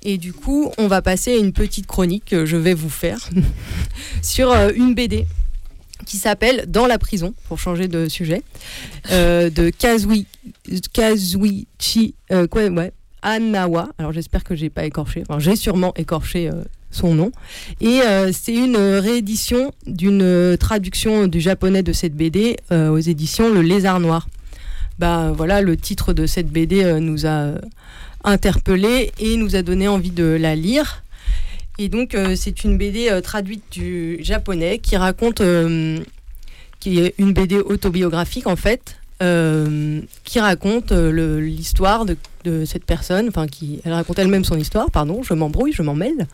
Et 0.03 0.19
du 0.19 0.35
coup, 0.35 0.71
on 0.77 0.89
va 0.89 1.01
passer 1.01 1.33
à 1.33 1.39
une 1.39 1.55
petite 1.55 1.87
chronique 1.87 2.27
que 2.27 2.45
je 2.45 2.59
vais 2.59 2.75
vous 2.75 2.91
faire 2.91 3.31
sur 4.23 4.53
euh, 4.53 4.73
une 4.77 4.95
BD 4.95 5.25
qui 6.05 6.19
s'appelle 6.19 6.67
Dans 6.69 6.87
la 6.87 6.99
prison, 6.99 7.33
pour 7.49 7.59
changer 7.59 7.89
de 7.89 8.11
sujet, 8.11 8.43
euh, 9.11 9.49
de 9.49 9.71
Kazui, 9.71 10.27
Kazuichi 10.93 12.15
quoi, 12.51 12.67
ouais, 12.67 12.93
Anawa. 13.25 13.89
Alors 13.99 14.13
j'espère 14.13 14.45
que 14.45 14.55
j'ai 14.55 14.71
pas 14.71 14.85
écorché, 14.85 15.25
enfin 15.29 15.41
j'ai 15.41 15.57
sûrement 15.57 15.93
écorché 15.97 16.49
euh, 16.49 16.63
son 16.93 17.15
nom. 17.15 17.33
Et 17.81 18.03
euh, 18.03 18.31
c'est 18.33 18.55
une 18.55 18.77
réédition 18.77 19.73
d'une 19.87 20.23
euh, 20.23 20.57
traduction 20.57 21.27
du 21.27 21.41
japonais 21.41 21.83
de 21.83 21.93
cette 21.93 22.15
BD 22.15 22.57
euh, 22.71 22.91
aux 22.91 22.99
éditions 22.99 23.53
Le 23.53 23.63
Lézard 23.63 23.99
Noir. 23.99 24.29
Bah 24.99 25.33
voilà, 25.35 25.61
le 25.61 25.77
titre 25.77 26.13
de 26.13 26.27
cette 26.27 26.49
BD 26.51 26.85
euh, 26.85 27.01
nous 27.01 27.27
a 27.27 27.31
euh, 27.31 27.59
interpellé 28.23 29.11
et 29.19 29.37
nous 29.37 29.57
a 29.57 29.63
donné 29.63 29.89
envie 29.89 30.13
de 30.13 30.25
la 30.25 30.55
lire. 30.55 31.03
Et 31.79 31.89
donc 31.89 32.15
euh, 32.15 32.37
c'est 32.37 32.63
une 32.63 32.79
BD 32.79 33.09
euh, 33.11 33.21
traduite 33.21 33.65
du 33.73 34.19
japonais 34.23 34.79
qui 34.79 34.97
raconte, 34.97 35.41
euh, 35.41 35.99
qui 36.79 37.01
est 37.01 37.15
une 37.19 37.33
BD 37.33 37.59
autobiographique 37.59 38.47
en 38.47 38.55
fait, 38.55 38.97
euh, 39.25 40.01
qui 40.25 40.39
raconte 40.39 40.93
euh, 40.93 41.41
l'histoire 41.41 42.05
de, 42.05 42.17
cette 42.67 42.85
personne, 42.85 43.29
enfin 43.29 43.47
qui, 43.47 43.81
elle 43.85 43.95
raconte 43.95 44.19
elle-même 44.19 44.45
son 44.45 44.59
histoire, 44.59 44.91
pardon, 44.91 45.23
je 45.23 45.33
m'embrouille, 45.33 45.73
je 45.73 45.81
m'en 45.81 45.95
mêle, 45.95 46.27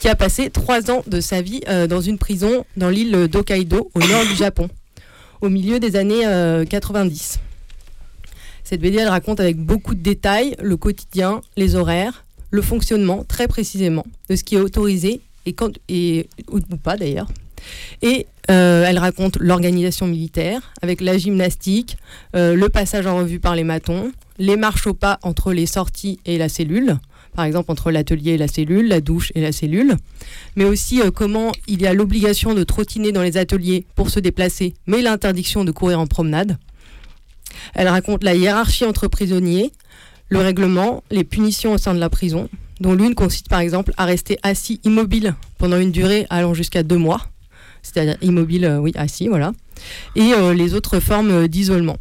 qui 0.00 0.08
a 0.08 0.16
passé 0.16 0.50
trois 0.50 0.90
ans 0.90 1.04
de 1.06 1.20
sa 1.20 1.40
vie 1.40 1.60
euh, 1.68 1.86
dans 1.86 2.00
une 2.00 2.18
prison 2.18 2.64
dans 2.76 2.90
l'île 2.90 3.28
d'Hokkaido, 3.28 3.88
au 3.94 4.00
nord 4.00 4.24
du 4.26 4.34
Japon, 4.34 4.68
au 5.40 5.48
milieu 5.48 5.78
des 5.78 5.94
années 5.94 6.26
euh, 6.26 6.64
90. 6.64 7.38
Cette 8.64 8.80
BD, 8.80 8.98
elle 8.98 9.08
raconte 9.08 9.38
avec 9.38 9.56
beaucoup 9.56 9.94
de 9.94 10.02
détails 10.02 10.56
le 10.60 10.76
quotidien, 10.76 11.42
les 11.56 11.76
horaires, 11.76 12.24
le 12.50 12.60
fonctionnement 12.60 13.22
très 13.22 13.46
précisément 13.46 14.04
de 14.28 14.34
ce 14.34 14.42
qui 14.42 14.56
est 14.56 14.60
autorisé 14.60 15.20
et 15.46 15.52
quand 15.52 15.70
et 15.88 16.28
ou 16.50 16.58
pas 16.76 16.96
d'ailleurs. 16.96 17.28
Et 18.02 18.26
euh, 18.50 18.84
elle 18.86 18.98
raconte 18.98 19.38
l'organisation 19.38 20.06
militaire 20.06 20.72
avec 20.82 21.00
la 21.00 21.16
gymnastique, 21.16 21.96
euh, 22.34 22.54
le 22.54 22.68
passage 22.68 23.06
en 23.06 23.16
revue 23.16 23.38
par 23.38 23.54
les 23.54 23.62
matons, 23.62 24.10
les 24.38 24.56
marches 24.56 24.86
au 24.88 24.94
pas 24.94 25.18
entre 25.22 25.52
les 25.52 25.66
sorties 25.66 26.18
et 26.26 26.38
la 26.38 26.48
cellule, 26.48 26.98
par 27.36 27.44
exemple 27.44 27.70
entre 27.70 27.92
l'atelier 27.92 28.32
et 28.32 28.38
la 28.38 28.48
cellule, 28.48 28.88
la 28.88 29.00
douche 29.00 29.30
et 29.36 29.40
la 29.40 29.52
cellule, 29.52 29.96
mais 30.56 30.64
aussi 30.64 31.00
euh, 31.00 31.12
comment 31.12 31.52
il 31.68 31.80
y 31.82 31.86
a 31.86 31.94
l'obligation 31.94 32.54
de 32.54 32.64
trottiner 32.64 33.12
dans 33.12 33.22
les 33.22 33.36
ateliers 33.36 33.86
pour 33.94 34.10
se 34.10 34.18
déplacer, 34.18 34.74
mais 34.86 35.02
l'interdiction 35.02 35.64
de 35.64 35.70
courir 35.70 36.00
en 36.00 36.08
promenade. 36.08 36.58
Elle 37.74 37.88
raconte 37.88 38.24
la 38.24 38.34
hiérarchie 38.34 38.84
entre 38.84 39.06
prisonniers, 39.06 39.70
le 40.28 40.40
règlement, 40.40 41.04
les 41.10 41.24
punitions 41.24 41.74
au 41.74 41.78
sein 41.78 41.94
de 41.94 42.00
la 42.00 42.10
prison, 42.10 42.48
dont 42.80 42.94
l'une 42.94 43.14
consiste 43.14 43.48
par 43.48 43.60
exemple 43.60 43.92
à 43.96 44.04
rester 44.04 44.38
assis 44.42 44.80
immobile 44.82 45.34
pendant 45.58 45.78
une 45.78 45.92
durée 45.92 46.26
allant 46.30 46.54
jusqu'à 46.54 46.82
deux 46.82 46.96
mois, 46.96 47.20
c'est-à-dire 47.82 48.16
immobile, 48.22 48.64
euh, 48.64 48.78
oui, 48.78 48.92
assis, 48.94 49.28
voilà, 49.28 49.52
et 50.16 50.32
euh, 50.32 50.54
les 50.54 50.74
autres 50.74 51.00
formes 51.00 51.30
euh, 51.30 51.48
d'isolement. 51.48 51.96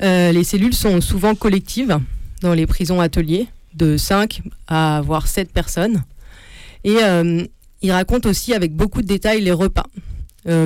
Les 0.00 0.44
cellules 0.44 0.74
sont 0.74 1.00
souvent 1.00 1.34
collectives 1.34 1.98
dans 2.40 2.54
les 2.54 2.68
prisons 2.68 3.00
ateliers, 3.00 3.48
de 3.74 3.96
5 3.96 4.42
à 4.68 5.02
voire 5.04 5.26
7 5.26 5.52
personnes. 5.52 6.04
Et 6.84 6.98
euh, 7.02 7.44
il 7.82 7.90
raconte 7.90 8.24
aussi 8.26 8.54
avec 8.54 8.76
beaucoup 8.76 9.02
de 9.02 9.08
détails 9.08 9.40
les 9.40 9.52
repas. 9.52 9.86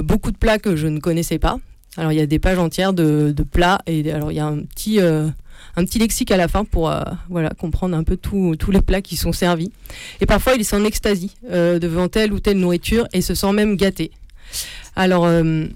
Beaucoup 0.05 0.31
de 0.31 0.37
plats 0.37 0.59
que 0.59 0.77
je 0.77 0.87
ne 0.87 1.01
connaissais 1.01 1.41
pas. 1.41 1.59
Alors 1.97 2.13
il 2.13 2.19
y 2.19 2.21
a 2.21 2.27
des 2.27 2.39
pages 2.39 2.59
entières 2.59 2.93
de, 2.93 3.35
plats 3.51 3.81
et 3.87 4.13
alors 4.13 4.31
il 4.31 4.37
y 4.37 4.41
a 4.41 4.47
un 4.47 4.61
petit, 4.61 5.01
un 5.77 5.85
petit 5.85 5.99
lexique 5.99 6.31
à 6.31 6.37
la 6.37 6.49
fin 6.49 6.65
pour 6.65 6.91
euh, 6.91 7.03
voilà, 7.29 7.51
comprendre 7.51 7.97
un 7.97 8.05
peu 8.05 8.17
tous 8.17 8.71
les 8.71 8.83
plats 8.83 9.03
qui 9.03 9.17
sont 9.17 9.33
servis. 9.33 9.71
Et 10.21 10.27
parfois 10.27 10.55
il 10.55 10.65
s'en 10.65 10.85
extasie 10.85 11.35
euh, 11.51 11.79
devant 11.79 12.09
telle 12.09 12.33
ou 12.33 12.41
telle 12.41 12.59
nourriture 12.59 13.07
et 13.13 13.23
se 13.23 13.35
sent 13.35 13.53
même 13.53 13.77
gâté. 13.77 14.11
Alors 14.97 15.25
euh, 15.25 15.67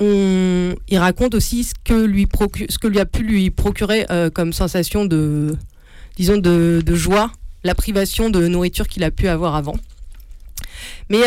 on, 0.00 0.74
il 0.88 0.98
raconte 0.98 1.34
aussi 1.34 1.64
ce 1.64 1.74
que 1.84 1.94
lui, 1.94 2.28
ce 2.68 2.78
que 2.78 2.86
lui 2.86 3.00
a 3.00 3.06
pu 3.06 3.22
lui 3.22 3.50
procurer 3.50 4.06
euh, 4.10 4.30
comme 4.30 4.52
sensation 4.52 5.04
de, 5.04 5.56
disons, 6.16 6.38
de, 6.38 6.82
de 6.84 6.94
joie, 6.94 7.32
la 7.64 7.74
privation 7.74 8.30
de 8.30 8.46
nourriture 8.46 8.86
qu'il 8.86 9.04
a 9.04 9.10
pu 9.10 9.28
avoir 9.28 9.56
avant. 9.56 9.76
Mais 11.08 11.22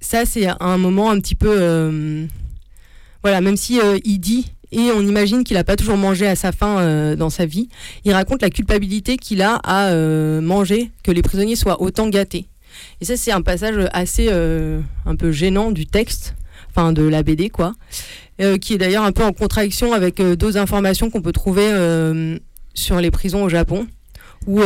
ça, 0.00 0.24
c'est 0.26 0.46
un 0.60 0.78
moment 0.78 1.10
un 1.10 1.18
petit 1.20 1.34
peu. 1.34 2.28
voilà, 3.22 3.40
même 3.40 3.56
si 3.56 3.80
il 4.04 4.18
dit 4.18 4.52
et 4.72 4.90
on 4.90 5.02
imagine 5.02 5.44
qu'il 5.44 5.56
n'a 5.56 5.64
pas 5.64 5.76
toujours 5.76 5.98
mangé 5.98 6.26
à 6.26 6.34
sa 6.34 6.50
faim 6.50 6.78
euh, 6.78 7.14
dans 7.14 7.30
sa 7.30 7.44
vie, 7.44 7.68
il 8.04 8.12
raconte 8.12 8.40
la 8.40 8.50
culpabilité 8.50 9.18
qu'il 9.18 9.42
a 9.42 9.56
à 9.56 9.90
euh, 9.90 10.40
manger, 10.40 10.90
que 11.02 11.12
les 11.12 11.22
prisonniers 11.22 11.56
soient 11.56 11.80
autant 11.82 12.08
gâtés. 12.08 12.46
Et 13.00 13.04
ça, 13.04 13.18
c'est 13.18 13.32
un 13.32 13.42
passage 13.42 13.74
assez 13.92 14.28
euh, 14.30 14.80
un 15.04 15.14
peu 15.14 15.30
gênant 15.30 15.72
du 15.72 15.86
texte, 15.86 16.34
enfin 16.70 16.92
de 16.92 17.02
la 17.02 17.22
BD, 17.22 17.50
quoi, 17.50 17.74
qui 18.60 18.74
est 18.74 18.78
d'ailleurs 18.78 19.04
un 19.04 19.12
peu 19.12 19.22
en 19.22 19.32
contradiction 19.32 19.92
avec 19.92 20.20
d'autres 20.20 20.56
informations 20.56 21.10
qu'on 21.10 21.20
peut 21.20 21.32
trouver 21.32 21.70
sur 22.74 22.98
les 22.98 23.10
prisons 23.10 23.44
au 23.44 23.48
Japon, 23.48 23.86
où 24.46 24.62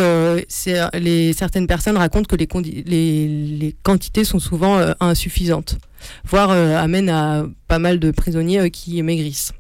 certaines 0.49 1.67
personnes 1.67 1.99
racontent 1.99 2.25
que 2.25 2.37
les, 2.37 2.47
les, 2.87 3.77
quantités 3.83 4.25
sont 4.25 4.39
souvent 4.39 4.81
insuffisantes, 5.01 5.77
voire 6.25 6.53
amènent 6.53 7.11
à 7.11 7.45
pas 7.69 7.81
mal 7.81 7.99
de 7.99 8.11
prisonniers 8.13 8.71
qui 8.71 9.03
maigrissent. 9.03 9.53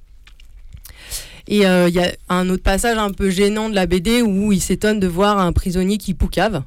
Et 1.48 1.66
euh, 1.66 1.89
il 1.89 1.94
y 1.94 2.01
a 2.01 2.12
un 2.28 2.48
autre 2.48 2.62
passage 2.62 2.98
un 2.98 3.12
peu 3.12 3.31
gênant 3.31 3.68
de 3.68 3.74
la 3.74 3.86
BD 3.86 4.23
où 4.23 4.52
il 4.52 4.60
s'étonne 4.60 4.98
de 5.01 5.06
voir 5.06 5.39
un 5.39 5.52
prisonnier 5.52 5.98
qui 5.98 6.14
poucave, 6.14 6.62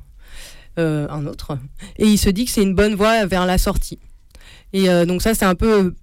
euh, 0.77 1.07
un 1.10 1.26
autre, 1.26 1.57
et 1.97 2.06
il 2.06 2.18
se 2.18 2.30
dit 2.30 2.45
que 2.45 2.51
c'est 2.51 2.64
une 2.64 2.76
bonne 2.76 2.95
voie 2.95 3.26
vers 3.26 3.45
la 3.45 3.57
sortie. 3.57 3.99
Et 4.72 4.89
euh, 4.89 5.06
donc 5.06 5.22
ça, 5.22 5.34
c'est 5.34 5.45
un 5.45 5.56
peu 5.56 5.93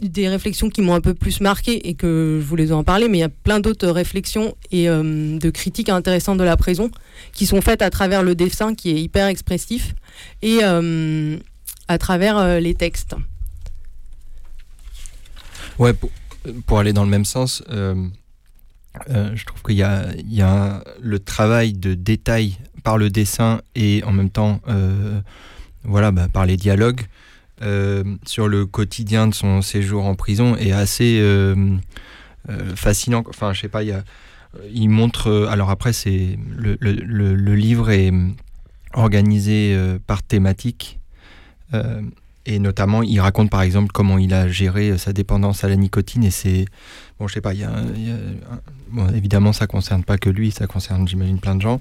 des 0.00 0.28
réflexions 0.28 0.68
qui 0.68 0.82
m'ont 0.82 0.94
un 0.94 1.00
peu 1.00 1.14
plus 1.14 1.40
marqué 1.40 1.88
et 1.88 1.94
que 1.94 2.38
je 2.40 2.46
voulais 2.46 2.72
en 2.72 2.84
parler, 2.84 3.08
mais 3.08 3.18
il 3.18 3.20
y 3.20 3.24
a 3.24 3.28
plein 3.28 3.60
d'autres 3.60 3.88
réflexions 3.88 4.56
et 4.70 4.88
euh, 4.88 5.38
de 5.38 5.50
critiques 5.50 5.88
intéressantes 5.88 6.38
de 6.38 6.44
la 6.44 6.56
prison 6.56 6.90
qui 7.32 7.46
sont 7.46 7.60
faites 7.60 7.82
à 7.82 7.90
travers 7.90 8.22
le 8.22 8.34
dessin 8.34 8.74
qui 8.74 8.90
est 8.90 9.00
hyper 9.00 9.26
expressif 9.26 9.94
et 10.42 10.58
euh, 10.62 11.38
à 11.88 11.98
travers 11.98 12.36
euh, 12.38 12.60
les 12.60 12.74
textes. 12.74 13.14
Ouais, 15.78 15.92
pour, 15.92 16.10
pour 16.66 16.78
aller 16.78 16.92
dans 16.92 17.04
le 17.04 17.10
même 17.10 17.24
sens, 17.24 17.62
euh, 17.70 17.94
euh, 19.10 19.30
je 19.34 19.44
trouve 19.44 19.62
qu'il 19.62 19.76
y 19.76 19.82
a, 19.82 20.84
le 21.00 21.18
travail 21.18 21.72
de 21.72 21.94
détail 21.94 22.58
par 22.82 22.98
le 22.98 23.10
dessin 23.10 23.60
et 23.74 24.02
en 24.04 24.12
même 24.12 24.30
temps 24.30 24.60
euh, 24.68 25.20
voilà, 25.84 26.10
bah, 26.10 26.28
par 26.32 26.46
les 26.46 26.56
dialogues 26.56 27.02
sur 28.26 28.48
le 28.48 28.66
quotidien 28.66 29.28
de 29.28 29.34
son 29.34 29.62
séjour 29.62 30.04
en 30.04 30.14
prison 30.14 30.56
est 30.56 30.72
assez 30.72 31.24
fascinant. 32.74 33.24
Enfin, 33.26 33.54
je 33.54 33.62
sais 33.62 33.70
pas, 33.70 33.82
il 33.82 33.88
y 33.88 33.92
a, 33.92 34.04
il 34.70 34.90
montre. 34.90 35.48
alors 35.50 35.70
après, 35.70 35.94
c'est 35.94 36.38
le, 36.54 37.54
livre 37.54 37.88
est 37.88 38.12
organisé 38.92 39.74
par 40.06 40.22
thématique. 40.22 41.00
Et 42.46 42.60
notamment, 42.60 43.02
il 43.02 43.20
raconte 43.20 43.50
par 43.50 43.62
exemple 43.62 43.90
comment 43.92 44.18
il 44.18 44.32
a 44.32 44.48
géré 44.48 44.90
euh, 44.90 44.98
sa 44.98 45.12
dépendance 45.12 45.64
à 45.64 45.68
la 45.68 45.76
nicotine. 45.76 46.24
Et 46.24 46.30
c'est. 46.30 46.64
Bon, 47.18 47.26
je 47.26 47.34
sais 47.34 47.40
pas, 47.40 47.52
il 47.52 47.60
y 47.60 47.64
a. 47.64 47.72
bon, 48.90 49.08
évidemment, 49.12 49.52
ça 49.52 49.66
concerne 49.66 50.04
pas 50.04 50.16
que 50.16 50.30
lui, 50.30 50.52
ça 50.52 50.66
concerne, 50.66 51.06
j'imagine, 51.08 51.40
plein 51.40 51.56
de 51.56 51.62
gens. 51.62 51.80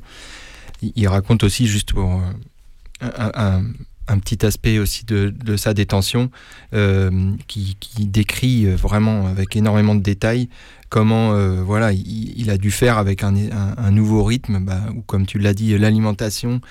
Il, 0.81 1.07
raconte 1.07 1.43
aussi, 1.43 1.67
juste 1.67 1.93
pour. 1.93 2.21
euh, 3.03 3.61
un, 4.07 4.19
petit 4.19 4.45
aspect 4.45 4.77
aussi 4.79 5.03
de, 5.05 5.55
sa 5.57 5.73
détention 5.73 6.29
euh, 6.73 7.31
qui, 7.47 7.75
décrit 7.99 8.65
vraiment 8.65 9.27
avec 9.27 9.55
énormément 9.55 9.95
de 9.95 10.01
détails 10.01 10.47
comment 10.89 11.33
voilà 11.63 11.91
il, 11.91 12.49
a 12.51 12.57
dû 12.57 12.69
faire 12.69 12.99
avec 12.99 13.23
un, 13.23 13.33
nouveau 13.91 14.23
rythme 14.23 14.59
bah, 14.63 14.81
où 14.95 15.01
comme 15.01 15.25
tu 15.25 15.39
l'as 15.39 15.55
dit 15.55 15.75
l'alimentation 15.77 16.61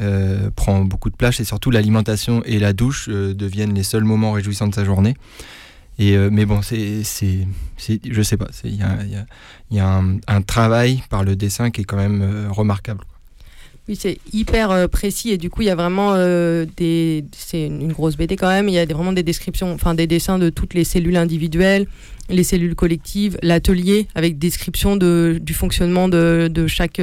euh, 0.00 0.50
prend 0.56 0.80
beaucoup 0.80 1.10
de 1.10 1.16
place 1.16 1.38
et 1.40 1.44
surtout 1.44 1.70
l'alimentation 1.70 2.42
et 2.44 2.58
la 2.58 2.72
douche 2.72 3.08
euh, 3.10 3.34
deviennent 3.34 3.74
les 3.74 3.82
seuls 3.82 4.04
moments 4.04 4.32
réjouissants 4.32 4.66
de 4.66 4.74
sa 4.74 4.86
journée. 4.86 5.14
Et 5.98 6.16
euh, 6.16 6.30
mais 6.32 6.46
bon, 6.46 6.62
c'est, 6.62 7.02
c'est, 7.04 7.46
je 8.02 8.22
sais 8.22 8.38
pas, 8.38 8.48
il 8.64 8.74
y 9.70 9.78
a, 9.80 10.02
un, 10.26 10.42
travail 10.42 11.02
par 11.10 11.24
le 11.24 11.36
dessin 11.36 11.70
qui 11.70 11.82
est 11.82 11.84
quand 11.84 11.98
même 11.98 12.48
remarquable. 12.50 13.04
Oui, 13.86 13.96
c'est 13.96 14.18
hyper 14.32 14.88
précis 14.88 15.30
et 15.30 15.38
du 15.38 15.50
coup, 15.50 15.60
il 15.60 15.66
y 15.66 15.70
a 15.70 15.74
vraiment 15.74 16.14
des. 16.76 17.24
C'est 17.36 17.66
une 17.66 17.92
grosse 17.92 18.16
BD 18.16 18.36
quand 18.36 18.48
même. 18.48 18.68
Il 18.68 18.74
y 18.74 18.78
a 18.78 18.86
vraiment 18.86 19.12
des 19.12 19.24
descriptions, 19.24 19.72
enfin 19.74 19.94
des 19.94 20.06
dessins 20.06 20.38
de 20.38 20.48
toutes 20.48 20.72
les 20.72 20.84
cellules 20.84 21.16
individuelles, 21.16 21.86
les 22.30 22.44
cellules 22.44 22.74
collectives, 22.74 23.36
l'atelier 23.42 24.08
avec 24.14 24.38
description 24.38 24.96
de, 24.96 25.38
du 25.42 25.52
fonctionnement 25.52 26.08
de 26.08 26.66
chaque. 26.66 27.00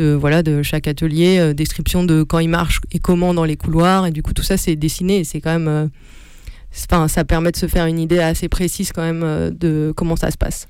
De, 0.00 0.14
voilà, 0.14 0.42
de 0.42 0.62
chaque 0.62 0.88
atelier, 0.88 1.38
euh, 1.38 1.52
description 1.52 2.04
de 2.04 2.22
quand 2.22 2.38
il 2.38 2.48
marche 2.48 2.80
et 2.92 2.98
comment 2.98 3.34
dans 3.34 3.44
les 3.44 3.56
couloirs. 3.56 4.06
Et 4.06 4.10
du 4.10 4.22
coup, 4.22 4.32
tout 4.32 4.42
ça, 4.42 4.56
c'est 4.56 4.76
dessiné 4.76 5.24
c'est 5.24 5.40
quand 5.40 5.52
même. 5.52 5.68
euh, 5.68 5.86
ça 7.08 7.24
permet 7.24 7.50
de 7.50 7.56
se 7.56 7.66
faire 7.66 7.86
une 7.86 7.98
idée 7.98 8.18
assez 8.18 8.48
précise 8.48 8.92
quand 8.92 9.02
même 9.02 9.22
euh, 9.22 9.50
de 9.50 9.92
comment 9.96 10.16
ça 10.16 10.30
se 10.30 10.36
passe. 10.36 10.68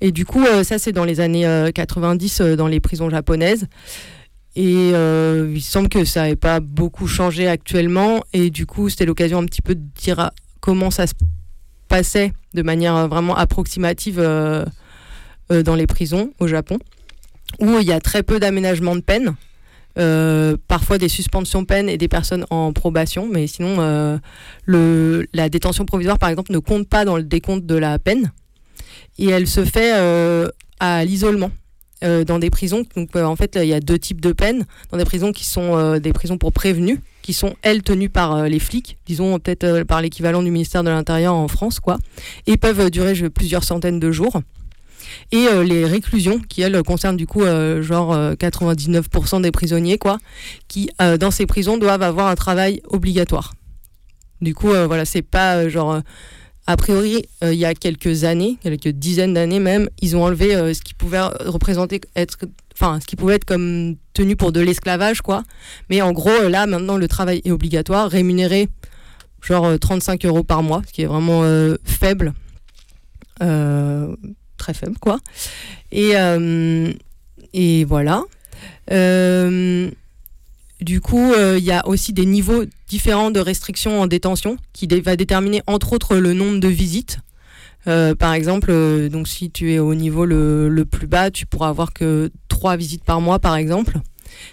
Et 0.00 0.10
du 0.10 0.24
coup, 0.24 0.44
ça, 0.64 0.78
c'est 0.78 0.92
dans 0.92 1.04
les 1.04 1.20
années 1.20 1.46
euh, 1.46 1.70
90 1.70 2.40
euh, 2.40 2.56
dans 2.56 2.66
les 2.66 2.80
prisons 2.80 3.08
japonaises. 3.08 3.66
Et 4.54 4.90
il 4.90 5.62
semble 5.62 5.88
que 5.88 6.04
ça 6.04 6.24
n'ait 6.24 6.36
pas 6.36 6.60
beaucoup 6.60 7.06
changé 7.06 7.48
actuellement. 7.48 8.22
Et 8.34 8.50
du 8.50 8.66
coup, 8.66 8.90
c'était 8.90 9.06
l'occasion 9.06 9.38
un 9.38 9.46
petit 9.46 9.62
peu 9.62 9.74
de 9.74 9.80
dire 9.98 10.18
ah, 10.20 10.32
comment 10.60 10.90
ça 10.90 11.06
se 11.06 11.14
passait 11.88 12.34
de 12.52 12.60
manière 12.60 13.08
vraiment 13.08 13.34
approximative 13.34 14.20
dans 15.48 15.74
les 15.74 15.86
prisons 15.86 16.34
au 16.38 16.48
Japon, 16.48 16.78
où 17.60 17.78
il 17.78 17.86
y 17.86 17.92
a 17.92 18.00
très 18.00 18.22
peu 18.22 18.40
d'aménagement 18.40 18.94
de 18.96 19.00
peine. 19.00 19.34
Euh, 19.98 20.56
parfois 20.68 20.96
des 20.96 21.10
suspensions 21.10 21.60
de 21.60 21.66
peine 21.66 21.88
et 21.90 21.98
des 21.98 22.08
personnes 22.08 22.46
en 22.48 22.72
probation, 22.72 23.28
mais 23.30 23.46
sinon 23.46 23.76
euh, 23.80 24.16
la 25.34 25.48
détention 25.50 25.84
provisoire 25.84 26.18
par 26.18 26.30
exemple 26.30 26.50
ne 26.50 26.58
compte 26.58 26.88
pas 26.88 27.04
dans 27.04 27.18
le 27.18 27.22
décompte 27.22 27.66
de 27.66 27.74
la 27.74 27.98
peine 27.98 28.32
et 29.18 29.28
elle 29.28 29.46
se 29.46 29.66
fait 29.66 29.92
euh, 29.94 30.48
à 30.80 31.04
l'isolement 31.04 31.50
dans 32.26 32.40
des 32.40 32.50
prisons. 32.50 32.84
Donc 32.96 33.14
en 33.14 33.36
fait, 33.36 33.56
il 33.62 33.68
y 33.68 33.74
a 33.74 33.78
deux 33.78 33.96
types 33.96 34.20
de 34.20 34.32
peines. 34.32 34.66
Dans 34.90 34.98
des 34.98 35.04
prisons 35.04 35.30
qui 35.30 35.44
sont 35.44 36.00
des 36.00 36.12
prisons 36.12 36.36
pour 36.36 36.52
prévenus, 36.52 36.98
qui 37.22 37.32
sont 37.32 37.54
elles 37.62 37.84
tenues 37.84 38.08
par 38.08 38.48
les 38.48 38.58
flics, 38.58 38.98
disons 39.06 39.38
peut-être 39.38 39.84
par 39.84 40.02
l'équivalent 40.02 40.42
du 40.42 40.50
ministère 40.50 40.82
de 40.82 40.90
l'Intérieur 40.90 41.32
en 41.32 41.46
France, 41.46 41.78
quoi, 41.78 41.98
et 42.48 42.56
peuvent 42.56 42.90
durer 42.90 43.14
plusieurs 43.30 43.62
centaines 43.62 44.00
de 44.00 44.10
jours. 44.10 44.42
Et 45.30 45.46
euh, 45.48 45.62
les 45.64 45.84
réclusions, 45.84 46.40
qui 46.48 46.62
elles 46.62 46.82
concernent 46.82 47.16
du 47.16 47.26
coup 47.26 47.42
euh, 47.42 47.82
genre 47.82 48.12
euh, 48.12 48.34
99% 48.34 49.42
des 49.42 49.50
prisonniers, 49.50 49.98
quoi, 49.98 50.18
qui 50.68 50.90
euh, 51.00 51.16
dans 51.16 51.30
ces 51.30 51.46
prisons 51.46 51.78
doivent 51.78 52.02
avoir 52.02 52.28
un 52.28 52.34
travail 52.34 52.80
obligatoire. 52.88 53.54
Du 54.40 54.54
coup, 54.54 54.70
euh, 54.72 54.86
voilà, 54.86 55.04
c'est 55.04 55.22
pas 55.22 55.56
euh, 55.56 55.68
genre. 55.68 55.92
euh, 55.94 56.00
a 56.68 56.76
priori, 56.76 57.24
euh, 57.42 57.52
il 57.52 57.58
y 57.58 57.64
a 57.64 57.74
quelques 57.74 58.22
années, 58.22 58.56
quelques 58.62 58.86
dizaines 58.86 59.34
d'années 59.34 59.58
même, 59.58 59.88
ils 60.00 60.14
ont 60.16 60.22
enlevé 60.22 60.54
euh, 60.54 60.72
ce 60.72 60.80
qui 60.80 60.94
pouvait 60.94 61.20
représenter 61.20 62.00
être, 62.14 62.36
enfin, 62.72 63.00
ce 63.00 63.06
qui 63.06 63.16
pouvait 63.16 63.34
être 63.34 63.44
comme 63.44 63.96
tenu 64.14 64.36
pour 64.36 64.52
de 64.52 64.60
l'esclavage, 64.60 65.22
quoi. 65.22 65.42
Mais 65.90 66.02
en 66.02 66.12
gros, 66.12 66.30
euh, 66.30 66.48
là, 66.48 66.68
maintenant, 66.68 66.96
le 66.98 67.08
travail 67.08 67.42
est 67.44 67.50
obligatoire, 67.50 68.08
rémunéré, 68.08 68.68
genre 69.40 69.64
euh, 69.66 69.76
35 69.76 70.24
euros 70.24 70.44
par 70.44 70.62
mois, 70.62 70.82
ce 70.86 70.92
qui 70.92 71.02
est 71.02 71.06
vraiment 71.06 71.42
euh, 71.42 71.76
faible, 71.84 72.32
Euh, 73.42 74.14
très 74.62 74.74
faible, 74.74 74.96
quoi. 75.00 75.18
Et, 75.90 76.12
euh, 76.14 76.92
et 77.52 77.84
voilà. 77.84 78.22
Euh, 78.90 79.90
du 80.80 81.00
coup, 81.00 81.32
euh, 81.32 81.58
il 81.58 81.64
y 81.64 81.72
a 81.72 81.86
aussi 81.86 82.12
des 82.12 82.26
niveaux 82.26 82.64
différents 82.88 83.30
de 83.30 83.40
restrictions 83.40 84.00
en 84.00 84.06
détention 84.06 84.56
qui 84.72 84.86
va 84.86 85.16
déterminer 85.16 85.62
entre 85.66 85.92
autres 85.92 86.16
le 86.16 86.32
nombre 86.32 86.60
de 86.60 86.68
visites. 86.68 87.18
Euh, 87.88 88.14
par 88.14 88.32
exemple, 88.32 88.70
euh, 88.70 89.08
donc 89.08 89.26
si 89.26 89.50
tu 89.50 89.72
es 89.72 89.80
au 89.80 89.94
niveau 89.94 90.24
le, 90.24 90.68
le 90.68 90.84
plus 90.84 91.08
bas, 91.08 91.32
tu 91.32 91.46
pourras 91.46 91.68
avoir 91.68 91.92
que 91.92 92.30
trois 92.48 92.76
visites 92.76 93.04
par 93.04 93.20
mois, 93.20 93.40
par 93.40 93.56
exemple. 93.56 93.98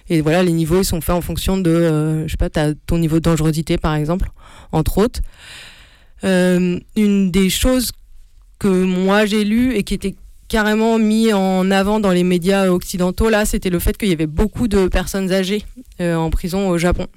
Et 0.09 0.21
voilà, 0.21 0.41
les 0.41 0.51
niveaux 0.51 0.81
ils 0.81 0.85
sont 0.85 1.01
faits 1.01 1.15
en 1.15 1.21
fonction 1.21 1.57
de, 1.57 1.69
euh, 1.69 2.23
je 2.25 2.31
sais 2.31 2.37
pas, 2.37 2.49
t'as 2.49 2.73
ton 2.87 2.97
niveau 2.97 3.17
de 3.17 3.23
dangerosité, 3.29 3.77
par 3.77 3.93
exemple, 3.93 4.31
entre 4.71 4.97
autres. 4.97 5.21
Euh, 6.23 6.79
une 6.95 7.31
des 7.31 7.49
choses 7.49 7.91
que 8.59 8.67
moi 8.67 9.25
j'ai 9.25 9.43
lues 9.43 9.73
et 9.75 9.83
qui 9.83 9.93
était 9.93 10.15
carrément 10.47 10.97
mis 10.99 11.31
en 11.31 11.71
avant 11.71 11.99
dans 11.99 12.11
les 12.11 12.23
médias 12.23 12.67
occidentaux, 12.67 13.29
là, 13.29 13.45
c'était 13.45 13.69
le 13.69 13.79
fait 13.79 13.97
qu'il 13.97 14.09
y 14.09 14.13
avait 14.13 14.27
beaucoup 14.27 14.67
de 14.67 14.87
personnes 14.87 15.31
âgées 15.31 15.63
euh, 16.01 16.15
en 16.15 16.29
prison 16.29 16.69
au 16.69 16.77
Japon. 16.77 17.07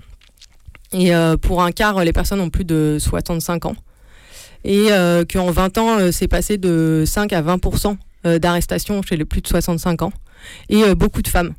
Et 0.93 1.15
euh, 1.15 1.37
pour 1.37 1.63
un 1.63 1.73
quart, 1.73 2.05
les 2.05 2.13
personnes 2.13 2.41
ont 2.41 2.51
plus 2.51 2.65
de 2.65 2.99
65 3.01 3.67
ans. 3.67 3.77
Et 4.65 4.89
euh, 4.91 5.25
qu'en 5.25 5.51
20 5.51 5.79
ans, 5.79 6.13
c'est 6.13 6.29
passé 6.29 6.59
de 6.59 7.05
5 7.07 7.33
à 7.33 7.43
20% 7.43 7.97
euh, 8.27 8.39
d'arrestations 8.39 9.03
chez 9.03 9.17
les 9.17 9.25
plus 9.25 9.41
de 9.41 9.49
65 9.49 10.03
ans. 10.03 10.13
Et 10.69 10.95
beaucoup 10.95 11.23
de 11.23 11.29
femmes. 11.29 11.55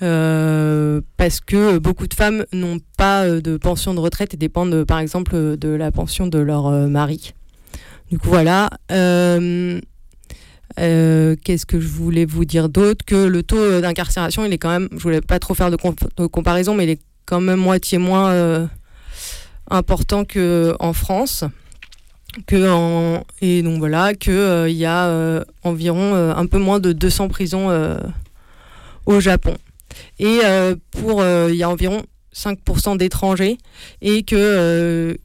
Parce 0.00 1.40
que 1.40 1.78
beaucoup 1.78 2.06
de 2.06 2.14
femmes 2.14 2.44
n'ont 2.52 2.78
pas 2.98 3.26
de 3.26 3.56
pension 3.56 3.94
de 3.94 4.00
retraite 4.00 4.34
et 4.34 4.36
dépendent, 4.36 4.84
par 4.84 4.98
exemple, 4.98 5.56
de 5.56 5.68
la 5.68 5.90
pension 5.90 6.26
de 6.26 6.38
leur 6.38 6.70
mari. 6.70 7.34
Du 8.12 8.18
coup, 8.18 8.28
voilà. 8.28 8.68
Euh, 8.90 9.80
euh, 10.78 11.34
Qu'est-ce 11.42 11.64
que 11.64 11.80
je 11.80 11.88
voulais 11.88 12.26
vous 12.26 12.44
dire 12.44 12.68
d'autre 12.68 13.06
Que 13.06 13.14
le 13.24 13.42
taux 13.42 13.80
d'incarcération, 13.80 14.44
il 14.44 14.52
est 14.52 14.58
quand 14.58 14.68
même, 14.68 14.90
je 14.92 14.98
voulais 14.98 15.22
pas 15.22 15.38
trop 15.38 15.54
faire 15.54 15.70
de, 15.70 15.76
com- 15.76 15.94
de 16.18 16.26
comparaison, 16.26 16.74
mais 16.74 16.84
il 16.84 16.90
est 16.90 17.00
quand 17.24 17.40
même 17.40 17.58
moitié 17.58 17.96
moins 17.96 18.28
euh, 18.32 18.66
important 19.70 20.26
qu'en 20.26 20.92
France. 20.92 21.44
Que 22.46 22.70
en, 22.70 23.24
et 23.40 23.62
donc 23.62 23.78
voilà, 23.78 24.12
qu'il 24.12 24.34
il 24.68 24.76
y 24.76 24.84
a 24.84 25.42
environ 25.62 26.14
un 26.14 26.44
peu 26.46 26.58
moins 26.58 26.80
de 26.80 26.92
200 26.92 27.28
prisons 27.28 27.70
au 29.06 29.20
Japon. 29.20 29.56
Et 30.18 30.40
pour, 30.90 31.24
il 31.48 31.54
y 31.56 31.62
a 31.62 31.70
environ 31.70 32.02
5% 32.34 32.98
d'étrangers 32.98 33.56
et 34.02 34.22
que 34.22 35.16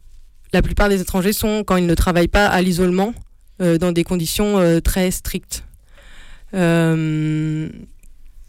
la 0.53 0.61
plupart 0.61 0.89
des 0.89 1.01
étrangers 1.01 1.33
sont, 1.33 1.63
quand 1.65 1.77
ils 1.77 1.85
ne 1.85 1.95
travaillent 1.95 2.27
pas, 2.27 2.47
à 2.47 2.61
l'isolement 2.61 3.13
euh, 3.61 3.77
dans 3.77 3.91
des 3.91 4.03
conditions 4.03 4.57
euh, 4.59 4.79
très 4.79 5.11
strictes. 5.11 5.63
Euh, 6.53 7.67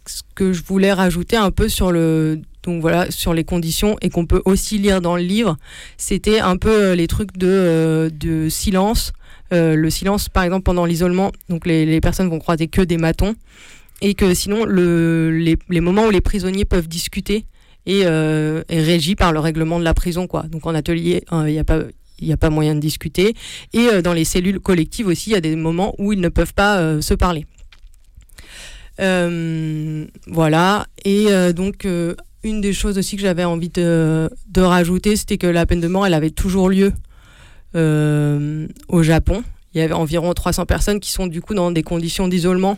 ce 0.07 0.23
que 0.35 0.53
je 0.53 0.63
voulais 0.63 0.93
rajouter 0.93 1.37
un 1.37 1.51
peu 1.51 1.69
sur 1.69 1.93
le 1.93 2.41
donc 2.63 2.81
voilà 2.81 3.11
sur 3.11 3.35
les 3.35 3.45
conditions 3.45 3.97
et 4.01 4.11
qu'on 4.11 4.27
peut 4.27 4.43
aussi 4.45 4.79
lire 4.79 5.01
dans 5.01 5.17
le 5.17 5.23
livre, 5.23 5.57
c'était 5.97 6.41
un 6.41 6.57
peu 6.57 6.93
les 6.93 7.07
trucs 7.07 7.37
de, 7.37 8.11
de 8.13 8.49
silence. 8.49 9.13
Le 9.51 9.89
silence, 9.89 10.29
par 10.29 10.43
exemple, 10.45 10.65
pendant 10.65 10.85
l'isolement, 10.85 11.33
donc 11.49 11.67
les, 11.67 11.87
les 11.87 12.01
personnes 12.01 12.29
vont 12.29 12.39
croiser 12.39 12.69
que 12.69 12.83
des 12.83 12.99
matons, 12.99 13.35
et 14.01 14.15
que 14.15 14.35
sinon 14.35 14.65
le, 14.65 15.31
les, 15.31 15.57
les 15.69 15.81
moments 15.81 16.07
où 16.07 16.11
les 16.11 16.21
prisonniers 16.21 16.65
peuvent 16.65 16.89
discuter 16.89 17.47
est, 17.89 18.05
euh, 18.05 18.63
régi 18.69 19.15
par 19.17 19.33
le 19.33 19.41
règlement 19.41 19.79
de 19.79 19.85
la 19.85 19.95
prison, 19.95 20.27
quoi. 20.27 20.43
Donc 20.43 20.67
en 20.67 20.75
atelier, 20.75 21.25
il 21.31 21.45
n'y 21.45 21.59
a 21.59 21.65
pas 21.65 21.81
il 22.21 22.33
a 22.33 22.37
pas 22.37 22.51
moyen 22.51 22.75
de 22.75 22.81
discuter. 22.81 23.35
Et 23.73 23.87
euh, 23.87 24.03
dans 24.03 24.13
les 24.13 24.25
cellules 24.25 24.59
collectives 24.59 25.07
aussi, 25.07 25.31
il 25.31 25.35
y 25.35 25.37
a 25.37 25.41
des 25.41 25.55
moments 25.55 25.95
où 25.99 26.13
ils 26.13 26.21
ne 26.21 26.29
peuvent 26.29 26.55
pas 26.55 26.79
euh, 26.79 27.01
se 27.01 27.15
parler. 27.15 27.47
Voilà. 30.27 30.87
Et 31.05 31.29
donc, 31.55 31.87
une 32.43 32.61
des 32.61 32.73
choses 32.73 32.99
aussi 32.99 33.15
que 33.15 33.23
j'avais 33.23 33.45
envie 33.45 33.69
de, 33.69 34.29
de 34.49 34.61
rajouter, 34.61 35.15
c'était 35.15 35.39
que 35.39 35.47
la 35.47 35.67
peine 35.67 35.81
de 35.81 35.87
mort, 35.87 36.05
elle 36.05 36.15
avait 36.15 36.31
toujours 36.31 36.69
lieu 36.69 36.93
au 37.77 39.03
Japon. 39.05 39.45
Il 39.73 39.81
y 39.81 39.85
avait 39.85 39.95
environ 39.95 40.35
300 40.35 40.67
personnes 40.67 40.99
qui 40.99 41.13
sont 41.13 41.29
du 41.29 41.41
coup 41.41 41.55
dans 41.55 41.71
des 41.71 41.85
conditions 41.85 42.27
d'isolement 42.27 42.77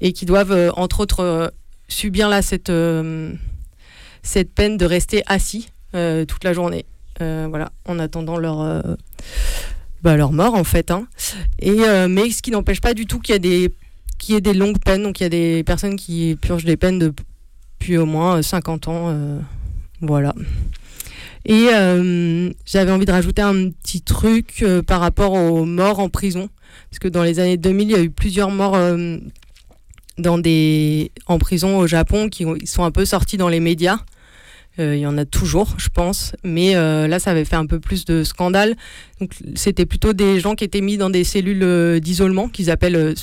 et 0.00 0.12
qui 0.12 0.24
doivent, 0.24 0.72
entre 0.76 1.00
autres, 1.00 1.52
subir 1.88 2.28
là 2.28 2.42
cette, 2.42 2.70
cette 4.26 4.52
peine 4.52 4.76
de 4.76 4.84
rester 4.84 5.22
assis 5.26 5.68
euh, 5.94 6.24
toute 6.24 6.44
la 6.44 6.52
journée. 6.52 6.84
Euh, 7.22 7.46
voilà, 7.48 7.70
en 7.86 7.98
attendant 7.98 8.36
leur, 8.36 8.60
euh, 8.60 8.82
bah, 10.02 10.16
leur 10.16 10.32
mort 10.32 10.54
en 10.54 10.64
fait. 10.64 10.90
hein. 10.90 11.06
Et, 11.60 11.78
mais 12.08 12.30
ce 12.30 12.42
qui 12.42 12.50
n'empêche 12.50 12.80
pas 12.80 12.92
du 12.92 13.06
tout 13.06 13.20
qu'il 13.20 13.32
y 13.32 13.36
a 13.36 13.38
des 13.38 13.72
ait 14.30 14.40
des 14.40 14.54
longues 14.54 14.80
peines. 14.84 15.04
Donc 15.04 15.20
il 15.20 15.22
y 15.22 15.26
a 15.26 15.30
des 15.30 15.62
personnes 15.62 15.96
qui 15.96 16.36
purgent 16.40 16.64
des 16.64 16.76
peines 16.76 16.98
depuis 16.98 17.96
au 17.96 18.06
moins 18.06 18.38
euh, 18.38 18.42
50 18.42 18.88
ans. 18.88 19.16
voilà. 20.00 20.34
Et 21.44 21.68
j'avais 22.64 22.90
envie 22.90 23.06
de 23.06 23.12
rajouter 23.12 23.42
un 23.42 23.70
petit 23.70 24.02
truc 24.02 24.64
par 24.88 25.00
rapport 25.00 25.32
aux 25.34 25.64
morts 25.64 26.00
en 26.00 26.08
prison. 26.08 26.48
Parce 26.90 26.98
que 26.98 27.06
dans 27.08 27.22
les 27.22 27.38
années 27.38 27.56
2000, 27.56 27.88
il 27.88 27.92
y 27.92 27.94
a 27.94 28.02
eu 28.02 28.10
plusieurs 28.10 28.50
morts 28.50 28.76
dans 30.18 30.38
des... 30.38 31.12
en 31.26 31.38
prison 31.38 31.78
au 31.78 31.86
Japon 31.86 32.28
qui 32.28 32.44
sont 32.64 32.82
un 32.82 32.90
peu 32.90 33.04
sortis 33.04 33.36
dans 33.36 33.48
les 33.48 33.60
médias. 33.60 34.00
Euh, 34.78 34.94
il 34.96 35.00
y 35.00 35.06
en 35.06 35.16
a 35.16 35.24
toujours, 35.24 35.74
je 35.78 35.88
pense. 35.88 36.32
Mais 36.44 36.76
euh, 36.76 37.06
là, 37.08 37.18
ça 37.18 37.30
avait 37.30 37.44
fait 37.44 37.56
un 37.56 37.66
peu 37.66 37.80
plus 37.80 38.04
de 38.04 38.24
scandale. 38.24 38.76
Donc, 39.20 39.32
c'était 39.54 39.86
plutôt 39.86 40.12
des 40.12 40.40
gens 40.40 40.54
qui 40.54 40.64
étaient 40.64 40.80
mis 40.80 40.96
dans 40.96 41.10
des 41.10 41.24
cellules 41.24 41.62
euh, 41.62 42.00
d'isolement, 42.00 42.48
qu'ils 42.48 42.70
appellent 42.70 43.14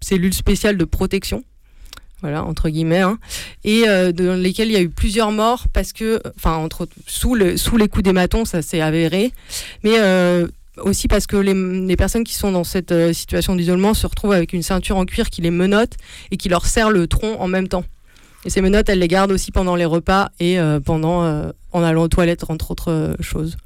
cellules 0.00 0.34
spéciales 0.34 0.76
de 0.76 0.84
protection. 0.84 1.44
Voilà, 2.22 2.44
entre 2.44 2.68
guillemets. 2.68 3.00
hein. 3.00 3.18
Et 3.64 3.82
dans 3.82 4.40
lesquelles 4.40 4.68
il 4.68 4.74
y 4.74 4.76
a 4.76 4.80
eu 4.80 4.88
plusieurs 4.88 5.32
morts 5.32 5.66
parce 5.72 5.92
que, 5.92 6.20
enfin, 6.36 6.54
entre, 6.54 6.88
sous, 7.08 7.36
sous 7.56 7.76
les 7.76 7.88
coups 7.88 8.04
des 8.04 8.12
matons, 8.12 8.44
ça 8.44 8.62
s'est 8.62 8.80
avéré. 8.80 9.32
Mais 9.82 9.98
aussi 10.76 11.08
parce 11.08 11.26
que 11.26 11.36
les, 11.36 11.96
personnes 11.96 12.22
qui 12.22 12.34
sont 12.34 12.52
dans 12.52 12.62
cette 12.62 12.94
situation 13.12 13.56
d'isolement 13.56 13.92
se 13.92 14.06
retrouvent 14.06 14.34
avec 14.34 14.52
une 14.52 14.62
ceinture 14.62 14.98
en 14.98 15.04
cuir 15.04 15.30
qui 15.30 15.42
les 15.42 15.50
menotte 15.50 15.94
et 16.30 16.36
qui 16.36 16.48
leur 16.48 16.66
serre 16.66 16.90
le 16.90 17.08
tronc 17.08 17.40
en 17.40 17.48
même 17.48 17.66
temps. 17.66 17.84
Et 18.44 18.50
ces 18.50 18.60
menottes, 18.60 18.88
elles 18.88 18.98
les 18.98 19.08
gardent 19.08 19.32
aussi 19.32 19.52
pendant 19.52 19.76
les 19.76 19.84
repas 19.84 20.30
et 20.40 20.58
euh, 20.58 20.80
pendant 20.80 21.22
euh, 21.22 21.50
en 21.70 21.82
allant 21.82 22.02
aux 22.02 22.08
toilettes, 22.08 22.44
entre 22.50 22.72
autres 22.72 22.90
euh, 22.90 23.14
choses. 23.20 23.56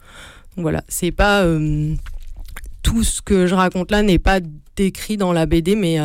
Donc 0.57 0.62
voilà, 0.62 0.85
c'est 0.89 1.12
pas 1.12 1.44
tout 2.82 3.05
ce 3.05 3.20
que 3.20 3.47
je 3.47 3.55
raconte 3.55 3.90
là 3.90 4.03
n'est 4.03 4.19
pas 4.19 4.40
décrit 4.74 5.19
dans 5.19 5.35
la 5.35 5.44
BD, 5.44 5.77
mais 5.77 5.98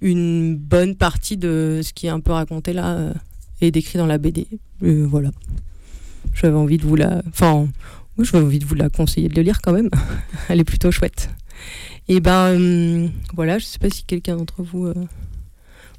une 0.00 0.56
bonne 0.56 0.96
partie 0.96 1.36
de 1.36 1.80
ce 1.82 1.92
qui 1.92 2.06
est 2.06 2.10
un 2.10 2.20
peu 2.20 2.32
raconté 2.32 2.72
là 2.72 3.12
est 3.60 3.70
décrit 3.70 3.98
dans 3.98 4.06
la 4.06 4.16
BD. 4.16 4.46
Voilà. 4.80 5.30
J'avais 6.32 6.56
envie 6.56 6.78
de 6.78 6.84
vous 6.84 6.96
la, 6.96 7.20
enfin, 7.28 7.68
j'avais 8.18 8.42
envie 8.42 8.60
de 8.60 8.64
vous 8.64 8.76
la 8.76 8.88
conseiller 8.88 9.28
de 9.28 9.34
le 9.34 9.42
lire 9.42 9.60
quand 9.60 9.72
même. 9.72 9.90
Elle 10.48 10.60
est 10.60 10.64
plutôt 10.64 10.90
chouette. 10.90 11.28
Et 12.08 12.20
ben 12.20 13.10
voilà, 13.34 13.58
je 13.58 13.66
sais 13.66 13.78
pas 13.78 13.90
si 13.90 14.04
quelqu'un 14.04 14.36
d'entre 14.36 14.62
vous. 14.62 14.90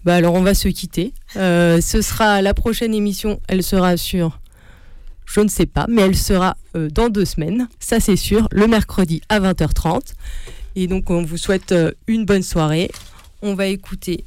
Bah 0.04 0.16
alors 0.16 0.34
on 0.34 0.42
va 0.42 0.54
se 0.54 0.68
quitter. 0.68 1.14
Euh, 1.36 1.80
ce 1.82 2.02
sera 2.02 2.42
la 2.42 2.54
prochaine 2.54 2.94
émission. 2.94 3.40
Elle 3.48 3.64
sera 3.64 3.98
sur, 3.98 4.40
je 5.26 5.42
ne 5.42 5.48
sais 5.48 5.66
pas, 5.68 5.86
mais 5.88 6.02
elle 6.02 6.16
sera 6.18 6.58
euh, 6.76 6.90
dans 6.90 7.10
deux 7.10 7.26
semaines. 7.26 7.68
Ça 7.80 8.00
c'est 8.00 8.16
sûr, 8.16 8.48
le 8.52 8.68
mercredi 8.68 9.22
à 9.30 9.40
20h30. 9.40 10.14
Et 10.76 10.88
donc 10.88 11.10
on 11.10 11.24
vous 11.24 11.38
souhaite 11.38 11.72
euh, 11.72 11.92
une 12.08 12.26
bonne 12.26 12.44
soirée. 12.44 12.90
On 13.42 13.54
va 13.56 13.68
écouter 13.68 14.24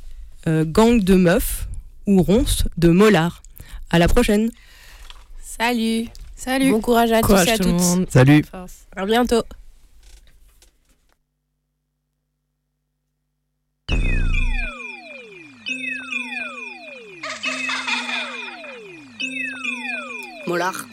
euh, 0.47 0.65
Gang 0.65 1.01
de 1.01 1.15
meufs 1.15 1.67
ou 2.07 2.23
Ronce 2.23 2.65
de 2.79 2.89
Mollard. 2.91 3.43
À 3.91 3.99
la 3.99 4.09
prochaine. 4.09 4.51
Salut. 5.43 6.07
Salut. 6.37 6.71
Bon 6.71 6.81
courage 6.81 7.13
à 7.13 7.21
Courage 7.21 7.47
tous 7.47 7.51
et 7.51 7.55
à 7.55 7.59
tout 7.59 7.65
le 7.65 7.71
toutes. 7.71 7.81
monde. 7.81 8.07
Salut. 8.11 8.45
À 8.97 9.07
bientôt. 9.07 9.43
Mollard. 20.47 20.87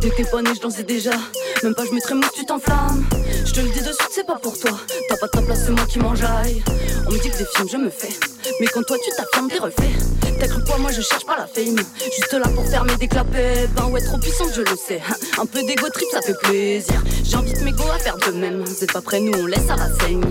T'étais 0.00 0.24
pas 0.24 0.42
je 0.54 0.60
dansais 0.60 0.82
déjà. 0.82 1.12
Même 1.62 1.74
pas, 1.74 1.84
je 1.86 1.94
mettrais 1.94 2.14
mousse, 2.14 2.32
tu 2.36 2.44
t'enflammes. 2.44 3.04
Je 3.54 3.60
le 3.60 3.68
dis 3.68 3.78
de 3.78 3.84
suite, 3.84 4.10
c'est 4.10 4.26
pas 4.26 4.34
pour 4.42 4.58
toi. 4.58 4.72
T'as 5.08 5.16
pas 5.16 5.28
ta 5.28 5.40
place, 5.40 5.66
c'est 5.66 5.70
moi 5.70 5.86
qui 5.86 6.00
m'enjaille. 6.00 6.60
On 7.06 7.12
me 7.12 7.18
dit 7.20 7.30
que 7.30 7.38
des 7.38 7.44
films, 7.54 7.68
je 7.70 7.76
me 7.76 7.88
fais. 7.88 8.08
Mais 8.60 8.66
quand 8.66 8.82
toi, 8.82 8.96
tu 8.98 9.10
t'affirmes, 9.16 9.48
t'es 9.48 9.58
refait. 9.58 9.92
T'as 10.40 10.48
cru 10.48 10.64
quoi, 10.64 10.78
moi, 10.78 10.90
je 10.90 11.00
cherche 11.00 11.24
pas 11.24 11.36
la 11.36 11.46
fame. 11.46 11.78
Juste 12.04 12.32
là 12.32 12.48
pour 12.52 12.66
fermer 12.66 12.96
des 12.96 13.06
clapets. 13.06 13.68
Ben 13.76 13.86
ouais, 13.90 14.00
trop 14.00 14.18
puissante, 14.18 14.50
je 14.56 14.62
le 14.62 14.76
sais. 14.76 15.00
Un 15.40 15.46
peu 15.46 15.62
d'égo 15.62 15.88
trip, 15.88 16.08
ça 16.10 16.20
fait 16.20 16.36
plaisir. 16.42 17.00
J'invite 17.22 17.60
mes 17.62 17.70
go 17.70 17.84
à 17.94 17.98
faire 18.00 18.16
de 18.16 18.32
même. 18.32 18.64
Vous 18.64 18.82
êtes 18.82 18.92
pas 18.92 19.02
prêts, 19.02 19.20
nous, 19.20 19.38
on 19.38 19.46
laisse, 19.46 19.66
ça 19.68 19.76
va 19.76 19.88
saigner. 20.00 20.26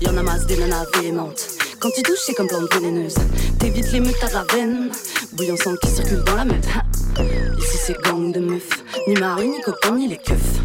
Y'en 0.00 0.16
a 0.16 0.22
masse 0.22 0.46
des 0.46 0.56
nanas 0.56 0.86
véhémentes. 0.94 1.59
Quand 1.80 1.90
tu 1.92 2.02
touches, 2.02 2.18
c'est 2.26 2.34
comme 2.34 2.46
plante 2.46 2.70
vénéneuse. 2.74 3.14
T'évites 3.58 3.90
les 3.92 4.00
meutes, 4.00 4.14
t'as 4.20 4.28
de 4.28 4.34
la 4.34 4.44
veine. 4.52 4.90
Bouillon 5.32 5.56
sang 5.56 5.74
qui 5.80 5.88
circule 5.88 6.22
dans 6.24 6.34
la 6.34 6.44
meute. 6.44 6.66
Ici 7.58 7.78
c'est 7.86 8.02
gang 8.02 8.30
de 8.32 8.38
meufs, 8.38 8.84
ni 9.08 9.14
mari, 9.14 9.48
ni 9.48 9.60
copain, 9.62 9.96
ni 9.96 10.06
les 10.06 10.18
keufs. 10.18 10.60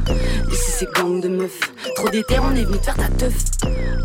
Ici 0.52 0.72
c'est 0.78 0.94
gang 0.94 1.22
de 1.22 1.30
meufs, 1.30 1.60
trop 1.96 2.10
d'éther, 2.10 2.42
on 2.44 2.54
est 2.56 2.66
venu 2.66 2.78
te 2.80 2.84
faire 2.84 2.98
ta 2.98 3.08
teuf. 3.08 3.34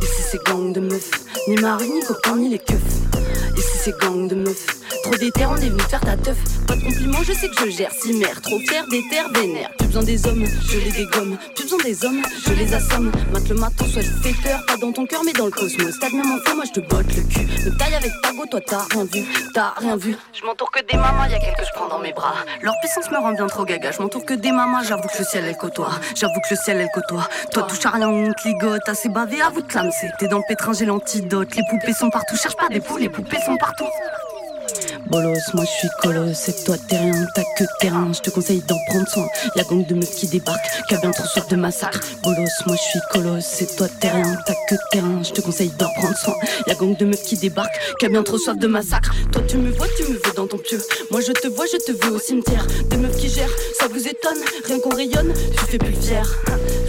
Ici 0.03 0.23
c'est 0.31 0.45
gang 0.45 0.73
de 0.73 0.81
meufs, 0.81 1.11
ni 1.49 1.57
mari, 1.57 1.89
ni 1.91 2.01
copain, 2.01 2.37
ni 2.37 2.49
les 2.49 2.61
keufs. 2.61 2.79
Ici 3.57 3.79
c'est 3.83 3.99
gang 4.01 4.29
de 4.29 4.37
meufs, 4.37 4.67
trop 5.03 5.17
d'éther, 5.17 5.51
on 5.51 5.57
est 5.57 5.69
venu 5.69 5.83
te 5.83 5.89
faire 5.89 6.01
ta 6.01 6.17
teuf. 6.17 6.39
Pas 6.71 6.77
je 7.25 7.33
sais 7.33 7.49
que 7.49 7.67
je 7.67 7.77
gère, 7.77 7.91
si 7.93 8.13
mère, 8.13 8.41
trop 8.41 8.59
fier 8.61 8.87
d'éther, 8.89 9.29
vénère. 9.35 9.71
Plus 9.77 9.87
besoin 9.89 10.03
des 10.05 10.27
hommes, 10.27 10.45
je 10.71 10.79
les 10.79 10.93
dégomme. 10.93 11.37
Plus 11.55 11.65
besoin 11.65 11.79
des 11.83 12.05
hommes, 12.05 12.23
je 12.47 12.53
les 12.53 12.73
assomme. 12.73 13.11
Mate 13.33 13.49
le 13.49 13.57
matin, 13.57 13.85
soit 13.93 14.03
je 14.03 14.11
fais 14.23 14.35
peur, 14.43 14.61
pas 14.67 14.77
dans 14.77 14.93
ton 14.93 15.05
cœur, 15.05 15.23
mais 15.25 15.33
dans 15.33 15.47
le 15.47 15.51
cosmos. 15.51 15.99
T'as 16.01 16.11
même 16.11 16.31
enfant, 16.31 16.55
moi 16.55 16.65
je 16.67 16.81
te 16.81 16.81
botte 16.81 17.09
le 17.17 17.23
cul. 17.23 17.47
Me 17.65 17.77
taille 17.77 17.95
avec 17.95 18.13
ta 18.23 18.33
go, 18.33 18.47
toi 18.49 18.61
t'as 18.65 18.85
rien 18.93 19.05
vu, 19.05 19.25
t'as 19.53 19.73
rien 19.79 19.97
vu. 19.97 20.17
Je 20.33 20.47
m'entoure 20.47 20.71
que 20.71 20.81
des 20.81 20.97
mamans, 20.97 21.25
y'a 21.25 21.41
quelques 21.41 21.59
que 21.59 21.65
je 21.67 21.73
prends 21.75 21.89
dans 21.89 21.99
mes 21.99 22.13
bras. 22.13 22.35
Leur 22.63 22.75
puissance 22.81 23.11
me 23.11 23.19
rend 23.19 23.33
bien 23.33 23.49
trop 23.49 23.65
gaga. 23.65 23.91
Je 23.91 24.01
m'entoure 24.01 24.25
que 24.25 24.35
des 24.35 24.53
mamans, 24.53 24.83
j'avoue 24.85 25.09
que 25.09 25.19
le 25.19 25.25
ciel 25.25 25.45
elle 25.47 25.57
côtoie. 25.57 25.91
J'avoue 26.15 26.41
que 26.41 26.55
le 26.55 26.57
ciel 26.57 26.77
elle 26.81 26.91
côtoie. 26.95 27.29
Toi 27.53 27.65
touche 27.65 27.85
à 27.85 27.91
rien, 27.91 28.09
on 28.09 28.33
te 28.33 28.47
ligote. 28.47 28.89
Assez 28.89 29.09
bavé, 29.09 29.43
à 29.43 29.51
vous 29.51 29.63
de 29.63 29.67
clamser. 29.67 30.09
T'es 30.19 30.29
dans 30.29 30.39
le 30.39 30.45
pétrin, 30.47 30.73
j'ai 30.73 30.87
l'antidote. 30.87 31.55
Les 31.57 31.63
poupées 31.69 31.93
sont 31.93 32.11
partout, 32.11 32.37
cherche 32.37 32.57
pas 32.57 32.69
des 32.69 32.81
poules, 32.81 33.01
les 33.01 33.09
poupées 33.09 33.41
sont 33.45 33.57
partout. 33.57 33.87
Bolos, 35.11 35.39
moi 35.55 35.65
je 35.65 35.71
suis 35.71 35.89
colosse, 36.01 36.49
et 36.49 36.65
toi 36.65 36.77
t'es 36.89 36.97
rien, 36.97 37.27
t'as 37.35 37.43
que 37.59 37.65
terrain, 37.81 38.13
je 38.13 38.21
te 38.21 38.31
conseille 38.31 38.63
d'en 38.69 38.79
prendre 38.87 39.09
soin. 39.09 39.27
Y'a 39.57 39.65
gang 39.65 39.85
de 39.85 39.95
meufs 39.97 40.15
qui 40.15 40.29
débarquent, 40.29 40.71
qui 40.89 40.95
a 40.95 40.99
bien 40.99 41.11
trop 41.11 41.27
soif 41.27 41.49
de 41.49 41.57
massacre. 41.57 41.99
Bolos, 42.23 42.47
moi 42.67 42.77
je 42.77 42.83
suis 42.83 43.01
colosse, 43.11 43.61
et 43.63 43.67
toi 43.67 43.89
t'es 44.01 44.09
rien, 44.09 44.37
t'as 44.47 44.55
que 44.69 44.77
terrain, 44.93 45.21
je 45.25 45.33
te 45.33 45.41
conseille 45.41 45.71
d'en 45.71 45.89
prendre 45.95 46.17
soin. 46.17 46.35
Y'a 46.69 46.75
gang 46.77 46.97
de 46.97 47.05
meufs 47.05 47.23
qui 47.23 47.37
débarquent, 47.37 47.81
qui 47.99 48.07
a 48.07 48.09
bien 48.09 48.23
trop 48.23 48.39
soif 48.39 48.57
de 48.57 48.69
massacre. 48.69 49.13
Toi 49.33 49.43
tu 49.49 49.57
me 49.57 49.73
vois, 49.73 49.89
tu 49.97 50.05
me 50.05 50.15
veux 50.15 50.33
dans 50.37 50.47
ton 50.47 50.59
pieu. 50.59 50.81
Moi 51.11 51.21
je 51.21 51.33
te 51.33 51.49
vois, 51.49 51.67
je 51.67 51.79
te 51.79 51.91
veux 51.91 52.13
au 52.13 52.21
cimetière. 52.21 52.65
Des 52.87 52.97
meufs 52.97 53.17
qui 53.17 53.29
gèrent, 53.29 53.51
ça 53.81 53.89
vous 53.89 54.07
étonne, 54.07 54.39
rien 54.65 54.79
qu'on 54.79 54.95
rayonne, 54.95 55.35
tu 55.35 55.65
fais 55.67 55.79
plus 55.79 55.97
fier. 55.97 56.25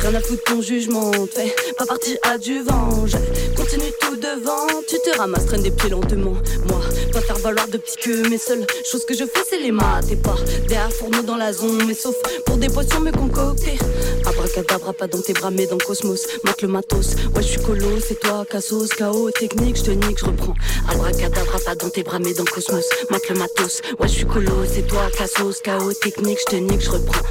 Rien 0.01 0.15
à 0.15 0.19
foutre 0.21 0.43
ton 0.45 0.61
jugement, 0.61 1.11
fais 1.31 1.53
pas 1.77 1.85
partie 1.85 2.17
adjuvant. 2.23 3.05
Je 3.05 3.17
continue 3.55 3.91
tout 3.99 4.15
devant, 4.15 4.65
tu 4.87 4.95
te 5.05 5.15
ramasses, 5.15 5.45
traîne 5.45 5.61
des 5.61 5.69
pieds 5.69 5.91
lentement. 5.91 6.33
Moi, 6.67 6.81
pas 7.13 7.21
faire 7.21 7.37
valoir 7.37 7.67
de 7.67 7.77
petits 7.77 7.97
queues, 7.97 8.23
mais 8.27 8.39
seule 8.39 8.65
chose 8.83 9.05
que 9.05 9.13
je 9.13 9.25
fais, 9.25 9.41
c'est 9.47 9.59
les 9.59 9.71
maths. 9.71 10.11
Et 10.11 10.15
pas 10.15 10.35
derrière 10.67 10.91
fourneau 10.91 11.21
dans 11.21 11.37
la 11.37 11.53
zone, 11.53 11.83
mais 11.85 11.93
sauf 11.93 12.15
pour 12.47 12.57
des 12.57 12.67
potions 12.69 12.99
me 12.99 13.11
concocter. 13.11 13.77
Abracadabra, 14.25 14.91
pas 14.93 15.05
dans 15.05 15.21
tes 15.21 15.33
bras, 15.33 15.51
mais 15.51 15.67
dans 15.67 15.77
cosmos. 15.77 16.25
Mate 16.43 16.63
le 16.63 16.67
matos, 16.69 17.13
ouais, 17.35 17.43
je 17.43 17.47
suis 17.47 17.61
colo, 17.61 17.99
c'est 18.03 18.19
toi, 18.19 18.43
cassos, 18.49 18.89
KO, 18.97 19.29
technique, 19.29 19.77
je 19.77 19.83
te 19.83 19.91
nique, 19.91 20.17
je 20.17 20.25
reprends. 20.25 20.55
Abracadabra, 20.89 21.59
pas 21.59 21.75
dans 21.75 21.91
tes 21.91 22.01
bras, 22.01 22.17
mais 22.17 22.33
dans 22.33 22.45
cosmos. 22.45 22.85
Mate 23.11 23.29
le 23.29 23.35
matos, 23.35 23.81
ouais, 23.99 24.07
je 24.07 24.13
suis 24.13 24.25
colo, 24.25 24.65
c'est 24.67 24.87
toi, 24.87 25.09
cassos, 25.15 25.61
KO, 25.63 25.93
technique, 25.93 26.39
je 26.39 26.51
te 26.51 26.55
nique, 26.55 26.81
je 26.81 26.89
reprends. 26.89 27.21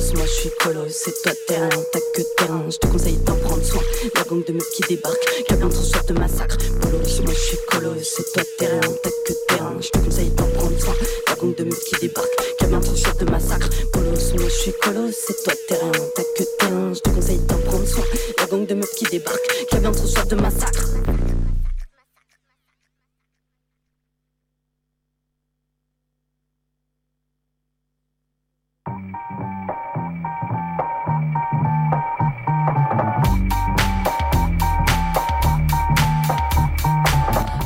Bolos, 0.00 0.14
moi 0.14 0.26
je 0.26 0.32
suis 0.32 0.50
colosse, 0.50 0.92
c'est 0.92 1.22
toi 1.22 1.32
terrain, 1.46 1.68
t'as 1.92 2.00
que 2.14 2.22
terrain, 2.36 2.64
je 2.70 2.78
te 2.78 2.86
conseille 2.86 3.16
d'en 3.18 3.36
prendre 3.36 3.62
soin. 3.62 3.82
La 4.14 4.22
gang 4.22 4.42
de 4.44 4.52
meufs 4.52 4.70
qui 4.70 4.82
débarque, 4.88 5.44
bien 5.48 5.68
trop 5.68 5.82
soif 5.82 6.06
de 6.06 6.14
massacre. 6.14 6.56
Polos, 6.80 7.20
moi 7.22 7.34
je 7.34 7.40
suis 7.40 7.58
colosse, 7.68 8.14
c'est 8.16 8.32
toi 8.32 8.42
terrain, 8.58 8.80
t'as 9.02 9.10
que 9.10 9.32
terrain, 9.48 9.76
je 9.78 9.88
te 9.90 9.98
conseille 9.98 10.30
d'en 10.30 10.46
prendre 10.46 10.80
soin. 10.80 10.94
La 11.28 11.34
gang 11.34 11.54
de 11.54 11.64
meufs 11.64 11.84
qui 11.84 11.96
débarque, 12.00 12.30
bien 12.66 12.80
trop 12.80 12.96
soif 12.96 13.16
de 13.18 13.30
massacre. 13.30 13.68
Polos, 13.92 14.34
moi 14.38 14.48
je 14.48 14.54
suis 14.54 14.72
colosse, 14.72 15.16
c'est 15.26 15.42
toi 15.42 15.52
terrain, 15.68 15.92
t'as 16.14 16.22
que 16.22 16.44
terrain, 16.58 16.94
je 16.94 17.00
te 17.00 17.10
conseille 17.10 17.38
d'en 17.38 17.58
prendre 17.58 17.86
soin. 17.86 18.04
La 18.38 18.46
gang 18.46 18.66
de 18.66 18.74
meufs 18.74 18.94
qui 18.96 19.04
débarque, 19.04 19.66
bien 19.80 19.92
trop 19.92 20.06
soif 20.06 20.26
de 20.28 20.36
massacre. 20.36 20.86